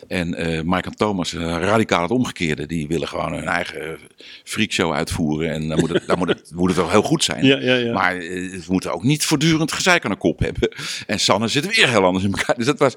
En 0.07 0.33
eh 0.33 0.61
Mike 0.63 0.89
en 0.89 0.95
Thomas, 0.95 1.33
eh, 1.33 1.41
radicaal 1.41 2.01
het 2.01 2.11
omgekeerde. 2.11 2.65
Die 2.65 2.87
willen 2.87 3.07
gewoon 3.07 3.33
hun 3.33 3.47
eigen 3.47 3.97
freakshow 4.43 4.93
uitvoeren. 4.93 5.51
En 5.51 5.67
dan 5.67 5.79
moet 5.79 5.89
het, 5.89 6.07
dan 6.07 6.17
moet 6.17 6.27
het, 6.27 6.51
moet 6.55 6.67
het 6.67 6.77
wel 6.77 6.89
heel 6.89 7.01
goed 7.01 7.23
zijn. 7.23 7.45
Ja, 7.55 7.59
ja, 7.59 7.75
ja. 7.75 7.93
Maar 7.93 8.15
eh, 8.15 8.51
we 8.51 8.63
moeten 8.67 8.93
ook 8.93 9.03
niet 9.03 9.25
voortdurend 9.25 9.71
gezeik 9.71 10.05
aan 10.05 10.11
de 10.11 10.17
kop 10.17 10.39
hebben. 10.39 10.69
En 11.07 11.19
Sanne 11.19 11.47
zit 11.47 11.75
weer 11.75 11.89
heel 11.89 12.03
anders 12.03 12.25
in 12.25 12.33
elkaar. 12.33 12.55
Dus 12.55 12.65
dat 12.65 12.79
was, 12.79 12.95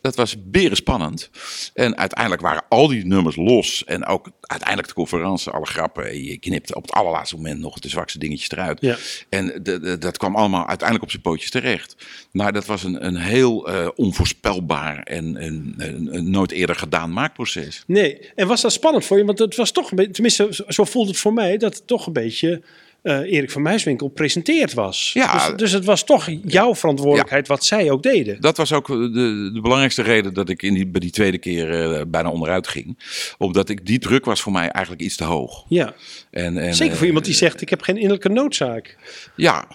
dat 0.00 0.16
was 0.16 0.36
beren 0.44 0.76
spannend. 0.76 1.30
En 1.74 1.96
uiteindelijk 1.96 2.42
waren 2.42 2.64
al 2.68 2.88
die 2.88 3.06
nummers 3.06 3.36
los. 3.36 3.84
En 3.84 4.06
ook 4.06 4.30
uiteindelijk 4.46 4.88
de 4.88 4.94
conferentie, 4.94 5.52
alle 5.52 5.66
grappen. 5.66 6.24
Je 6.24 6.38
knipte 6.38 6.74
op 6.74 6.82
het 6.82 6.92
allerlaatste 6.92 7.36
moment 7.36 7.60
nog 7.60 7.78
de 7.78 7.88
zwakste 7.88 8.18
dingetjes 8.18 8.50
eruit. 8.50 8.80
Ja. 8.80 8.96
En 9.28 9.46
de, 9.62 9.80
de- 9.80 9.98
dat 9.98 10.16
kwam 10.16 10.36
allemaal 10.36 10.66
uiteindelijk 10.66 11.02
op 11.02 11.10
zijn 11.10 11.22
pootjes 11.22 11.50
terecht. 11.50 11.96
Maar 12.30 12.52
dat 12.52 12.66
was 12.66 12.82
een, 12.84 13.06
een 13.06 13.16
heel 13.16 13.68
eh, 13.68 13.88
onvoorspelbaar 13.94 15.02
en 15.02 15.42
een, 15.44 15.74
een, 15.76 16.08
een 16.14 16.30
nooit 16.30 16.50
eerder 16.52 16.76
gedaan 16.76 17.12
maakproces. 17.12 17.82
Nee, 17.86 18.18
en 18.34 18.46
was 18.46 18.60
dat 18.60 18.72
spannend 18.72 19.04
voor 19.04 19.18
je? 19.18 19.24
Want 19.24 19.38
het 19.38 19.56
was 19.56 19.70
toch 19.70 19.90
een 19.90 19.96
beetje, 19.96 20.12
tenminste, 20.12 20.64
zo- 20.68 20.84
voelt 20.84 21.08
het 21.08 21.16
voor 21.18 21.32
mij, 21.32 21.56
dat 21.56 21.74
het 21.74 21.86
toch 21.86 22.06
een 22.06 22.12
beetje 22.12 22.62
eh, 23.06 23.32
Erik 23.32 23.50
van 23.50 23.62
Muiswinkel 23.62 24.08
presenteerd 24.08 24.74
was. 24.74 25.10
Ja. 25.14 25.46
Dus, 25.48 25.56
dus 25.56 25.72
het 25.72 25.84
was 25.84 26.04
toch 26.04 26.28
jouw 26.44 26.74
verantwoordelijkheid 26.74 27.48
wat 27.48 27.64
zij 27.64 27.90
ook 27.90 28.02
deden. 28.02 28.40
Dat 28.40 28.56
was 28.56 28.72
ook 28.72 28.86
de, 28.86 29.50
de 29.54 29.60
belangrijkste 29.60 30.02
reden 30.02 30.34
dat 30.34 30.48
ik 30.48 30.62
in 30.62 30.74
die, 30.74 30.86
bij 30.86 31.00
die 31.00 31.10
tweede 31.10 31.38
keer 31.38 31.92
eh, 31.92 32.00
bijna 32.08 32.30
onderuit 32.30 32.68
ging. 32.68 32.98
Omdat 33.38 33.68
ik, 33.68 33.86
die 33.86 33.98
druk 33.98 34.24
was 34.24 34.40
voor 34.40 34.52
mij 34.52 34.68
eigenlijk 34.68 35.04
iets 35.04 35.16
te 35.16 35.24
hoog. 35.24 35.64
Ja, 35.68 35.94
En, 36.30 36.58
en, 36.58 36.74
zeker 36.74 36.92
voor 36.92 37.02
eh, 37.02 37.06
iemand 37.06 37.24
die 37.24 37.34
zegt, 37.34 37.60
ik 37.60 37.68
heb 37.70 37.82
geen 37.82 37.96
innerlijke 37.96 38.28
noodzaak. 38.28 38.96
Ja, 39.36 39.68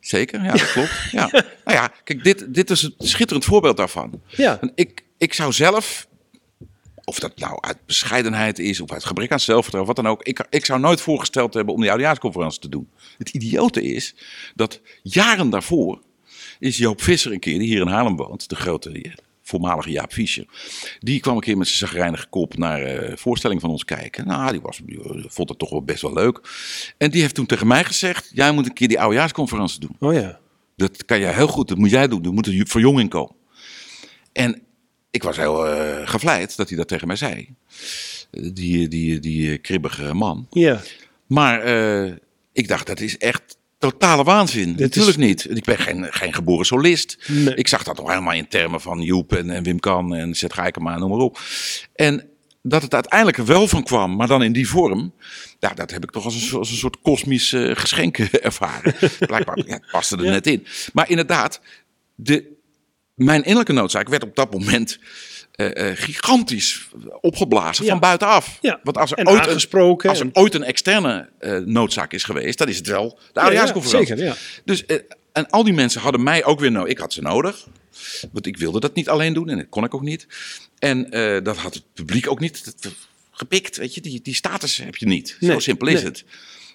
zeker. 0.00 0.42
Ja, 0.42 0.52
dat 0.52 0.72
klopt. 0.72 1.08
Ja. 1.10 1.28
Nou 1.64 1.80
ja, 1.80 1.92
kijk, 2.04 2.24
dit, 2.24 2.54
dit 2.54 2.70
is 2.70 2.82
een 2.82 2.94
schitterend 2.98 3.44
voorbeeld 3.44 3.76
daarvan. 3.76 4.22
Ja. 4.26 4.58
En 4.60 4.72
Ik, 4.74 5.02
ik 5.18 5.34
zou 5.34 5.52
zelf, 5.52 6.07
of 7.08 7.18
dat 7.18 7.38
nou 7.38 7.58
uit 7.60 7.86
bescheidenheid 7.86 8.58
is 8.58 8.80
of 8.80 8.92
uit 8.92 9.04
gebrek 9.04 9.32
aan 9.32 9.40
zelfvertrouwen, 9.40 9.94
wat 9.94 10.04
dan 10.04 10.12
ook. 10.12 10.22
Ik, 10.22 10.46
ik 10.50 10.64
zou 10.64 10.80
nooit 10.80 11.00
voorgesteld 11.00 11.54
hebben 11.54 11.74
om 11.74 11.80
die 11.80 11.90
oudejaarsconferentie 11.90 12.60
te 12.60 12.68
doen. 12.68 12.88
Het 13.18 13.28
idiote 13.28 13.82
is 13.82 14.14
dat 14.54 14.80
jaren 15.02 15.50
daarvoor 15.50 16.02
is 16.58 16.76
Joop 16.76 17.02
Visser 17.02 17.32
een 17.32 17.38
keer, 17.40 17.58
die 17.58 17.68
hier 17.68 17.80
in 17.80 17.86
Haarlem 17.86 18.16
woont, 18.16 18.48
de 18.48 18.56
grote 18.56 18.90
eh, 18.90 19.12
voormalige 19.42 19.90
Jaap 19.90 20.12
Fischer. 20.12 20.44
Die 20.98 21.20
kwam 21.20 21.34
een 21.34 21.40
keer 21.40 21.56
met 21.56 21.66
zijn 21.66 21.88
zagrijnige 21.88 22.26
kop 22.26 22.56
naar 22.56 22.82
eh 22.82 23.16
voorstelling 23.16 23.60
van 23.60 23.70
ons 23.70 23.84
kijken. 23.84 24.26
Nou, 24.26 24.50
die, 24.50 24.60
was, 24.60 24.80
die 24.84 24.98
vond 25.28 25.48
het 25.48 25.58
toch 25.58 25.70
wel 25.70 25.82
best 25.82 26.02
wel 26.02 26.12
leuk. 26.12 26.40
En 26.98 27.10
die 27.10 27.20
heeft 27.20 27.34
toen 27.34 27.46
tegen 27.46 27.66
mij 27.66 27.84
gezegd, 27.84 28.30
jij 28.34 28.52
moet 28.52 28.66
een 28.66 28.72
keer 28.72 28.88
die 28.88 29.00
oudejaarsconferentie 29.00 29.80
doen. 29.80 29.96
Oh 29.98 30.14
ja. 30.14 30.38
Dat 30.76 31.04
kan 31.04 31.20
jij 31.20 31.34
heel 31.34 31.46
goed, 31.46 31.68
dat 31.68 31.78
moet 31.78 31.90
jij 31.90 32.08
doen. 32.08 32.24
Er 32.24 32.32
moet 32.32 32.46
een 32.46 32.66
verjonging 32.66 33.10
komen. 33.10 33.34
En 34.32 34.62
ik 35.10 35.22
was 35.22 35.36
heel 35.36 35.66
eh, 35.66 36.08
gevleid 36.08 36.56
dat 36.56 36.68
hij 36.68 36.78
dat 36.78 36.88
tegen 36.88 37.06
mij 37.06 37.16
zei. 37.16 37.54
Eh, 38.30 38.50
Die, 38.52 38.88
die, 38.88 39.20
die 39.20 39.58
kribbige 39.58 40.14
man. 40.14 40.46
Ja. 40.50 40.80
Maar 41.26 41.62
eh, 41.62 42.12
ik 42.52 42.68
dacht, 42.68 42.86
dat 42.86 43.00
is 43.00 43.18
echt 43.18 43.56
totale 43.78 44.24
waanzin. 44.24 44.68
Dit 44.70 44.78
Natuurlijk 44.78 45.18
is- 45.18 45.24
niet. 45.26 45.50
Ik 45.56 45.64
ben 45.64 45.78
geen, 45.78 46.06
geen 46.12 46.34
geboren 46.34 46.66
solist. 46.66 47.18
Nee. 47.26 47.54
Ik 47.54 47.68
zag 47.68 47.82
dat 47.82 47.96
nog 47.96 48.08
helemaal 48.08 48.34
in 48.34 48.48
termen 48.48 48.80
van 48.80 49.00
Joep 49.00 49.32
en, 49.32 49.50
en 49.50 49.62
Wim 49.62 49.80
Kan 49.80 50.14
en 50.14 50.34
Zet 50.34 50.52
Rijkema, 50.54 50.98
noem 50.98 51.10
maar 51.10 51.18
op. 51.18 51.40
En 51.94 52.28
dat 52.62 52.82
het 52.82 52.94
uiteindelijk 52.94 53.38
er 53.38 53.46
wel 53.46 53.68
van 53.68 53.82
kwam, 53.84 54.16
maar 54.16 54.26
dan 54.26 54.42
in 54.42 54.52
die 54.52 54.68
vorm. 54.68 55.12
Ja, 55.58 55.74
dat 55.74 55.90
heb 55.90 56.02
ik 56.04 56.10
toch 56.10 56.24
als 56.24 56.50
een, 56.52 56.58
als 56.58 56.70
een 56.70 56.76
soort 56.76 57.00
kosmisch 57.00 57.52
eh, 57.52 57.76
geschenk 57.76 58.18
ervaren. 58.50 58.94
Blijkbaar 59.18 59.58
ja, 59.66 59.80
paste 59.90 60.16
er 60.16 60.24
Ja. 60.24 60.30
net 60.30 60.46
in. 60.46 60.66
Maar 60.92 61.10
inderdaad, 61.10 61.60
de, 62.14 62.56
mijn 63.18 63.40
innerlijke 63.40 63.72
noodzaak 63.72 64.08
werd 64.08 64.22
op 64.22 64.36
dat 64.36 64.52
moment 64.52 64.98
eh, 65.52 65.90
eh, 65.90 65.96
gigantisch 65.96 66.88
opgeblazen 67.20 67.84
Ja. 67.84 67.90
van 67.90 68.00
buitenaf. 68.00 68.58
Ja. 68.60 68.80
Want 68.82 68.96
als 68.96 69.10
er, 69.10 69.18
En 69.18 69.28
ooit 69.28 69.46
een, 69.46 69.52
als 70.08 70.20
er 70.20 70.26
en- 70.26 70.36
ooit 70.36 70.54
een 70.54 70.64
externe 70.64 71.28
eh, 71.38 71.56
noodzaak 71.58 72.12
is 72.12 72.24
geweest, 72.24 72.58
dan 72.58 72.68
is 72.68 72.76
het 72.76 72.86
wel 72.86 73.18
de 73.32 73.40
Ja, 73.40 73.50
ja, 73.50 74.14
ja. 74.16 74.36
Dus, 74.64 74.84
en 75.32 75.50
al 75.50 75.64
die 75.64 75.72
mensen 75.72 76.00
hadden 76.00 76.22
mij 76.22 76.44
ook 76.44 76.60
weer 76.60 76.70
nodig. 76.70 76.90
Ik 76.90 76.98
had 76.98 77.12
ze 77.12 77.22
nodig. 77.22 77.66
Want 78.32 78.46
ik 78.46 78.56
wilde 78.56 78.80
dat 78.80 78.94
niet 78.94 79.08
alleen 79.08 79.32
doen 79.32 79.48
en 79.48 79.56
dat 79.56 79.68
kon 79.68 79.84
ik 79.84 79.94
ook 79.94 80.02
niet. 80.02 80.26
En 80.78 81.10
dat 81.42 81.56
had 81.56 81.74
het 81.74 81.82
publiek 81.94 82.30
ook 82.30 82.40
niet 82.40 82.74
gepikt. 83.30 83.76
Weet 83.76 83.94
je, 83.94 84.00
die, 84.00 84.22
die 84.22 84.34
status 84.34 84.76
heb 84.76 84.96
je 84.96 85.06
niet. 85.06 85.36
Zo 85.40 85.58
simpel 85.58 85.86
is 85.86 85.94
nee. 85.94 86.04
het. 86.04 86.24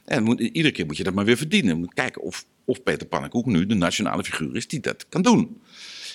En 0.06 0.24
moet, 0.24 0.40
iedere 0.40 0.72
keer 0.72 0.86
moet 0.86 0.98
je 0.98 1.04
dat 1.04 1.14
maar 1.14 1.26
weer 1.26 1.38
verdienen. 1.38 1.74
Je 1.74 1.80
moet 1.80 1.94
kijken 1.94 2.22
of, 2.22 2.46
of 2.66 2.84
Peter 2.84 3.08
Pannenkoek 3.08 3.46
nu 3.46 3.66
de 3.66 3.76
nationale 3.76 4.24
figuur 4.24 4.56
is 4.56 4.68
die 4.68 4.80
dat 4.80 5.06
kan 5.10 5.22
doen. 5.22 5.62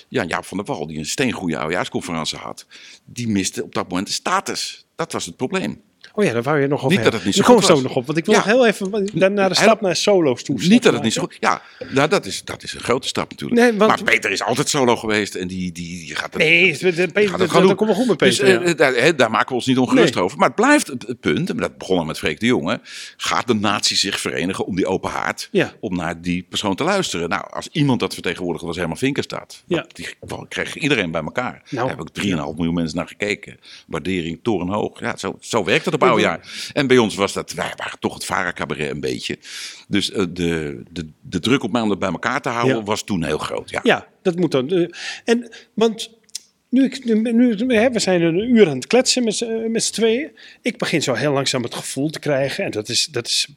Ja, 0.09 0.23
Jaap 0.23 0.45
van 0.45 0.57
der 0.57 0.65
Wal, 0.65 0.87
die 0.87 0.97
een 0.97 1.05
steengoede 1.05 1.57
oudejaarsconferentie 1.57 2.37
had, 2.37 2.65
die 3.05 3.27
miste 3.27 3.63
op 3.63 3.73
dat 3.73 3.89
moment 3.89 4.07
de 4.07 4.13
status. 4.13 4.85
Dat 4.95 5.11
was 5.11 5.25
het 5.25 5.35
probleem. 5.35 5.81
Oh 6.13 6.23
ja, 6.23 6.33
daar 6.33 6.43
wou 6.43 6.59
je 6.61 6.67
nog 6.67 6.83
over 6.83 6.95
Niet 6.95 7.03
dat 7.03 7.13
het 7.13 7.25
niet 7.25 7.35
zo 7.35 7.43
goed 7.43 7.65
zo 7.65 7.73
was. 7.73 7.81
nog 7.81 7.95
op. 7.95 8.05
Want 8.05 8.17
ik 8.17 8.25
wil 8.25 8.35
nog 8.35 8.43
heel 8.43 8.67
even 8.67 9.09
dan 9.13 9.33
naar 9.33 9.49
de 9.49 9.55
stap 9.55 9.81
naar 9.81 9.95
solo's 9.95 10.43
toe. 10.43 10.59
Niet 10.67 10.83
dat 10.83 10.93
het 10.93 11.03
niet 11.03 11.13
zo 11.13 11.21
goed 11.21 11.37
Ja, 11.39 11.61
nou, 11.89 12.09
dat, 12.09 12.25
is, 12.25 12.43
dat 12.43 12.63
is 12.63 12.73
een 12.73 12.79
grote 12.79 13.07
stap 13.07 13.29
natuurlijk. 13.31 13.61
Nee, 13.61 13.73
want- 13.73 13.89
Maar 13.89 14.03
Peter 14.03 14.31
is 14.31 14.43
altijd 14.43 14.69
solo 14.69 14.95
geweest 14.95 15.35
en 15.35 15.47
die, 15.47 15.71
die, 15.71 16.05
die 16.05 16.15
gaat 16.15 16.33
het, 16.33 16.41
Nee, 16.41 16.77
Peter, 16.77 17.29
gaat 17.29 17.39
dat, 17.39 17.49
dat 17.51 17.75
komt 17.75 17.89
wel 17.89 17.93
goed 17.99 18.07
met 18.07 18.17
Peter. 18.17 18.45
Dus 18.45 18.57
eh, 18.59 18.67
ja. 18.67 18.73
daar, 18.73 18.93
hè, 18.93 19.15
daar 19.15 19.31
maken 19.31 19.47
we 19.47 19.53
ons 19.53 19.65
niet 19.65 19.77
ongerust 19.77 20.13
Nee. 20.13 20.23
over. 20.23 20.37
Maar 20.37 20.47
het 20.47 20.55
blijft 20.55 20.87
het, 20.87 21.07
het 21.07 21.19
punt, 21.19 21.49
en 21.49 21.57
dat 21.57 21.77
begon 21.77 21.97
al 21.97 22.05
met 22.05 22.17
Freek 22.17 22.39
de 22.39 22.45
Jonge. 22.45 22.79
Gaat 23.17 23.47
de 23.47 23.53
natie 23.53 23.97
zich 23.97 24.19
verenigen 24.19 24.65
om 24.65 24.75
die 24.75 24.85
open 24.87 25.09
haard, 25.09 25.49
Ja. 25.51 25.73
om 25.79 25.95
naar 25.95 26.21
die 26.21 26.45
persoon 26.49 26.75
te 26.75 26.83
luisteren? 26.83 27.29
Nou, 27.29 27.43
als 27.49 27.67
iemand 27.71 27.99
dat 27.99 28.13
vertegenwoordigde 28.13 28.67
was 28.67 28.75
Herman 28.77 28.97
Vinkenstaat. 28.97 29.63
Ja. 29.67 29.85
Die 29.93 30.07
kreeg 30.47 30.75
iedereen 30.75 31.11
bij 31.11 31.21
elkaar. 31.21 31.61
Nou, 31.69 31.87
Daar 31.87 31.97
heb 31.97 32.07
ik 32.07 32.13
3,5 32.23 32.55
miljoen 32.55 32.73
mensen 32.73 32.97
naar 32.97 33.07
gekeken. 33.07 33.59
Waardering 33.87 34.39
torenhoog. 34.43 34.99
Ja, 34.99 35.17
zo, 35.17 35.37
zo 35.39 35.63
werkt 35.63 35.85
het 35.85 35.93
oudjaar. 36.07 36.69
En 36.73 36.87
bij 36.87 36.97
ons 36.97 37.15
was 37.15 37.33
dat, 37.33 37.51
wij 37.51 37.73
waren 37.75 37.99
toch 37.99 38.13
het 38.13 38.25
Vara-cabaret 38.25 38.89
een 38.89 38.99
beetje. 38.99 39.37
Dus 39.87 40.11
eh, 40.11 40.25
de, 40.29 40.83
de, 40.91 41.07
de 41.21 41.39
druk 41.39 41.63
op 41.63 41.71
mij 41.71 41.81
om 41.81 41.89
dat 41.89 41.99
bij 41.99 42.09
elkaar 42.11 42.41
te 42.41 42.49
houden 42.49 42.77
Ja. 42.77 42.83
was 42.83 43.03
toen 43.03 43.23
heel 43.23 43.37
groot. 43.37 43.69
Ja. 43.69 43.79
Ja, 43.83 44.07
dat 44.21 44.35
moet 44.35 44.51
dan. 44.51 44.69
eh, 44.69 44.87
En, 45.25 45.49
want 45.73 46.17
nu, 46.69 46.83
ik, 46.83 47.05
nu, 47.05 47.31
nu- 47.33 47.73
hè, 47.75 47.89
we 47.91 47.99
zijn 47.99 48.21
een 48.21 48.55
uur 48.55 48.67
aan 48.69 48.75
het 48.75 48.87
kletsen 48.87 49.23
met, 49.23 49.35
z'n- 49.35 49.45
eh, 49.45 49.69
met 49.69 49.83
z'n 49.83 49.93
tweeën. 49.93 50.31
Ik 50.61 50.77
begin 50.77 51.01
zo 51.03 51.13
heel 51.13 51.31
langzaam 51.33 51.63
het 51.63 51.75
gevoel 51.75 52.09
te 52.09 52.19
krijgen, 52.19 52.63
en 52.63 52.71
dat 52.71 52.89
is, 52.89 53.05
dat 53.05 53.27
is 53.27 53.47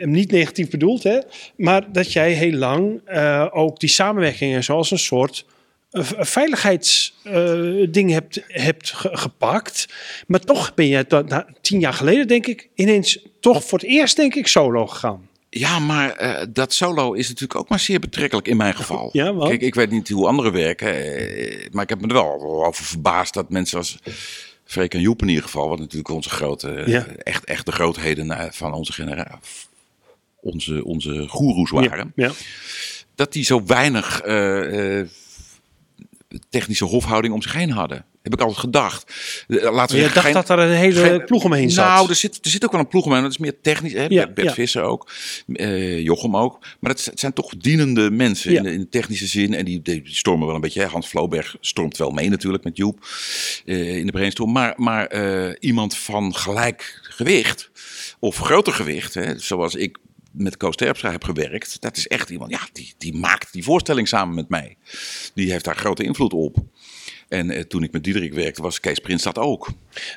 niet 0.00 0.30
negatief 0.30 0.70
bedoeld, 0.70 1.02
hè, 1.02 1.18
maar 1.56 1.92
dat 1.92 2.12
jij 2.12 2.32
heel 2.32 2.52
lang 2.52 3.00
ook 3.52 3.80
die 3.80 3.88
samenwerkingen 3.88 4.64
zoals 4.64 4.90
een 4.90 4.98
soort 4.98 5.44
eh, 5.90 6.02
veiligheidsding 6.84 8.10
hebt, 8.10 8.40
hebt 8.46 8.90
ge- 8.90 9.16
gepakt. 9.16 9.86
Maar 10.26 10.40
toch 10.40 10.74
ben 10.74 10.86
je 10.86 11.04
dat, 11.08 11.28
na, 11.28 11.46
tien 11.60 11.80
jaar 11.80 11.92
geleden, 11.92 12.26
denk 12.28 12.46
ik, 12.46 12.68
ineens 12.74 13.26
toch 13.40 13.64
voor 13.64 13.78
het 13.78 13.88
eerst, 13.88 14.16
denk 14.16 14.34
ik, 14.34 14.46
solo 14.46 14.86
gegaan. 14.86 15.28
Ja, 15.50 15.78
maar 15.78 16.10
eh, 16.10 16.46
dat 16.50 16.72
solo 16.72 17.12
is 17.12 17.26
natuurlijk 17.28 17.58
ook 17.60 17.68
maar 17.68 17.80
zeer 17.80 18.00
betrekkelijk 18.00 18.48
in 18.48 18.56
mijn 18.56 18.74
geval. 18.74 19.08
Ja, 19.12 19.32
want? 19.34 19.48
Kijk, 19.48 19.60
ik 19.62 19.74
weet 19.74 19.90
niet 19.90 20.08
hoe 20.08 20.26
anderen 20.26 20.52
werken, 20.52 20.94
eh, 21.16 21.66
maar 21.70 21.82
ik 21.82 21.88
heb 21.88 22.00
me 22.00 22.06
er 22.06 22.12
wel 22.14 22.64
over 22.66 22.84
verbaasd 22.84 23.34
dat 23.34 23.50
mensen 23.50 23.78
als 23.78 23.98
Freek 24.64 24.94
en 24.94 25.00
Joep 25.00 25.22
in 25.22 25.28
ieder 25.28 25.42
geval, 25.44 25.68
wat 25.68 25.78
natuurlijk 25.78 26.08
onze 26.08 26.28
grote, 26.30 26.82
Ja. 26.86 27.06
echt, 27.06 27.44
echt 27.44 27.66
de 27.66 27.72
grootheden 27.72 28.52
van 28.54 28.72
onze 28.72 28.92
generatie, 28.92 29.38
onze, 30.40 30.84
onze 30.84 31.24
goeroes 31.28 31.70
waren, 31.70 32.12
Ja, 32.16 32.26
ja. 32.26 32.32
dat 33.14 33.32
die 33.32 33.44
zo 33.44 33.62
weinig 33.66 34.20
technische 36.50 36.84
hofhouding 36.84 37.34
om 37.34 37.42
zich 37.42 37.52
heen 37.52 37.70
hadden. 37.70 38.04
Heb 38.22 38.34
ik 38.34 38.40
altijd 38.40 38.58
gedacht. 38.58 39.12
Eh, 39.48 39.72
Laten 39.72 39.96
we 39.96 40.02
je 40.02 40.08
dacht 40.08 40.18
geen- 40.26 40.32
dat 40.34 40.48
er 40.48 40.58
een 40.58 40.70
hele 40.76 41.00
geen- 41.00 41.24
ploeg 41.24 41.44
omheen 41.44 41.70
zat. 41.70 41.86
Nou, 41.86 42.08
er 42.08 42.14
zit, 42.14 42.38
er 42.44 42.50
zit 42.50 42.64
ook 42.64 42.70
wel 42.72 42.80
een 42.80 42.88
ploeg 42.88 43.04
omheen. 43.04 43.22
Dat 43.22 43.30
is 43.30 43.38
meer 43.38 43.60
technisch. 43.62 43.92
Hè? 43.92 44.06
Ja, 44.08 44.26
Bert 44.26 44.48
ja. 44.48 44.54
Visser 44.54 44.82
ook. 44.82 45.10
eh, 45.52 46.00
Jochem 46.02 46.36
ook. 46.36 46.58
Maar 46.80 46.90
het, 46.90 47.10
zijn 47.14 47.32
toch 47.32 47.56
dienende 47.56 48.10
mensen 48.10 48.50
Ja. 48.52 48.56
in, 48.58 48.62
de, 48.62 48.72
in 48.72 48.80
de 48.80 48.88
technische 48.88 49.26
zin. 49.26 49.54
En 49.54 49.64
die, 49.64 49.82
die 49.82 50.00
stormen 50.04 50.46
wel 50.46 50.54
een 50.54 50.60
beetje. 50.60 50.80
Hè? 50.80 50.86
Hans 50.86 51.08
Vloberg 51.08 51.56
stormt 51.60 51.96
wel 51.96 52.10
mee 52.10 52.28
natuurlijk 52.28 52.64
met 52.64 52.76
Joep 52.76 53.06
eh, 53.64 53.96
in 53.96 54.06
de 54.06 54.12
brainstorm. 54.12 54.52
Maar, 54.52 54.72
maar 54.76 55.08
iemand 55.58 55.96
van 55.96 56.34
gelijk 56.34 56.98
gewicht 57.02 57.70
of 58.18 58.36
groter 58.36 58.72
gewicht. 58.72 59.14
Hè? 59.14 59.38
Zoals 59.38 59.74
ik 59.74 59.96
met 60.36 60.56
Koos 60.56 60.76
Terpstra 60.76 61.10
heb 61.10 61.24
gewerkt. 61.24 61.80
Dat 61.80 61.96
is 61.96 62.06
echt 62.06 62.30
iemand, 62.30 62.50
ja, 62.50 62.60
die, 62.72 62.94
die 62.98 63.14
maakt 63.14 63.52
die 63.52 63.62
voorstelling 63.64 64.08
samen 64.08 64.34
met 64.34 64.48
mij. 64.48 64.76
Die 65.34 65.50
heeft 65.50 65.64
daar 65.64 65.76
grote 65.76 66.02
invloed 66.04 66.32
op. 66.32 66.56
En 67.28 67.50
eh, 67.50 67.60
toen 67.62 67.82
ik 67.82 67.92
met 67.92 68.04
Diederik 68.04 68.32
werkte, 68.32 68.62
was 68.62 68.80
Kees 68.80 68.98
Prins 68.98 69.22
dat 69.22 69.38
ook. 69.38 69.68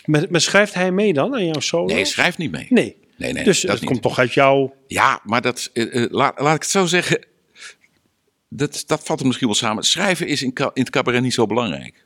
Maar, 0.05 0.25
maar 0.29 0.41
schrijft 0.41 0.73
hij 0.73 0.91
mee 0.91 1.13
dan 1.13 1.33
aan 1.33 1.45
jouw 1.45 1.59
solo? 1.59 1.85
Nee, 1.93 2.05
schrijf 2.05 2.37
niet 2.37 2.51
mee. 2.51 2.67
Nee. 2.69 2.97
Nee, 3.17 3.33
nee, 3.33 3.43
dus 3.43 3.61
dat 3.61 3.71
dat 3.71 3.79
niet. 3.79 3.89
komt 3.89 4.01
toch 4.01 4.19
uit 4.19 4.33
jou. 4.33 4.71
Ja, 4.87 5.21
maar 5.23 5.41
dat, 5.41 5.69
eh, 5.73 6.03
eh, 6.03 6.11
laat, 6.11 6.39
laat 6.39 6.55
ik 6.55 6.61
het 6.61 6.71
zo 6.71 6.85
zeggen. 6.85 7.25
Dat, 8.49 8.83
dat 8.87 9.03
valt 9.03 9.19
er 9.19 9.25
misschien 9.25 9.47
wel 9.47 9.55
samen. 9.57 9.83
Schrijven 9.83 10.27
is 10.27 10.41
in, 10.41 10.53
in 10.53 10.69
het 10.73 10.89
cabaret 10.89 11.21
niet 11.21 11.33
zo 11.33 11.45
belangrijk. 11.45 12.05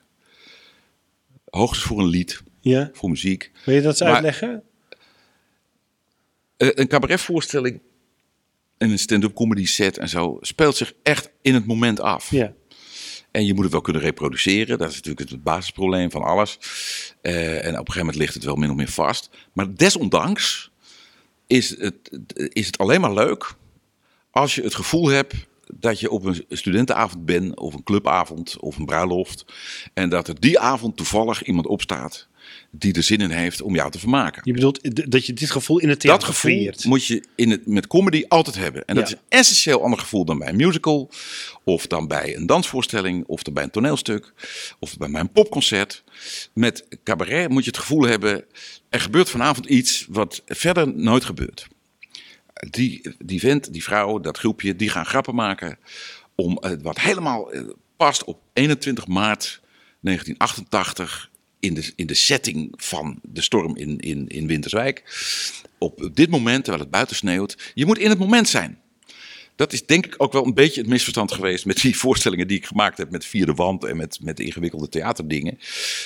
Hoogstens 1.49 1.87
voor 1.87 1.99
een 1.99 2.07
lied, 2.07 2.41
Ja. 2.61 2.89
voor 2.93 3.09
muziek. 3.09 3.51
Wil 3.65 3.75
je 3.75 3.81
dat 3.81 3.91
eens 3.91 4.01
Maar- 4.01 4.13
uitleggen? 4.13 4.63
Een 6.57 6.87
cabaretvoorstelling 6.87 7.81
en 8.83 8.91
een 8.91 8.99
stand-up 8.99 9.33
comedy 9.33 9.65
set 9.65 9.97
en 9.97 10.09
zo 10.09 10.37
speelt 10.41 10.75
zich 10.75 10.93
echt 11.03 11.31
in 11.41 11.53
het 11.53 11.65
moment 11.65 11.99
af. 11.99 12.31
Ja. 12.31 12.53
En 13.31 13.45
je 13.45 13.53
moet 13.53 13.63
het 13.63 13.71
wel 13.71 13.81
kunnen 13.81 14.01
reproduceren. 14.01 14.77
Dat 14.77 14.89
is 14.89 14.95
natuurlijk 14.95 15.29
het 15.29 15.43
basisprobleem 15.43 16.11
van 16.11 16.21
alles. 16.21 16.57
Eh, 17.21 17.53
en 17.53 17.59
op 17.59 17.65
een 17.65 17.73
gegeven 17.73 17.99
moment 17.99 18.15
ligt 18.15 18.33
het 18.33 18.43
wel 18.43 18.55
min 18.55 18.69
of 18.69 18.75
meer 18.75 18.87
vast. 18.87 19.29
Maar 19.53 19.75
desondanks 19.75 20.71
is 21.47 21.77
het, 21.77 21.95
is 22.35 22.65
het 22.65 22.77
alleen 22.77 23.01
maar 23.01 23.13
leuk 23.13 23.53
als 24.31 24.55
je 24.55 24.61
het 24.61 24.75
gevoel 24.75 25.07
hebt 25.07 25.33
dat 25.73 25.99
je 25.99 26.09
op 26.09 26.25
een 26.25 26.45
studentenavond 26.49 27.25
bent, 27.25 27.59
of 27.59 27.73
een 27.73 27.83
clubavond, 27.83 28.59
of 28.59 28.77
een 28.77 28.85
bruiloft. 28.85 29.45
En 29.93 30.09
dat 30.09 30.27
er 30.27 30.39
die 30.39 30.59
avond 30.59 30.97
toevallig 30.97 31.43
iemand 31.43 31.67
opstaat 31.67 32.27
die 32.75 32.93
er 32.93 33.03
zin 33.03 33.17
in 33.21 33.29
heeft 33.31 33.61
om 33.61 33.75
jou 33.75 33.91
te 33.91 33.99
vermaken. 33.99 34.41
Je 34.45 34.53
bedoelt 34.53 35.11
dat 35.11 35.25
je 35.25 35.33
dit 35.33 35.51
gevoel 35.51 35.79
in 35.79 35.89
het 35.89 35.99
theater 35.99 36.19
Dat 36.27 36.35
gevoel 36.35 36.51
creëert. 36.51 36.85
moet 36.85 37.05
je 37.05 37.23
in 37.35 37.49
het, 37.51 37.67
met 37.67 37.87
comedy 37.87 38.23
altijd 38.27 38.55
hebben. 38.55 38.85
En 38.85 38.95
dat 38.95 39.09
Ja. 39.09 39.15
is 39.15 39.21
een 39.21 39.37
essentieel 39.39 39.83
ander 39.83 39.99
gevoel 39.99 40.25
dan 40.25 40.37
bij 40.39 40.47
een 40.47 40.55
musical. 40.55 41.09
Of 41.63 41.87
dan 41.87 42.07
bij 42.07 42.35
een 42.35 42.45
dansvoorstelling. 42.45 43.23
Of 43.27 43.43
dan 43.43 43.53
bij 43.53 43.63
een 43.63 43.69
toneelstuk. 43.69 44.33
Of 44.79 44.97
bij 44.97 45.07
mijn 45.07 45.31
popconcert. 45.31 46.03
Met 46.53 46.85
cabaret 47.03 47.49
moet 47.49 47.63
je 47.63 47.69
het 47.69 47.79
gevoel 47.79 48.03
hebben... 48.03 48.45
er 48.89 48.99
gebeurt 48.99 49.29
vanavond 49.29 49.65
iets 49.65 50.05
wat 50.09 50.41
verder 50.45 50.95
nooit 50.95 51.23
gebeurt. 51.25 51.67
Die, 52.69 53.15
die 53.19 53.39
vent, 53.39 53.73
die 53.73 53.83
vrouw, 53.83 54.19
dat 54.19 54.37
groepje, 54.37 54.75
die 54.75 54.89
gaan 54.89 55.05
grappen 55.05 55.35
maken... 55.35 55.77
om 56.35 56.61
wat 56.81 56.99
helemaal 56.99 57.51
eh, 57.51 57.61
past 57.97 58.23
op 58.23 58.39
21 58.53 59.07
maart 59.07 59.61
1988 60.01 61.31
in 61.63 61.73
de, 61.73 61.91
in 61.95 62.07
de 62.07 62.13
setting 62.13 62.73
van 62.75 63.19
de 63.21 63.41
storm 63.41 63.75
in, 63.75 63.99
in, 63.99 64.27
in 64.27 64.47
Winterswijk. 64.47 65.03
Op 65.77 66.09
dit 66.13 66.29
moment, 66.29 66.63
terwijl 66.63 66.83
het 66.83 66.91
buiten 66.93 67.15
sneeuwt. 67.15 67.71
Je 67.73 67.85
moet 67.85 67.97
in 67.97 68.09
het 68.09 68.19
moment 68.19 68.49
zijn. 68.49 68.77
Dat 69.55 69.73
is 69.73 69.85
denk 69.85 70.05
ik 70.05 70.15
ook 70.17 70.33
wel 70.33 70.45
een 70.45 70.53
beetje 70.53 70.81
het 70.81 70.89
misverstand 70.89 71.31
geweest 71.31 71.65
met 71.65 71.81
die 71.81 71.97
voorstellingen 71.97 72.47
die 72.47 72.57
ik 72.57 72.65
gemaakt 72.65 72.97
heb 72.97 73.11
met 73.11 73.25
Vierde 73.25 73.53
Wand 73.53 73.83
en 73.83 73.97
met, 73.97 74.19
met 74.21 74.39
ingewikkelde 74.39 74.89
theaterdingen. 74.89 75.59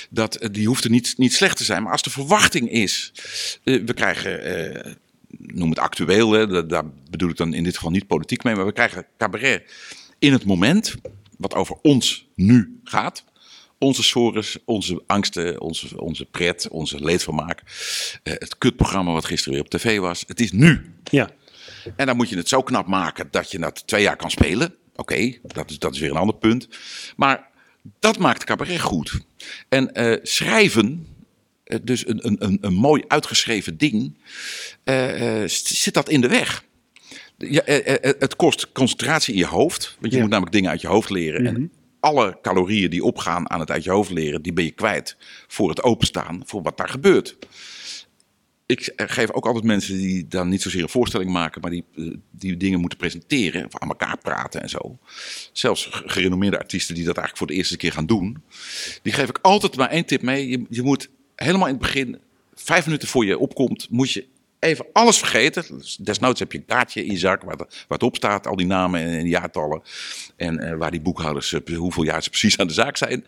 Dat, 0.09 0.35
eh, 0.35 0.49
die 0.51 0.67
hoeft 0.67 0.83
er 0.83 0.89
niet, 0.89 1.13
niet 1.17 1.33
slecht 1.33 1.57
te 1.57 1.63
zijn. 1.63 1.83
Maar 1.83 1.91
als 1.91 2.01
de 2.01 2.09
verwachting 2.09 2.71
is, 2.71 3.11
eh, 3.63 3.81
we 3.85 3.93
krijgen, 3.93 4.41
eh, 4.43 4.93
noem 5.37 5.69
het 5.69 5.79
actueel, 5.79 6.31
hè, 6.31 6.47
da- 6.47 6.61
daar 6.61 6.85
bedoel 7.09 7.29
ik 7.29 7.37
dan 7.37 7.53
in 7.53 7.63
dit 7.63 7.75
geval 7.75 7.91
niet 7.91 8.07
politiek 8.07 8.43
mee, 8.43 8.55
maar 8.55 8.65
we 8.65 8.73
krijgen 8.73 9.05
cabaret 9.17 9.63
in 10.19 10.31
het 10.33 10.45
moment, 10.45 10.95
wat 11.37 11.53
over 11.53 11.75
ons 11.81 12.27
nu 12.35 12.79
gaat. 12.83 13.23
Onze 13.79 14.03
sores, 14.03 14.57
onze 14.65 15.03
angsten, 15.07 15.61
onze, 15.61 16.01
onze 16.01 16.25
pret, 16.25 16.67
onze 16.69 16.99
leedvermaak. 17.03 17.61
eh, 18.23 18.33
het 18.37 18.57
kutprogramma 18.57 19.11
wat 19.11 19.25
gisteren 19.25 19.53
weer 19.53 19.63
op 19.63 19.69
tv 19.69 19.99
was. 19.99 20.23
Het 20.27 20.39
is 20.39 20.51
nu. 20.51 20.93
Ja. 21.03 21.29
En 21.95 22.05
dan 22.05 22.15
moet 22.15 22.29
je 22.29 22.37
het 22.37 22.49
zo 22.49 22.61
knap 22.61 22.87
maken 22.87 23.27
dat 23.31 23.51
je 23.51 23.59
dat 23.59 23.87
twee 23.87 24.01
jaar 24.01 24.15
kan 24.15 24.31
spelen. 24.31 24.75
Oké, 24.95 25.37
dat, 25.43 25.69
is, 25.69 25.79
dat 25.79 25.93
is 25.93 25.99
weer 25.99 26.09
een 26.11 26.17
ander 26.17 26.35
punt. 26.35 26.67
Maar 27.15 27.47
Dat 27.99 28.17
maakt 28.17 28.43
cabaret 28.43 28.79
goed. 28.79 29.19
En 29.69 29.93
eh, 29.93 30.17
schrijven, 30.23 31.07
eh, 31.63 31.77
dus 31.83 32.07
een, 32.07 32.27
een, 32.27 32.35
een, 32.39 32.57
een 32.61 32.73
mooi 32.73 33.03
uitgeschreven 33.07 33.77
ding, 33.77 34.17
zit 35.63 35.93
dat 35.93 36.09
in 36.09 36.21
de 36.21 36.27
weg. 36.27 36.63
Ja, 37.37 37.61
het 38.19 38.35
kost 38.35 38.71
concentratie 38.71 39.33
in 39.33 39.39
je 39.39 39.45
hoofd. 39.45 39.95
Want 39.99 40.05
je 40.11 40.15
Ja. 40.17 40.21
moet 40.21 40.29
namelijk 40.31 40.55
dingen 40.55 40.69
uit 40.71 40.81
je 40.81 40.87
hoofd 40.87 41.09
leren. 41.09 41.45
En 41.47 41.71
alle 41.99 42.37
calorieën 42.41 42.89
die 42.89 43.03
opgaan 43.03 43.49
aan 43.49 43.59
het 43.59 43.71
uit 43.71 43.83
je 43.83 43.91
hoofd 43.91 44.11
leren, 44.11 44.41
die 44.41 44.53
ben 44.53 44.63
je 44.63 44.71
kwijt 44.71 45.17
voor 45.47 45.69
het 45.69 45.83
openstaan, 45.83 46.41
voor 46.45 46.61
wat 46.61 46.77
daar 46.77 46.89
gebeurt. 46.89 47.37
Ik 48.65 48.93
geef 48.95 49.31
ook 49.31 49.45
altijd 49.45 49.63
mensen 49.63 49.97
die 49.97 50.27
dan 50.27 50.49
niet 50.49 50.61
zozeer 50.61 50.81
een 50.81 50.89
voorstelling 50.89 51.31
maken, 51.31 51.61
maar 51.61 51.71
die, 51.71 51.83
eh, 51.95 52.13
die 52.31 52.57
dingen 52.57 52.79
moeten 52.79 52.97
presenteren, 52.97 53.65
of 53.65 53.77
aan 53.79 53.87
elkaar 53.87 54.17
praten 54.17 54.61
en 54.61 54.69
zo. 54.69 54.97
Zelfs 55.51 55.85
ge- 55.85 56.09
gerenommeerde 56.09 56.59
artiesten 56.59 56.95
die 56.95 57.03
dat 57.05 57.17
eigenlijk 57.17 57.37
voor 57.37 57.47
de 57.55 57.61
eerste 57.61 57.77
keer 57.77 57.91
gaan 57.91 58.05
doen. 58.05 58.41
Die 59.01 59.13
geef 59.13 59.29
ik 59.29 59.39
altijd 59.41 59.75
maar 59.75 59.89
één 59.89 60.05
tip 60.05 60.21
mee. 60.21 60.47
Je, 60.49 60.65
je 60.69 60.81
moet 60.81 61.09
helemaal 61.35 61.67
in 61.67 61.73
het 61.73 61.81
begin, 61.81 62.19
vijf 62.53 62.85
minuten 62.85 63.07
voor 63.07 63.25
je 63.25 63.37
opkomt, 63.37 63.87
moet 63.89 64.11
je 64.11 64.25
even 64.59 64.85
alles 64.93 65.17
vergeten. 65.17 65.63
Dus 65.77 65.95
Desnoods 65.95 66.39
heb 66.39 66.51
je 66.51 66.57
een 66.57 66.65
kaartje 66.65 67.05
in 67.05 67.11
je 67.11 67.17
zak 67.17 67.43
waar, 67.43 67.57
het 67.87 68.03
op 68.03 68.15
staat, 68.15 68.47
al 68.47 68.55
die 68.55 68.65
namen 68.65 69.01
en, 69.01 69.09
en 69.09 69.27
jaartallen. 69.27 69.81
En 70.35 70.59
eh, 70.59 70.77
waar 70.77 70.91
die 70.91 71.01
boekhouders, 71.01 71.53
eh, 71.53 71.75
hoeveel 71.77 72.03
jaar 72.03 72.23
ze 72.23 72.29
precies 72.29 72.57
aan 72.57 72.67
de 72.67 72.73
zaak 72.73 72.97
zijn. 72.97 73.25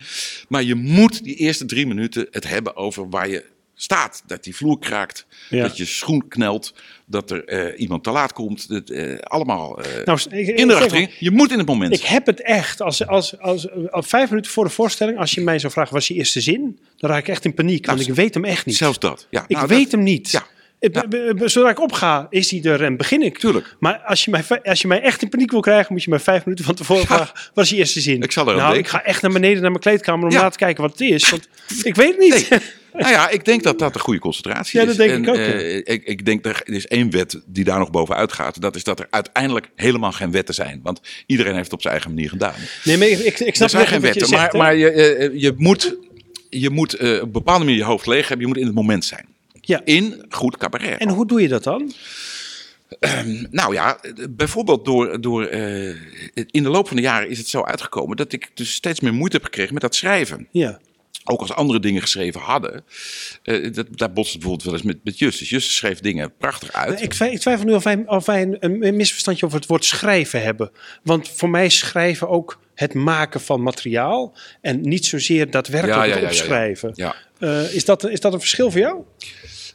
Maar 0.47 0.63
je 0.63 0.75
moet 0.75 1.23
die 1.23 1.35
eerste 1.35 1.65
drie 1.65 1.87
minuten 1.87 2.27
het 2.31 2.47
hebben 2.47 2.75
over 2.75 3.09
waar 3.09 3.29
je 3.29 3.45
staat. 3.75 4.23
Dat 4.25 4.43
die 4.43 4.55
vloer 4.55 4.79
kraakt, 4.79 5.25
Ja. 5.49 5.61
dat 5.61 5.77
je 5.77 5.85
schoen 5.85 6.27
knelt, 6.27 6.73
dat 7.05 7.31
er 7.31 7.45
eh, 7.45 7.79
iemand 7.79 8.03
te 8.03 8.11
laat 8.11 8.33
komt. 8.33 8.69
Dat, 8.69 8.91
allemaal 9.23 9.81
eh 9.83 10.05
Nou, 10.05 10.19
kinderachtig. 10.55 11.19
Je 11.19 11.31
moet 11.31 11.51
in 11.51 11.57
het 11.57 11.67
moment 11.67 11.93
Ik 11.93 12.01
heb 12.03 12.25
het 12.25 12.41
echt. 12.41 12.81
Als, 12.81 13.07
als, 13.07 13.39
als, 13.39 13.67
als, 13.91 14.07
vijf 14.07 14.29
minuten 14.29 14.51
voor 14.51 14.63
de 14.63 14.69
voorstelling, 14.69 15.17
als 15.17 15.31
je 15.31 15.41
mij 15.41 15.59
zou 15.59 15.73
vragen, 15.73 15.93
was 15.93 16.07
je 16.07 16.13
eerste 16.13 16.41
zin? 16.41 16.79
Dan 16.97 17.09
raak 17.09 17.19
ik 17.19 17.27
echt 17.27 17.45
in 17.45 17.53
paniek, 17.53 17.85
want 17.85 17.97
Nou, 17.97 18.09
ik 18.09 18.15
weet 18.15 18.33
hem 18.33 18.45
echt 18.45 18.65
niet. 18.65 18.75
Zelfs 18.75 18.99
dat. 18.99 19.27
Ja, 19.29 19.43
ik 19.47 19.55
nou, 19.55 19.67
weet 19.67 19.83
dat- 19.83 19.91
hem 19.91 20.03
niet. 20.03 20.31
Ja. 20.31 20.45
Het- 20.79 20.91
b- 21.09 21.37
b- 21.37 21.49
Zodra 21.49 21.69
ik 21.69 21.81
opga, 21.81 22.27
is 22.29 22.51
hij 22.51 22.63
er 22.63 22.83
en 22.83 22.97
begin 22.97 23.21
ik. 23.21 23.37
Tuurlijk. 23.37 23.75
Maar 23.79 23.97
als 24.05 24.25
je, 24.25 24.31
mij, 24.31 24.43
als 24.63 24.81
je 24.81 24.87
mij 24.87 25.01
echt 25.01 25.21
in 25.21 25.29
paniek 25.29 25.51
wil 25.51 25.59
krijgen, 25.59 25.93
moet 25.93 26.03
je 26.03 26.09
mij 26.09 26.19
vijf 26.19 26.45
minuten 26.45 26.65
van 26.65 26.75
tevoren 26.75 27.05
vragen, 27.05 27.33
wat 27.53 27.63
is 27.63 27.69
je 27.69 27.75
eerste 27.75 28.01
zin? 28.01 28.21
Ik 28.21 28.31
zal 28.31 28.45
eraan 28.45 28.57
nou, 28.57 28.77
ik 28.77 28.87
ga 28.87 29.03
echt 29.03 29.21
naar 29.21 29.31
beneden 29.31 29.61
naar 29.61 29.69
mijn 29.71 29.83
kleedkamer 29.83 30.25
om 30.25 30.31
Ja. 30.31 30.41
na 30.41 30.49
te 30.49 30.57
kijken 30.57 30.81
wat 30.83 30.91
het 30.91 31.01
is. 31.01 31.29
Want 31.29 31.47
ik 31.83 31.95
weet 31.95 32.07
het 32.09 32.19
niet. 32.19 32.49
Nee. 32.49 32.59
Nou 32.93 33.11
ja, 33.13 33.29
ik 33.29 33.45
denk 33.45 33.63
dat 33.63 33.79
dat 33.79 33.95
een 33.95 34.01
goede 34.01 34.19
concentratie 34.19 34.79
Ja, 34.79 34.85
is. 34.87 34.97
dat 34.97 35.07
denk 35.07 35.11
En, 35.11 35.23
ik 35.23 35.29
ook, 35.29 35.35
eh, 35.35 35.75
ik, 35.75 36.03
ik 36.05 36.25
denk 36.25 36.43
dat 36.43 36.55
er 36.55 36.73
is 36.73 36.87
één 36.87 37.09
wet 37.11 37.41
die 37.45 37.63
daar 37.63 37.79
nog 37.79 37.91
bovenuit 37.91 38.33
gaat. 38.33 38.61
Dat 38.61 38.75
is 38.75 38.83
dat 38.83 38.99
er 38.99 39.07
uiteindelijk 39.09 39.69
helemaal 39.75 40.11
geen 40.11 40.31
wetten 40.31 40.53
zijn. 40.55 40.79
Want 40.83 41.01
iedereen 41.25 41.51
heeft 41.53 41.63
het 41.63 41.73
op 41.73 41.81
zijn 41.81 41.93
eigen 41.93 42.13
manier 42.13 42.29
gedaan. 42.29 42.53
Nee, 42.83 42.97
maar 42.97 43.07
ik, 43.07 43.19
ik, 43.19 43.39
ik 43.39 43.55
snap 43.55 43.67
Er 43.67 43.69
zijn 43.69 43.87
geen 43.87 44.01
wat 44.01 44.13
je 44.13 44.19
wetten, 44.19 44.37
maar, 44.37 44.57
maar 44.57 44.75
je, 44.75 44.91
eh, 44.91 45.41
je 45.41 45.53
moet, 45.57 45.95
je 46.49 46.69
moet 46.69 46.93
eh, 46.93 47.13
op 47.15 47.21
een 47.21 47.31
bepaalde 47.31 47.63
manier 47.65 47.79
je 47.79 47.85
hoofd 47.85 48.05
leeg 48.07 48.27
hebben. 48.27 48.39
Je 48.47 48.47
moet 48.53 48.61
in 48.61 48.65
het 48.65 48.75
moment 48.75 49.05
zijn. 49.05 49.28
Ja. 49.69 49.81
In 49.83 50.25
goed 50.29 50.57
cabaret. 50.57 50.99
En 50.99 51.09
hoe 51.09 51.27
doe 51.27 51.41
je 51.41 51.47
dat 51.47 51.63
dan? 51.63 51.93
Nou 53.49 53.73
ja, 53.73 53.99
bijvoorbeeld 54.29 54.85
door, 54.85 55.21
door 55.21 55.45
eh, 55.45 55.89
in 56.33 56.63
de 56.63 56.69
loop 56.69 56.87
van 56.87 56.95
de 56.95 57.01
jaren 57.01 57.29
is 57.29 57.37
het 57.37 57.47
zo 57.47 57.63
uitgekomen 57.63 58.17
dat 58.17 58.33
ik 58.33 58.51
dus 58.53 58.73
steeds 58.73 58.99
meer 58.99 59.13
moeite 59.13 59.35
heb 59.35 59.45
gekregen 59.45 59.73
met 59.73 59.81
dat 59.81 59.95
schrijven. 59.95 60.47
Ja. 60.51 60.79
Ook 61.23 61.39
als 61.39 61.53
anderen 61.53 61.81
dingen 61.81 62.01
geschreven 62.01 62.41
hadden, 62.41 62.83
eh, 63.43 63.73
dat, 63.73 63.87
daar 63.91 64.11
botst 64.13 64.31
het 64.33 64.41
bijvoorbeeld 64.41 64.63
wel 64.63 64.73
eens 64.73 64.83
met, 64.83 65.03
met 65.03 65.19
Justus. 65.19 65.49
Justus 65.49 65.75
schreef 65.75 65.99
dingen 65.99 66.33
prachtig 66.37 66.71
uit. 66.71 67.01
Ik, 67.01 67.13
ik 67.13 67.39
twijfel 67.39 67.65
nu 67.65 67.73
of 67.73 67.83
wij, 67.83 68.03
of 68.05 68.25
wij 68.25 68.41
een, 68.41 68.85
een 68.87 68.95
misverstandje 68.95 69.45
over 69.45 69.57
het 69.57 69.67
woord 69.67 69.85
schrijven 69.85 70.41
hebben. 70.41 70.71
Want 71.03 71.29
voor 71.29 71.49
mij 71.49 71.69
schrijven 71.69 72.29
ook 72.29 72.59
het 72.75 72.93
maken 72.93 73.41
van 73.41 73.61
materiaal. 73.61 74.35
En 74.61 74.81
niet 74.81 75.05
zozeer 75.05 75.51
daadwerkelijk 75.51 75.97
Ja, 75.97 76.03
ja, 76.03 76.09
ja, 76.09 76.15
ja, 76.15 76.21
ja. 76.21 76.27
opschrijven. 76.27 76.91
Ja. 76.93 77.15
Eh, 77.39 77.73
is, 77.73 77.85
dat, 77.85 78.09
is 78.09 78.19
dat 78.19 78.33
een 78.33 78.39
verschil 78.39 78.71
voor 78.71 78.79
jou? 78.79 79.03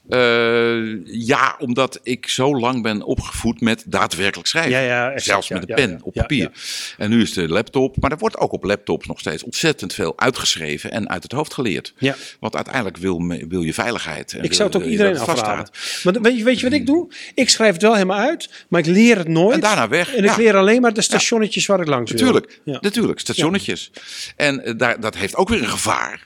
Eh, 0.09 1.05
ja, 1.27 1.57
omdat 1.59 2.01
ik 2.03 2.29
zo 2.29 2.59
lang 2.59 2.83
ben 2.83 3.03
opgevoed 3.03 3.61
met 3.61 3.83
daadwerkelijk 3.87 4.49
schrijven. 4.49 4.71
Ja, 4.73 4.79
ja, 4.81 5.05
exact, 5.07 5.25
Zelfs 5.25 5.49
met 5.49 5.69
een 5.69 5.75
pen 5.75 6.01
op 6.03 6.13
papier. 6.13 6.51
En 6.99 7.11
nu 7.11 7.23
is 7.23 7.33
de 7.33 7.49
laptop, 7.49 7.97
maar 8.01 8.11
er 8.11 8.19
wordt 8.19 8.39
ook 8.39 8.53
op 8.53 8.65
laptops 8.65 9.07
nog 9.07 9.19
steeds 9.21 9.43
ontzettend 9.43 9.95
veel 9.95 10.13
uitgeschreven 10.19 10.91
en 10.91 11.09
uit 11.09 11.23
het 11.23 11.33
hoofd 11.33 11.55
geleerd. 11.55 11.93
Ja. 11.99 12.15
Want 12.41 12.55
uiteindelijk 12.55 12.97
wil, 12.97 13.27
wil 13.49 13.63
je 13.63 13.75
veiligheid. 13.75 14.33
En 14.33 14.39
Ik 14.43 14.45
wil- 14.49 14.55
zou 14.57 14.69
het 14.69 14.77
ook 14.83 14.85
iedereen 14.85 15.19
afraden. 15.19 15.45
vaststaat. 15.67 16.03
Maar 16.05 16.23
weet 16.23 16.39
je, 16.39 16.45
weet 16.45 16.59
je 16.61 16.65
wat 16.65 16.79
ik 16.79 16.87
doe? 16.87 17.09
Ik 17.35 17.51
schrijf 17.51 17.73
het 17.73 17.83
wel 17.83 17.93
helemaal 17.95 18.19
uit, 18.21 18.51
maar 18.69 18.81
ik 18.81 18.87
leer 18.87 19.17
het 19.19 19.29
nooit. 19.29 19.55
En 19.55 19.61
daarna 19.61 19.89
weg, 19.89 20.15
En 20.15 20.25
ik 20.25 20.37
leer 20.37 20.57
alleen 20.57 20.81
maar 20.81 20.93
de 20.95 21.03
stationnetjes 21.03 21.67
waar 21.67 21.81
ik 21.81 21.87
langs 21.87 22.11
wil. 22.13 22.21
Natuurlijk, 22.21 22.61
natuurlijk, 22.81 23.21
stationnetjes. 23.21 23.91
En 24.37 24.65
eh, 24.65 24.75
daar, 24.77 25.01
dat 25.01 25.17
heeft 25.17 25.37
ook 25.37 25.49
weer 25.49 25.63
een 25.63 25.69
gevaar 25.69 26.25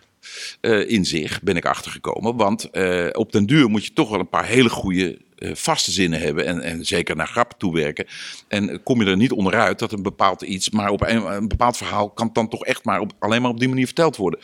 eh, 0.60 0.90
in 0.90 1.04
zich, 1.04 1.42
ben 1.42 1.56
ik 1.56 1.66
achtergekomen. 1.66 2.36
Want 2.36 2.70
eh, 2.70 3.06
op 3.12 3.32
den 3.32 3.46
duur 3.46 3.68
moet 3.68 3.84
je 3.84 3.92
toch 3.92 4.10
wel 4.10 4.20
een 4.20 4.28
paar 4.28 4.46
hele 4.46 4.68
goede 4.68 5.18
eh, 5.38 5.50
vaste 5.54 5.90
zinnen 5.90 6.20
hebben. 6.20 6.46
En, 6.46 6.60
en 6.60 6.84
zeker 6.84 7.16
naar 7.16 7.26
grappen 7.26 7.58
toewerken. 7.58 8.06
En 8.48 8.82
kom 8.82 9.02
je 9.02 9.10
er 9.10 9.16
niet 9.16 9.32
onderuit 9.32 9.78
dat 9.78 9.92
een 9.92 10.02
bepaald 10.02 10.42
iets, 10.42 10.70
maar 10.70 10.90
op 10.90 11.02
een, 11.02 11.48
bepaald 11.48 11.76
verhaal 11.76 12.10
kan 12.10 12.30
dan 12.32 12.48
toch 12.48 12.64
echt 12.64 12.84
maar 12.84 13.00
op, 13.00 13.12
alleen 13.18 13.42
maar 13.42 13.50
op 13.50 13.58
die 13.58 13.68
manier 13.68 13.86
verteld 13.86 14.16
worden. 14.16 14.40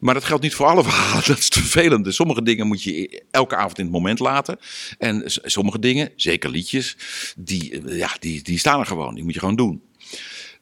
Maar 0.00 0.14
dat 0.14 0.24
geldt 0.24 0.42
niet 0.42 0.54
voor 0.54 0.66
alle 0.66 0.82
verhalen. 0.90 1.24
Dat 1.26 1.38
is 1.38 1.48
te 1.48 1.60
vervelend. 1.60 2.04
Dus 2.04 2.16
Sommige 2.16 2.42
dingen 2.42 2.66
moet 2.66 2.82
je 2.82 3.22
elke 3.30 3.56
avond 3.56 3.78
in 3.78 3.84
het 3.84 3.94
moment 3.94 4.18
laten. 4.18 4.58
En 4.98 5.22
sommige 5.26 5.78
dingen, 5.78 6.10
zeker 6.16 6.50
liedjes, 6.50 6.96
die, 7.36 7.94
ja, 7.96 8.16
die, 8.18 8.42
die 8.42 8.58
staan 8.58 8.80
er 8.80 8.86
gewoon. 8.86 9.14
Die 9.14 9.24
moet 9.24 9.34
je 9.34 9.40
gewoon 9.40 9.56
doen. 9.56 9.82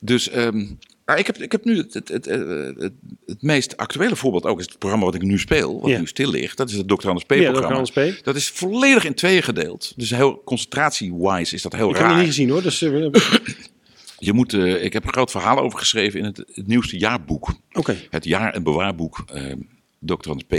Dus 0.01 0.29
ehm, 0.29 0.67
maar 1.07 1.19
ik, 1.19 1.27
heb, 1.27 1.39
ik 1.39 1.53
heb 1.53 1.65
nu 1.65 1.77
het, 1.77 1.95
het, 1.95 2.09
het, 2.09 2.27
eh, 2.27 2.39
het, 2.77 2.93
het 3.27 3.43
meest 3.43 3.77
actuele 3.77 4.17
voorbeeld 4.17 4.45
ook. 4.47 4.59
Is 4.59 4.67
het 4.67 4.79
programma 4.79 5.05
wat 5.07 5.15
ik 5.15 5.23
nu 5.23 5.39
speel, 5.39 5.81
wat 5.81 5.91
Ja. 5.91 5.99
nu 5.99 6.07
stil 6.07 6.31
ligt. 6.31 6.57
Dat 6.57 6.71
is 6.71 6.77
het 6.77 6.89
Dr. 6.89 7.09
Anders 7.09 7.25
P. 7.27 7.31
Ja, 7.33 7.37
Dr. 7.37 7.51
programma. 7.51 7.77
Anders 7.77 8.19
P. 8.21 8.25
Dat 8.25 8.37
is 8.37 8.49
volledig 8.49 9.05
in 9.05 9.15
tweeën 9.15 9.43
gedeeld. 9.43 9.93
Dus 9.97 10.11
heel 10.11 10.43
concentratie-wise 10.45 11.55
is 11.55 11.63
dat 11.63 11.73
heel 11.73 11.89
Ik 11.91 11.95
heb 11.95 12.03
het 12.03 12.11
raar. 12.13 12.19
niet 12.21 12.29
gezien 12.29 12.51
hoor. 12.51 12.63
Dus, 12.63 12.83
eh, 12.83 13.07
Je 14.19 14.33
moet, 14.33 14.53
eh, 14.55 14.85
ik 14.85 14.93
heb 14.93 15.05
een 15.05 15.13
groot 15.13 15.31
verhaal 15.31 15.59
over 15.59 15.79
geschreven 15.79 16.19
in 16.19 16.25
het, 16.25 16.37
het 16.55 16.67
nieuwste 16.67 16.99
jaarboek. 16.99 17.53
Oké. 17.73 17.97
Het 18.11 18.25
jaar- 18.25 18.55
en 18.55 18.63
bewaarboek. 18.63 19.25
eh 19.33 19.53
Dr. 19.99 20.29
Hans 20.29 20.43
P. 20.43 20.51
Dat 20.51 20.59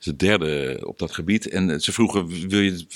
is 0.00 0.06
het 0.06 0.18
derde 0.18 0.80
op 0.86 0.98
dat 0.98 1.12
gebied. 1.12 1.48
En 1.48 1.80
ze 1.80 1.92
vroegen, 1.92 2.48
wil 2.48 2.60
je 2.60 2.86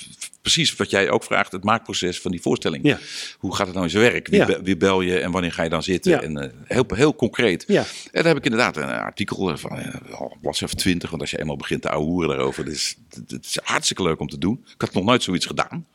precies 0.45 0.77
wat 0.77 0.91
jij 0.91 1.11
ook 1.11 1.25
vraagt, 1.25 1.53
het 1.53 1.65
maakproces 1.65 2.21
van 2.21 2.31
die 2.31 2.41
voorstelling. 2.41 2.85
Ja. 2.87 2.99
Hoe 3.39 3.55
gaat 3.55 3.65
het 3.67 3.75
nou 3.75 3.85
in 3.87 3.91
zijn 3.93 4.03
werk? 4.13 4.27
Wie, 4.29 4.39
Ja. 4.39 4.47
be- 4.47 4.61
wie 4.63 4.77
bel 4.77 5.01
je 5.01 5.19
en 5.19 5.31
wanneer 5.31 5.53
ga 5.53 5.63
je 5.63 5.69
dan 5.69 5.83
zitten? 5.83 6.13
Ja. 6.13 6.21
En 6.23 6.37
eh, 6.43 6.51
heel, 6.65 6.85
heel 6.95 7.15
concreet. 7.15 7.65
Ja. 7.67 7.81
En 7.83 7.87
daar 8.13 8.25
heb 8.25 8.37
ik 8.37 8.45
inderdaad 8.45 8.77
een 8.77 8.85
artikel 8.85 9.51
eh, 9.51 9.57
van 9.57 9.79
eh, 9.79 9.95
bladzijde 10.41 10.75
of 10.75 10.81
20. 10.81 11.11
Want 11.11 11.23
als 11.23 11.31
je 11.31 11.39
eenmaal 11.41 11.57
begint 11.57 11.83
te 11.83 11.89
ouwehoeren 11.91 12.29
daarover, 12.29 12.65
het 12.65 12.73
is, 12.73 12.97
het 13.29 13.45
is 13.45 13.59
hartstikke 13.63 14.03
leuk 14.03 14.21
om 14.21 14.29
te 14.29 14.39
doen. 14.39 14.65
Ik 14.75 14.81
had 14.81 14.93
nog 14.93 15.05
nooit 15.05 15.23
zoiets 15.23 15.47
gedaan. 15.47 15.87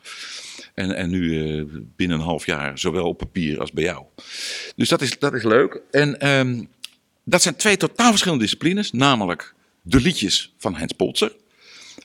En, 0.73 0.95
en 0.95 1.09
nu 1.09 1.65
binnen 1.95 2.17
een 2.19 2.23
half 2.23 2.45
jaar, 2.45 2.79
zowel 2.79 3.05
op 3.07 3.17
papier 3.17 3.59
als 3.59 3.71
bij 3.71 3.83
jou. 3.83 4.03
Dus 4.75 4.89
dat 4.89 5.01
is, 5.01 5.19
dat 5.19 5.33
is 5.33 5.43
leuk. 5.43 5.81
En 5.91 6.19
ehm, 6.19 6.63
dat 7.23 7.41
zijn 7.41 7.55
twee 7.55 7.77
totaal 7.77 8.09
verschillende 8.09 8.43
disciplines. 8.43 8.91
Namelijk 8.91 9.53
de 9.81 9.99
liedjes 10.01 10.53
van 10.57 10.75
Hens 10.75 10.93
Polzer. 10.93 11.31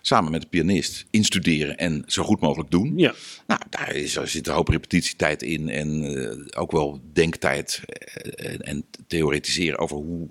Samen 0.07 0.31
met 0.31 0.41
de 0.41 0.47
pianist 0.47 1.07
instuderen 1.11 1.77
en 1.79 2.03
zo 2.07 2.23
goed 2.23 2.41
mogelijk 2.41 2.71
doen. 2.71 2.93
Ja. 2.97 3.15
Nou, 3.47 3.61
daar, 3.71 3.95
is, 3.95 4.13
daar 4.13 4.29
zit 4.29 4.47
een 4.47 4.55
hoop 4.55 4.69
repetitietijd 4.69 5.43
in. 5.43 5.69
En 5.69 6.05
eh, 6.51 6.61
ook 6.61 6.73
wel 6.73 7.01
denktijd. 7.13 7.81
eh, 7.87 8.51
en, 8.53 8.61
en 8.61 8.85
theoretiseren 9.07 9.79
over 9.79 9.97
hoe, 9.97 10.29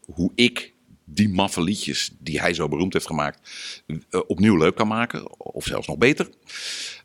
hoe 0.00 0.32
ik 0.34 0.72
die 1.04 1.28
maffe 1.28 1.62
liedjes 1.62 2.10
die 2.18 2.40
hij 2.40 2.54
zo 2.54 2.68
beroemd 2.68 2.92
heeft 2.92 3.06
gemaakt. 3.06 3.50
eh, 3.86 4.20
opnieuw 4.26 4.56
leuk 4.56 4.74
kan 4.74 4.88
maken. 4.88 5.40
Of 5.40 5.64
zelfs 5.64 5.86
nog 5.86 5.98
beter. 5.98 6.28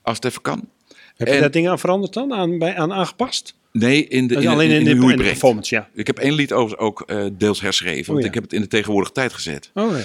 Als 0.01 0.15
het 0.15 0.25
even 0.25 0.41
kan. 0.41 0.69
Heb 1.15 1.27
je 1.27 1.33
En- 1.33 1.39
daar 1.39 1.51
dingen 1.51 1.71
aan 1.71 1.79
veranderd 1.79 2.13
dan? 2.13 2.33
Aan, 2.33 2.57
bij, 2.59 2.75
aan 2.75 2.93
aangepast? 2.93 3.55
Nee, 3.71 4.07
in 4.07 4.27
de, 4.27 4.35
in, 4.35 4.47
Alleen 4.47 4.69
in, 4.69 4.75
in, 4.75 4.83
de, 4.99 5.07
in 5.11 5.17
de 5.17 5.23
performance, 5.23 5.75
ja. 5.75 5.89
Ik 5.93 6.07
heb 6.07 6.19
één 6.19 6.33
lied 6.33 6.53
overigens 6.53 6.81
ook 6.89 7.07
deels 7.39 7.61
herschreven. 7.61 8.05
Want 8.05 8.17
Oh 8.17 8.21
ja. 8.21 8.27
ik 8.27 8.33
heb 8.33 8.43
het 8.43 8.53
in 8.53 8.61
de 8.61 8.67
tegenwoordige 8.67 9.13
tijd 9.13 9.33
gezet. 9.33 9.71
Oh, 9.73 9.91
nee. 9.91 10.03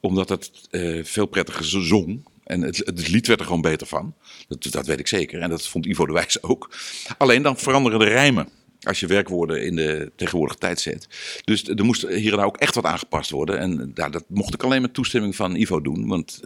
Omdat 0.00 0.28
het 0.28 0.50
eh, 0.70 1.04
veel 1.04 1.26
prettiger 1.26 1.64
zo- 1.64 1.80
zong. 1.80 2.28
En 2.44 2.60
het, 2.62 2.76
het 2.76 3.08
lied 3.08 3.26
werd 3.26 3.40
er 3.40 3.46
gewoon 3.46 3.60
beter 3.60 3.86
van. 3.86 4.14
Dat, 4.48 4.66
dat 4.70 4.86
weet 4.86 4.98
ik 5.00 5.06
zeker. 5.08 5.40
En 5.40 5.50
dat 5.50 5.66
vond 5.68 5.86
Ivo 5.86 6.06
de 6.06 6.12
Wijs 6.12 6.42
ook. 6.42 6.70
Alleen 7.18 7.42
dan 7.42 7.56
veranderen 7.58 7.98
de 7.98 8.04
rijmen. 8.04 8.48
Als 8.82 9.00
je 9.00 9.06
werkwoorden 9.06 9.64
in 9.64 9.76
de 9.76 10.12
tegenwoordige 10.16 10.58
tijd 10.58 10.80
zet. 10.80 11.08
Dus 11.44 11.68
er 11.68 11.84
moest 11.84 12.08
hier 12.08 12.30
en 12.30 12.36
daar 12.36 12.46
ook 12.46 12.56
echt 12.56 12.74
wat 12.74 12.84
aangepast 12.84 13.30
worden. 13.30 13.58
En 13.58 13.90
ja, 13.94 14.08
dat 14.08 14.24
mocht 14.28 14.54
ik 14.54 14.62
alleen 14.62 14.82
met 14.82 14.94
toestemming 14.94 15.36
van 15.36 15.54
Ivo 15.56 15.80
doen. 15.80 16.06
Want 16.08 16.40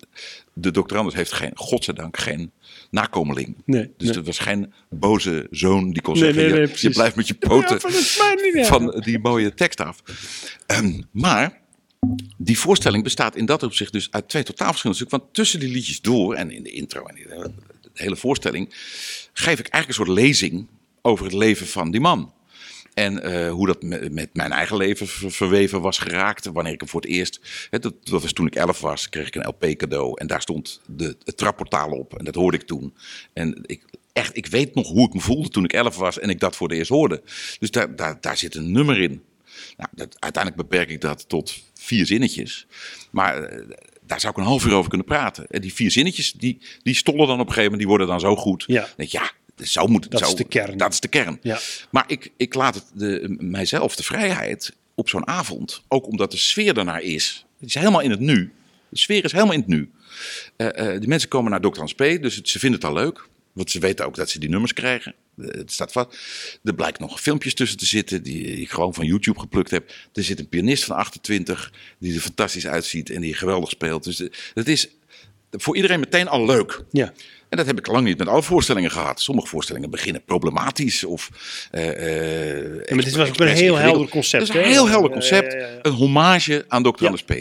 de 0.53 0.71
doctorandus 0.71 1.15
heeft 1.15 1.33
geen, 1.33 1.51
godzijdank, 1.55 2.17
geen 2.19 2.51
nakomeling. 2.91 3.57
Nee, 3.65 3.91
dus 3.97 4.09
nee. 4.09 4.17
er 4.17 4.25
was 4.25 4.39
geen 4.39 4.73
boze 4.91 5.47
zoon 5.51 5.91
die 5.93 6.03
kon 6.03 6.19
Nee, 6.19 6.33
zeggen: 6.33 6.71
je- 6.77 6.91
blijft 6.91 7.17
met 7.17 7.29
je 7.29 7.35
poten 7.35 7.79
Ja, 8.53 8.65
van 8.65 9.01
die 9.05 9.19
mooie 9.19 9.55
tekst 9.55 9.81
af. 9.81 10.03
Ehm, 10.67 11.01
maar 11.11 11.63
die 12.37 12.59
voorstelling 12.59 13.03
bestaat 13.03 13.37
in 13.37 13.47
dat 13.47 13.63
opzicht 13.63 13.93
dus 13.93 14.11
uit 14.11 14.29
twee 14.29 14.43
totaal 14.43 14.69
verschillende 14.69 15.03
stukken. 15.03 15.21
Want 15.21 15.35
tussen 15.35 15.61
die 15.61 15.69
liedjes 15.69 16.01
door 16.01 16.35
en 16.35 16.51
in 16.51 16.63
de 16.63 16.71
intro 16.71 17.05
en 17.05 17.17
in 17.17 17.29
de, 17.29 17.51
hele 17.93 18.17
voorstelling 18.17 18.75
geef 19.33 19.59
ik 19.59 19.69
eigenlijk 19.69 19.89
een 19.89 20.07
soort 20.07 20.19
lezing 20.19 20.67
over 21.03 21.25
het 21.25 21.35
leven 21.35 21.67
van 21.67 21.91
die 21.91 22.01
man. 22.01 22.33
En 22.95 23.23
eh, 23.23 23.51
hoe 23.51 23.67
dat 23.67 23.83
met, 23.83 24.35
mijn 24.35 24.53
eigen 24.53 24.77
leven 24.77 25.07
ver- 25.07 25.31
verweven 25.31 25.81
was 25.81 25.99
geraakt. 25.99 26.47
Wanneer 26.47 26.73
ik 26.73 26.81
hem 26.81 26.89
voor 26.89 27.01
het 27.01 27.11
eerst. 27.11 27.41
Hè, 27.71 27.79
dat, 27.79 27.95
dat 28.07 28.23
was 28.23 28.33
toen 28.33 28.47
ik 28.47 28.55
elf 28.55 28.81
was, 28.81 29.09
kreeg 29.09 29.27
ik 29.27 29.35
een 29.35 29.47
LP 29.47 29.77
cadeau. 29.77 30.21
En 30.21 30.27
daar 30.27 30.43
stond 30.43 30.81
de, 30.87 31.17
het 31.25 31.37
trapportaal 31.37 31.91
op. 31.91 32.19
En 32.19 32.25
dat 32.25 32.35
hoorde 32.35 32.57
ik 32.57 32.63
toen. 32.63 32.95
En 33.33 33.63
ik, 33.67 33.83
echt, 34.13 34.37
ik 34.37 34.47
weet 34.47 34.75
nog 34.75 34.89
hoe 34.89 35.07
ik 35.07 35.15
me 35.15 35.21
voelde 35.21 35.49
toen 35.49 35.65
ik 35.65 35.73
elf 35.73 35.97
was. 35.97 36.19
En 36.19 36.29
ik 36.29 36.41
dat 36.41 36.57
voor 36.57 36.69
het 36.69 36.77
eerst 36.77 36.91
hoorde. 36.91 37.23
Dus 37.59 37.71
daar, 37.71 37.97
daar, 37.97 38.21
daar 38.21 38.37
zit 38.37 38.55
een 38.55 38.73
nummer 38.73 39.01
in. 39.01 39.23
Nou, 39.77 39.89
dat, 39.93 40.17
uiteindelijk 40.19 40.69
beperk 40.69 40.91
ik 40.91 41.01
dat 41.01 41.29
tot 41.29 41.63
vier 41.85 42.07
zinnetjes. 42.07 42.67
Maar 43.11 43.43
eh, 43.43 43.69
daar 44.07 44.21
zou 44.21 44.33
ik 44.33 44.39
een 44.39 44.45
half 44.45 44.65
uur 44.67 44.73
over 44.75 44.89
kunnen 44.89 45.07
praten. 45.07 45.47
En 45.51 45.61
die 45.61 45.75
vier 45.75 45.91
zinnetjes, 45.91 46.33
die, 46.33 46.59
die 46.83 46.95
stollen 46.95 47.27
dan 47.27 47.41
op 47.41 47.47
een 47.47 47.53
gegeven 47.53 47.63
moment, 47.63 47.79
die 47.79 47.89
worden 47.89 48.07
dan 48.07 48.21
zo 48.21 48.37
goed. 48.37 48.65
Ja. 48.67 48.89
Denk 48.97 49.11
ja, 49.11 49.31
zo 49.65 49.87
moet 49.87 50.03
het. 50.03 50.13
Dat 50.13 50.21
zo, 50.21 50.27
is 50.29 50.35
de 50.35 50.45
kern. 50.45 50.77
Dat 50.79 50.93
is 50.93 51.01
de 51.01 51.09
kern. 51.09 51.39
Ja. 51.43 51.59
Maar 51.91 52.05
ik, 52.07 52.31
ik 52.37 52.55
laat 52.55 52.75
het 52.75 52.85
de, 52.95 53.37
mijzelf 53.39 53.97
de 53.97 54.03
vrijheid 54.03 54.73
op 54.95 55.09
zo'n 55.09 55.27
avond, 55.27 55.83
ook 55.89 56.07
omdat 56.07 56.31
de 56.31 56.37
sfeer 56.37 56.75
daarnaar 56.75 57.03
is. 57.03 57.45
Het 57.59 57.69
is 57.69 57.75
helemaal 57.75 58.01
in 58.01 58.11
het 58.11 58.21
nu. 58.21 58.53
De 58.89 58.99
sfeer 58.99 59.25
is 59.25 59.33
helemaal 59.33 59.53
in 59.55 59.59
het 59.61 59.69
nu. 59.69 59.91
Eh, 60.57 60.99
die 60.99 61.09
mensen 61.09 61.29
komen 61.29 61.51
naar 61.51 61.61
Dr. 61.61 61.79
Hans 61.79 61.95
P., 61.95 61.99
dus 61.99 62.37
het- 62.37 62.49
ze 62.49 62.59
vinden 62.59 62.81
het 62.81 62.89
al 62.89 62.95
leuk. 62.97 63.29
Want 63.53 63.71
ze 63.71 63.79
weten 63.79 64.07
ook 64.07 64.15
dat 64.15 64.31
ze 64.31 64.39
die 64.39 64.49
nummers 64.49 64.73
krijgen. 64.73 65.15
Eh, 65.39 65.47
Het 65.47 65.73
staat 65.73 65.93
vast. 65.93 66.09
Er 66.65 66.75
blijkt 66.75 66.99
nog 66.99 67.21
filmpjes 67.21 67.55
tussen 67.55 67.79
te 67.79 67.87
zitten 67.87 68.23
die 68.23 68.45
ik 68.61 68.71
gewoon 68.71 68.95
van 68.95 69.07
YouTube 69.07 69.41
geplukt 69.41 69.71
heb. 69.71 69.91
Er 70.13 70.23
zit 70.25 70.39
een 70.39 70.49
pianist 70.49 70.85
van 70.85 70.97
28 70.97 71.73
die 71.99 72.15
er 72.15 72.21
fantastisch 72.21 72.67
uitziet 72.67 73.11
en 73.11 73.21
die 73.21 73.35
geweldig 73.35 73.71
speelt. 73.71 74.05
Dus 74.05 74.21
eh, 74.21 74.29
het 74.55 74.69
is 74.69 74.89
voor 75.51 75.77
iedereen 75.77 76.01
meteen 76.01 76.29
al 76.29 76.47
leuk. 76.47 76.83
Ja. 76.91 77.13
En 77.49 77.57
dat 77.61 77.67
heb 77.67 77.79
ik 77.79 77.87
lang 77.87 78.05
niet 78.07 78.19
met 78.19 78.29
alle 78.29 78.43
voorstellingen 78.43 78.91
gehad. 78.91 79.21
Sommige 79.21 79.47
voorstellingen 79.49 79.91
beginnen 79.91 80.25
problematisch 80.25 81.05
of. 81.05 81.31
eh, 81.71 81.83
maar 82.95 83.05
dit 83.05 83.15
was 83.17 83.29
ook 83.29 83.39
een 83.41 83.49
heel 83.49 83.77
helder 83.77 84.09
concept, 84.09 84.47
Het 84.49 84.57
is 84.57 84.63
een 84.65 84.71
heel 84.71 84.89
helder 84.89 85.11
concept. 85.11 85.53
ja, 85.53 85.59
ja, 85.59 85.67
ja. 85.67 85.79
Een 85.83 85.93
hommage 85.93 86.65
aan 86.69 86.83
Dr. 86.83 87.05
Anders 87.05 87.23
P. 87.23 87.35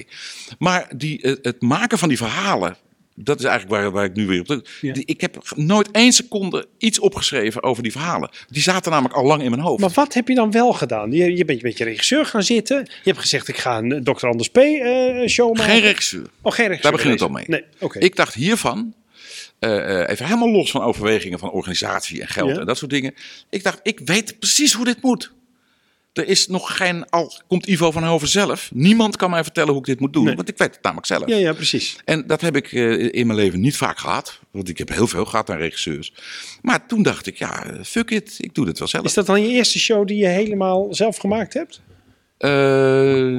Maar 0.59 0.91
die, 0.95 1.37
het 1.41 1.61
maken 1.61 1.97
van 1.97 2.07
die 2.09 2.17
verhalen. 2.17 2.77
Dat 3.15 3.39
is 3.39 3.45
eigenlijk 3.45 3.81
waar, 3.81 3.91
waar 3.91 4.05
ik 4.05 4.13
nu 4.15 4.27
weer 4.27 4.41
op. 4.41 4.67
Ja. 4.81 4.93
Die, 4.93 5.05
ik 5.05 5.21
heb 5.21 5.37
nooit 5.55 5.91
één 5.91 6.11
seconde 6.11 6.67
iets 6.77 6.99
opgeschreven 6.99 7.63
over 7.63 7.83
die 7.83 7.91
verhalen. 7.91 8.29
Die 8.47 8.61
zaten 8.61 8.91
namelijk 8.91 9.15
al 9.15 9.25
lang 9.25 9.43
in 9.43 9.49
mijn 9.49 9.61
hoofd. 9.61 9.81
Maar 9.81 9.89
wat 9.93 10.13
heb 10.13 10.27
je 10.27 10.35
dan 10.35 10.51
wel 10.51 10.73
gedaan? 10.73 11.11
Je, 11.11 11.37
je 11.37 11.45
bent 11.45 11.61
met 11.61 11.77
je 11.77 11.83
regisseur 11.83 12.25
gaan 12.25 12.43
zitten. 12.43 12.77
Je 12.77 13.09
hebt 13.09 13.19
gezegd, 13.19 13.47
ik 13.47 13.57
ga 13.57 13.77
een 13.77 13.91
eh, 13.91 14.13
Dr. 14.13 14.27
Anders 14.27 14.49
P. 14.49 14.57
eh, 14.57 15.27
show 15.27 15.57
maken. 15.57 15.71
Geen 15.73 15.81
regisseur. 15.81 16.25
Oh, 16.41 16.51
geen 16.51 16.67
regisseur. 16.67 16.81
Daar 16.81 16.91
begint 16.91 17.13
het 17.13 17.21
al 17.21 17.29
mee. 17.35 17.45
Nee. 17.47 17.63
Ik 18.01 18.15
dacht 18.15 18.33
hiervan, 18.33 18.93
eh, 19.59 20.09
even 20.09 20.25
helemaal 20.25 20.51
los 20.51 20.71
van 20.71 20.81
overwegingen 20.81 21.39
van 21.39 21.51
organisatie 21.51 22.21
en 22.21 22.27
geld 22.27 22.49
Ja. 22.49 22.59
en 22.59 22.65
dat 22.65 22.77
soort 22.77 22.91
dingen. 22.91 23.13
Ik 23.49 23.63
dacht, 23.63 23.79
ik 23.83 23.99
weet 24.05 24.39
precies 24.39 24.73
hoe 24.73 24.85
dit 24.85 25.01
moet. 25.01 25.31
Er 26.13 26.27
is 26.27 26.47
nog 26.47 26.77
geen, 26.77 27.09
al 27.09 27.33
komt 27.47 27.67
Ivo 27.67 27.91
van 27.91 28.03
Hoven 28.03 28.27
zelf. 28.27 28.69
Niemand 28.73 29.15
kan 29.15 29.29
mij 29.29 29.43
vertellen 29.43 29.69
hoe 29.69 29.79
ik 29.79 29.85
dit 29.85 29.99
moet 29.99 30.13
doen, 30.13 30.23
Nee. 30.23 30.35
want 30.35 30.49
ik 30.49 30.57
weet 30.57 30.73
het 30.75 30.83
namelijk 30.83 31.07
zelf. 31.07 31.27
Ja, 31.27 31.35
ja, 31.35 31.53
precies. 31.53 31.95
En 32.05 32.27
dat 32.27 32.41
heb 32.41 32.55
ik 32.55 32.71
eh, 32.71 33.13
in 33.13 33.27
mijn 33.27 33.39
leven 33.39 33.59
niet 33.59 33.77
vaak 33.77 33.97
gehad, 33.97 34.39
want 34.51 34.69
ik 34.69 34.77
heb 34.77 34.89
heel 34.89 35.07
veel 35.07 35.25
gehad 35.25 35.49
aan 35.49 35.57
regisseurs. 35.57 36.13
Maar 36.61 36.87
toen 36.87 37.03
dacht 37.03 37.25
ik, 37.27 37.37
ja, 37.37 37.65
fuck 37.83 38.09
it, 38.11 38.35
ik 38.37 38.55
doe 38.55 38.65
dit 38.65 38.79
wel 38.79 38.87
zelf. 38.87 39.05
Is 39.05 39.13
dat 39.13 39.25
dan 39.25 39.41
je 39.41 39.47
eerste 39.47 39.79
show 39.79 40.07
die 40.07 40.17
je 40.17 40.27
helemaal 40.27 40.93
zelf 40.93 41.17
gemaakt 41.17 41.53
hebt? 41.53 41.81
Eh, 42.37 42.51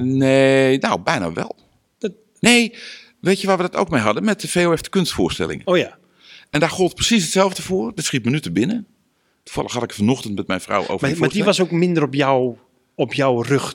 nee, 0.03 0.79
nou, 0.79 1.01
bijna 1.01 1.33
wel. 1.33 1.57
Dat- 1.99 2.13
Nee, 2.41 2.75
weet 3.21 3.41
je 3.41 3.47
waar 3.47 3.57
we 3.57 3.63
dat 3.63 3.77
ook 3.77 3.91
mee 3.91 4.01
hadden? 4.01 4.25
Met 4.25 4.41
de 4.41 4.49
VOF 4.49 4.81
de 4.83 4.89
kunstvoorstelling. 4.91 5.63
Oh 5.65 5.77
ja. 5.77 5.99
En 6.51 6.61
daar 6.61 6.71
gold 6.71 6.95
precies 6.95 7.23
hetzelfde 7.23 7.63
voor. 7.63 7.93
Dat 7.95 8.05
schiet 8.05 8.25
me 8.25 8.31
nu 8.31 8.41
te 8.41 8.51
binnen. 8.53 8.87
Toevallig 9.43 9.73
had 9.73 9.83
ik 9.83 9.93
vanochtend 9.93 10.35
met 10.35 10.47
mijn 10.47 10.61
vrouw 10.61 10.81
over 10.81 10.99
Maar, 11.01 11.11
die 11.11 11.19
maar 11.21 11.29
die 11.29 11.45
was 11.45 11.61
ook 11.61 11.71
minder 11.71 12.03
op 12.03 12.15
jou, 12.15 12.57
op 12.95 13.15
jouw 13.15 13.41
rug 13.43 13.75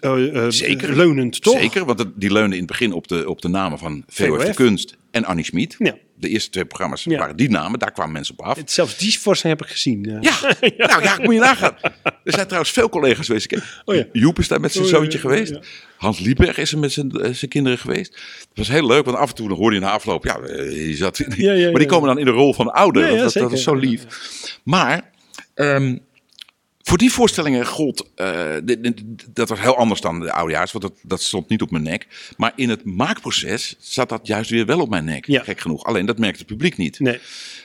eh, 0.00 0.44
eh, 0.44 0.50
Zeker. 0.50 0.96
leunend, 0.96 1.42
toch? 1.42 1.58
Zeker, 1.60 1.84
want 1.84 1.98
het- 1.98 2.12
die 2.20 2.32
leunde 2.32 2.54
in 2.54 2.62
het 2.62 2.70
begin 2.70 2.92
op 2.92 3.08
de, 3.08 3.28
op 3.28 3.42
de 3.42 3.48
namen 3.48 3.78
van 3.78 4.04
VOF 4.08 4.44
de. 4.44 4.54
Kunst 4.54 4.96
en 5.10 5.24
Annie 5.24 5.44
Schmid. 5.44 5.74
Ja. 5.78 5.96
De 6.18 6.28
eerste 6.28 6.50
twee 6.50 6.64
programma's 6.64 7.04
Ja. 7.04 7.18
waren 7.18 7.36
die 7.36 7.50
namen, 7.50 7.78
daar 7.78 7.92
kwamen 7.92 8.12
mensen 8.12 8.34
op 8.38 8.44
af. 8.46 8.56
Het- 8.56 8.70
Zelfs 8.70 8.96
die 8.98 9.18
voorstelling 9.18 9.58
heb 9.58 9.68
ik 9.68 9.74
gezien. 9.74 10.04
eh. 10.06 10.16
Ja, 10.76 10.86
nou 10.86 11.02
ja, 11.02 11.18
moet 11.22 11.34
je 11.34 11.40
nagaan. 11.40 11.76
Er 12.02 12.32
zijn 12.32 12.44
trouwens 12.46 12.70
veel 12.72 12.88
collega's 12.88 13.26
geweest. 13.26 13.52
Ik- 13.52 13.62
Oh 13.84 13.94
ja. 13.94 14.04
Joep 14.12 14.38
is 14.38 14.48
daar 14.48 14.60
met 14.60 14.72
zijn 14.72 14.84
Oh 14.84 14.90
zoontje 14.90 15.18
geweest. 15.18 15.58
Hans 15.96 16.18
Lieberg 16.20 16.58
is 16.58 16.72
er 16.72 16.78
met 16.78 16.92
zijn, 16.92 17.10
zijn 17.34 17.50
kinderen 17.50 17.78
geweest. 17.78 18.14
Het 18.48 18.48
was 18.54 18.68
heel 18.68 18.86
leuk, 18.86 19.04
want 19.04 19.16
af 19.16 19.28
en 19.28 19.34
toe 19.34 19.52
hoorde 19.52 19.76
je 19.76 19.82
na 19.82 19.90
afloop... 19.90 20.24
Ja, 20.24 20.38
je 20.70 20.94
zat, 20.96 21.24
Ja, 21.36 21.52
ja, 21.52 21.70
maar 21.70 21.78
die 21.80 21.88
komen 21.88 22.08
dan 22.08 22.18
in 22.18 22.24
de 22.24 22.30
rol 22.30 22.54
van 22.54 22.72
ouder. 22.72 23.16
Dat, 23.16 23.32
dat 23.32 23.52
is 23.52 23.62
zo 23.62 23.74
lief. 23.74 24.04
Maar 24.64 25.10
ehm, 25.54 25.96
voor 26.88 26.98
die 26.98 27.12
voorstellingen 27.12 27.66
gold... 27.66 28.10
eh, 28.14 28.54
dit- 28.64 28.82
dit- 28.82 29.02
dat 29.34 29.48
was 29.48 29.60
heel 29.60 29.76
anders 29.76 30.00
dan 30.00 30.20
de 30.20 30.32
oudejaars, 30.32 30.72
want 30.72 30.84
dat, 30.84 30.94
dat 31.02 31.22
stond 31.22 31.48
niet 31.48 31.62
op 31.62 31.70
mijn 31.70 31.82
nek. 31.82 32.06
Maar 32.36 32.52
in 32.56 32.68
het 32.68 32.84
maakproces 32.84 33.76
zat 33.78 34.08
dat 34.08 34.26
juist 34.26 34.50
weer 34.50 34.66
wel 34.66 34.80
op 34.80 34.88
mijn 34.90 35.04
nek. 35.04 35.26
Ja. 35.26 35.42
Gek 35.42 35.60
genoeg. 35.60 35.84
Alleen 35.84 36.06
dat 36.06 36.18
merkte 36.18 36.38
het 36.38 36.46
publiek 36.48 36.76
niet. 36.76 36.98
Nee. 37.00 37.20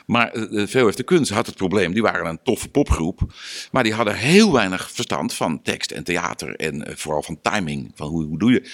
Maar 0.06 0.32
eh, 0.32 0.50
de 0.52 0.68
VOF 0.68 0.96
de 0.96 1.04
Kunst 1.04 1.32
had 1.32 1.46
het 1.46 1.56
probleem. 1.56 1.94
Die 1.94 2.02
waren 2.02 2.26
een 2.26 2.40
toffe 2.44 2.70
popgroep. 2.70 3.34
Maar 3.72 3.84
die 3.84 3.94
hadden 3.94 4.16
heel 4.16 4.52
weinig 4.54 4.92
verstand 4.92 5.34
van 5.34 5.62
tekst 5.62 5.92
en 5.92 6.04
theater. 6.04 6.56
En 6.56 6.84
vooral 6.98 7.24
van 7.24 7.40
timing. 7.42 7.92
Van 7.96 8.08
hoe, 8.08 8.26
hoe 8.26 8.40
doe 8.40 8.52
je. 8.52 8.70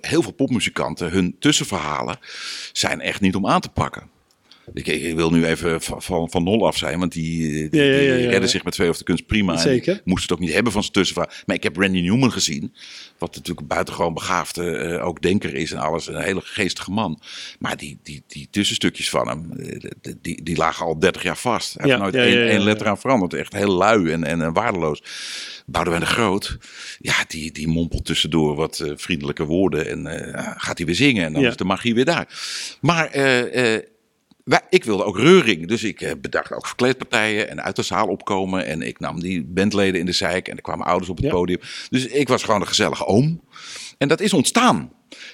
Heel 0.00 0.22
veel 0.22 0.32
popmuzikanten, 0.32 1.10
hun 1.10 1.36
tussenverhalen 1.38 2.18
zijn 2.72 3.00
echt 3.00 3.20
niet 3.20 3.34
om 3.34 3.46
aan 3.46 3.60
te 3.60 3.68
pakken. 3.68 4.10
Ik, 4.72 4.86
ik 4.86 5.14
wil 5.14 5.30
nu 5.30 5.46
even 5.46 5.80
van, 5.80 6.30
van, 6.30 6.44
nul 6.44 6.66
af 6.66 6.76
zijn, 6.76 6.98
want 6.98 7.12
die, 7.12 7.64
eh, 7.64 7.70
die, 7.70 7.80
Ja, 7.80 7.86
ja, 7.86 7.92
ja, 7.92 8.12
ja, 8.12 8.16
die 8.16 8.28
redden 8.28 8.48
zich 8.48 8.64
met 8.64 8.76
VOF 8.76 8.98
de 8.98 9.04
Kunst 9.04 9.26
prima. 9.26 9.56
Zeker. 9.56 9.94
die 9.94 10.02
moesten 10.04 10.28
het 10.28 10.38
ook 10.38 10.44
niet 10.44 10.54
hebben 10.54 10.72
van 10.72 10.82
zijn 10.82 10.94
tussenverhaal. 10.94 11.34
Maar 11.46 11.56
ik 11.56 11.62
heb 11.62 11.76
Randy 11.76 12.00
Newman 12.00 12.32
gezien. 12.32 12.74
Wat 13.18 13.34
natuurlijk 13.34 13.60
een 13.60 13.66
buitengewoon 13.66 14.14
begaafde, 14.14 14.70
eh, 14.70 15.06
ook 15.06 15.22
denker 15.22 15.54
is 15.54 15.72
en 15.72 15.78
alles. 15.78 16.06
Een 16.06 16.22
hele 16.22 16.40
geestige 16.44 16.90
man. 16.90 17.20
Maar 17.58 17.76
die, 17.76 17.98
die, 18.02 18.22
die 18.26 18.48
tussenstukjes 18.50 19.10
van 19.10 19.28
hem, 19.28 19.52
eh, 19.52 20.12
die, 20.20 20.42
die, 20.42 20.56
lagen 20.56 20.86
al 20.86 20.98
30 20.98 21.22
jaar 21.22 21.36
vast. 21.36 21.74
Hij 21.74 21.88
heeft 21.88 22.00
nooit 22.00 22.14
één, 22.14 22.62
letter 22.62 22.88
aan 22.88 22.98
veranderd. 22.98 23.34
Echt 23.34 23.52
heel 23.52 23.72
lui 23.72 24.10
en, 24.10 24.24
en, 24.24 24.42
en 24.42 24.52
waardeloos. 24.52 25.02
Boudewijn 25.66 26.02
de 26.02 26.08
Groot, 26.08 26.58
ja, 26.98 27.14
die, 27.28 27.52
die 27.52 27.68
mompelt 27.68 28.04
tussendoor 28.04 28.54
wat 28.54 28.84
vriendelijke 28.94 29.44
woorden. 29.44 29.88
En 29.88 30.34
gaat 30.56 30.76
hij 30.76 30.86
weer 30.86 30.94
zingen 30.94 31.24
en 31.24 31.32
dan 31.32 31.44
is 31.44 31.56
de 31.56 31.64
magie 31.64 31.94
weer 31.94 32.04
daar. 32.04 32.28
Maar 32.80 33.10
wij, 34.50 34.60
ik 34.68 34.84
wilde 34.84 35.04
ook 35.04 35.18
reuring, 35.18 35.68
dus 35.68 35.84
ik 35.84 36.00
eh, 36.00 36.12
bedacht 36.20 36.52
ook 36.52 36.66
verkleedpartijen 36.66 37.48
en 37.50 37.62
uit 37.62 37.76
de 37.76 37.82
zaal 37.82 38.06
opkomen. 38.06 38.66
En 38.66 38.82
ik 38.82 39.00
nam 39.00 39.20
die 39.20 39.44
bandleden 39.44 40.00
in 40.00 40.06
de 40.06 40.12
zijk 40.12 40.48
en 40.48 40.56
er 40.56 40.62
kwamen 40.62 40.86
ouders 40.86 41.10
op 41.10 41.16
het 41.16 41.26
Ja. 41.26 41.32
podium. 41.32 41.58
Dus 41.90 42.06
ik 42.06 42.28
was 42.28 42.42
gewoon 42.42 42.60
een 42.60 42.66
gezellige 42.66 43.06
oom. 43.06 43.40
En 43.98 44.08
dat 44.08 44.20
is 44.20 44.32
ontstaan. 44.32 44.92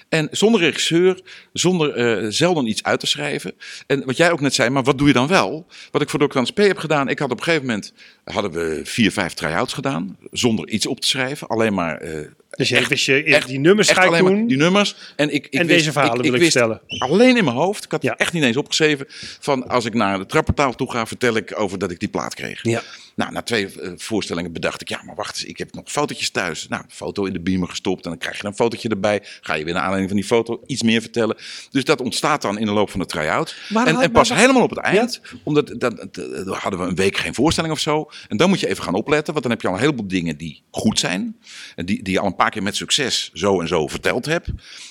En 0.09 0.29
zonder 0.31 0.61
regisseur, 0.61 1.21
zonder 1.53 1.95
eh, 1.95 2.27
zelden 2.31 2.67
iets 2.69 2.83
uit 2.83 3.01
te 3.01 3.07
schrijven. 3.07 3.55
En 3.87 4.05
wat 4.05 4.17
jij 4.17 4.31
ook 4.33 4.41
net 4.41 4.55
zei, 4.55 4.71
maar 4.71 4.83
wat 4.83 4.99
doe 4.99 5.07
je 5.07 5.13
dan 5.13 5.27
wel? 5.29 5.67
Wat 5.91 6.03
ik 6.03 6.09
voor 6.09 6.19
Dr. 6.29 6.37
Hans 6.37 6.51
P. 6.51 6.57
heb 6.57 6.79
gedaan, 6.79 7.09
ik 7.09 7.19
had 7.19 7.31
op 7.31 7.39
een 7.39 7.45
gegeven 7.45 7.67
moment, 7.67 7.93
hadden 8.25 8.51
we 8.51 8.81
vier, 8.85 9.13
vijf 9.13 9.35
try-outs 9.35 9.73
gedaan. 9.73 10.17
Zonder 10.31 10.69
iets 10.69 10.87
op 10.87 11.01
te 11.01 11.07
schrijven, 11.09 11.47
alleen 11.49 11.75
maar... 11.75 11.97
eh, 11.97 12.21
Dus 12.57 12.69
je 12.69 12.77
echt- 12.77 12.89
wist 12.89 13.05
je, 13.05 13.23
echt- 13.23 13.49
die 13.49 13.59
nummers 13.59 13.91
ga 13.91 14.03
ik 14.05 14.17
doen. 14.19 14.47
die 14.47 14.57
nummers. 14.57 14.95
En, 15.17 15.35
ik, 15.35 15.47
ik 15.47 15.53
En 15.53 15.59
wist- 15.67 15.79
deze 15.79 15.93
verhalen 15.93 16.23
wil 16.23 16.35
ik 16.35 16.41
wist 16.41 16.53
vertellen. 16.53 16.81
Alleen 16.99 17.37
in 17.37 17.45
mijn 17.45 17.57
hoofd. 17.57 17.85
Ik 17.85 17.91
had 17.91 18.03
Ja. 18.03 18.11
het 18.11 18.21
echt 18.21 18.33
niet 18.33 18.43
eens 18.43 18.57
opgeschreven. 18.57 19.07
Van 19.41 19.69
als 19.69 19.85
ik 19.85 19.95
naar 19.95 20.19
de 20.19 20.27
trapportaal 20.27 20.75
toe 20.75 20.91
ga, 20.91 21.07
vertel 21.07 21.37
ik 21.37 21.59
over 21.61 21.79
dat 21.79 21.91
ik 21.91 21.99
die 22.01 22.09
plaat 22.09 22.35
kreeg. 22.35 22.59
Ja. 22.63 22.83
Nou, 23.17 23.33
na 23.33 23.43
twee 23.43 23.81
eh, 23.81 23.93
voorstellingen 23.97 24.53
bedacht 24.53 24.81
ik, 24.81 24.89
ja, 24.89 25.03
maar 25.05 25.15
wacht 25.15 25.35
eens, 25.37 25.45
ik 25.45 25.59
heb 25.59 25.75
nog 25.75 25.85
fotootjes 25.91 26.31
thuis. 26.31 26.69
Nou, 26.69 26.85
foto 26.89 27.25
in 27.25 27.33
de 27.33 27.41
beamer 27.41 27.69
gestopt 27.69 28.05
en 28.05 28.11
dan 28.11 28.19
krijg 28.19 28.41
je 28.41 28.47
een 28.47 28.55
fotootje 28.55 28.89
erbij. 28.89 29.23
Ga 29.41 29.55
je 29.55 29.65
weer 29.65 29.73
naar 29.73 29.83
aanleiding 29.83 30.11
van 30.11 30.21
die 30.21 30.29
foto 30.29 30.63
iets 30.67 30.83
meer 30.83 31.01
vertellen. 31.01 31.37
Dus 31.71 31.85
dat 31.85 32.01
ontstaat 32.01 32.43
dan 32.43 32.59
in 32.59 32.67
de 32.67 32.73
loop 32.73 32.91
van 32.91 33.01
de 33.01 33.07
try-out. 33.07 33.57
En, 33.87 33.95
en 34.03 34.11
pas 34.11 34.29
helemaal 34.35 34.63
op 34.63 34.71
het 34.71 34.79
eind, 34.79 35.21
omdat 35.43 35.67
dat, 35.79 35.97
dat- 35.97 36.15
dan 36.45 36.57
hadden 36.57 36.81
we 36.81 36.87
een 36.87 36.95
week 36.95 37.17
geen 37.17 37.35
voorstelling 37.35 37.73
of 37.73 37.81
zo. 37.81 38.11
En 38.29 38.37
dan 38.37 38.49
moet 38.49 38.61
je 38.61 38.69
even 38.69 38.85
gaan 38.85 38.95
opletten, 38.95 39.33
want 39.33 39.43
dan 39.45 39.53
heb 39.53 39.63
je 39.63 39.69
al 39.69 39.75
een 39.75 39.81
heleboel 39.81 40.09
dingen 40.09 40.37
die 40.37 40.63
goed 40.71 40.99
zijn. 40.99 41.37
En 41.75 41.87
die, 41.87 42.03
die 42.03 42.13
je 42.13 42.21
al 42.21 42.27
een 42.27 42.37
paar 42.37 42.51
keer 42.51 42.63
met 42.63 42.77
succes 42.77 43.31
zo 43.33 43.61
en 43.61 43.69
zo 43.69 43.87
verteld 43.87 44.25
hebt. 44.27 44.49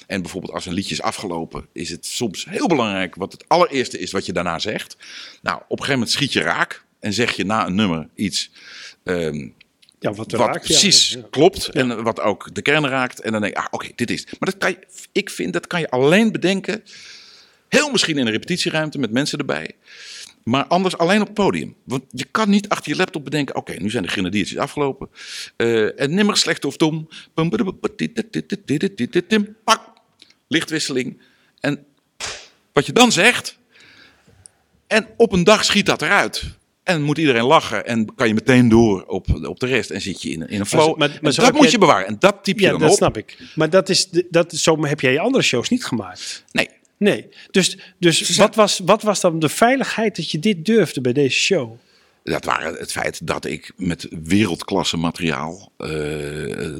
En 0.07 0.21
bijvoorbeeld 0.21 0.53
als 0.53 0.65
een 0.65 0.73
liedje 0.73 0.93
is 0.93 1.01
afgelopen, 1.01 1.65
is 1.73 1.89
het 1.89 2.05
soms 2.05 2.45
heel 2.49 2.67
belangrijk 2.67 3.15
wat 3.15 3.31
het 3.31 3.43
allereerste 3.47 3.99
is 3.99 4.11
wat 4.11 4.25
je 4.25 4.33
daarna 4.33 4.59
zegt. 4.59 4.97
Nou, 5.41 5.57
op 5.57 5.63
een 5.63 5.85
gegeven 5.85 5.93
moment 5.93 6.11
schiet 6.11 6.33
je 6.33 6.41
raak 6.41 6.84
en 6.99 7.13
zeg 7.13 7.35
je 7.35 7.45
na 7.45 7.65
een 7.65 7.75
nummer 7.75 8.09
iets 8.15 8.51
ehm, 9.03 9.49
Ja, 9.99 10.13
wat, 10.13 10.31
wat 10.31 10.47
raakt, 10.47 10.65
precies 10.65 11.09
Ja. 11.09 11.21
klopt 11.29 11.69
en 11.69 12.03
wat 12.03 12.19
ook 12.19 12.55
de 12.55 12.61
kern 12.61 12.87
raakt. 12.87 13.19
En 13.21 13.31
dan 13.31 13.41
denk 13.41 13.53
ik, 13.53 13.59
ah, 13.59 13.67
oké, 13.71 13.89
dit 13.95 14.11
is 14.11 14.19
het. 14.19 14.39
Maar 14.39 14.49
dat 14.49 14.57
kan 14.57 14.69
je, 14.69 14.79
ik 15.11 15.29
vind, 15.29 15.53
dat 15.53 15.67
kan 15.67 15.79
je 15.79 15.89
alleen 15.89 16.31
bedenken, 16.31 16.83
heel 17.69 17.91
misschien 17.91 18.17
in 18.17 18.25
een 18.25 18.31
repetitieruimte 18.31 18.99
met 18.99 19.11
mensen 19.11 19.39
erbij. 19.39 19.71
Maar 20.43 20.65
anders 20.65 20.97
alleen 20.97 21.21
op 21.21 21.27
het 21.27 21.35
podium. 21.35 21.75
Want 21.83 22.03
je 22.09 22.25
kan 22.31 22.49
niet 22.49 22.69
achter 22.69 22.91
je 22.91 22.97
laptop 22.97 23.23
bedenken, 23.23 23.55
oké, 23.55 23.73
nu 23.73 23.89
zijn 23.89 24.03
de 24.03 24.09
grenadiertjes 24.09 24.57
afgelopen. 24.57 25.09
Eh 25.55 26.01
en 26.01 26.13
nimmer 26.13 26.37
slecht 26.37 26.65
of 26.65 26.77
dom. 26.77 27.07
Pak, 29.63 29.81
lichtwisseling. 30.47 31.21
En 31.59 31.85
wat 32.73 32.85
je 32.85 32.91
dan 32.91 33.11
zegt, 33.11 33.57
en 34.87 35.07
op 35.17 35.31
een 35.31 35.43
dag 35.43 35.65
schiet 35.65 35.85
dat 35.85 36.01
eruit. 36.01 36.43
En 36.85 37.01
moet 37.01 37.17
iedereen 37.17 37.43
lachen 37.43 37.85
en 37.85 38.15
kan 38.15 38.27
je 38.27 38.33
meteen 38.33 38.69
door 38.69 39.03
op, 39.05 39.27
op 39.45 39.59
de 39.59 39.65
rest 39.65 39.89
en 39.89 40.01
zit 40.01 40.21
je 40.21 40.29
in, 40.29 40.47
in 40.49 40.59
een 40.59 40.65
flow. 40.65 40.97
maar- 40.97 41.07
dat 41.21 41.21
moet 41.53 41.61
jij- 41.61 41.71
je 41.71 41.77
bewaren 41.77 42.07
en 42.07 42.15
dat 42.19 42.43
typ 42.43 42.59
je 42.59 42.65
Ja, 42.65 42.71
dan 42.71 42.79
dat 42.79 42.89
op. 42.89 42.95
snap 42.97 43.17
ik. 43.17 43.37
Maar 43.55 43.69
dat 43.69 43.89
is, 43.89 44.09
dat, 44.29 44.53
zo 44.53 44.85
heb 44.85 44.99
jij 44.99 45.11
je 45.11 45.19
andere 45.19 45.43
shows 45.43 45.69
niet 45.69 45.85
gemaakt. 45.85 46.43
Nee, 46.51 46.69
Nee. 46.97 47.27
Dus, 47.51 47.77
dus 47.99 48.35
wat, 48.35 48.55
was, 48.55 48.81
wat 48.85 49.01
was 49.01 49.21
dan 49.21 49.39
de 49.39 49.49
veiligheid 49.49 50.15
dat 50.15 50.31
je 50.31 50.39
dit 50.39 50.65
durfde 50.65 51.01
bij 51.01 51.13
deze 51.13 51.39
show? 51.39 51.77
Dat 52.31 52.45
waren 52.45 52.73
het 52.73 52.91
feit 52.91 53.27
dat 53.27 53.45
ik 53.45 53.71
met 53.75 54.07
wereldklasse 54.23 54.97
materiaal, 54.97 55.71
eh 55.77 55.87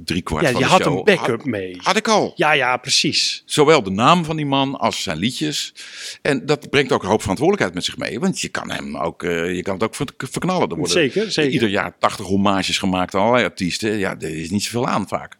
drie 0.06 0.22
kwart 0.22 0.44
Ja, 0.46 0.52
van 0.52 0.60
je 0.60 0.66
de 0.66 0.72
had 0.72 0.82
show... 0.82 0.98
een 0.98 1.04
backup 1.04 1.38
had, 1.38 1.46
mee. 1.46 1.76
Had 1.82 1.96
ik 1.96 2.08
al. 2.08 2.34
Ja, 2.36 2.52
ja, 2.52 2.78
precies. 2.78 3.44
Zowel 3.46 3.84
de 3.84 3.90
naam 3.90 4.26
van 4.26 4.36
die 4.36 4.46
man 4.46 4.76
als 4.80 5.04
zijn 5.04 5.18
liedjes. 5.18 5.74
En 6.22 6.46
dat 6.46 6.70
brengt 6.70 6.92
ook 6.92 7.04
een 7.04 7.10
hoop 7.10 7.22
verantwoordelijkheid 7.22 7.76
met 7.76 7.86
zich 7.86 7.98
mee. 7.98 8.20
Want 8.20 8.42
je 8.42 8.48
kan 8.50 8.72
hem 8.72 8.98
ook, 8.98 9.24
eh, 9.24 9.56
je 9.56 9.62
kan 9.62 9.74
het 9.74 9.84
ook 9.84 9.96
ver- 9.96 10.14
verknallen. 10.18 10.70
Er 10.70 10.76
worden 10.76 10.94
Zeker, 10.94 11.32
zeker. 11.32 11.52
ieder 11.52 11.70
jaar 11.70 11.96
80 12.00 12.26
hommages 12.26 12.78
gemaakt 12.78 13.16
aan 13.16 13.22
allerlei 13.22 13.44
artiesten. 13.46 13.98
Ja, 13.98 14.16
er 14.20 14.38
is 14.38 14.50
niet 14.50 14.64
zoveel 14.64 14.88
aan 14.88 15.08
vaak. 15.08 15.38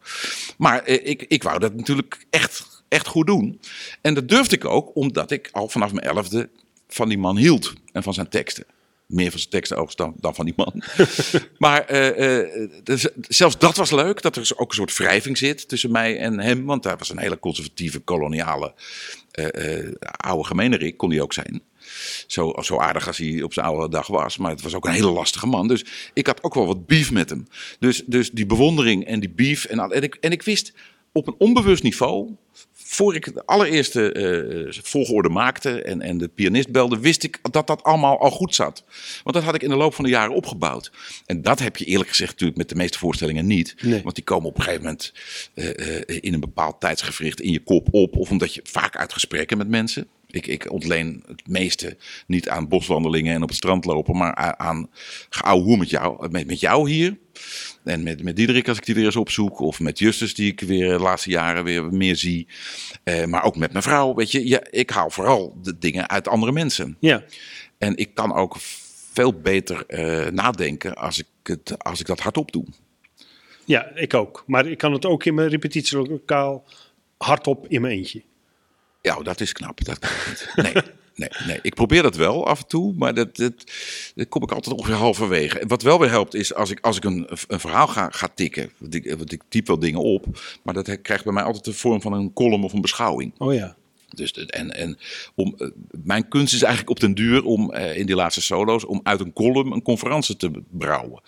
Maar 0.58 0.82
eh, 0.82 1.06
ik, 1.10 1.24
ik 1.28 1.42
wou 1.42 1.58
dat 1.58 1.74
natuurlijk 1.74 2.26
echt, 2.30 2.82
echt 2.88 3.06
goed 3.06 3.26
doen. 3.26 3.60
En 4.00 4.14
dat 4.14 4.28
durfde 4.28 4.56
ik 4.56 4.64
ook, 4.64 4.90
omdat 4.96 5.30
ik 5.30 5.48
al 5.52 5.68
vanaf 5.68 5.92
mijn 5.92 6.06
elfde 6.06 6.48
van 6.88 7.08
die 7.08 7.18
man 7.18 7.36
hield. 7.36 7.72
En 7.92 8.02
van 8.02 8.14
zijn 8.14 8.28
teksten. 8.28 8.64
Meer 9.06 9.30
van 9.30 9.38
zijn 9.38 9.50
teksten 9.50 9.76
overigens 9.76 10.06
dan, 10.06 10.14
dan 10.20 10.34
van 10.34 10.44
die 10.44 10.54
man. 10.56 10.82
maar 11.58 11.84
eh, 11.84 12.40
eh, 12.40 12.70
dus, 12.82 13.08
zelfs 13.28 13.58
dat 13.58 13.76
was 13.76 13.90
leuk. 13.90 14.22
Dat 14.22 14.36
er 14.36 14.52
ook 14.56 14.68
een 14.68 14.76
soort 14.76 14.96
wrijving 14.96 15.38
zit 15.38 15.68
tussen 15.68 15.90
mij 15.90 16.18
en 16.18 16.40
hem. 16.40 16.64
Want 16.64 16.84
hij 16.84 16.96
was 16.96 17.10
een 17.10 17.18
hele 17.18 17.38
conservatieve, 17.38 17.98
koloniale, 17.98 18.74
eh, 19.30 19.92
oude 20.00 20.44
gemeenerik. 20.44 20.96
Kon 20.96 21.10
hij 21.10 21.20
ook 21.20 21.32
zijn. 21.32 21.62
Zo, 22.26 22.52
zo 22.62 22.78
aardig 22.78 23.06
als 23.06 23.18
hij 23.18 23.42
op 23.42 23.52
zijn 23.52 23.66
oude 23.66 23.88
dag 23.88 24.06
was. 24.06 24.36
Maar 24.36 24.50
het 24.50 24.62
was 24.62 24.74
ook 24.74 24.86
een 24.86 24.92
hele 24.92 25.10
lastige 25.10 25.46
man. 25.46 25.68
Dus 25.68 25.84
ik 26.12 26.26
had 26.26 26.42
ook 26.42 26.54
wel 26.54 26.66
wat 26.66 26.86
beef 26.86 27.10
met 27.10 27.30
hem. 27.30 27.46
Dus, 27.78 28.02
dus 28.06 28.30
die 28.30 28.46
bewondering 28.46 29.04
en 29.04 29.20
die 29.20 29.30
beef. 29.30 29.64
En, 29.64 29.78
en, 29.78 30.02
ik, 30.02 30.14
en 30.14 30.30
ik 30.30 30.42
wist 30.42 30.72
op 31.12 31.26
een 31.26 31.34
onbewust 31.38 31.82
niveau. 31.82 32.30
Voor 32.88 33.14
ik 33.14 33.34
de 33.34 33.46
allereerste 33.46 34.12
eh, 34.12 34.82
volgorde 34.82 35.28
maakte 35.28 35.82
en, 35.82 36.00
en 36.00 36.18
de 36.18 36.28
pianist 36.28 36.70
belde, 36.70 36.98
wist 36.98 37.22
ik 37.22 37.38
dat 37.50 37.66
dat 37.66 37.82
allemaal 37.82 38.20
al 38.20 38.30
goed 38.30 38.54
zat. 38.54 38.84
Want 39.22 39.36
dat 39.36 39.44
had 39.44 39.54
ik 39.54 39.62
in 39.62 39.68
de 39.68 39.76
loop 39.76 39.94
van 39.94 40.04
de 40.04 40.10
jaren 40.10 40.34
opgebouwd. 40.34 40.90
En 41.26 41.42
dat 41.42 41.58
heb 41.58 41.76
je 41.76 41.84
eerlijk 41.84 42.08
gezegd 42.08 42.30
natuurlijk 42.30 42.58
met 42.58 42.68
de 42.68 42.74
meeste 42.74 42.98
voorstellingen 42.98 43.46
niet. 43.46 43.74
Nee. 43.82 44.02
Want 44.02 44.14
die 44.14 44.24
komen 44.24 44.48
op 44.48 44.56
een 44.56 44.62
gegeven 44.62 44.84
moment 44.84 45.12
eh, 45.54 45.98
eh, 45.98 46.18
in 46.20 46.34
een 46.34 46.40
bepaald 46.40 46.80
tijdsgevricht 46.80 47.40
in 47.40 47.52
je 47.52 47.60
kop 47.60 47.88
op. 47.90 48.16
Of 48.16 48.30
omdat 48.30 48.54
je 48.54 48.60
vaak 48.64 48.96
uit 48.96 49.12
gesprekken 49.12 49.58
met 49.58 49.68
mensen. 49.68 50.06
Ik, 50.30 50.46
ik 50.46 50.70
ontleen 50.72 51.22
het 51.26 51.48
meeste 51.48 51.96
niet 52.26 52.48
aan 52.48 52.68
boswandelingen 52.68 53.34
en 53.34 53.42
op 53.42 53.48
het 53.48 53.56
strand 53.56 53.84
lopen, 53.84 54.16
maar 54.16 54.38
a- 54.38 54.58
aan 54.58 54.90
geouwe 55.30 55.76
met 55.76 55.90
jou, 55.90 56.28
met, 56.30 56.46
met 56.46 56.60
jou 56.60 56.90
hier. 56.90 57.18
En 57.84 58.02
met, 58.02 58.22
met 58.22 58.36
Diederik 58.36 58.68
als 58.68 58.76
ik 58.78 58.84
die 58.84 58.94
weer 58.94 59.04
eens 59.04 59.16
opzoek. 59.16 59.58
Of 59.60 59.80
met 59.80 59.98
Justus 59.98 60.34
die 60.34 60.52
ik 60.52 60.60
weer 60.60 60.88
de 60.88 60.98
laatste 60.98 61.30
jaren 61.30 61.64
weer 61.64 61.84
meer 61.84 62.16
zie. 62.16 62.46
Eh, 63.02 63.24
maar 63.24 63.44
ook 63.44 63.56
met 63.56 63.72
mijn 63.72 63.82
vrouw. 63.84 64.14
Weet 64.14 64.30
je, 64.30 64.48
ja, 64.48 64.60
ik 64.70 64.90
haal 64.90 65.10
vooral 65.10 65.58
de 65.62 65.78
dingen 65.78 66.08
uit 66.08 66.28
andere 66.28 66.52
mensen. 66.52 66.96
Ja. 67.00 67.24
En 67.78 67.96
ik 67.96 68.14
kan 68.14 68.32
ook 68.34 68.56
veel 69.12 69.40
beter 69.40 69.86
eh, 69.86 70.30
nadenken 70.32 70.94
als 70.94 71.18
ik, 71.18 71.26
het, 71.42 71.82
als 71.84 72.00
ik 72.00 72.06
dat 72.06 72.20
hardop 72.20 72.52
doe. 72.52 72.64
ja, 73.64 73.90
ik 73.94 74.14
ook. 74.14 74.44
Maar 74.46 74.66
ik 74.66 74.78
kan 74.78 74.92
het 74.92 75.06
ook 75.06 75.24
in 75.24 75.34
mijn 75.34 75.48
repetitielokaal 75.48 76.64
hardop 77.16 77.66
in 77.68 77.80
mijn 77.80 77.96
eentje. 77.96 78.22
Ja, 79.06 79.22
dat 79.22 79.40
is 79.40 79.52
knap. 79.52 79.84
Dat 79.84 79.98
kan 79.98 80.10
ik 80.10 80.26
niet. 80.28 80.52
Nee, 80.56 80.82
nee, 81.14 81.46
nee. 81.46 81.58
Ik 81.62 81.74
probeer 81.74 82.02
dat 82.02 82.16
wel 82.16 82.46
af 82.46 82.60
en 82.60 82.66
toe, 82.66 82.94
maar 82.96 83.14
dat, 83.14 83.36
dat, 83.36 83.52
dat 84.14 84.28
kom 84.28 84.42
ik 84.42 84.52
altijd 84.52 84.76
ongeveer 84.76 84.94
halverwege. 84.94 85.64
Wat 85.66 85.82
wel 85.82 85.98
weer 85.98 86.10
helpt 86.10 86.34
is 86.34 86.54
als 86.54 86.70
ik, 86.70 86.80
als 86.80 86.96
ik 86.96 87.04
een, 87.04 87.26
een 87.48 87.60
verhaal 87.60 87.86
ga, 87.86 88.10
ga 88.10 88.28
tikken. 88.34 88.70
Want 88.78 88.94
ik, 88.94 89.14
want 89.16 89.32
ik 89.32 89.42
typ 89.48 89.66
wel 89.66 89.78
dingen 89.78 90.00
op, 90.00 90.26
maar 90.62 90.74
dat 90.74 91.00
krijgt 91.02 91.24
bij 91.24 91.32
mij 91.32 91.42
altijd 91.42 91.64
de 91.64 91.72
vorm 91.72 92.00
van 92.00 92.12
een 92.12 92.32
column 92.32 92.64
of 92.64 92.72
een 92.72 92.80
beschouwing. 92.80 93.32
Oh 93.38 93.54
ja. 93.54 93.76
Dus 94.10 94.32
en, 94.32 94.70
en 94.70 94.98
om, 95.34 95.54
eh, 95.58 95.68
mijn 96.04 96.28
kunst 96.28 96.54
is 96.54 96.62
eigenlijk 96.62 96.90
op 96.90 97.00
den 97.00 97.14
duur 97.14 97.44
om 97.44 97.72
eh, 97.72 97.96
in 97.96 98.06
die 98.06 98.14
laatste 98.14 98.42
solo's 98.42 98.84
om 98.84 99.00
uit 99.02 99.20
een 99.20 99.32
column 99.32 99.72
een 99.72 99.82
conferentie 99.82 100.36
te 100.36 100.50
brouwen. 100.70 101.22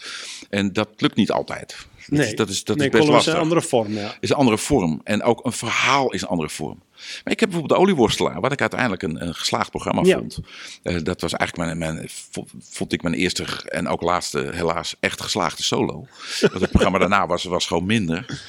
En 0.50 0.72
dat 0.72 0.88
lukt 0.96 1.16
niet 1.16 1.30
altijd. 1.30 1.86
Dat 2.08 2.18
Nee, 2.18 2.26
is, 2.28 2.34
dat 2.34 2.48
is, 2.48 2.64
dat 2.64 2.76
nee, 2.76 2.86
is 2.86 2.92
best 2.92 3.04
column 3.04 3.20
is 3.20 3.26
lastig. 3.26 3.34
een 3.34 3.48
andere 3.50 3.68
vorm, 3.68 3.92
ja. 3.92 4.16
Is 4.20 4.30
een 4.30 4.36
andere 4.36 4.58
vorm. 4.58 5.00
En 5.04 5.22
ook 5.22 5.44
een 5.44 5.52
verhaal 5.52 6.12
is 6.12 6.22
een 6.22 6.28
andere 6.28 6.48
vorm. 6.48 6.82
Maar 7.24 7.32
ik 7.32 7.40
heb 7.40 7.48
bijvoorbeeld 7.50 7.68
de 7.80 7.86
Olieworstelaar, 7.86 8.40
wat 8.40 8.52
ik 8.52 8.60
uiteindelijk 8.60 9.02
een, 9.02 9.22
een 9.26 9.34
geslaagd 9.34 9.70
programma 9.70 10.02
Ja. 10.04 10.18
vond. 10.18 10.38
Eh, 10.82 10.96
dat 11.02 11.20
was 11.20 11.32
eigenlijk 11.32 11.76
mijn, 11.78 11.94
mijn, 11.94 12.08
vo- 12.30 12.46
vond 12.60 12.92
ik 12.92 13.02
mijn 13.02 13.14
eerste 13.14 13.44
en 13.68 13.88
ook 13.88 14.02
laatste, 14.02 14.50
helaas, 14.54 14.96
echt 15.00 15.20
geslaagde 15.20 15.62
solo. 15.62 16.06
Want 16.40 16.60
het 16.60 16.70
programma 16.70 16.98
daarna 17.08 17.26
was, 17.26 17.44
was 17.44 17.66
gewoon 17.66 17.86
minder. 17.86 18.40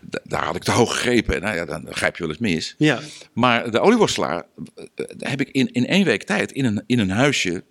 Da- 0.00 0.20
daar 0.24 0.44
had 0.44 0.56
ik 0.56 0.62
te 0.62 0.70
hoog 0.70 0.92
gegrepen. 0.92 1.34
En 1.34 1.42
nou 1.42 1.56
ja, 1.56 1.64
dan 1.64 1.86
grijp 1.90 2.16
je 2.16 2.22
wel 2.22 2.30
eens 2.32 2.40
mis. 2.40 2.74
Ja. 2.78 3.00
Maar 3.32 3.70
de 3.70 3.80
olieworstelaar 3.80 4.42
eh, 4.74 5.04
heb 5.18 5.40
ik 5.40 5.48
in, 5.48 5.72
in 5.72 5.86
één 5.86 6.04
week 6.04 6.22
tijd 6.22 6.52
in 6.52 6.64
een, 6.64 6.82
in 6.86 6.98
een 6.98 7.10
huisje 7.10 7.64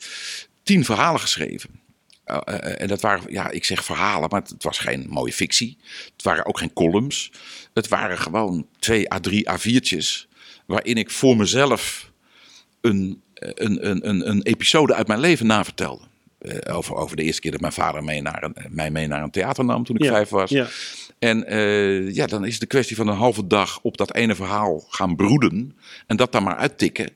tien 0.64 0.86
verhalen 0.86 1.20
geschreven. 1.22 1.70
Uh, 2.26 2.38
uh, 2.50 2.82
en 2.82 2.88
dat 2.88 3.02
waren, 3.02 3.32
ja, 3.32 3.50
ik 3.50 3.66
zeg 3.66 3.84
verhalen, 3.84 4.30
maar 4.30 4.42
het, 4.42 4.50
het, 4.50 4.64
was 4.64 4.78
geen 4.78 5.06
mooie 5.10 5.34
fictie. 5.34 5.78
Het 6.14 6.24
waren 6.24 6.46
ook 6.46 6.58
geen 6.58 6.74
columns. 6.74 7.32
Het 7.74 7.88
waren 7.88 8.18
gewoon 8.18 8.68
twee 8.80 9.14
à 9.14 9.20
drie 9.20 9.50
A4'tjes. 9.50 10.28
Waarin 10.66 10.96
ik 10.96 11.10
voor 11.10 11.38
mezelf 11.38 12.12
een, 12.82 13.22
een, 13.34 13.90
een, 13.90 14.10
een, 14.10 14.30
een 14.30 14.42
episode 14.42 14.94
uit 14.94 15.08
mijn 15.08 15.20
leven 15.20 15.48
navertelde. 15.48 16.04
Uh, 16.42 16.76
over, 16.76 16.96
over 16.96 17.16
de 17.16 17.24
eerste 17.24 17.42
keer 17.42 17.52
dat 17.52 17.62
mijn 17.62 17.74
vader 17.74 18.04
mee 18.04 18.22
naar 18.22 18.44
een, 18.44 18.56
mij 18.70 18.92
mee 18.92 19.08
naar 19.08 19.24
een 19.24 19.32
theater 19.32 19.66
nam 19.66 19.84
toen 19.84 19.96
ik 19.96 20.04
ja, 20.04 20.12
vijf 20.12 20.30
was. 20.30 20.50
Ja. 20.50 20.68
En 21.20 21.54
uh, 21.54 22.14
ja, 22.14 22.26
dan 22.26 22.46
is 22.46 22.52
het 22.52 22.62
de 22.62 22.68
kwestie 22.68 22.96
van 22.96 23.08
een 23.08 23.16
halve 23.16 23.48
dag 23.48 23.80
op 23.82 23.98
dat 23.98 24.14
ene 24.14 24.36
verhaal 24.36 24.84
gaan 24.90 25.16
broeden. 25.16 25.78
En 26.08 26.18
dat 26.18 26.32
dan 26.32 26.44
maar 26.44 26.56
uittikken. 26.56 27.10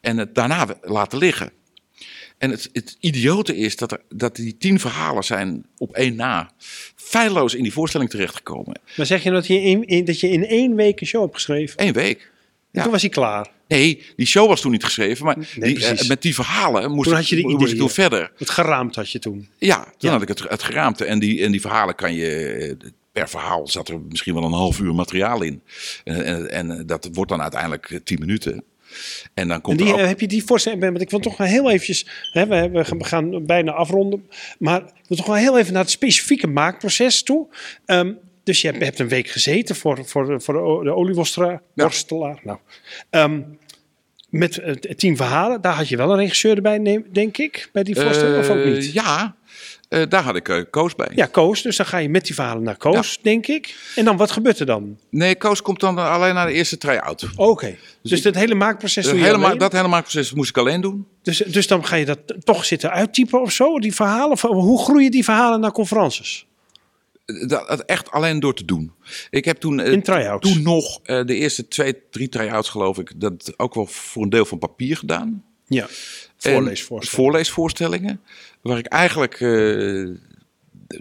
En 0.00 0.18
het 0.18 0.34
daarna 0.34 0.66
laten 0.82 1.18
liggen. 1.18 1.52
En 2.40 2.50
het, 2.50 2.68
het 2.72 2.96
idiote 3.00 3.56
is 3.56 3.76
dat, 3.76 3.92
er, 3.92 4.00
dat 4.08 4.36
die 4.36 4.56
tien 4.58 4.80
verhalen 4.80 5.24
zijn 5.24 5.66
op 5.78 5.94
één 5.94 6.16
na 6.16 6.50
feilloos 6.96 7.54
in 7.54 7.62
die 7.62 7.72
voorstelling 7.72 8.10
terechtgekomen. 8.10 8.80
Maar 8.96 9.06
zeg 9.06 9.22
je 9.22 9.30
dat 9.30 9.46
je 9.46 9.62
in, 9.62 9.84
in, 9.84 10.04
dat 10.04 10.20
je 10.20 10.28
in 10.28 10.46
één 10.46 10.74
week 10.74 11.00
een 11.00 11.06
show 11.06 11.22
hebt 11.22 11.34
geschreven? 11.34 11.82
Eén 11.82 11.92
week. 11.92 12.30
Ja. 12.70 12.82
Toen 12.82 12.92
was 12.92 13.00
hij 13.00 13.10
klaar. 13.10 13.50
Nee, 13.68 14.02
die 14.16 14.26
show 14.26 14.48
was 14.48 14.60
toen 14.60 14.70
niet 14.70 14.84
geschreven, 14.84 15.24
maar 15.24 15.36
nee, 15.56 15.74
die, 15.74 15.84
uh, 15.84 16.08
met 16.08 16.22
die 16.22 16.34
verhalen 16.34 16.90
moest, 16.90 17.08
toen 17.08 17.16
had 17.16 17.28
je 17.28 17.36
de 17.36 17.42
ik, 17.42 17.58
moest 17.58 17.72
ik 17.72 17.78
toen 17.78 17.90
verder. 17.90 18.32
Het 18.36 18.50
geraamd 18.50 18.94
had 18.94 19.10
je 19.10 19.18
toen. 19.18 19.48
Ja, 19.58 19.84
toen 19.84 19.94
ja. 19.98 20.10
had 20.10 20.22
ik 20.22 20.28
het, 20.28 20.48
het 20.48 20.62
geraamte. 20.62 21.04
En 21.04 21.18
die, 21.18 21.44
en 21.44 21.50
die 21.50 21.60
verhalen 21.60 21.94
kan 21.94 22.14
je 22.14 22.76
per 23.12 23.28
verhaal 23.28 23.68
zat 23.68 23.88
er 23.88 24.00
misschien 24.00 24.34
wel 24.34 24.44
een 24.44 24.52
half 24.52 24.78
uur 24.80 24.94
materiaal 24.94 25.42
in. 25.42 25.62
En, 26.04 26.24
en, 26.24 26.50
en 26.50 26.86
dat 26.86 27.08
wordt 27.12 27.30
dan 27.30 27.42
uiteindelijk 27.42 28.00
tien 28.04 28.18
minuten. 28.18 28.64
En 29.34 29.48
dan 29.48 29.60
komt 29.60 29.78
en 29.78 29.84
die, 29.84 29.94
ook... 29.94 30.00
heb 30.00 30.20
je 30.20 30.26
die 30.26 30.44
voorstelling? 30.44 30.82
Want 30.82 31.00
ik 31.00 31.10
wil 31.10 31.18
toch 31.18 31.36
wel 31.36 31.46
heel 31.46 31.70
eventjes, 31.70 32.06
hè, 32.32 32.46
we, 32.46 32.70
we, 32.70 33.04
gaan 33.04 33.46
bijna 33.46 33.72
afronden, 33.72 34.28
maar 34.58 34.80
ik 34.80 35.08
wil 35.08 35.16
toch 35.16 35.26
wel 35.26 35.34
heel 35.36 35.58
even 35.58 35.72
naar 35.72 35.82
het 35.82 35.90
specifieke 35.90 36.46
maakproces 36.46 37.22
toe. 37.22 37.46
Um, 37.86 38.18
dus 38.42 38.60
je 38.60 38.68
hebt, 38.68 38.84
hebt, 38.84 38.98
een 38.98 39.08
week 39.08 39.28
gezeten 39.28 39.76
voor, 39.76 40.06
voor, 40.06 40.42
voor 40.42 40.84
de 40.84 40.94
olieworstelaar. 40.94 41.62
Ja. 41.74 41.90
Nou, 42.42 42.58
um, 43.10 43.58
met 44.28 44.78
tien 44.96 45.16
verhalen, 45.16 45.60
daar 45.60 45.74
had 45.74 45.88
je 45.88 45.96
wel 45.96 46.10
een 46.10 46.18
regisseur 46.18 46.56
erbij, 46.56 47.04
denk 47.12 47.38
ik, 47.38 47.68
bij 47.72 47.82
die 47.82 47.96
voorstelling, 47.96 48.34
uh, 48.34 48.40
of 48.40 48.48
ook 48.48 48.64
niet? 48.64 48.92
Ja, 48.92 49.36
uh, 49.90 50.02
daar 50.08 50.22
had 50.22 50.36
ik 50.36 50.48
uh, 50.48 50.62
Koos 50.70 50.94
bij. 50.94 51.08
Ja, 51.14 51.26
Koos. 51.26 51.62
Dus 51.62 51.76
dan 51.76 51.86
ga 51.86 51.98
je 51.98 52.08
met 52.08 52.24
die 52.24 52.34
verhalen 52.34 52.62
naar 52.62 52.76
Koos, 52.76 53.12
ja. 53.14 53.18
denk 53.22 53.46
ik. 53.46 53.76
En 53.96 54.04
dan, 54.04 54.16
wat 54.16 54.30
gebeurt 54.30 54.58
er 54.58 54.66
dan? 54.66 54.98
Nee, 55.10 55.36
Koos 55.36 55.62
komt 55.62 55.80
dan 55.80 55.98
alleen 55.98 56.34
naar 56.34 56.46
de 56.46 56.52
eerste 56.52 56.78
try-out. 56.78 57.22
Oké. 57.36 57.50
Okay. 57.50 57.78
Dus, 58.02 58.10
dus 58.10 58.22
dat 58.22 58.34
hele 58.34 58.54
maakproces 58.54 59.04
doe 59.04 59.18
je 59.18 59.24
hele? 59.24 59.56
Dat 59.56 59.72
hele 59.72 59.88
maakproces 59.88 60.32
moest 60.32 60.48
ik 60.48 60.56
alleen 60.56 60.80
doen. 60.80 61.06
Dus, 61.22 61.38
dus 61.38 61.66
dan 61.66 61.86
ga 61.86 61.96
je 61.96 62.04
dat 62.04 62.18
toch 62.44 62.64
zitten 62.64 62.90
uittypen 62.90 63.40
of 63.40 63.52
zo, 63.52 63.78
die 63.78 63.94
verhalen? 63.94 64.30
Of 64.30 64.42
hoe 64.42 64.82
groeien 64.82 65.10
die 65.10 65.24
verhalen 65.24 65.60
naar 65.60 65.72
conferences? 65.72 66.46
Dat, 67.24 67.68
dat, 67.68 67.84
echt 67.84 68.10
alleen 68.10 68.40
door 68.40 68.54
te 68.54 68.64
doen. 68.64 68.92
Ik 69.30 69.44
heb 69.44 69.56
toen, 69.56 69.80
In 69.80 70.02
try-outs? 70.02 70.52
toen 70.52 70.62
nog 70.62 71.00
uh, 71.04 71.24
de 71.24 71.34
eerste 71.34 71.68
twee, 71.68 71.94
drie 72.10 72.28
try-outs 72.28 72.68
geloof 72.68 72.98
ik, 72.98 73.12
dat 73.16 73.52
ook 73.56 73.74
wel 73.74 73.86
voor 73.86 74.22
een 74.22 74.30
deel 74.30 74.44
van 74.44 74.58
papier 74.58 74.96
gedaan. 74.96 75.44
Ja, 75.66 75.86
voorleesvoorstellingen. 76.36 77.24
Voorleesvoorstellingen, 77.24 78.20
waar 78.60 78.78
ik 78.78 78.86
eigenlijk, 78.86 79.40
uh, 79.40 80.16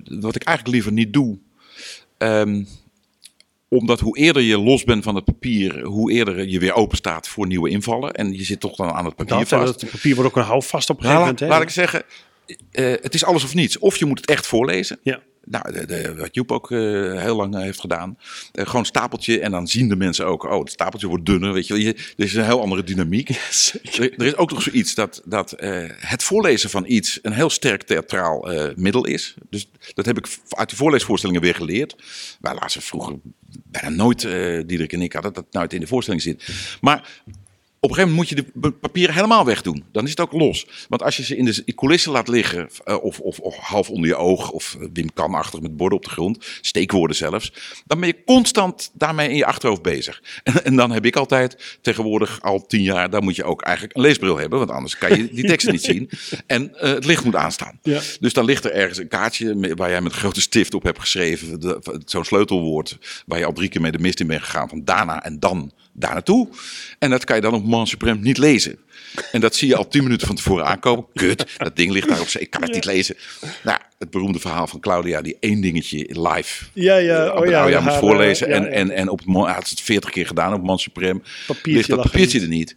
wat 0.04 0.36
ik 0.36 0.44
eigenlijk 0.44 0.76
liever 0.76 0.92
niet 0.92 1.14
doe. 1.14 1.38
Um, 2.18 2.68
omdat 3.70 4.00
hoe 4.00 4.18
eerder 4.18 4.42
je 4.42 4.58
los 4.58 4.84
bent 4.84 5.04
van 5.04 5.16
het 5.16 5.26
papier, 5.26 5.84
hoe 5.84 6.12
eerder 6.12 6.48
je 6.48 6.60
weer 6.60 6.74
open 6.74 6.98
staat 6.98 7.28
voor 7.28 7.48
nieuwe 7.48 7.70
invallen. 7.70 8.14
En 8.14 8.34
je 8.34 8.44
zit 8.44 8.60
toch 8.60 8.76
dan 8.76 8.92
aan 8.92 9.06
het 9.06 9.16
papier 9.16 9.38
dat, 9.38 9.48
vast. 9.48 9.82
Het 9.82 9.92
papier 9.92 10.16
wordt 10.16 10.30
ook 10.30 10.38
een 10.38 10.44
houvast 10.44 10.90
op 10.90 10.98
een 10.98 11.04
gegeven 11.04 11.26
laat, 11.26 11.40
moment. 11.40 11.58
Laat 11.58 11.68
ik 11.68 11.74
zeggen, 11.74 12.04
uh, 12.48 12.94
het 13.02 13.14
is 13.14 13.24
alles 13.24 13.44
of 13.44 13.54
niets. 13.54 13.78
Of 13.80 13.98
je 13.98 14.06
moet 14.06 14.20
het 14.20 14.30
echt 14.30 14.48
voorlezen. 14.48 15.00
Ja. 15.04 15.20
Nou, 15.50 15.72
de, 15.72 15.86
de, 15.86 16.16
wat 16.16 16.36
Joep 16.36 16.52
ook 16.52 16.72
eh, 16.72 16.80
heel 17.22 17.36
lang 17.36 17.56
eh, 17.56 17.62
heeft 17.62 17.80
gedaan. 17.80 18.18
Eh, 18.52 18.66
gewoon 18.66 18.86
stapeltje 18.86 19.40
en 19.40 19.52
dan 19.52 19.68
zien 19.68 19.90
de 19.90 19.96
mensen 19.96 20.26
ook, 20.26 20.44
oh, 20.44 20.60
het 20.60 20.72
stapeltje 20.72 21.08
wordt 21.08 21.26
dunner, 21.26 21.54
weet 21.54 21.68
je 21.68 21.94
er 22.18 22.26
is 22.26 22.34
een 22.34 22.46
heel 22.46 22.62
andere 22.62 22.84
dynamiek. 22.84 23.30
er, 23.30 24.14
er 24.14 24.26
is 24.26 24.36
ook 24.36 24.52
nog 24.52 24.62
zoiets 24.62 24.96
dat, 24.96 25.22
dat 25.26 25.54
het 25.98 26.24
voorlezen 26.24 26.70
van 26.70 26.84
iets 26.88 27.20
een 27.22 27.34
heel 27.34 27.50
sterk 27.50 27.84
theatraal 27.84 28.48
middel 28.76 29.06
is. 29.06 29.36
Dus 29.50 29.70
dat 29.94 30.06
heb 30.06 30.18
ik 30.18 30.28
uit 30.50 30.70
die 30.70 30.78
voorleesvoorstellingen 30.78 31.42
weer 31.42 31.56
geleerd. 31.56 31.96
Wij 32.40 32.54
lazen 32.54 32.82
vroeger 32.82 33.16
bijna 33.64 33.90
nooit, 33.90 34.24
eh 34.24 34.58
Diederik 34.66 34.94
en 34.94 35.02
ik 35.02 35.14
hadden 35.14 35.34
dat 35.34 35.46
nooit 35.52 35.74
in 35.74 35.80
de 35.80 35.88
voorstelling 35.88 36.22
zit. 36.22 36.48
Maar 36.82 37.22
op 37.82 37.90
een 37.90 37.96
gegeven 37.96 38.16
moment 38.16 38.30
moet 38.30 38.46
je 38.54 38.62
de 38.62 38.72
papieren 38.72 39.16
helemaal 39.16 39.46
wegdoen. 39.46 39.84
Dan 39.92 40.04
is 40.04 40.10
het 40.10 40.20
ook 40.20 40.32
los. 40.32 40.68
Want 40.90 41.04
als 41.04 41.18
je 41.18 41.24
ze 41.24 41.38
in 41.38 41.46
de 41.46 41.74
coulissen 41.76 42.12
laat 42.12 42.28
liggen, 42.28 42.70
eh, 42.84 43.04
of, 43.04 43.20
of, 43.20 43.40
of 43.40 43.56
half 43.56 43.90
onder 43.90 44.10
je 44.10 44.16
oog, 44.16 44.52
of 44.52 44.78
eh, 44.80 44.88
Wim 44.94 45.14
Kan-achtig 45.14 45.62
met 45.62 45.78
borden 45.78 45.98
op 45.98 46.04
de 46.04 46.10
grond, 46.10 46.46
steekwoorden 46.62 47.16
zelfs, 47.16 47.54
dan 47.86 48.00
ben 48.00 48.08
je 48.08 48.24
constant 48.26 48.92
daarmee 48.94 49.30
in 49.30 49.36
je 49.36 49.46
achterhoofd 49.46 49.82
bezig. 49.82 50.22
En, 50.44 50.66
en 50.66 50.76
dan 50.76 50.92
heb 50.92 51.06
ik 51.06 51.16
altijd, 51.16 51.78
tegenwoordig 51.82 52.42
al 52.42 52.66
tien 52.66 52.82
jaar, 52.82 53.10
dan 53.10 53.24
moet 53.24 53.36
je 53.36 53.44
ook 53.44 53.62
eigenlijk 53.62 53.96
een 53.96 54.02
leesbril 54.02 54.38
hebben, 54.38 54.60
want 54.60 54.72
anders 54.72 54.98
kan 54.98 55.18
je 55.18 55.30
die 55.34 55.46
teksten 55.46 55.72
niet 55.72 55.84
zien. 55.94 56.10
En 56.46 56.76
eh, 56.76 56.90
het 56.90 57.06
licht 57.06 57.24
moet 57.24 57.36
aanstaan. 57.36 57.80
Ja. 57.84 58.02
Dus 58.20 58.34
dan 58.34 58.46
ligt 58.46 58.66
er 58.66 58.72
ergens 58.72 58.98
een 58.98 59.08
kaartje 59.08 59.76
waar 59.76 59.90
jij 59.90 60.02
met 60.02 60.12
een 60.12 60.18
grote 60.18 60.42
stift 60.42 60.74
op 60.74 60.84
hebt 60.84 61.00
geschreven, 61.00 61.80
zo'n 62.06 62.26
sleutelwoord, 62.26 62.98
waar 63.26 63.40
je 63.40 63.46
al 63.46 63.54
drie 63.54 63.70
keer 63.70 63.82
mee 63.82 63.92
de 63.92 64.00
mist 64.00 64.20
in 64.20 64.28
bent 64.28 64.44
gegaan, 64.44 64.70
van 64.70 64.84
daarna 64.84 65.24
en 65.24 65.40
dan 65.40 65.72
daar 66.00 66.14
naartoe. 66.14 66.48
En 67.00 67.10
dat 67.10 67.24
kan 67.24 67.36
je 67.36 67.42
dan 67.42 67.54
op 67.54 67.66
Man 67.66 67.88
Supreme 67.88 68.20
niet 68.20 68.38
lezen. 68.38 68.78
En 69.32 69.40
dat 69.42 69.56
zie 69.56 69.68
je 69.68 69.76
al 69.76 69.88
tien 69.88 70.04
minuten 70.04 70.28
van 70.28 70.36
tevoren 70.36 70.66
aankomen. 70.66 71.06
Kut, 71.14 71.46
dat 71.58 71.76
ding 71.76 71.92
ligt 71.92 72.08
daar 72.10 72.20
op 72.22 72.28
zee. 72.28 72.42
Ik 72.42 72.50
kan 72.50 72.62
het 72.62 72.74
niet 72.74 72.86
lezen. 72.86 73.16
Nou, 73.64 73.80
het 73.98 74.10
beroemde 74.10 74.40
verhaal 74.40 74.68
van 74.68 74.80
Claudia, 74.80 75.22
die 75.22 75.38
één 75.40 75.62
dingetje 75.62 75.98
live 76.22 76.64
Ja, 76.74 76.96
ja, 76.98 77.32
oh 77.34 77.42
het 77.42 77.50
ja, 77.50 77.70
haar, 77.72 77.84
moet 77.84 77.94
voorlezen. 77.94 78.50
ja, 78.50 78.56
en, 78.56 78.62
ja. 78.64 78.70
en, 78.70 78.92
en 78.92 79.10
op 79.10 79.18
het 79.18 79.28
moment, 79.28 79.56
had 79.56 79.70
het 79.70 79.82
veertig 79.82 80.10
keer 80.10 80.28
gedaan 80.28 80.54
op 80.54 80.64
Man 80.64 80.80
Supreme. 80.80 81.22
Papiertje 81.48 81.72
ligt 81.72 81.90
dat 81.90 81.98
er 81.98 82.04
papiertje 82.04 82.42
er 82.42 82.48
niet. 82.48 82.76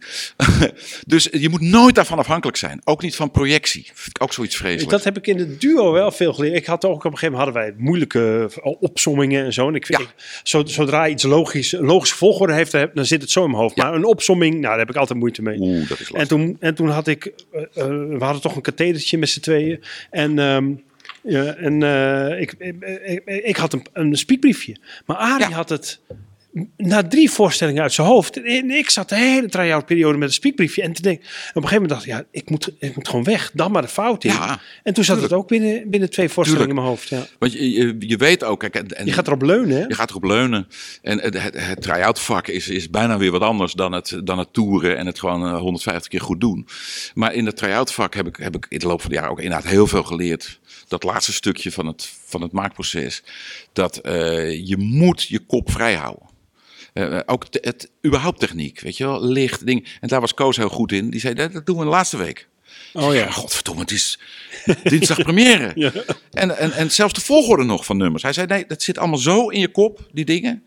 dus 1.13 1.27
je 1.31 1.49
moet 1.49 1.61
nooit 1.61 1.95
daarvan 1.95 2.17
afhankelijk 2.17 2.57
zijn. 2.57 2.81
Ook 2.83 3.01
niet 3.01 3.15
van 3.15 3.31
projectie. 3.31 3.83
Vind 3.93 4.15
ik 4.15 4.23
ook 4.23 4.33
zoiets 4.33 4.55
vreselijks. 4.55 4.91
Dat 4.91 5.03
heb 5.03 5.17
ik 5.17 5.27
in 5.27 5.37
de 5.37 5.57
duo 5.57 5.91
wel 5.91 6.11
veel 6.11 6.33
geleerd. 6.33 6.55
Ik 6.55 6.65
had 6.65 6.85
ook 6.85 6.91
op 7.05 7.11
een 7.11 7.17
gegeven 7.17 7.31
moment 7.31 7.53
hadden 7.55 7.73
wij 7.75 7.83
moeilijke 7.85 8.49
eh, 8.63 8.71
opsommingen 8.79 9.45
en 9.45 9.53
zo. 9.53 9.67
En 9.67 9.75
ik 9.75 9.85
vind, 9.85 9.99
Ja. 9.99 10.05
ik- 10.63 10.67
zodra 10.69 11.07
iets 11.07 11.23
logisch, 11.23 11.71
logische 11.79 12.15
volgorde 12.15 12.53
heeft, 12.53 12.71
dan 12.71 13.05
zit 13.05 13.21
het 13.21 13.31
zo 13.31 13.43
in 13.43 13.49
mijn 13.49 13.61
hoofd. 13.61 13.75
Maar 13.75 13.93
een 13.93 14.05
opsomming, 14.05 14.51
nou, 14.53 14.65
daar 14.67 14.77
heb 14.79 14.89
ik 14.89 14.95
altijd 14.95 15.19
moeite 15.19 15.41
mee. 15.41 15.59
Oeh, 15.59 15.89
dat 15.89 15.99
is. 15.99 16.11
En 16.13 16.27
toen, 16.27 16.57
en 16.59 16.75
toen 16.75 16.89
had 16.89 17.07
ik, 17.07 17.25
eh, 17.25 17.61
eh, 17.61 17.87
we 18.09 18.17
hadden 18.19 18.41
toch 18.41 18.55
een 18.55 18.61
kathedertje 18.61 19.17
met 19.17 19.29
z'n 19.29 19.39
tweeën. 19.39 19.83
En, 20.09 20.39
ehm, 20.39 20.71
ja, 21.21 21.43
en 21.55 21.83
eh, 21.83 22.41
ik, 22.41 22.53
ik, 22.57 22.75
ik, 23.25 23.43
ik 23.43 23.55
had 23.57 23.73
een, 23.73 23.85
een 23.93 24.15
spiekbriefje. 24.17 24.75
Maar 25.05 25.17
Arie 25.17 25.49
Ja. 25.49 25.55
had 25.55 25.69
het 25.69 25.99
na 26.77 27.07
drie 27.07 27.31
voorstellingen 27.31 27.81
uit 27.81 27.93
zijn 27.93 28.07
hoofd. 28.07 28.41
En 28.43 28.69
ik 28.71 28.89
zat 28.89 29.09
de 29.09 29.15
hele 29.15 29.49
try-out 29.49 29.85
periode 29.85 30.17
met 30.17 30.27
een 30.27 30.33
spiekbriefje. 30.33 30.81
En 30.81 30.93
toen 30.93 31.03
denk, 31.03 31.17
op 31.19 31.25
een 31.25 31.61
gegeven 31.67 31.71
moment 31.71 31.89
dacht 31.89 32.05
ik, 32.05 32.09
ja, 32.11 32.23
ik 32.31 32.49
moet, 32.49 32.69
ik 32.79 32.95
moet 32.95 33.07
gewoon 33.07 33.23
weg. 33.23 33.51
Dan 33.53 33.71
maar 33.71 33.81
de 33.81 33.87
fout 33.87 34.23
in. 34.23 34.31
Ja, 34.31 34.61
en 34.83 34.93
toen 34.93 35.03
zat 35.03 35.21
het 35.21 35.33
ook 35.33 35.47
binnen, 35.47 35.89
binnen 35.89 36.09
twee 36.09 36.29
voorstellingen 36.29 36.69
in 36.69 36.75
mijn 36.75 36.87
hoofd. 36.87 37.09
Ja. 37.09 37.25
Want 37.39 37.53
je, 37.53 37.71
je, 37.71 37.95
je 37.99 38.17
weet 38.17 38.43
ook, 38.43 38.59
kijk, 38.59 38.75
en, 38.75 38.87
en- 38.87 39.05
Je 39.05 39.11
gaat 39.11 39.27
erop 39.27 39.41
leunen, 39.41 39.77
hè? 39.77 39.85
Je 39.87 39.93
gaat 39.95 40.09
erop 40.09 40.23
leunen. 40.23 40.67
En 41.01 41.19
het, 41.19 41.41
het, 41.41 41.59
het 41.65 41.81
try-out 41.81 42.19
vak 42.19 42.47
is, 42.47 42.67
is 42.67 42.89
bijna 42.89 43.17
weer 43.17 43.31
wat 43.31 43.41
anders 43.41 43.73
dan 43.73 43.91
het, 43.91 44.21
dan 44.23 44.37
het 44.39 44.53
toeren 44.53 44.97
en 44.97 45.05
het 45.05 45.19
gewoon 45.19 45.45
eh, 45.47 45.59
150 45.59 46.07
keer 46.07 46.21
goed 46.21 46.41
doen. 46.41 46.67
Maar 47.13 47.33
in 47.33 47.45
het 47.45 47.57
try-out 47.57 47.93
vak 47.93 48.13
heb 48.15 48.27
ik, 48.27 48.35
heb 48.35 48.55
ik 48.55 48.65
in 48.69 48.79
de 48.79 48.87
loop 48.87 49.01
van 49.01 49.09
de 49.09 49.15
jaren 49.15 49.31
ook 49.31 49.41
inderdaad 49.41 49.69
heel 49.71 49.87
veel 49.87 50.03
geleerd. 50.03 50.59
Dat 50.87 51.03
laatste 51.03 51.33
stukje 51.33 51.71
van 51.71 51.85
het, 51.87 52.09
van 52.25 52.41
het 52.41 52.51
maakproces. 52.51 53.23
Dat 53.73 53.97
eh, 53.97 54.67
je 54.67 54.77
moet 54.77 55.23
je 55.23 55.39
kop 55.39 55.71
vrij 55.71 55.95
houden. 55.95 56.31
Eh, 56.93 57.19
ook 57.25 57.47
te- 57.47 57.59
het, 57.61 57.89
überhaupt 58.05 58.39
techniek, 58.39 58.79
weet 58.79 58.97
je 58.97 59.03
wel, 59.05 59.25
licht, 59.25 59.65
ding. 59.65 59.87
En 60.01 60.07
daar 60.07 60.21
was 60.21 60.33
Koos 60.33 60.57
heel 60.57 60.69
goed 60.69 60.91
in. 60.91 61.09
Die 61.09 61.19
zei, 61.19 61.33
dat, 61.33 61.53
dat 61.53 61.65
doen 61.65 61.77
we 61.77 61.83
de 61.83 61.89
laatste 61.89 62.17
week. 62.17 62.47
Oh 62.93 63.13
ja. 63.13 63.19
Ja, 63.19 63.31
godverdomme, 63.31 63.81
het 63.81 63.91
is 63.91 64.19
dinsdag 64.83 65.17
première. 65.21 65.73
en, 66.31 66.57
en, 66.57 66.71
en 66.71 66.91
zelfs 66.91 67.13
de 67.13 67.21
volgorde 67.21 67.63
nog 67.63 67.85
van 67.85 67.97
nummers. 67.97 68.23
Hij 68.23 68.33
zei, 68.33 68.47
nee, 68.47 68.65
dat 68.67 68.81
zit 68.81 68.97
allemaal 68.97 69.17
zo 69.17 69.47
in 69.49 69.59
je 69.59 69.67
kop, 69.67 70.07
die 70.11 70.25
dingen. 70.25 70.63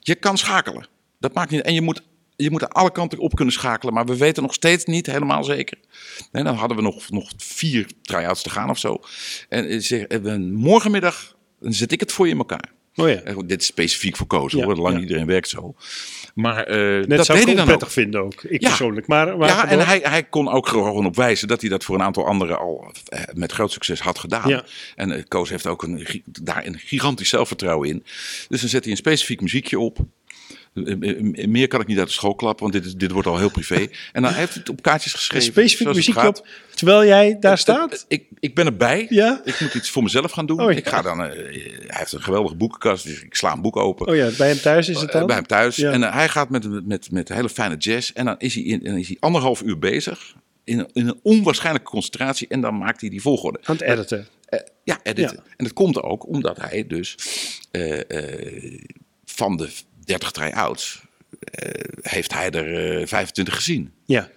Je 0.00 0.14
kan 0.14 0.38
schakelen. 0.38 0.86
Dat 1.18 1.34
maakt 1.34 1.50
niet... 1.50 1.60
En 1.60 1.74
je 1.74 1.80
moet, 1.82 2.02
je 2.36 2.50
moet 2.50 2.62
aan 2.62 2.72
alle 2.72 2.92
kanten 2.92 3.18
op 3.18 3.34
kunnen 3.34 3.54
schakelen. 3.54 3.94
Maar 3.94 4.06
we 4.06 4.16
weten 4.16 4.42
nog 4.42 4.54
steeds 4.54 4.84
niet 4.84 5.06
helemaal 5.06 5.44
zeker. 5.44 5.78
En 6.32 6.44
dan 6.44 6.54
hadden 6.54 6.76
we 6.76 6.82
nog, 6.82 7.10
nog 7.10 7.32
vier 7.36 7.86
try-outs 8.02 8.42
te 8.42 8.50
gaan 8.50 8.70
of 8.70 8.78
zo. 8.78 9.00
En 9.48 9.82
zeg, 9.82 10.02
eh, 10.02 10.18
we- 10.18 10.38
morgenmiddag 10.38 11.36
dan 11.60 11.72
zet 11.72 11.92
ik 11.92 12.00
het 12.00 12.12
voor 12.12 12.26
je 12.26 12.32
in 12.32 12.38
elkaar. 12.38 12.72
Oh 13.00 13.08
ja. 13.08 13.42
Dit 13.46 13.60
is 13.60 13.66
specifiek 13.66 14.16
voor 14.16 14.26
Koos, 14.26 14.52
Ja, 14.52 14.64
hoor. 14.64 14.76
Lang 14.76 14.94
ja. 14.94 15.00
iedereen 15.00 15.26
werkt 15.26 15.48
zo. 15.48 15.74
Maar 16.34 16.64
eh, 16.64 16.76
Net 16.76 17.16
dat 17.16 17.26
zou 17.26 17.38
deed 17.38 17.48
ik 17.48 17.58
ook. 17.58 17.64
prettig 17.64 17.92
vinden 17.92 18.22
ook. 18.22 18.42
Ik 18.42 18.60
persoonlijk. 18.60 19.06
Maar, 19.06 19.36
maar 19.36 19.48
Ja, 19.48 19.68
en 19.68 19.86
hij, 19.86 20.00
hij 20.02 20.22
kon 20.22 20.48
ook 20.48 20.68
gewoon 20.68 21.06
op 21.06 21.16
wijzen 21.16 21.48
dat 21.48 21.60
hij 21.60 21.70
dat 21.70 21.84
voor 21.84 21.94
een 21.94 22.02
aantal 22.02 22.26
anderen 22.26 22.58
al 22.58 22.92
eh, 23.04 23.20
met 23.32 23.52
groot 23.52 23.72
succes 23.72 24.00
had 24.00 24.18
gedaan. 24.18 24.62
En 24.96 25.12
eh, 25.12 25.22
Koos 25.28 25.50
heeft 25.50 25.66
ook 25.66 25.82
een, 25.82 26.22
daar 26.24 26.66
een 26.66 26.78
gigantisch 26.78 27.28
zelfvertrouwen 27.28 27.88
in. 27.88 28.04
Dus 28.48 28.60
dan 28.60 28.68
zet 28.70 28.82
hij 28.82 28.90
een 28.92 28.98
specifiek 28.98 29.40
muziekje 29.40 29.78
op. 29.78 29.98
Eh, 30.74 30.92
eh, 31.00 31.18
eh, 31.42 31.48
Meer 31.48 31.68
kan 31.68 31.80
ik 31.80 31.86
niet 31.86 31.98
uit 31.98 32.06
de 32.06 32.12
school 32.12 32.34
klappen, 32.34 32.62
want 32.62 32.72
dit, 32.76 32.84
is, 32.92 32.94
dit 32.98 33.10
wordt 33.10 33.28
al 33.28 33.38
heel 33.38 33.50
privé. 33.50 33.88
En 34.12 34.22
dan 34.22 34.32
heeft 34.32 34.48
hij 34.52 34.60
het 34.60 34.68
op 34.68 34.82
kaartjes 34.82 35.12
een 35.12 35.18
geschreven. 35.18 35.46
specifiek 35.52 35.86
muziekje 35.86 36.12
gaat. 36.20 36.38
op, 36.38 36.46
terwijl 36.74 37.04
jij 37.04 37.36
daar 37.40 37.52
Eh, 37.52 37.58
staat. 37.58 37.92
eh, 37.92 37.98
Ik, 38.08 38.24
ik 38.40 38.54
ben 38.54 38.66
erbij. 38.66 39.06
Ja? 39.08 39.40
Ik 39.44 39.60
moet 39.60 39.74
iets 39.74 39.90
voor 39.90 40.02
mezelf 40.02 40.30
gaan 40.32 40.46
doen. 40.46 40.60
Oh, 40.60 40.70
ja. 40.72 40.76
Ik 40.78 40.88
ga 40.88 41.02
dan, 41.02 41.24
eh, 41.24 41.30
hij 41.32 41.98
heeft 41.98 42.12
een 42.12 42.22
geweldige 42.22 42.54
boekenkast, 42.54 43.04
dus 43.04 43.22
ik 43.22 43.34
sla 43.34 43.52
een 43.52 43.62
boek 43.62 43.76
open. 43.76 44.06
Oh 44.06 44.14
ja, 44.16 44.28
bij 44.38 44.48
hem 44.48 44.58
thuis 44.60 44.88
is 44.88 45.00
het 45.00 45.08
Eh, 45.08 45.14
dan? 45.18 45.26
bij 45.26 45.36
hem 45.36 45.46
thuis. 45.46 45.76
Ja. 45.76 45.90
En 45.92 46.02
eh, 46.02 46.12
hij 46.12 46.28
gaat 46.28 46.50
met, 46.50 46.86
met, 46.86 47.10
met 47.10 47.28
hele 47.28 47.48
fijne 47.48 47.76
jazz. 47.76 48.10
En 48.14 48.24
dan 48.24 48.34
is 48.38 48.54
hij, 48.54 48.62
in, 48.64 48.80
dan 48.84 48.96
is 48.96 49.06
hij 49.08 49.16
anderhalf 49.20 49.62
uur 49.62 49.78
bezig. 49.78 50.34
In, 50.64 50.78
een- 50.78 50.90
in 50.92 51.08
een 51.08 51.20
onwaarschijnlijke 51.22 51.90
concentratie. 51.90 52.48
En 52.48 52.60
dan 52.60 52.78
maakt 52.78 53.00
hij 53.00 53.10
die 53.10 53.20
volgorde. 53.20 53.58
Aan 53.62 53.76
het 53.76 53.84
editen. 53.84 54.26
Eh, 54.46 54.60
ja, 54.84 55.00
editen. 55.02 55.36
Ja. 55.36 55.52
En 55.56 55.64
dat 55.64 55.72
komt 55.72 56.02
ook 56.02 56.26
omdat 56.28 56.56
hij 56.60 56.86
dus 56.86 57.14
eh, 57.70 58.10
eh, 58.10 58.80
van 59.24 59.56
de 59.56 59.68
30 60.10 60.30
try-outs... 60.30 61.00
eh, 61.40 61.70
heeft 62.02 62.32
hij 62.34 62.50
er 62.50 63.00
eh, 63.00 63.06
25 63.06 63.54
gezien. 63.54 63.92
Ja. 64.06 64.28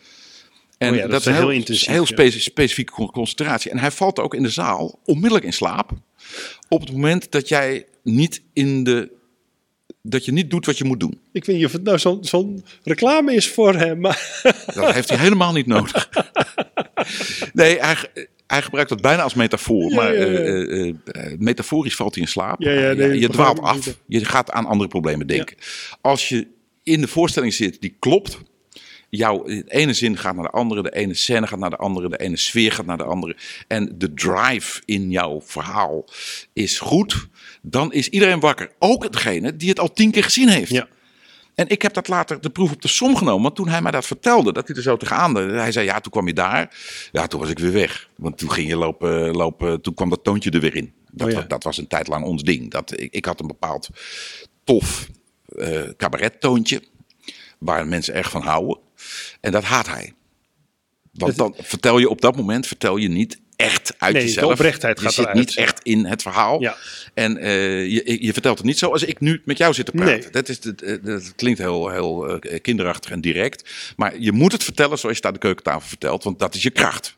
En 0.77 0.89
Oh 0.91 0.95
ja, 0.95 1.07
dat 1.07 1.19
is 1.19 1.25
een 1.25 1.33
heel 1.33 1.41
heel, 1.41 1.51
intensief, 1.51 2.41
specifieke 2.41 2.91
con- 2.93 3.11
concentratie. 3.11 3.71
En 3.71 3.77
hij 3.79 3.91
valt 3.91 4.19
ook 4.19 4.33
in 4.33 4.43
de 4.43 4.49
zaal 4.49 4.99
onmiddellijk 5.05 5.45
in 5.45 5.53
slaap. 5.53 5.91
Op 6.69 6.81
het 6.81 6.91
moment 6.91 7.31
dat 7.31 7.47
jij 7.47 7.85
niet 8.03 8.41
in 8.53 8.83
de. 8.83 9.11
dat 10.01 10.25
je 10.25 10.31
niet 10.31 10.49
doet 10.49 10.65
wat 10.65 10.77
je 10.77 10.83
moet 10.83 10.99
doen. 10.99 11.19
Ik 11.31 11.45
weet 11.45 11.55
niet 11.55 11.65
of 11.65 11.71
het 11.71 11.83
nou 11.83 11.99
zo'n 11.99 12.23
zo'n 12.23 12.65
reclame 12.83 13.33
is 13.33 13.49
voor 13.49 13.73
hem. 13.75 13.99
Maar 13.99 14.41
Dat 14.73 14.93
heeft 14.93 15.09
hij 15.09 15.17
helemaal 15.17 15.51
niet 15.53 15.67
nodig. 15.67 16.09
Nee, 17.53 17.79
hij, 17.79 17.95
hij 18.47 18.61
gebruikt 18.61 18.89
dat 18.89 19.01
bijna 19.01 19.23
als 19.23 19.33
metafoor. 19.33 19.89
Ja, 19.89 19.95
maar 19.95 20.13
ja, 20.13 20.25
ja. 20.25 20.37
eh, 20.37 20.87
eh, 20.87 20.95
eh, 21.05 21.39
metaforisch 21.39 21.95
valt 21.95 22.13
hij 22.13 22.23
in 22.23 22.29
slaap. 22.29 22.59
Nee, 22.59 23.19
je, 23.19 23.29
dwaalt 23.29 23.59
af. 23.59 23.97
Je 24.07 24.25
gaat 24.25 24.51
aan 24.51 24.65
andere 24.65 24.89
problemen 24.89 25.27
denken. 25.27 25.57
Als 26.01 26.29
je 26.29 26.47
in 26.83 27.01
de 27.01 27.07
voorstelling 27.07 27.53
zit 27.53 27.81
die 27.81 27.95
klopt. 27.99 28.39
Jouw 29.09 29.43
de 29.43 29.63
ene 29.67 29.93
zin 29.93 30.17
gaat 30.17 30.35
naar 30.35 30.43
de 30.43 30.49
andere, 30.49 30.83
de 30.83 30.95
ene 30.95 31.13
scène 31.13 31.47
gaat 31.47 31.59
naar 31.59 31.69
de 31.69 31.75
andere, 31.75 32.09
de 32.09 32.19
ene 32.19 32.37
sfeer 32.37 32.71
gaat 32.71 32.85
naar 32.85 32.97
de 32.97 33.03
andere. 33.03 33.35
En 33.67 33.95
de 33.97 34.13
drive 34.13 34.81
in 34.85 35.11
jouw 35.11 35.41
verhaal 35.45 36.05
is 36.53 36.79
goed. 36.79 37.27
Dan 37.61 37.93
is 37.93 38.09
iedereen 38.09 38.39
wakker. 38.39 38.71
Ook 38.79 39.11
degene 39.11 39.55
die 39.55 39.69
het 39.69 39.79
al 39.79 39.93
tien 39.93 40.11
keer 40.11 40.23
gezien 40.23 40.49
heeft. 40.49 40.71
Ja. 40.71 40.87
En 41.55 41.69
ik 41.69 41.81
heb 41.81 41.93
dat 41.93 42.07
later 42.07 42.41
de 42.41 42.49
proef 42.49 42.71
op 42.71 42.81
de 42.81 42.87
som 42.87 43.15
genomen. 43.15 43.41
Want 43.41 43.55
toen 43.55 43.67
hij 43.67 43.81
mij 43.81 43.91
dat 43.91 44.05
vertelde, 44.05 44.53
dat 44.53 44.67
hij 44.67 44.75
er 44.75 44.81
zo 44.81 44.97
tegenaan. 44.97 45.35
Hij 45.35 45.71
zei, 45.71 45.85
ja, 45.85 45.99
toen 45.99 46.11
kwam 46.11 46.27
je 46.27 46.33
daar. 46.33 46.75
Ja, 47.11 47.27
toen 47.27 47.39
was 47.39 47.49
ik 47.49 47.59
weer 47.59 47.71
weg. 47.71 48.09
Want 48.15 48.37
toen 48.37 48.51
ging 48.51 48.67
je 48.67 48.75
lopen, 48.75 49.35
lopen 49.35 49.81
toen 49.81 49.93
kwam 49.93 50.09
dat 50.09 50.23
toontje 50.23 50.51
er 50.51 50.59
weer 50.59 50.75
in. 50.75 50.93
Dat, 51.11 51.27
Oh 51.27 51.33
ja. 51.33 51.41
dat 51.41 51.63
was 51.63 51.77
een 51.77 51.87
tijd 51.87 52.07
lang 52.07 52.25
ons 52.25 52.43
ding. 52.43 52.71
Dat, 52.71 52.99
ik, 52.99 53.13
ik 53.13 53.25
had 53.25 53.39
een 53.39 53.47
bepaald 53.47 53.89
tof 54.63 55.09
eh 55.57 55.81
cabarettoontje. 55.97 56.83
Waar 57.57 57.87
mensen 57.87 58.13
erg 58.13 58.29
van 58.29 58.41
houden. 58.41 58.77
En 59.41 59.51
dat 59.51 59.63
haat 59.63 59.87
hij. 59.87 60.13
Want 61.11 61.35
dan 61.35 61.55
vertel 61.57 61.99
je 61.99 62.09
op 62.09 62.21
dat 62.21 62.35
moment 62.35 62.67
vertel 62.67 62.97
je 62.97 63.07
niet 63.07 63.41
echt 63.55 63.93
uit 63.97 64.13
Nee, 64.13 64.21
de 64.21 64.27
jezelf. 64.27 64.51
oprechtheid 64.51 64.97
je 64.99 65.03
gaat 65.05 65.13
zit 65.13 65.23
eruit. 65.25 65.39
niet 65.39 65.55
echt 65.57 65.79
in 65.83 66.05
het 66.05 66.21
verhaal. 66.21 66.61
Ja. 66.61 66.75
En 67.13 67.37
eh, 67.37 67.85
je, 67.91 68.17
je 68.25 68.33
vertelt 68.33 68.57
het 68.57 68.67
niet 68.67 68.77
zoals 68.77 69.03
ik 69.03 69.19
nu 69.19 69.41
met 69.45 69.57
jou 69.57 69.73
zit 69.73 69.85
te 69.85 69.91
praten. 69.91 70.19
Nee. 70.19 70.29
Dat, 70.29 70.49
is, 70.49 70.59
dat, 70.59 70.83
dat 71.03 71.35
klinkt 71.35 71.59
heel, 71.59 71.89
heel 71.89 72.39
eh, 72.39 72.61
kinderachtig 72.61 73.11
en 73.11 73.21
direct. 73.21 73.69
Maar 73.95 74.19
je 74.19 74.31
moet 74.31 74.51
het 74.51 74.63
vertellen 74.63 74.97
zoals 74.99 75.15
je 75.17 75.21
het 75.21 75.25
aan 75.25 75.33
de 75.33 75.39
keukentafel 75.39 75.87
vertelt. 75.87 76.23
Want 76.23 76.39
dat 76.39 76.55
is 76.55 76.63
je 76.63 76.69
kracht. 76.69 77.17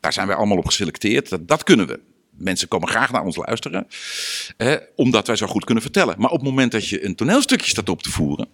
Daar 0.00 0.12
zijn 0.12 0.26
wij 0.26 0.36
allemaal 0.36 0.56
op 0.58 0.66
geselecteerd. 0.66 1.28
Dat, 1.28 1.48
dat 1.48 1.64
kunnen 1.64 1.86
we. 1.86 2.00
Mensen 2.36 2.68
komen 2.68 2.88
graag 2.88 3.12
naar 3.12 3.24
ons 3.24 3.36
luisteren. 3.36 3.86
Eh, 4.56 4.74
omdat 4.96 5.26
wij 5.26 5.36
zo 5.36 5.46
goed 5.46 5.64
kunnen 5.64 5.82
vertellen. 5.82 6.14
Maar 6.18 6.30
op 6.30 6.36
het 6.38 6.48
moment 6.48 6.72
dat 6.72 6.88
je 6.88 7.04
een 7.04 7.14
toneelstukje 7.14 7.68
staat 7.70 7.88
op 7.88 8.02
te 8.02 8.10
voeren. 8.10 8.48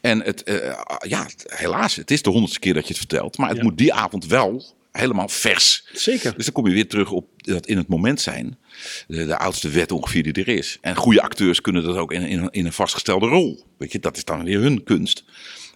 En 0.00 0.20
het, 0.22 0.42
eh, 0.42 0.74
ja, 1.08 1.26
helaas, 1.46 1.96
het 1.96 2.10
is 2.10 2.22
de 2.22 2.30
honderdste 2.30 2.60
keer 2.60 2.74
dat 2.74 2.82
je 2.82 2.88
het 2.88 2.98
vertelt. 2.98 3.38
Maar 3.38 3.48
het 3.48 3.56
Ja. 3.56 3.62
moet 3.62 3.78
die 3.78 3.92
avond 3.92 4.26
wel 4.26 4.74
helemaal 4.92 5.28
vers. 5.28 5.88
Zeker. 5.92 6.34
Dus 6.36 6.44
dan 6.44 6.54
kom 6.54 6.66
je 6.66 6.72
weer 6.72 6.88
terug 6.88 7.10
op 7.10 7.28
dat 7.36 7.66
in 7.66 7.76
het 7.76 7.88
moment 7.88 8.20
zijn. 8.20 8.58
De, 9.06 9.26
de 9.26 9.38
oudste 9.38 9.68
wet 9.68 9.92
ongeveer 9.92 10.22
die 10.22 10.44
er 10.44 10.48
is. 10.48 10.78
En 10.80 10.96
goede 10.96 11.22
acteurs 11.22 11.60
kunnen 11.60 11.82
dat 11.82 11.96
ook 11.96 12.12
in, 12.12 12.22
in, 12.22 12.50
in 12.50 12.66
een 12.66 12.72
vastgestelde 12.72 13.26
rol. 13.26 13.64
Weet 13.78 13.92
je, 13.92 13.98
dat 13.98 14.16
is 14.16 14.24
dan 14.24 14.44
weer 14.44 14.60
hun 14.60 14.84
kunst. 14.84 15.24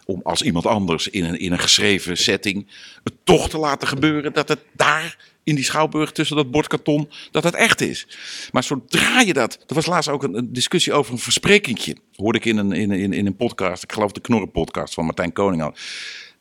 Om 0.05 0.21
als 0.23 0.43
iemand 0.43 0.67
anders 0.67 1.09
in 1.09 1.25
een, 1.25 1.39
in 1.39 1.53
een 1.53 1.59
geschreven 1.59 2.17
setting 2.17 2.67
het 3.05 3.15
toch 3.25 3.49
te 3.49 3.59
laten 3.59 3.89
gebeuren 3.89 4.33
dat 4.33 4.49
het 4.49 4.61
daar 4.73 5.35
in 5.45 5.55
die 5.55 5.65
schouwburg 5.65 6.13
tussen 6.13 6.37
dat 6.37 6.51
bordkarton, 6.51 7.11
dat 7.31 7.45
het 7.45 7.55
echt 7.55 7.81
is. 7.81 8.07
Maar 8.53 8.65
zodra 8.65 9.21
je 9.21 9.33
dat, 9.33 9.59
er 9.67 9.75
was 9.75 9.87
laatst 9.87 10.09
ook 10.09 10.23
een, 10.23 10.35
een 10.35 10.53
discussie 10.53 10.93
over 10.93 11.13
een 11.13 11.19
versprekingje. 11.19 11.97
Hoorde 12.15 12.39
ik 12.39 12.45
in 12.45 12.57
een, 12.57 12.73
in, 12.73 12.91
in, 12.91 13.13
in 13.13 13.27
een 13.27 13.37
podcast, 13.37 13.83
ik 13.83 13.93
geloof 13.93 14.13
de 14.13 14.21
Knorren 14.21 14.51
podcast 14.51 14.95
van 14.95 15.05
Martijn 15.05 15.33
Koning 15.33 15.63
al. 15.63 15.75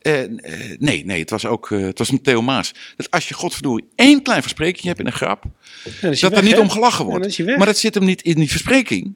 Eh, 0.06 0.24
eh, 0.24 0.30
nee, 0.80 1.06
nee, 1.06 1.20
het 1.20 1.30
was 1.30 1.46
ook 1.46 1.72
eh, 1.72 1.82
het 1.82 1.98
was 1.98 2.12
met 2.12 2.24
Theo 2.24 2.42
Maas. 2.42 2.74
Dat 2.96 3.12
als 3.12 3.28
je 3.28 3.34
godverdorie 3.34 3.86
één 3.96 4.22
klein 4.22 4.42
versprekingje 4.42 4.88
hebt 4.88 5.00
in 5.00 5.06
een 5.06 5.12
grap, 5.12 5.44
dat 6.02 6.20
weg, 6.20 6.32
er 6.32 6.44
niet 6.44 6.54
hè? 6.54 6.60
om 6.60 6.70
gelachen 6.70 7.06
wordt. 7.06 7.38
maar 7.58 7.66
dat 7.66 7.78
zit 7.78 7.96
hem 7.96 8.04
niet 8.06 8.22
in 8.22 8.36
die 8.36 8.50
verspreking. 8.50 9.16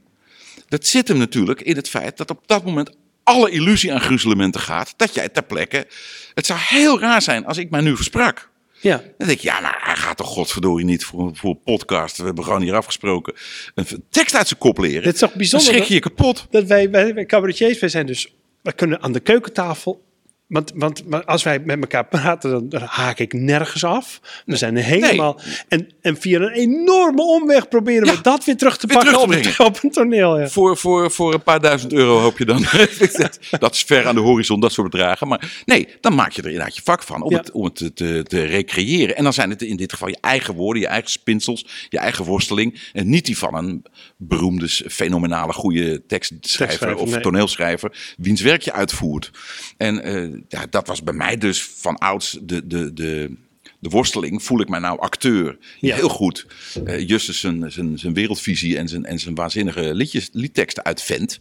Dat 0.68 0.88
zit 0.88 1.08
hem 1.08 1.18
natuurlijk 1.18 1.62
in 1.62 1.76
het 1.76 1.90
feit 1.90 2.18
dat 2.18 2.30
op 2.30 2.44
dat 2.46 2.66
moment 2.66 2.90
alle 3.24 3.50
illusie 3.50 3.94
aan 3.94 4.02
gruzelementen 4.02 4.62
gaat. 4.62 4.94
Dat 4.98 5.14
jij 5.14 5.30
ter 5.30 5.44
plekke. 5.44 5.88
Het 6.34 6.46
zou 6.46 6.60
heel 6.62 7.00
raar 7.00 7.22
zijn 7.22 7.46
als 7.46 7.58
ik 7.58 7.70
mij 7.70 7.82
nu 7.82 7.96
versprak. 7.96 8.50
Ja. 8.82 8.98
Dan 8.98 9.28
denk 9.28 9.30
ik, 9.30 9.40
ja, 9.40 9.60
maar 9.60 9.80
hij 9.82 9.96
gaat 9.96 10.18
toch 10.18 10.28
godverdorie 10.28 10.86
niet 10.86 11.06
voor, 11.06 11.36
voor 11.36 11.50
een 11.50 11.62
podcast. 11.64 12.18
We 12.18 12.24
hebben 12.24 12.44
gewoon 12.44 12.62
hier 12.62 12.76
afgesproken. 12.76 13.34
Een 13.76 14.04
tekst 14.10 14.36
uit 14.36 14.48
zijn 14.48 14.60
kop 14.60 14.78
leren. 14.78 15.04
Het 15.04 15.14
is 15.14 15.20
toch 15.20 15.30
Dan 15.30 15.38
bijzonder 15.38 15.68
schrik 15.68 15.80
dat- 15.80 15.88
je 15.88 15.94
je 15.94 16.00
kapot. 16.00 16.48
dat 16.50 16.64
wij, 16.64 16.90
wij, 16.90 17.14
wij 17.14 17.26
cabaretiers, 17.26 17.80
wij 17.80 17.90
zijn 17.90 18.06
dus, 18.06 18.34
we 18.62 18.74
kunnen 18.74 19.02
aan 19.02 19.12
de 19.12 19.20
keukentafel. 19.20 20.08
Want, 20.50 20.72
want 20.76 21.08
maar 21.08 21.24
als 21.24 21.44
wij 21.44 21.60
met 21.60 21.80
elkaar 21.80 22.06
praten, 22.06 22.52
dan, 22.52 22.70
dan 22.70 22.82
haak 22.82 23.20
ik 23.20 23.34
nergens 23.34 23.84
af. 23.84 24.20
We 24.46 24.56
zijn 24.56 24.76
helemaal. 24.76 25.40
En, 25.68 25.90
en 26.02 26.18
via 26.18 26.40
een 26.40 26.52
enorme 26.52 27.22
omweg 27.22 27.68
proberen 27.68 28.02
we 28.02 28.12
Ja, 28.14 28.22
dat 28.22 28.46
weer 28.46 28.58
terug 28.58 28.78
te 28.78 28.88
weer 28.88 28.96
pakken 28.98 29.30
terug 29.30 29.56
te 29.56 29.64
op, 29.64 29.80
een 29.84 29.92
toneel. 29.92 30.40
Ja. 30.40 30.48
Voor, 30.48 30.78
voor, 30.78 31.12
voor 31.12 31.34
een 31.34 31.44
paar 31.44 31.60
duizend 31.62 31.94
euro 31.94 32.20
hoop 32.20 32.38
je 32.38 32.46
dan. 32.46 32.66
dat, 33.18 33.40
dat 33.60 33.74
is 33.74 33.84
ver 33.84 34.08
aan 34.08 34.16
de 34.16 34.22
horizon, 34.22 34.60
dat 34.60 34.72
soort 34.72 34.92
bedragen. 34.92 35.28
Maar 35.28 35.64
nee, 35.66 35.88
dan 36.02 36.16
maak 36.16 36.32
je 36.32 36.42
er 36.42 36.48
inderdaad 36.48 36.76
je 36.76 36.82
vak 36.84 37.04
van 37.04 37.22
om 37.22 37.32
Ja. 37.32 37.38
het, 37.38 37.52
om 37.52 37.64
het 37.64 37.76
te, 37.96 38.24
te, 38.24 38.44
recreëren. 38.44 39.16
En 39.16 39.24
dan 39.24 39.34
zijn 39.34 39.50
het 39.50 39.62
in 39.62 39.76
dit 39.78 39.92
geval 39.92 40.08
je 40.08 40.18
eigen 40.22 40.54
woorden, 40.54 40.82
je 40.82 40.88
eigen 40.88 41.12
spinsels, 41.12 41.66
je 41.90 41.98
eigen 41.98 42.26
worsteling. 42.26 42.82
En 42.94 43.10
niet 43.10 43.26
die 43.26 43.38
van 43.38 43.56
een 43.56 43.86
beroemde, 44.18 44.68
fenomenale, 44.68 45.54
goede 45.54 46.06
tekstschrijver 46.06 46.68
Tekstschrijver, 46.68 47.02
of 47.02 47.12
nee. 47.12 47.22
toneelschrijver. 47.22 48.16
wiens 48.18 48.42
werk 48.42 48.62
je 48.62 48.72
uitvoert. 48.72 49.32
En 49.78 50.04
eh, 50.04 50.39
ja, 50.48 50.66
dat 50.70 50.88
was 50.88 51.04
bij 51.04 51.14
mij 51.14 51.38
dus 51.38 51.64
van 51.64 51.98
ouds 51.98 52.40
de. 52.42 52.68
de, 52.68 52.94
de 52.94 53.38
de 53.80 53.90
worsteling, 53.90 54.44
voel 54.44 54.62
ik 54.62 54.70
mij 54.70 54.80
nou 54.80 55.00
acteur? 55.00 55.58
Ja. 55.80 55.96
Heel 55.96 56.10
goed. 56.10 56.46
Eh 56.86 57.08
Justus 57.08 57.40
zijn, 57.40 57.72
zijn, 57.72 57.98
zijn 57.98 58.14
wereldvisie 58.14 58.78
en 58.78 58.88
zijn, 58.88 59.06
en 59.06 59.20
zijn 59.20 59.36
waanzinnige 59.36 59.94
liedjes, 59.94 60.30
liedteksten 60.32 60.84
uitvent. 60.84 61.40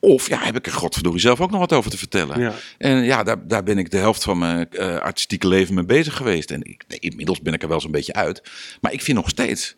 Of 0.00 0.28
ja, 0.28 0.44
heb 0.44 0.56
ik 0.56 0.66
er 0.66 0.72
godverdorie 0.72 1.20
zelf 1.20 1.40
ook 1.40 1.50
nog 1.50 1.60
wat 1.60 1.72
over 1.72 1.90
te 1.90 1.98
vertellen. 1.98 2.40
Ja. 2.40 2.54
En 2.78 3.04
ja, 3.04 3.22
daar, 3.22 3.48
daar 3.48 3.62
ben 3.62 3.78
ik 3.78 3.90
de 3.90 3.96
helft 3.96 4.22
van 4.22 4.38
mijn 4.38 4.70
eh, 4.70 4.96
artistieke 4.96 5.48
leven 5.48 5.74
mee 5.74 5.84
bezig 5.84 6.16
geweest. 6.16 6.50
En 6.50 6.62
ik, 6.62 6.84
nee, 6.88 6.98
inmiddels 6.98 7.40
ben 7.40 7.52
ik 7.54 7.62
er 7.62 7.68
wel 7.68 7.80
zo'n 7.80 7.90
beetje 7.90 8.12
uit. 8.12 8.42
Maar 8.80 8.92
ik 8.92 9.02
vind 9.02 9.16
nog 9.16 9.28
steeds 9.28 9.76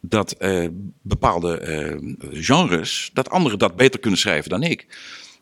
dat 0.00 0.32
eh, 0.32 0.66
bepaalde 1.02 1.60
genres, 2.32 3.10
dat 3.12 3.30
anderen 3.30 3.58
dat 3.58 3.76
beter 3.76 4.00
kunnen 4.00 4.18
schrijven 4.18 4.50
dan 4.50 4.62
ik. 4.62 4.86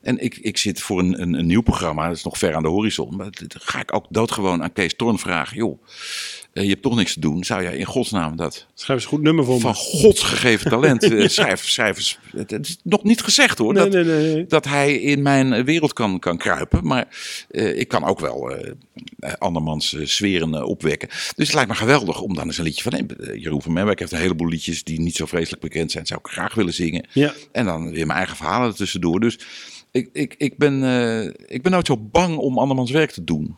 En 0.03 0.19
ik, 0.19 0.37
ik 0.37 0.59
zit 0.59 0.81
voor 0.81 0.99
een, 0.99 1.23
een, 1.23 1.35
een 1.35 1.47
nieuw 1.47 1.61
programma, 1.61 2.07
dat 2.07 2.17
is 2.17 2.25
nog 2.25 2.39
ver 2.39 2.55
aan 2.55 2.63
de 2.63 2.69
horizon. 2.69 3.17
Maar 3.17 3.29
ga 3.49 3.81
ik 3.81 3.95
ook 3.95 4.07
doodgewoon 4.09 4.63
aan 4.63 4.73
Kees 4.73 4.95
Torn 4.95 5.19
vragen. 5.19 5.57
Joh, 5.57 5.83
eh, 6.53 6.63
je 6.63 6.69
hebt 6.69 6.83
toch 6.83 6.97
niks 6.97 7.13
te 7.13 7.21
doen. 7.21 7.45
Zou 7.45 7.63
jij 7.63 7.77
in 7.77 7.85
godsnaam 7.85 8.37
dat 8.37 8.67
Schrijf 8.75 9.01
eens 9.01 9.11
een 9.11 9.17
goed 9.17 9.23
nummer 9.23 9.45
voor 9.45 9.55
me. 9.55 9.61
van 9.61 9.75
gods 9.75 10.23
gegeven 10.23 10.71
talent 10.71 11.03
eh, 11.03 11.29
schrijf, 11.39 11.69
schrijvers... 11.69 12.19
Het 12.37 12.51
het 12.51 12.69
is 12.69 12.79
nog 12.83 13.03
niet 13.03 13.23
gezegd 13.23 13.59
hoor. 13.59 13.73
Nee, 13.73 13.89
dat, 13.89 14.05
nee, 14.05 14.35
nee, 14.35 14.47
dat 14.47 14.65
hij 14.65 14.95
in 14.95 15.23
mijn 15.23 15.65
wereld 15.65 15.93
kan, 15.93 16.19
kan 16.19 16.37
kruipen. 16.39 16.87
Maar 16.87 17.09
eh, 17.51 17.79
ik 17.79 17.89
kan 17.89 18.05
ook 18.05 18.21
wel 18.21 18.55
andermans 19.39 19.95
eh, 19.95 20.07
sferen 20.07 20.65
opwekken. 20.65 21.09
Dus 21.09 21.47
het 21.47 21.55
lijkt 21.55 21.71
me 21.71 21.77
geweldig 21.77 22.21
om 22.21 22.35
dan 22.35 22.47
eens 22.47 22.59
een 22.59 22.65
liedje 22.65 22.91
van... 22.91 23.11
Jeroen 23.35 23.63
van 23.63 23.73
Merwijk 23.73 23.99
heeft 23.99 24.13
een 24.13 24.19
heleboel 24.19 24.49
liedjes 24.49 24.85
die 24.85 25.01
niet 25.01 25.17
zo 25.17 25.27
vreselijk 25.27 25.63
bekend 25.63 25.91
zijn. 25.91 26.07
Zou 26.07 26.21
ik 26.23 26.31
graag 26.31 26.55
willen 26.55 26.75
zingen. 26.75 27.07
Ja. 27.13 27.35
En 27.53 27.65
dan 27.65 27.91
weer 27.91 28.07
mijn 28.07 28.19
eigen 28.19 28.37
verhalen 28.37 28.69
er 28.69 28.75
tussendoor. 28.75 29.21
Dus 29.21 29.39
ik, 29.91 30.09
ik, 30.13 30.35
ik, 30.39 30.59
ben, 30.59 30.85
eh, 30.85 31.25
ik 31.47 31.63
ben 31.63 31.73
nooit 31.73 31.87
zo 31.87 31.97
bang 31.97 32.37
om 32.37 32.59
andermans 32.59 32.91
werk 32.91 33.11
te 33.11 33.25
doen. 33.25 33.57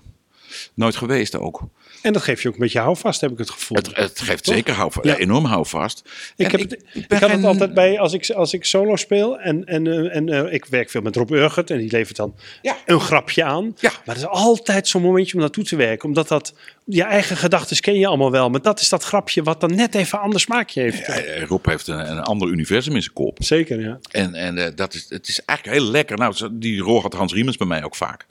Nooit 0.75 0.97
geweest 0.97 1.37
ook. 1.37 1.63
En 2.03 2.12
dat 2.12 2.23
geeft 2.23 2.43
je 2.43 2.49
ook 2.49 2.55
een 2.55 2.61
beetje 2.61 2.79
houvast, 2.79 3.20
heb 3.20 3.31
ik 3.31 3.39
het 3.39 3.51
gevoel. 3.51 3.77
Het, 3.77 3.97
het 3.97 4.20
geeft 4.20 4.45
Toch? 4.45 4.55
zeker 4.55 4.74
houvast, 4.74 5.07
Ja. 5.07 5.16
enorm 5.16 5.45
houvast. 5.45 6.03
Ik, 6.37 6.45
En 6.45 6.51
heb 6.61 6.70
het, 6.70 6.85
ik, 6.93 7.09
ben 7.09 7.19
had 7.20 7.31
het 7.31 7.45
altijd 7.45 7.74
bij 7.74 7.99
als 7.99 8.12
ik, 8.12 8.31
als 8.31 8.53
ik 8.53 8.65
solo 8.65 8.97
speel. 8.97 9.39
En, 9.39 9.65
en, 9.65 9.87
eh, 9.87 10.16
en 10.16 10.29
eh, 10.29 10.53
ik 10.53 10.65
werk 10.65 10.91
veel 10.91 11.01
met 11.01 11.16
Rob 11.16 11.31
Urgert. 11.31 11.70
En 11.70 11.79
die 11.79 11.91
levert 11.91 12.16
dan 12.16 12.35
Ja. 12.62 12.77
een 12.87 13.01
grapje 13.01 13.45
aan. 13.45 13.77
Ja. 13.81 13.91
Maar 13.91 14.15
het 14.15 14.24
is 14.24 14.31
altijd 14.31 14.89
zo'n 14.89 15.03
momentje 15.03 15.35
om 15.35 15.41
naartoe 15.41 15.65
te 15.65 15.77
werken. 15.77 16.09
Omdat 16.09 16.29
dat, 16.29 16.55
je 16.85 17.03
eigen 17.03 17.37
gedachten 17.37 17.81
ken 17.81 17.99
je 17.99 18.07
allemaal 18.07 18.31
wel. 18.31 18.51
Maar 18.51 18.62
dat 18.62 18.81
is 18.81 18.89
dat 18.89 19.05
grapje 19.05 19.43
wat 19.43 19.61
dan 19.61 19.74
net 19.74 19.95
even 19.95 20.19
een 20.19 20.24
ander 20.24 20.41
smaakje 20.41 20.81
heeft. 20.81 21.01
Eh, 21.09 21.43
Rob 21.43 21.66
heeft 21.66 21.87
een, 21.87 22.11
een 22.11 22.20
ander 22.23 22.49
universum 22.49 22.95
in 22.95 23.03
zijn 23.03 23.15
kop. 23.15 23.37
Zeker, 23.41 23.81
ja. 23.81 23.99
En, 24.11 24.35
en 24.35 24.73
dat 24.74 24.95
is, 24.95 25.07
het 25.09 25.29
is 25.29 25.45
eigenlijk 25.45 25.79
heel 25.79 25.91
lekker. 25.91 26.16
Nou, 26.19 26.35
die 26.53 26.81
rol 26.81 27.03
had 27.03 27.12
Hans 27.12 27.33
Riemens 27.33 27.57
bij 27.57 27.66
mij 27.66 27.85
ook 27.85 27.97
vaak. 27.97 28.27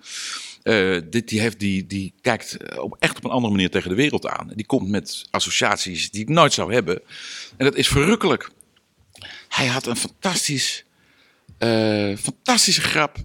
Eh, 0.64 0.98
dit, 1.10 1.30
die, 1.30 1.40
heeft, 1.40 1.60
die, 1.60 1.88
die 1.88 2.14
kijkt 2.22 2.58
eh, 2.58 2.80
op, 2.80 2.96
echt 3.00 3.18
op 3.18 3.24
een 3.24 3.32
andere 3.32 3.54
manier 3.54 3.70
tegen 3.70 3.90
de 3.90 3.96
wereld 3.96 4.28
aan. 4.28 4.52
Die 4.56 4.66
komt 4.66 4.90
met 4.90 5.26
associaties 5.32 6.12
die 6.12 6.22
ik 6.22 6.30
nooit 6.30 6.54
zou 6.54 6.74
hebben. 6.74 7.02
En 7.58 7.66
dat 7.66 7.76
is 7.76 7.88
verrukkelijk. 7.88 8.50
Hij 9.48 9.68
had 9.68 9.86
een 9.86 9.96
fantastisch, 9.96 10.86
eh, 11.58 12.16
fantastische 12.18 12.82
grap. 12.82 13.18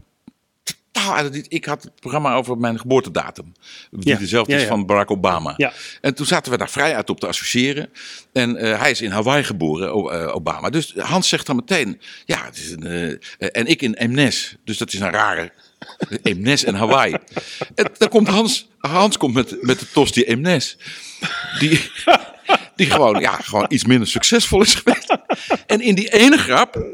Totaal. 0.63 1.29
Ik 1.49 1.65
had 1.65 1.83
het 1.83 2.01
programma 2.01 2.35
over 2.35 2.59
mijn 2.59 2.79
geboortedatum. 2.79 3.53
Die 3.91 4.13
Ja, 4.13 4.19
dezelfde 4.19 4.53
ja, 4.53 4.59
is 4.59 4.67
van 4.67 4.87
Barack 4.87 5.11
Obama. 5.11 5.57
En 6.01 6.15
toen 6.15 6.27
zaten 6.27 6.53
we 6.53 6.59
daar 6.59 6.71
vrij 6.71 6.95
uit 6.97 7.11
op 7.11 7.21
te 7.21 7.27
associëren. 7.27 7.89
En 8.33 8.55
hij 8.55 8.91
is 8.91 9.01
in 9.01 9.11
Hawaii 9.11 9.45
geboren, 9.45 9.93
Obama. 10.35 10.71
Dus 10.71 10.95
Hans 10.95 11.29
zegt 11.29 11.47
dan 11.47 11.57
meteen, 11.57 12.01
ja, 12.25 12.45
het 12.45 12.57
is 12.57 12.71
een, 12.71 13.21
en 13.39 13.67
ik 13.67 13.83
in 13.83 13.95
Emnes. 13.95 14.57
Dus 14.65 14.79
dat 14.79 14.93
is 14.93 15.01
een 15.01 15.11
rare 15.11 15.53
Emnes 16.23 16.65
en 16.65 16.75
Hawaii. 16.75 17.15
En 17.75 18.09
komt 18.09 18.29
Hans, 18.29 18.69
Hans 18.79 19.17
komt 19.17 19.35
met, 19.35 19.63
met 19.63 19.79
de 19.79 19.87
tosti 19.93 20.25
Emnes. 20.25 20.77
Die, 21.59 21.91
die 22.77 22.91
gewoon, 22.91 23.21
ja, 23.21 23.33
gewoon 23.33 23.67
iets 23.69 23.85
minder 23.85 24.09
succesvol 24.09 24.63
is 24.63 24.75
geweest. 24.75 25.17
En 25.67 25.81
in 25.81 25.95
die 25.95 26.13
ene 26.13 26.39
grap 26.39 26.87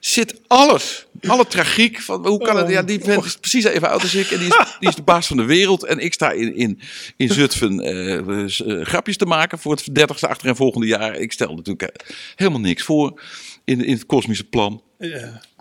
zit 0.00 0.40
alles. 0.46 1.06
Alle 1.26 1.46
tragiek. 1.46 2.00
Van, 2.00 2.26
hoe 2.26 2.44
kan 2.44 2.56
het? 2.56 2.68
Ja, 2.68 2.82
die 2.82 3.00
vent 3.00 3.24
is 3.24 3.36
precies 3.36 3.64
even 3.64 3.88
oud 3.88 4.02
als 4.02 4.14
ik. 4.14 4.30
En 4.30 4.38
die 4.38 4.48
is, 4.48 4.76
die 4.78 4.88
is 4.88 4.94
de 4.94 5.02
baas 5.02 5.26
van 5.26 5.36
de 5.36 5.44
wereld. 5.44 5.84
En 5.84 5.98
ik 5.98 6.12
sta 6.12 6.30
in, 6.30 6.56
in, 6.56 6.80
in 7.16 7.28
Zutphen 7.28 7.80
eh, 7.80 8.18
eh, 8.18 8.86
grapjes 8.86 9.16
te 9.16 9.26
maken 9.26 9.58
voor 9.58 9.72
het 9.72 9.94
dertigste 9.94 10.28
achter 10.28 10.48
en 10.48 10.56
volgende 10.56 10.86
jaar. 10.86 11.14
Ik 11.14 11.32
stel 11.32 11.54
natuurlijk 11.54 11.82
eh, 11.82 12.06
helemaal 12.34 12.60
niks 12.60 12.82
voor 12.82 13.20
in, 13.66 13.84
in 13.84 13.92
het 13.92 14.06
kosmische 14.06 14.44
plan. 14.44 14.82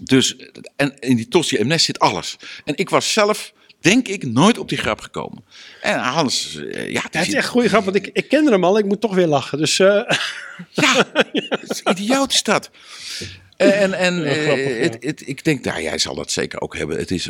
Dus, 0.03 0.36
en 0.76 0.99
in 0.99 1.15
die 1.15 1.27
Tossie 1.27 1.65
MS 1.65 1.84
zit 1.84 1.99
alles. 1.99 2.38
En 2.64 2.77
ik 2.77 2.90
was 2.90 3.14
zelf, 3.14 3.53
denk 3.80 4.07
ik, 4.07 4.26
nooit 4.26 4.57
op 4.57 4.69
die 4.69 4.77
grap 4.77 4.99
gekomen. 4.99 5.44
En 5.82 5.99
Hans, 5.99 6.56
eh, 6.56 6.91
ja, 6.91 7.02
het 7.02 7.15
is 7.15 7.22
echt 7.22 7.34
een 7.34 7.44
goede 7.44 7.69
grap, 7.69 7.84
want 7.84 7.95
ik, 7.95 8.10
ik 8.14 8.27
kende 8.27 8.52
hem 8.52 8.64
al. 8.64 8.77
Ik 8.77 8.86
moet 8.86 9.02
toch 9.02 9.15
weer 9.15 9.27
lachen. 9.27 9.57
Dus 9.57 9.80
eh, 9.80 10.02
Ja, 10.72 11.07
is 11.68 11.82
idioot 11.82 12.34
is 12.34 12.44
dat. 12.44 12.69
En, 13.57 13.94
en 13.94 14.15
Ja, 14.15 14.23
eh, 14.23 14.44
grappig, 14.44 14.68
ja. 14.68 14.73
het, 14.73 14.98
het, 14.99 15.27
ik 15.27 15.44
denk, 15.44 15.65
nou, 15.65 15.82
jij 15.82 15.98
zal 15.98 16.15
dat 16.15 16.32
zeker 16.32 16.61
ook 16.61 16.77
hebben. 16.77 16.98
Het 16.98 17.11
is 17.11 17.30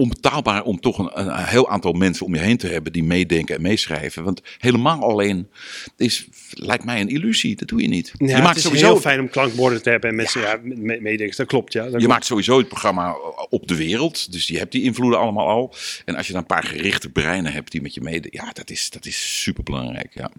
onbetaalbaar 0.00 0.62
om 0.62 0.80
toch 0.80 0.98
een, 0.98 1.20
een 1.20 1.44
heel 1.44 1.68
aantal 1.70 1.92
mensen 1.92 2.26
om 2.26 2.34
je 2.34 2.40
heen 2.40 2.56
te 2.56 2.66
hebben 2.66 2.92
die 2.92 3.04
meedenken 3.04 3.54
en 3.56 3.62
meeschrijven. 3.62 4.24
Want 4.24 4.42
helemaal 4.58 5.02
alleen 5.02 5.48
is, 5.96 6.26
lijkt 6.50 6.84
mij 6.84 7.00
een 7.00 7.08
illusie. 7.08 7.56
Dat 7.56 7.68
doe 7.68 7.80
je 7.82 7.88
niet. 7.88 8.12
ja, 8.18 8.26
je 8.26 8.32
het 8.32 8.42
maakt 8.42 8.56
is 8.56 8.62
sowieso 8.62 8.86
heel 8.86 9.00
fijn 9.00 9.20
om 9.20 9.28
klankborden 9.30 9.82
te 9.82 9.90
hebben. 9.90 10.10
En 10.10 10.16
mensen 10.16 10.40
ja. 10.40 10.58
me- 10.62 11.00
meedenken. 11.00 11.36
Dat 11.36 11.46
klopt, 11.46 11.72
ja. 11.72 11.82
Dat 11.82 11.90
Je 11.90 11.96
klopt. 11.96 12.12
maakt 12.12 12.24
sowieso 12.26 12.58
het 12.58 12.68
programma 12.68 13.16
op 13.48 13.68
de 13.68 13.76
wereld. 13.76 14.32
Dus 14.32 14.48
je 14.48 14.58
hebt 14.58 14.72
die 14.72 14.82
invloeden 14.82 15.18
allemaal 15.20 15.48
al. 15.48 15.74
En 16.04 16.16
als 16.16 16.26
je 16.26 16.32
dan 16.32 16.40
een 16.40 16.46
paar 16.46 16.64
gerichte 16.64 17.08
breinen 17.10 17.52
hebt 17.52 17.72
die 17.72 17.82
met 17.82 17.94
je 17.94 18.00
mede... 18.00 18.28
Ja, 18.30 18.50
dat 18.52 18.70
is, 18.70 18.90
dat 18.90 19.06
is 19.06 19.42
super 19.42 19.62
belangrijk. 19.62 20.10
Ja. 20.14 20.30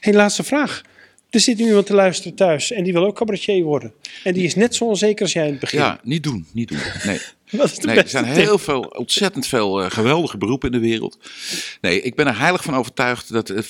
Hey, 0.00 0.12
laatste 0.12 0.42
vraag. 0.42 0.82
Er 1.30 1.40
zit 1.40 1.58
nu 1.58 1.66
iemand 1.66 1.86
te 1.86 1.94
luisteren 1.94 2.34
thuis 2.34 2.72
en 2.72 2.84
die 2.84 2.92
wil 2.92 3.04
ook 3.06 3.16
cabaretier 3.16 3.64
worden. 3.64 3.92
En 4.24 4.34
die 4.34 4.44
is 4.44 4.54
net 4.54 4.74
zo 4.74 4.84
onzeker 4.84 5.22
als 5.22 5.32
jij 5.32 5.44
in 5.44 5.50
het 5.50 5.60
begin. 5.60 5.78
ja, 5.78 6.00
niet 6.02 6.22
doen. 6.22 6.46
Niet 6.52 6.68
doen. 6.68 6.78
Nee. 7.04 7.20
Nee, 7.80 7.96
er 7.96 8.08
zijn 8.08 8.24
heel 8.24 8.58
veel, 8.58 8.80
ontzettend 8.80 9.46
veel 9.46 9.82
eh, 9.82 9.90
geweldige 9.90 10.38
beroepen 10.38 10.70
in 10.70 10.80
de 10.80 10.86
wereld. 10.86 11.18
Nee, 11.80 12.00
ik 12.02 12.14
ben 12.14 12.26
er 12.26 12.38
heilig 12.38 12.62
van 12.62 12.74
overtuigd 12.74 13.32
dat 13.32 13.50
eh, 13.50 13.62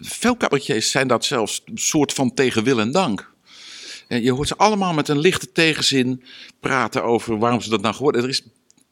veel 0.00 0.36
cabaretiers 0.36 0.90
zijn 0.90 1.08
dat 1.08 1.24
zelfs 1.24 1.62
een 1.64 1.78
soort 1.78 2.12
van 2.12 2.34
tegen 2.34 2.64
wil 2.64 2.80
en 2.80 2.92
dank. 2.92 3.32
En 4.08 4.22
je 4.22 4.32
hoort 4.32 4.48
ze 4.48 4.56
allemaal 4.56 4.92
met 4.92 5.08
een 5.08 5.18
lichte 5.18 5.52
tegenzin 5.52 6.22
praten 6.60 7.04
over 7.04 7.38
waarom 7.38 7.60
ze 7.60 7.70
dat 7.70 7.80
nou 7.80 7.94
geworden. 7.94 8.22
Er 8.22 8.28
is 8.28 8.42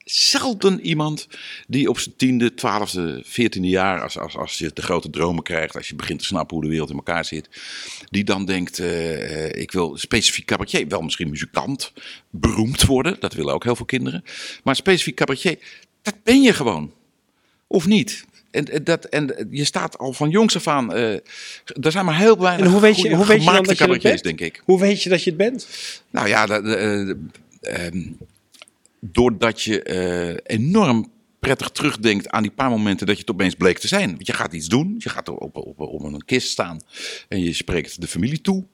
zelden 0.04 0.80
iemand 0.80 1.28
die 1.68 1.88
op 1.88 1.98
zijn 1.98 2.16
tiende, 2.16 2.54
twaalfde, 2.54 3.22
veertiende 3.26 3.68
jaar, 3.68 4.02
als, 4.02 4.18
als, 4.18 4.36
als 4.36 4.58
je 4.58 4.70
de 4.74 4.82
grote 4.82 5.10
dromen 5.10 5.42
krijgt, 5.42 5.76
als 5.76 5.88
je 5.88 5.94
begint 5.94 6.18
te 6.18 6.24
snappen 6.24 6.56
hoe 6.56 6.64
de 6.64 6.70
wereld 6.70 6.90
in 6.90 6.96
elkaar 6.96 7.24
zit, 7.24 7.48
die 8.10 8.24
dan 8.24 8.44
denkt, 8.44 8.78
eh, 8.78 9.44
eh, 9.44 9.60
ik 9.62 9.72
wil 9.72 9.96
specifiek 9.98 10.46
cabaretier, 10.46 10.88
wel 10.88 11.00
misschien 11.02 11.30
muzikant, 11.30 11.92
beroemd 12.30 12.82
worden, 12.82 13.16
dat 13.20 13.34
willen 13.34 13.54
ook 13.54 13.64
heel 13.64 13.76
veel 13.76 13.86
kinderen, 13.86 14.24
maar 14.64 14.76
specifiek 14.76 15.16
cabaretier, 15.16 15.58
dat 16.02 16.14
ben 16.22 16.42
je 16.42 16.52
gewoon. 16.52 16.92
Of 17.66 17.86
niet? 17.86 18.24
En, 18.50 18.84
dat, 18.84 19.04
en 19.04 19.48
je 19.50 19.64
staat 19.64 19.98
al 19.98 20.12
van 20.12 20.30
jongs 20.30 20.56
af 20.56 20.66
aan. 20.68 20.94
eh, 20.94 21.12
er 21.80 21.92
zijn 21.92 22.04
maar 22.04 22.18
heel 22.18 22.38
weinig 22.38 22.66
En 22.66 22.72
hoe 22.72 22.80
weet 22.80 22.96
je- 22.96 23.00
goede, 23.00 23.16
hoe 23.16 23.26
weet 23.26 23.44
je 23.44 23.50
dat 23.52 23.68
je 23.68 23.74
cabaretiers, 23.74 24.20
bent? 24.20 24.38
denk 24.38 24.40
ik. 24.54 24.62
Hoe 24.64 24.80
weet 24.80 25.02
je 25.02 25.08
dat 25.08 25.22
je 25.22 25.30
het 25.30 25.38
bent? 25.38 25.66
Nou 26.10 26.28
ja, 26.28 26.46
dat, 26.46 26.64
doordat 29.04 29.62
je 29.62 29.82
eh, 29.82 30.56
enorm 30.58 31.10
prettig 31.40 31.70
terugdenkt 31.70 32.28
aan 32.28 32.42
die 32.42 32.52
paar 32.52 32.70
momenten 32.70 33.06
dat 33.06 33.14
je 33.14 33.20
het 33.20 33.30
opeens 33.30 33.54
bleek 33.54 33.78
te 33.78 33.88
zijn. 33.88 34.10
Want 34.10 34.26
je 34.26 34.32
gaat 34.32 34.52
iets 34.52 34.68
doen, 34.68 34.94
je 34.98 35.08
gaat 35.08 35.28
op, 35.28 35.56
op, 35.78 36.02
een 36.02 36.24
kist 36.24 36.48
staan 36.48 36.80
en 37.28 37.42
je 37.42 37.52
spreekt 37.52 38.00
de 38.00 38.06
familie 38.06 38.40
toe. 38.40 38.66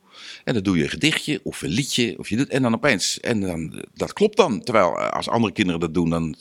En 0.44 0.54
dan 0.54 0.62
doe 0.62 0.76
je 0.76 0.82
een 0.82 0.88
gedichtje 0.88 1.40
of 1.42 1.62
een 1.62 1.68
liedje. 1.68 2.18
Of 2.18 2.28
je 2.28 2.36
doet, 2.36 2.48
en 2.48 2.62
dan 2.62 2.74
opeens, 2.74 3.20
en 3.20 3.40
dan, 3.40 3.84
dat 3.94 4.12
klopt 4.12 4.36
dan. 4.36 4.62
Terwijl 4.62 4.98
eh, 4.98 5.08
als 5.08 5.28
andere 5.28 5.52
kinderen 5.52 5.80
dat 5.80 5.94
doen, 5.94 6.10
dan 6.10 6.36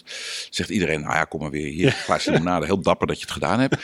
zegt 0.49 0.69
iedereen, 0.69 1.01
nou 1.01 1.13
ja, 1.13 1.23
kom 1.23 1.41
maar 1.41 1.51
weer 1.51 1.71
hier, 1.71 1.91
glaasje 1.91 2.31
limonade. 2.31 2.65
Heel 2.65 2.81
dapper 2.81 3.07
dat 3.07 3.15
je 3.15 3.23
het 3.23 3.33
gedaan 3.33 3.59
hebt. 3.59 3.75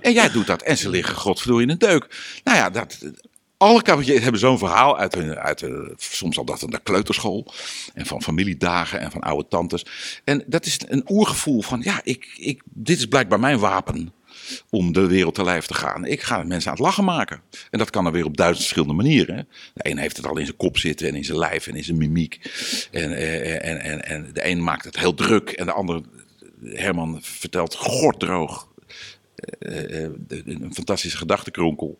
En 0.00 0.12
jij 0.12 0.30
doet 0.30 0.46
dat 0.46 0.62
en 0.62 0.76
ze 0.76 0.90
liggen 0.90 1.14
godverdorie 1.14 1.66
in 1.66 1.72
een 1.72 1.78
deuk. 1.78 2.40
Nou 2.44 2.56
ja, 2.56 2.70
dat, 2.70 2.98
alle 3.60 3.82
cabaretiers 3.82 4.22
hebben 4.22 4.40
zo'n 4.40 4.58
verhaal 4.58 4.98
uit 4.98 5.14
hun, 5.14 5.38
uit 5.38 5.64
soms 5.96 6.38
al 6.38 6.44
dat 6.44 6.58
van 6.58 6.70
de 6.70 6.80
kleuterschool. 6.82 7.52
En 7.94 8.06
van 8.06 8.22
familiedagen 8.22 9.00
en 9.00 9.10
van 9.10 9.20
oude 9.20 9.48
tantes. 9.48 9.86
En 10.24 10.44
dat 10.46 10.66
is 10.66 10.80
een 10.88 11.04
oergevoel 11.08 11.62
van, 11.62 11.80
ja, 11.82 12.00
ik, 12.04 12.34
ik, 12.36 12.62
dit 12.64 12.98
is 12.98 13.06
blijkbaar 13.06 13.40
mijn 13.40 13.58
wapen 13.58 14.12
om 14.70 14.92
de 14.92 15.06
wereld 15.06 15.34
te 15.34 15.44
lijf 15.44 15.66
te 15.66 15.74
gaan. 15.74 16.04
Ik 16.04 16.22
ga 16.22 16.42
mensen 16.42 16.70
aan 16.70 16.76
het 16.76 16.86
lachen 16.86 17.04
maken. 17.04 17.40
En 17.70 17.78
dat 17.78 17.90
kan 17.90 18.04
dan 18.04 18.12
weer 18.12 18.24
op 18.24 18.36
duizend 18.36 18.60
verschillende 18.60 19.02
manieren. 19.02 19.48
De 19.74 19.90
een 19.90 19.98
heeft 19.98 20.16
het 20.16 20.26
al 20.26 20.38
in 20.38 20.44
zijn 20.44 20.56
kop 20.56 20.78
zitten 20.78 21.08
en 21.08 21.14
in 21.14 21.24
zijn 21.24 21.38
lijf 21.38 21.66
en 21.66 21.76
in 21.76 21.84
zijn 21.84 21.96
mimiek. 21.96 22.40
En, 22.90 23.12
eh, 23.12 23.68
en, 23.68 23.80
en, 23.80 24.04
en 24.04 24.30
de 24.32 24.46
een 24.46 24.62
maakt 24.62 24.84
het 24.84 24.98
heel 24.98 25.14
druk 25.14 25.50
en 25.50 25.66
de 25.66 25.72
ander, 25.72 26.00
Herman, 26.64 27.18
vertelt 27.22 27.74
gorddroog 27.74 28.68
eh, 29.34 30.04
eh, 30.04 30.10
een 30.28 30.74
fantastische 30.74 31.16
gedachtenkronkel. 31.16 31.98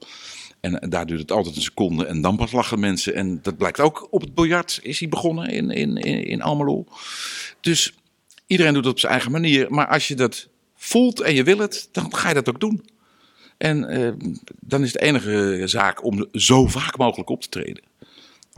En 0.61 0.91
daar 0.91 1.07
duurt 1.07 1.21
het 1.21 1.33
altijd 1.33 1.57
een 1.57 1.63
seconde 1.63 2.07
en 2.07 2.21
dan 2.21 2.37
pas 2.37 2.53
lachen 2.53 2.81
mensen. 2.81 3.15
En 3.15 3.39
dat 3.43 3.57
blijkt 3.57 3.81
ook 3.81 4.09
op 4.11 4.21
het 4.21 4.35
biljart 4.35 4.79
is 4.83 5.01
hij 5.01 5.09
begonnen 5.09 5.49
in, 5.49 5.71
in, 5.71 5.97
in, 5.97 6.25
in 6.25 6.43
Almelo. 6.43 6.87
Dus 7.61 7.95
iedereen 8.47 8.73
doet 8.73 8.85
het 8.85 8.93
op 8.93 8.99
zijn 8.99 9.13
eigen 9.13 9.31
manier. 9.31 9.67
Maar 9.71 9.87
als 9.87 10.09
je 10.09 10.15
dat 10.15 10.49
voelt 10.77 11.21
en 11.21 11.35
je 11.35 11.43
wil 11.43 11.59
het, 11.59 11.89
dan 11.93 12.15
ga 12.15 12.29
je 12.29 12.35
dat 12.35 12.49
ook 12.49 12.61
doen. 12.61 12.89
En 13.59 13.89
eh, 13.89 14.13
dan 14.61 14.83
is 14.83 14.93
de 14.93 15.01
enige 15.01 15.63
zaak 15.65 16.05
om 16.05 16.27
zo 16.33 16.67
vaak 16.67 16.97
mogelijk 16.97 17.31
op 17.31 17.43
te 17.43 17.49
treden. 17.49 17.83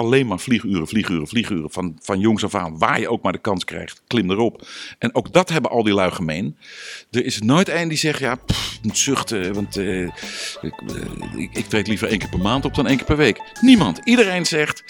Alleen 0.03 0.27
maar 0.27 0.39
vlieguren, 0.39 0.89
vlieguren, 0.89 1.29
vlieguren. 1.29 1.71
Van, 1.71 1.99
van 2.01 2.21
jongs 2.21 2.45
af 2.45 2.55
aan, 2.55 2.79
waar 2.79 3.01
je 3.01 3.09
ook 3.09 3.23
maar 3.23 3.33
de 3.33 3.39
kans 3.39 3.65
krijgt, 3.65 4.03
klim 4.07 4.31
erop. 4.31 4.67
En 4.99 5.15
ook 5.15 5.33
dat 5.33 5.49
hebben 5.49 5.71
al 5.71 5.83
die 5.83 5.95
lui 5.95 6.11
gemeen. 6.11 6.57
Er 7.11 7.25
is 7.25 7.41
nooit 7.41 7.69
één 7.69 7.89
die 7.89 7.99
zegt, 7.99 8.19
ja, 8.19 8.35
pff, 8.35 8.75
ik 8.75 8.85
moet 8.85 8.99
zuchten, 8.99 9.55
want 9.55 9.77
eh, 9.77 10.03
ik, 10.61 10.83
ik, 11.37 11.57
ik 11.57 11.67
treed 11.69 11.87
liever 11.87 12.09
één 12.09 12.19
keer 12.19 12.29
per 12.29 12.39
maand 12.39 12.65
op 12.65 12.75
dan 12.75 12.87
één 12.87 12.97
keer 12.97 13.07
per 13.07 13.17
week. 13.17 13.41
Niemand. 13.61 14.01
Iedereen 14.05 14.47
zegt, 14.47 14.85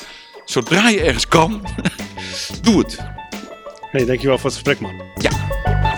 zodra 0.44 0.88
je 0.88 1.02
ergens 1.02 1.28
kan, 1.28 1.62
doe 2.62 2.78
het. 2.78 2.98
Hey, 3.90 4.04
dankjewel 4.04 4.38
voor 4.38 4.50
het 4.50 4.58
gesprek, 4.58 4.80
man. 4.80 5.02
Ja. 5.14 5.91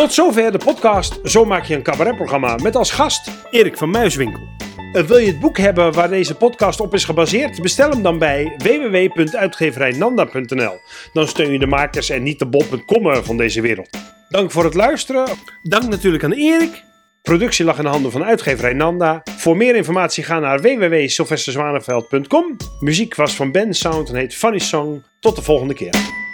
Tot 0.00 0.12
zover 0.12 0.52
de 0.52 0.58
podcast 0.58 1.20
Zo 1.24 1.44
maak 1.44 1.64
je 1.64 1.74
een 1.74 1.82
cabaretprogramma 1.82 2.56
met 2.62 2.76
als 2.76 2.90
gast 2.90 3.30
Erik 3.50 3.76
van 3.76 3.90
Muiswinkel. 3.90 4.48
Eh, 4.92 5.02
Wil 5.02 5.18
je 5.18 5.26
het 5.26 5.40
boek 5.40 5.58
hebben 5.58 5.92
waar 5.92 6.08
deze 6.08 6.34
podcast 6.34 6.80
op 6.80 6.94
is 6.94 7.04
gebaseerd? 7.04 7.62
Bestel 7.62 7.90
hem 7.90 8.02
dan 8.02 8.18
bij 8.18 8.54
www.uitgeverijnanda.nl. 8.56 10.80
Dan 11.12 11.28
steun 11.28 11.52
je 11.52 11.58
de 11.58 11.66
makers 11.66 12.10
en 12.10 12.22
niet 12.22 12.38
de 12.38 12.46
bol.com 12.46 13.24
van 13.24 13.36
deze 13.36 13.60
wereld. 13.60 13.98
Dank 14.28 14.50
voor 14.50 14.64
het 14.64 14.74
luisteren. 14.74 15.28
Dank 15.62 15.88
natuurlijk 15.88 16.24
aan 16.24 16.32
Erik. 16.32 16.84
Productie 17.22 17.64
lag 17.64 17.78
in 17.78 17.84
de 17.84 17.90
handen 17.90 18.12
van 18.12 18.24
uitgeverij 18.24 18.72
Nanda. 18.72 19.22
Voor 19.36 19.56
meer 19.56 19.76
informatie 19.76 20.24
ga 20.24 20.38
naar 20.38 20.60
www.sylvesterzwaneveld.com. 20.60 22.56
Muziek 22.80 23.14
was 23.14 23.34
van 23.34 23.52
Ben 23.52 23.74
Sound 23.74 24.08
en 24.08 24.16
heet 24.16 24.34
Funny 24.34 24.58
Song. 24.58 25.04
Tot 25.18 25.36
de 25.36 25.42
volgende 25.42 25.74
keer. 25.74 26.28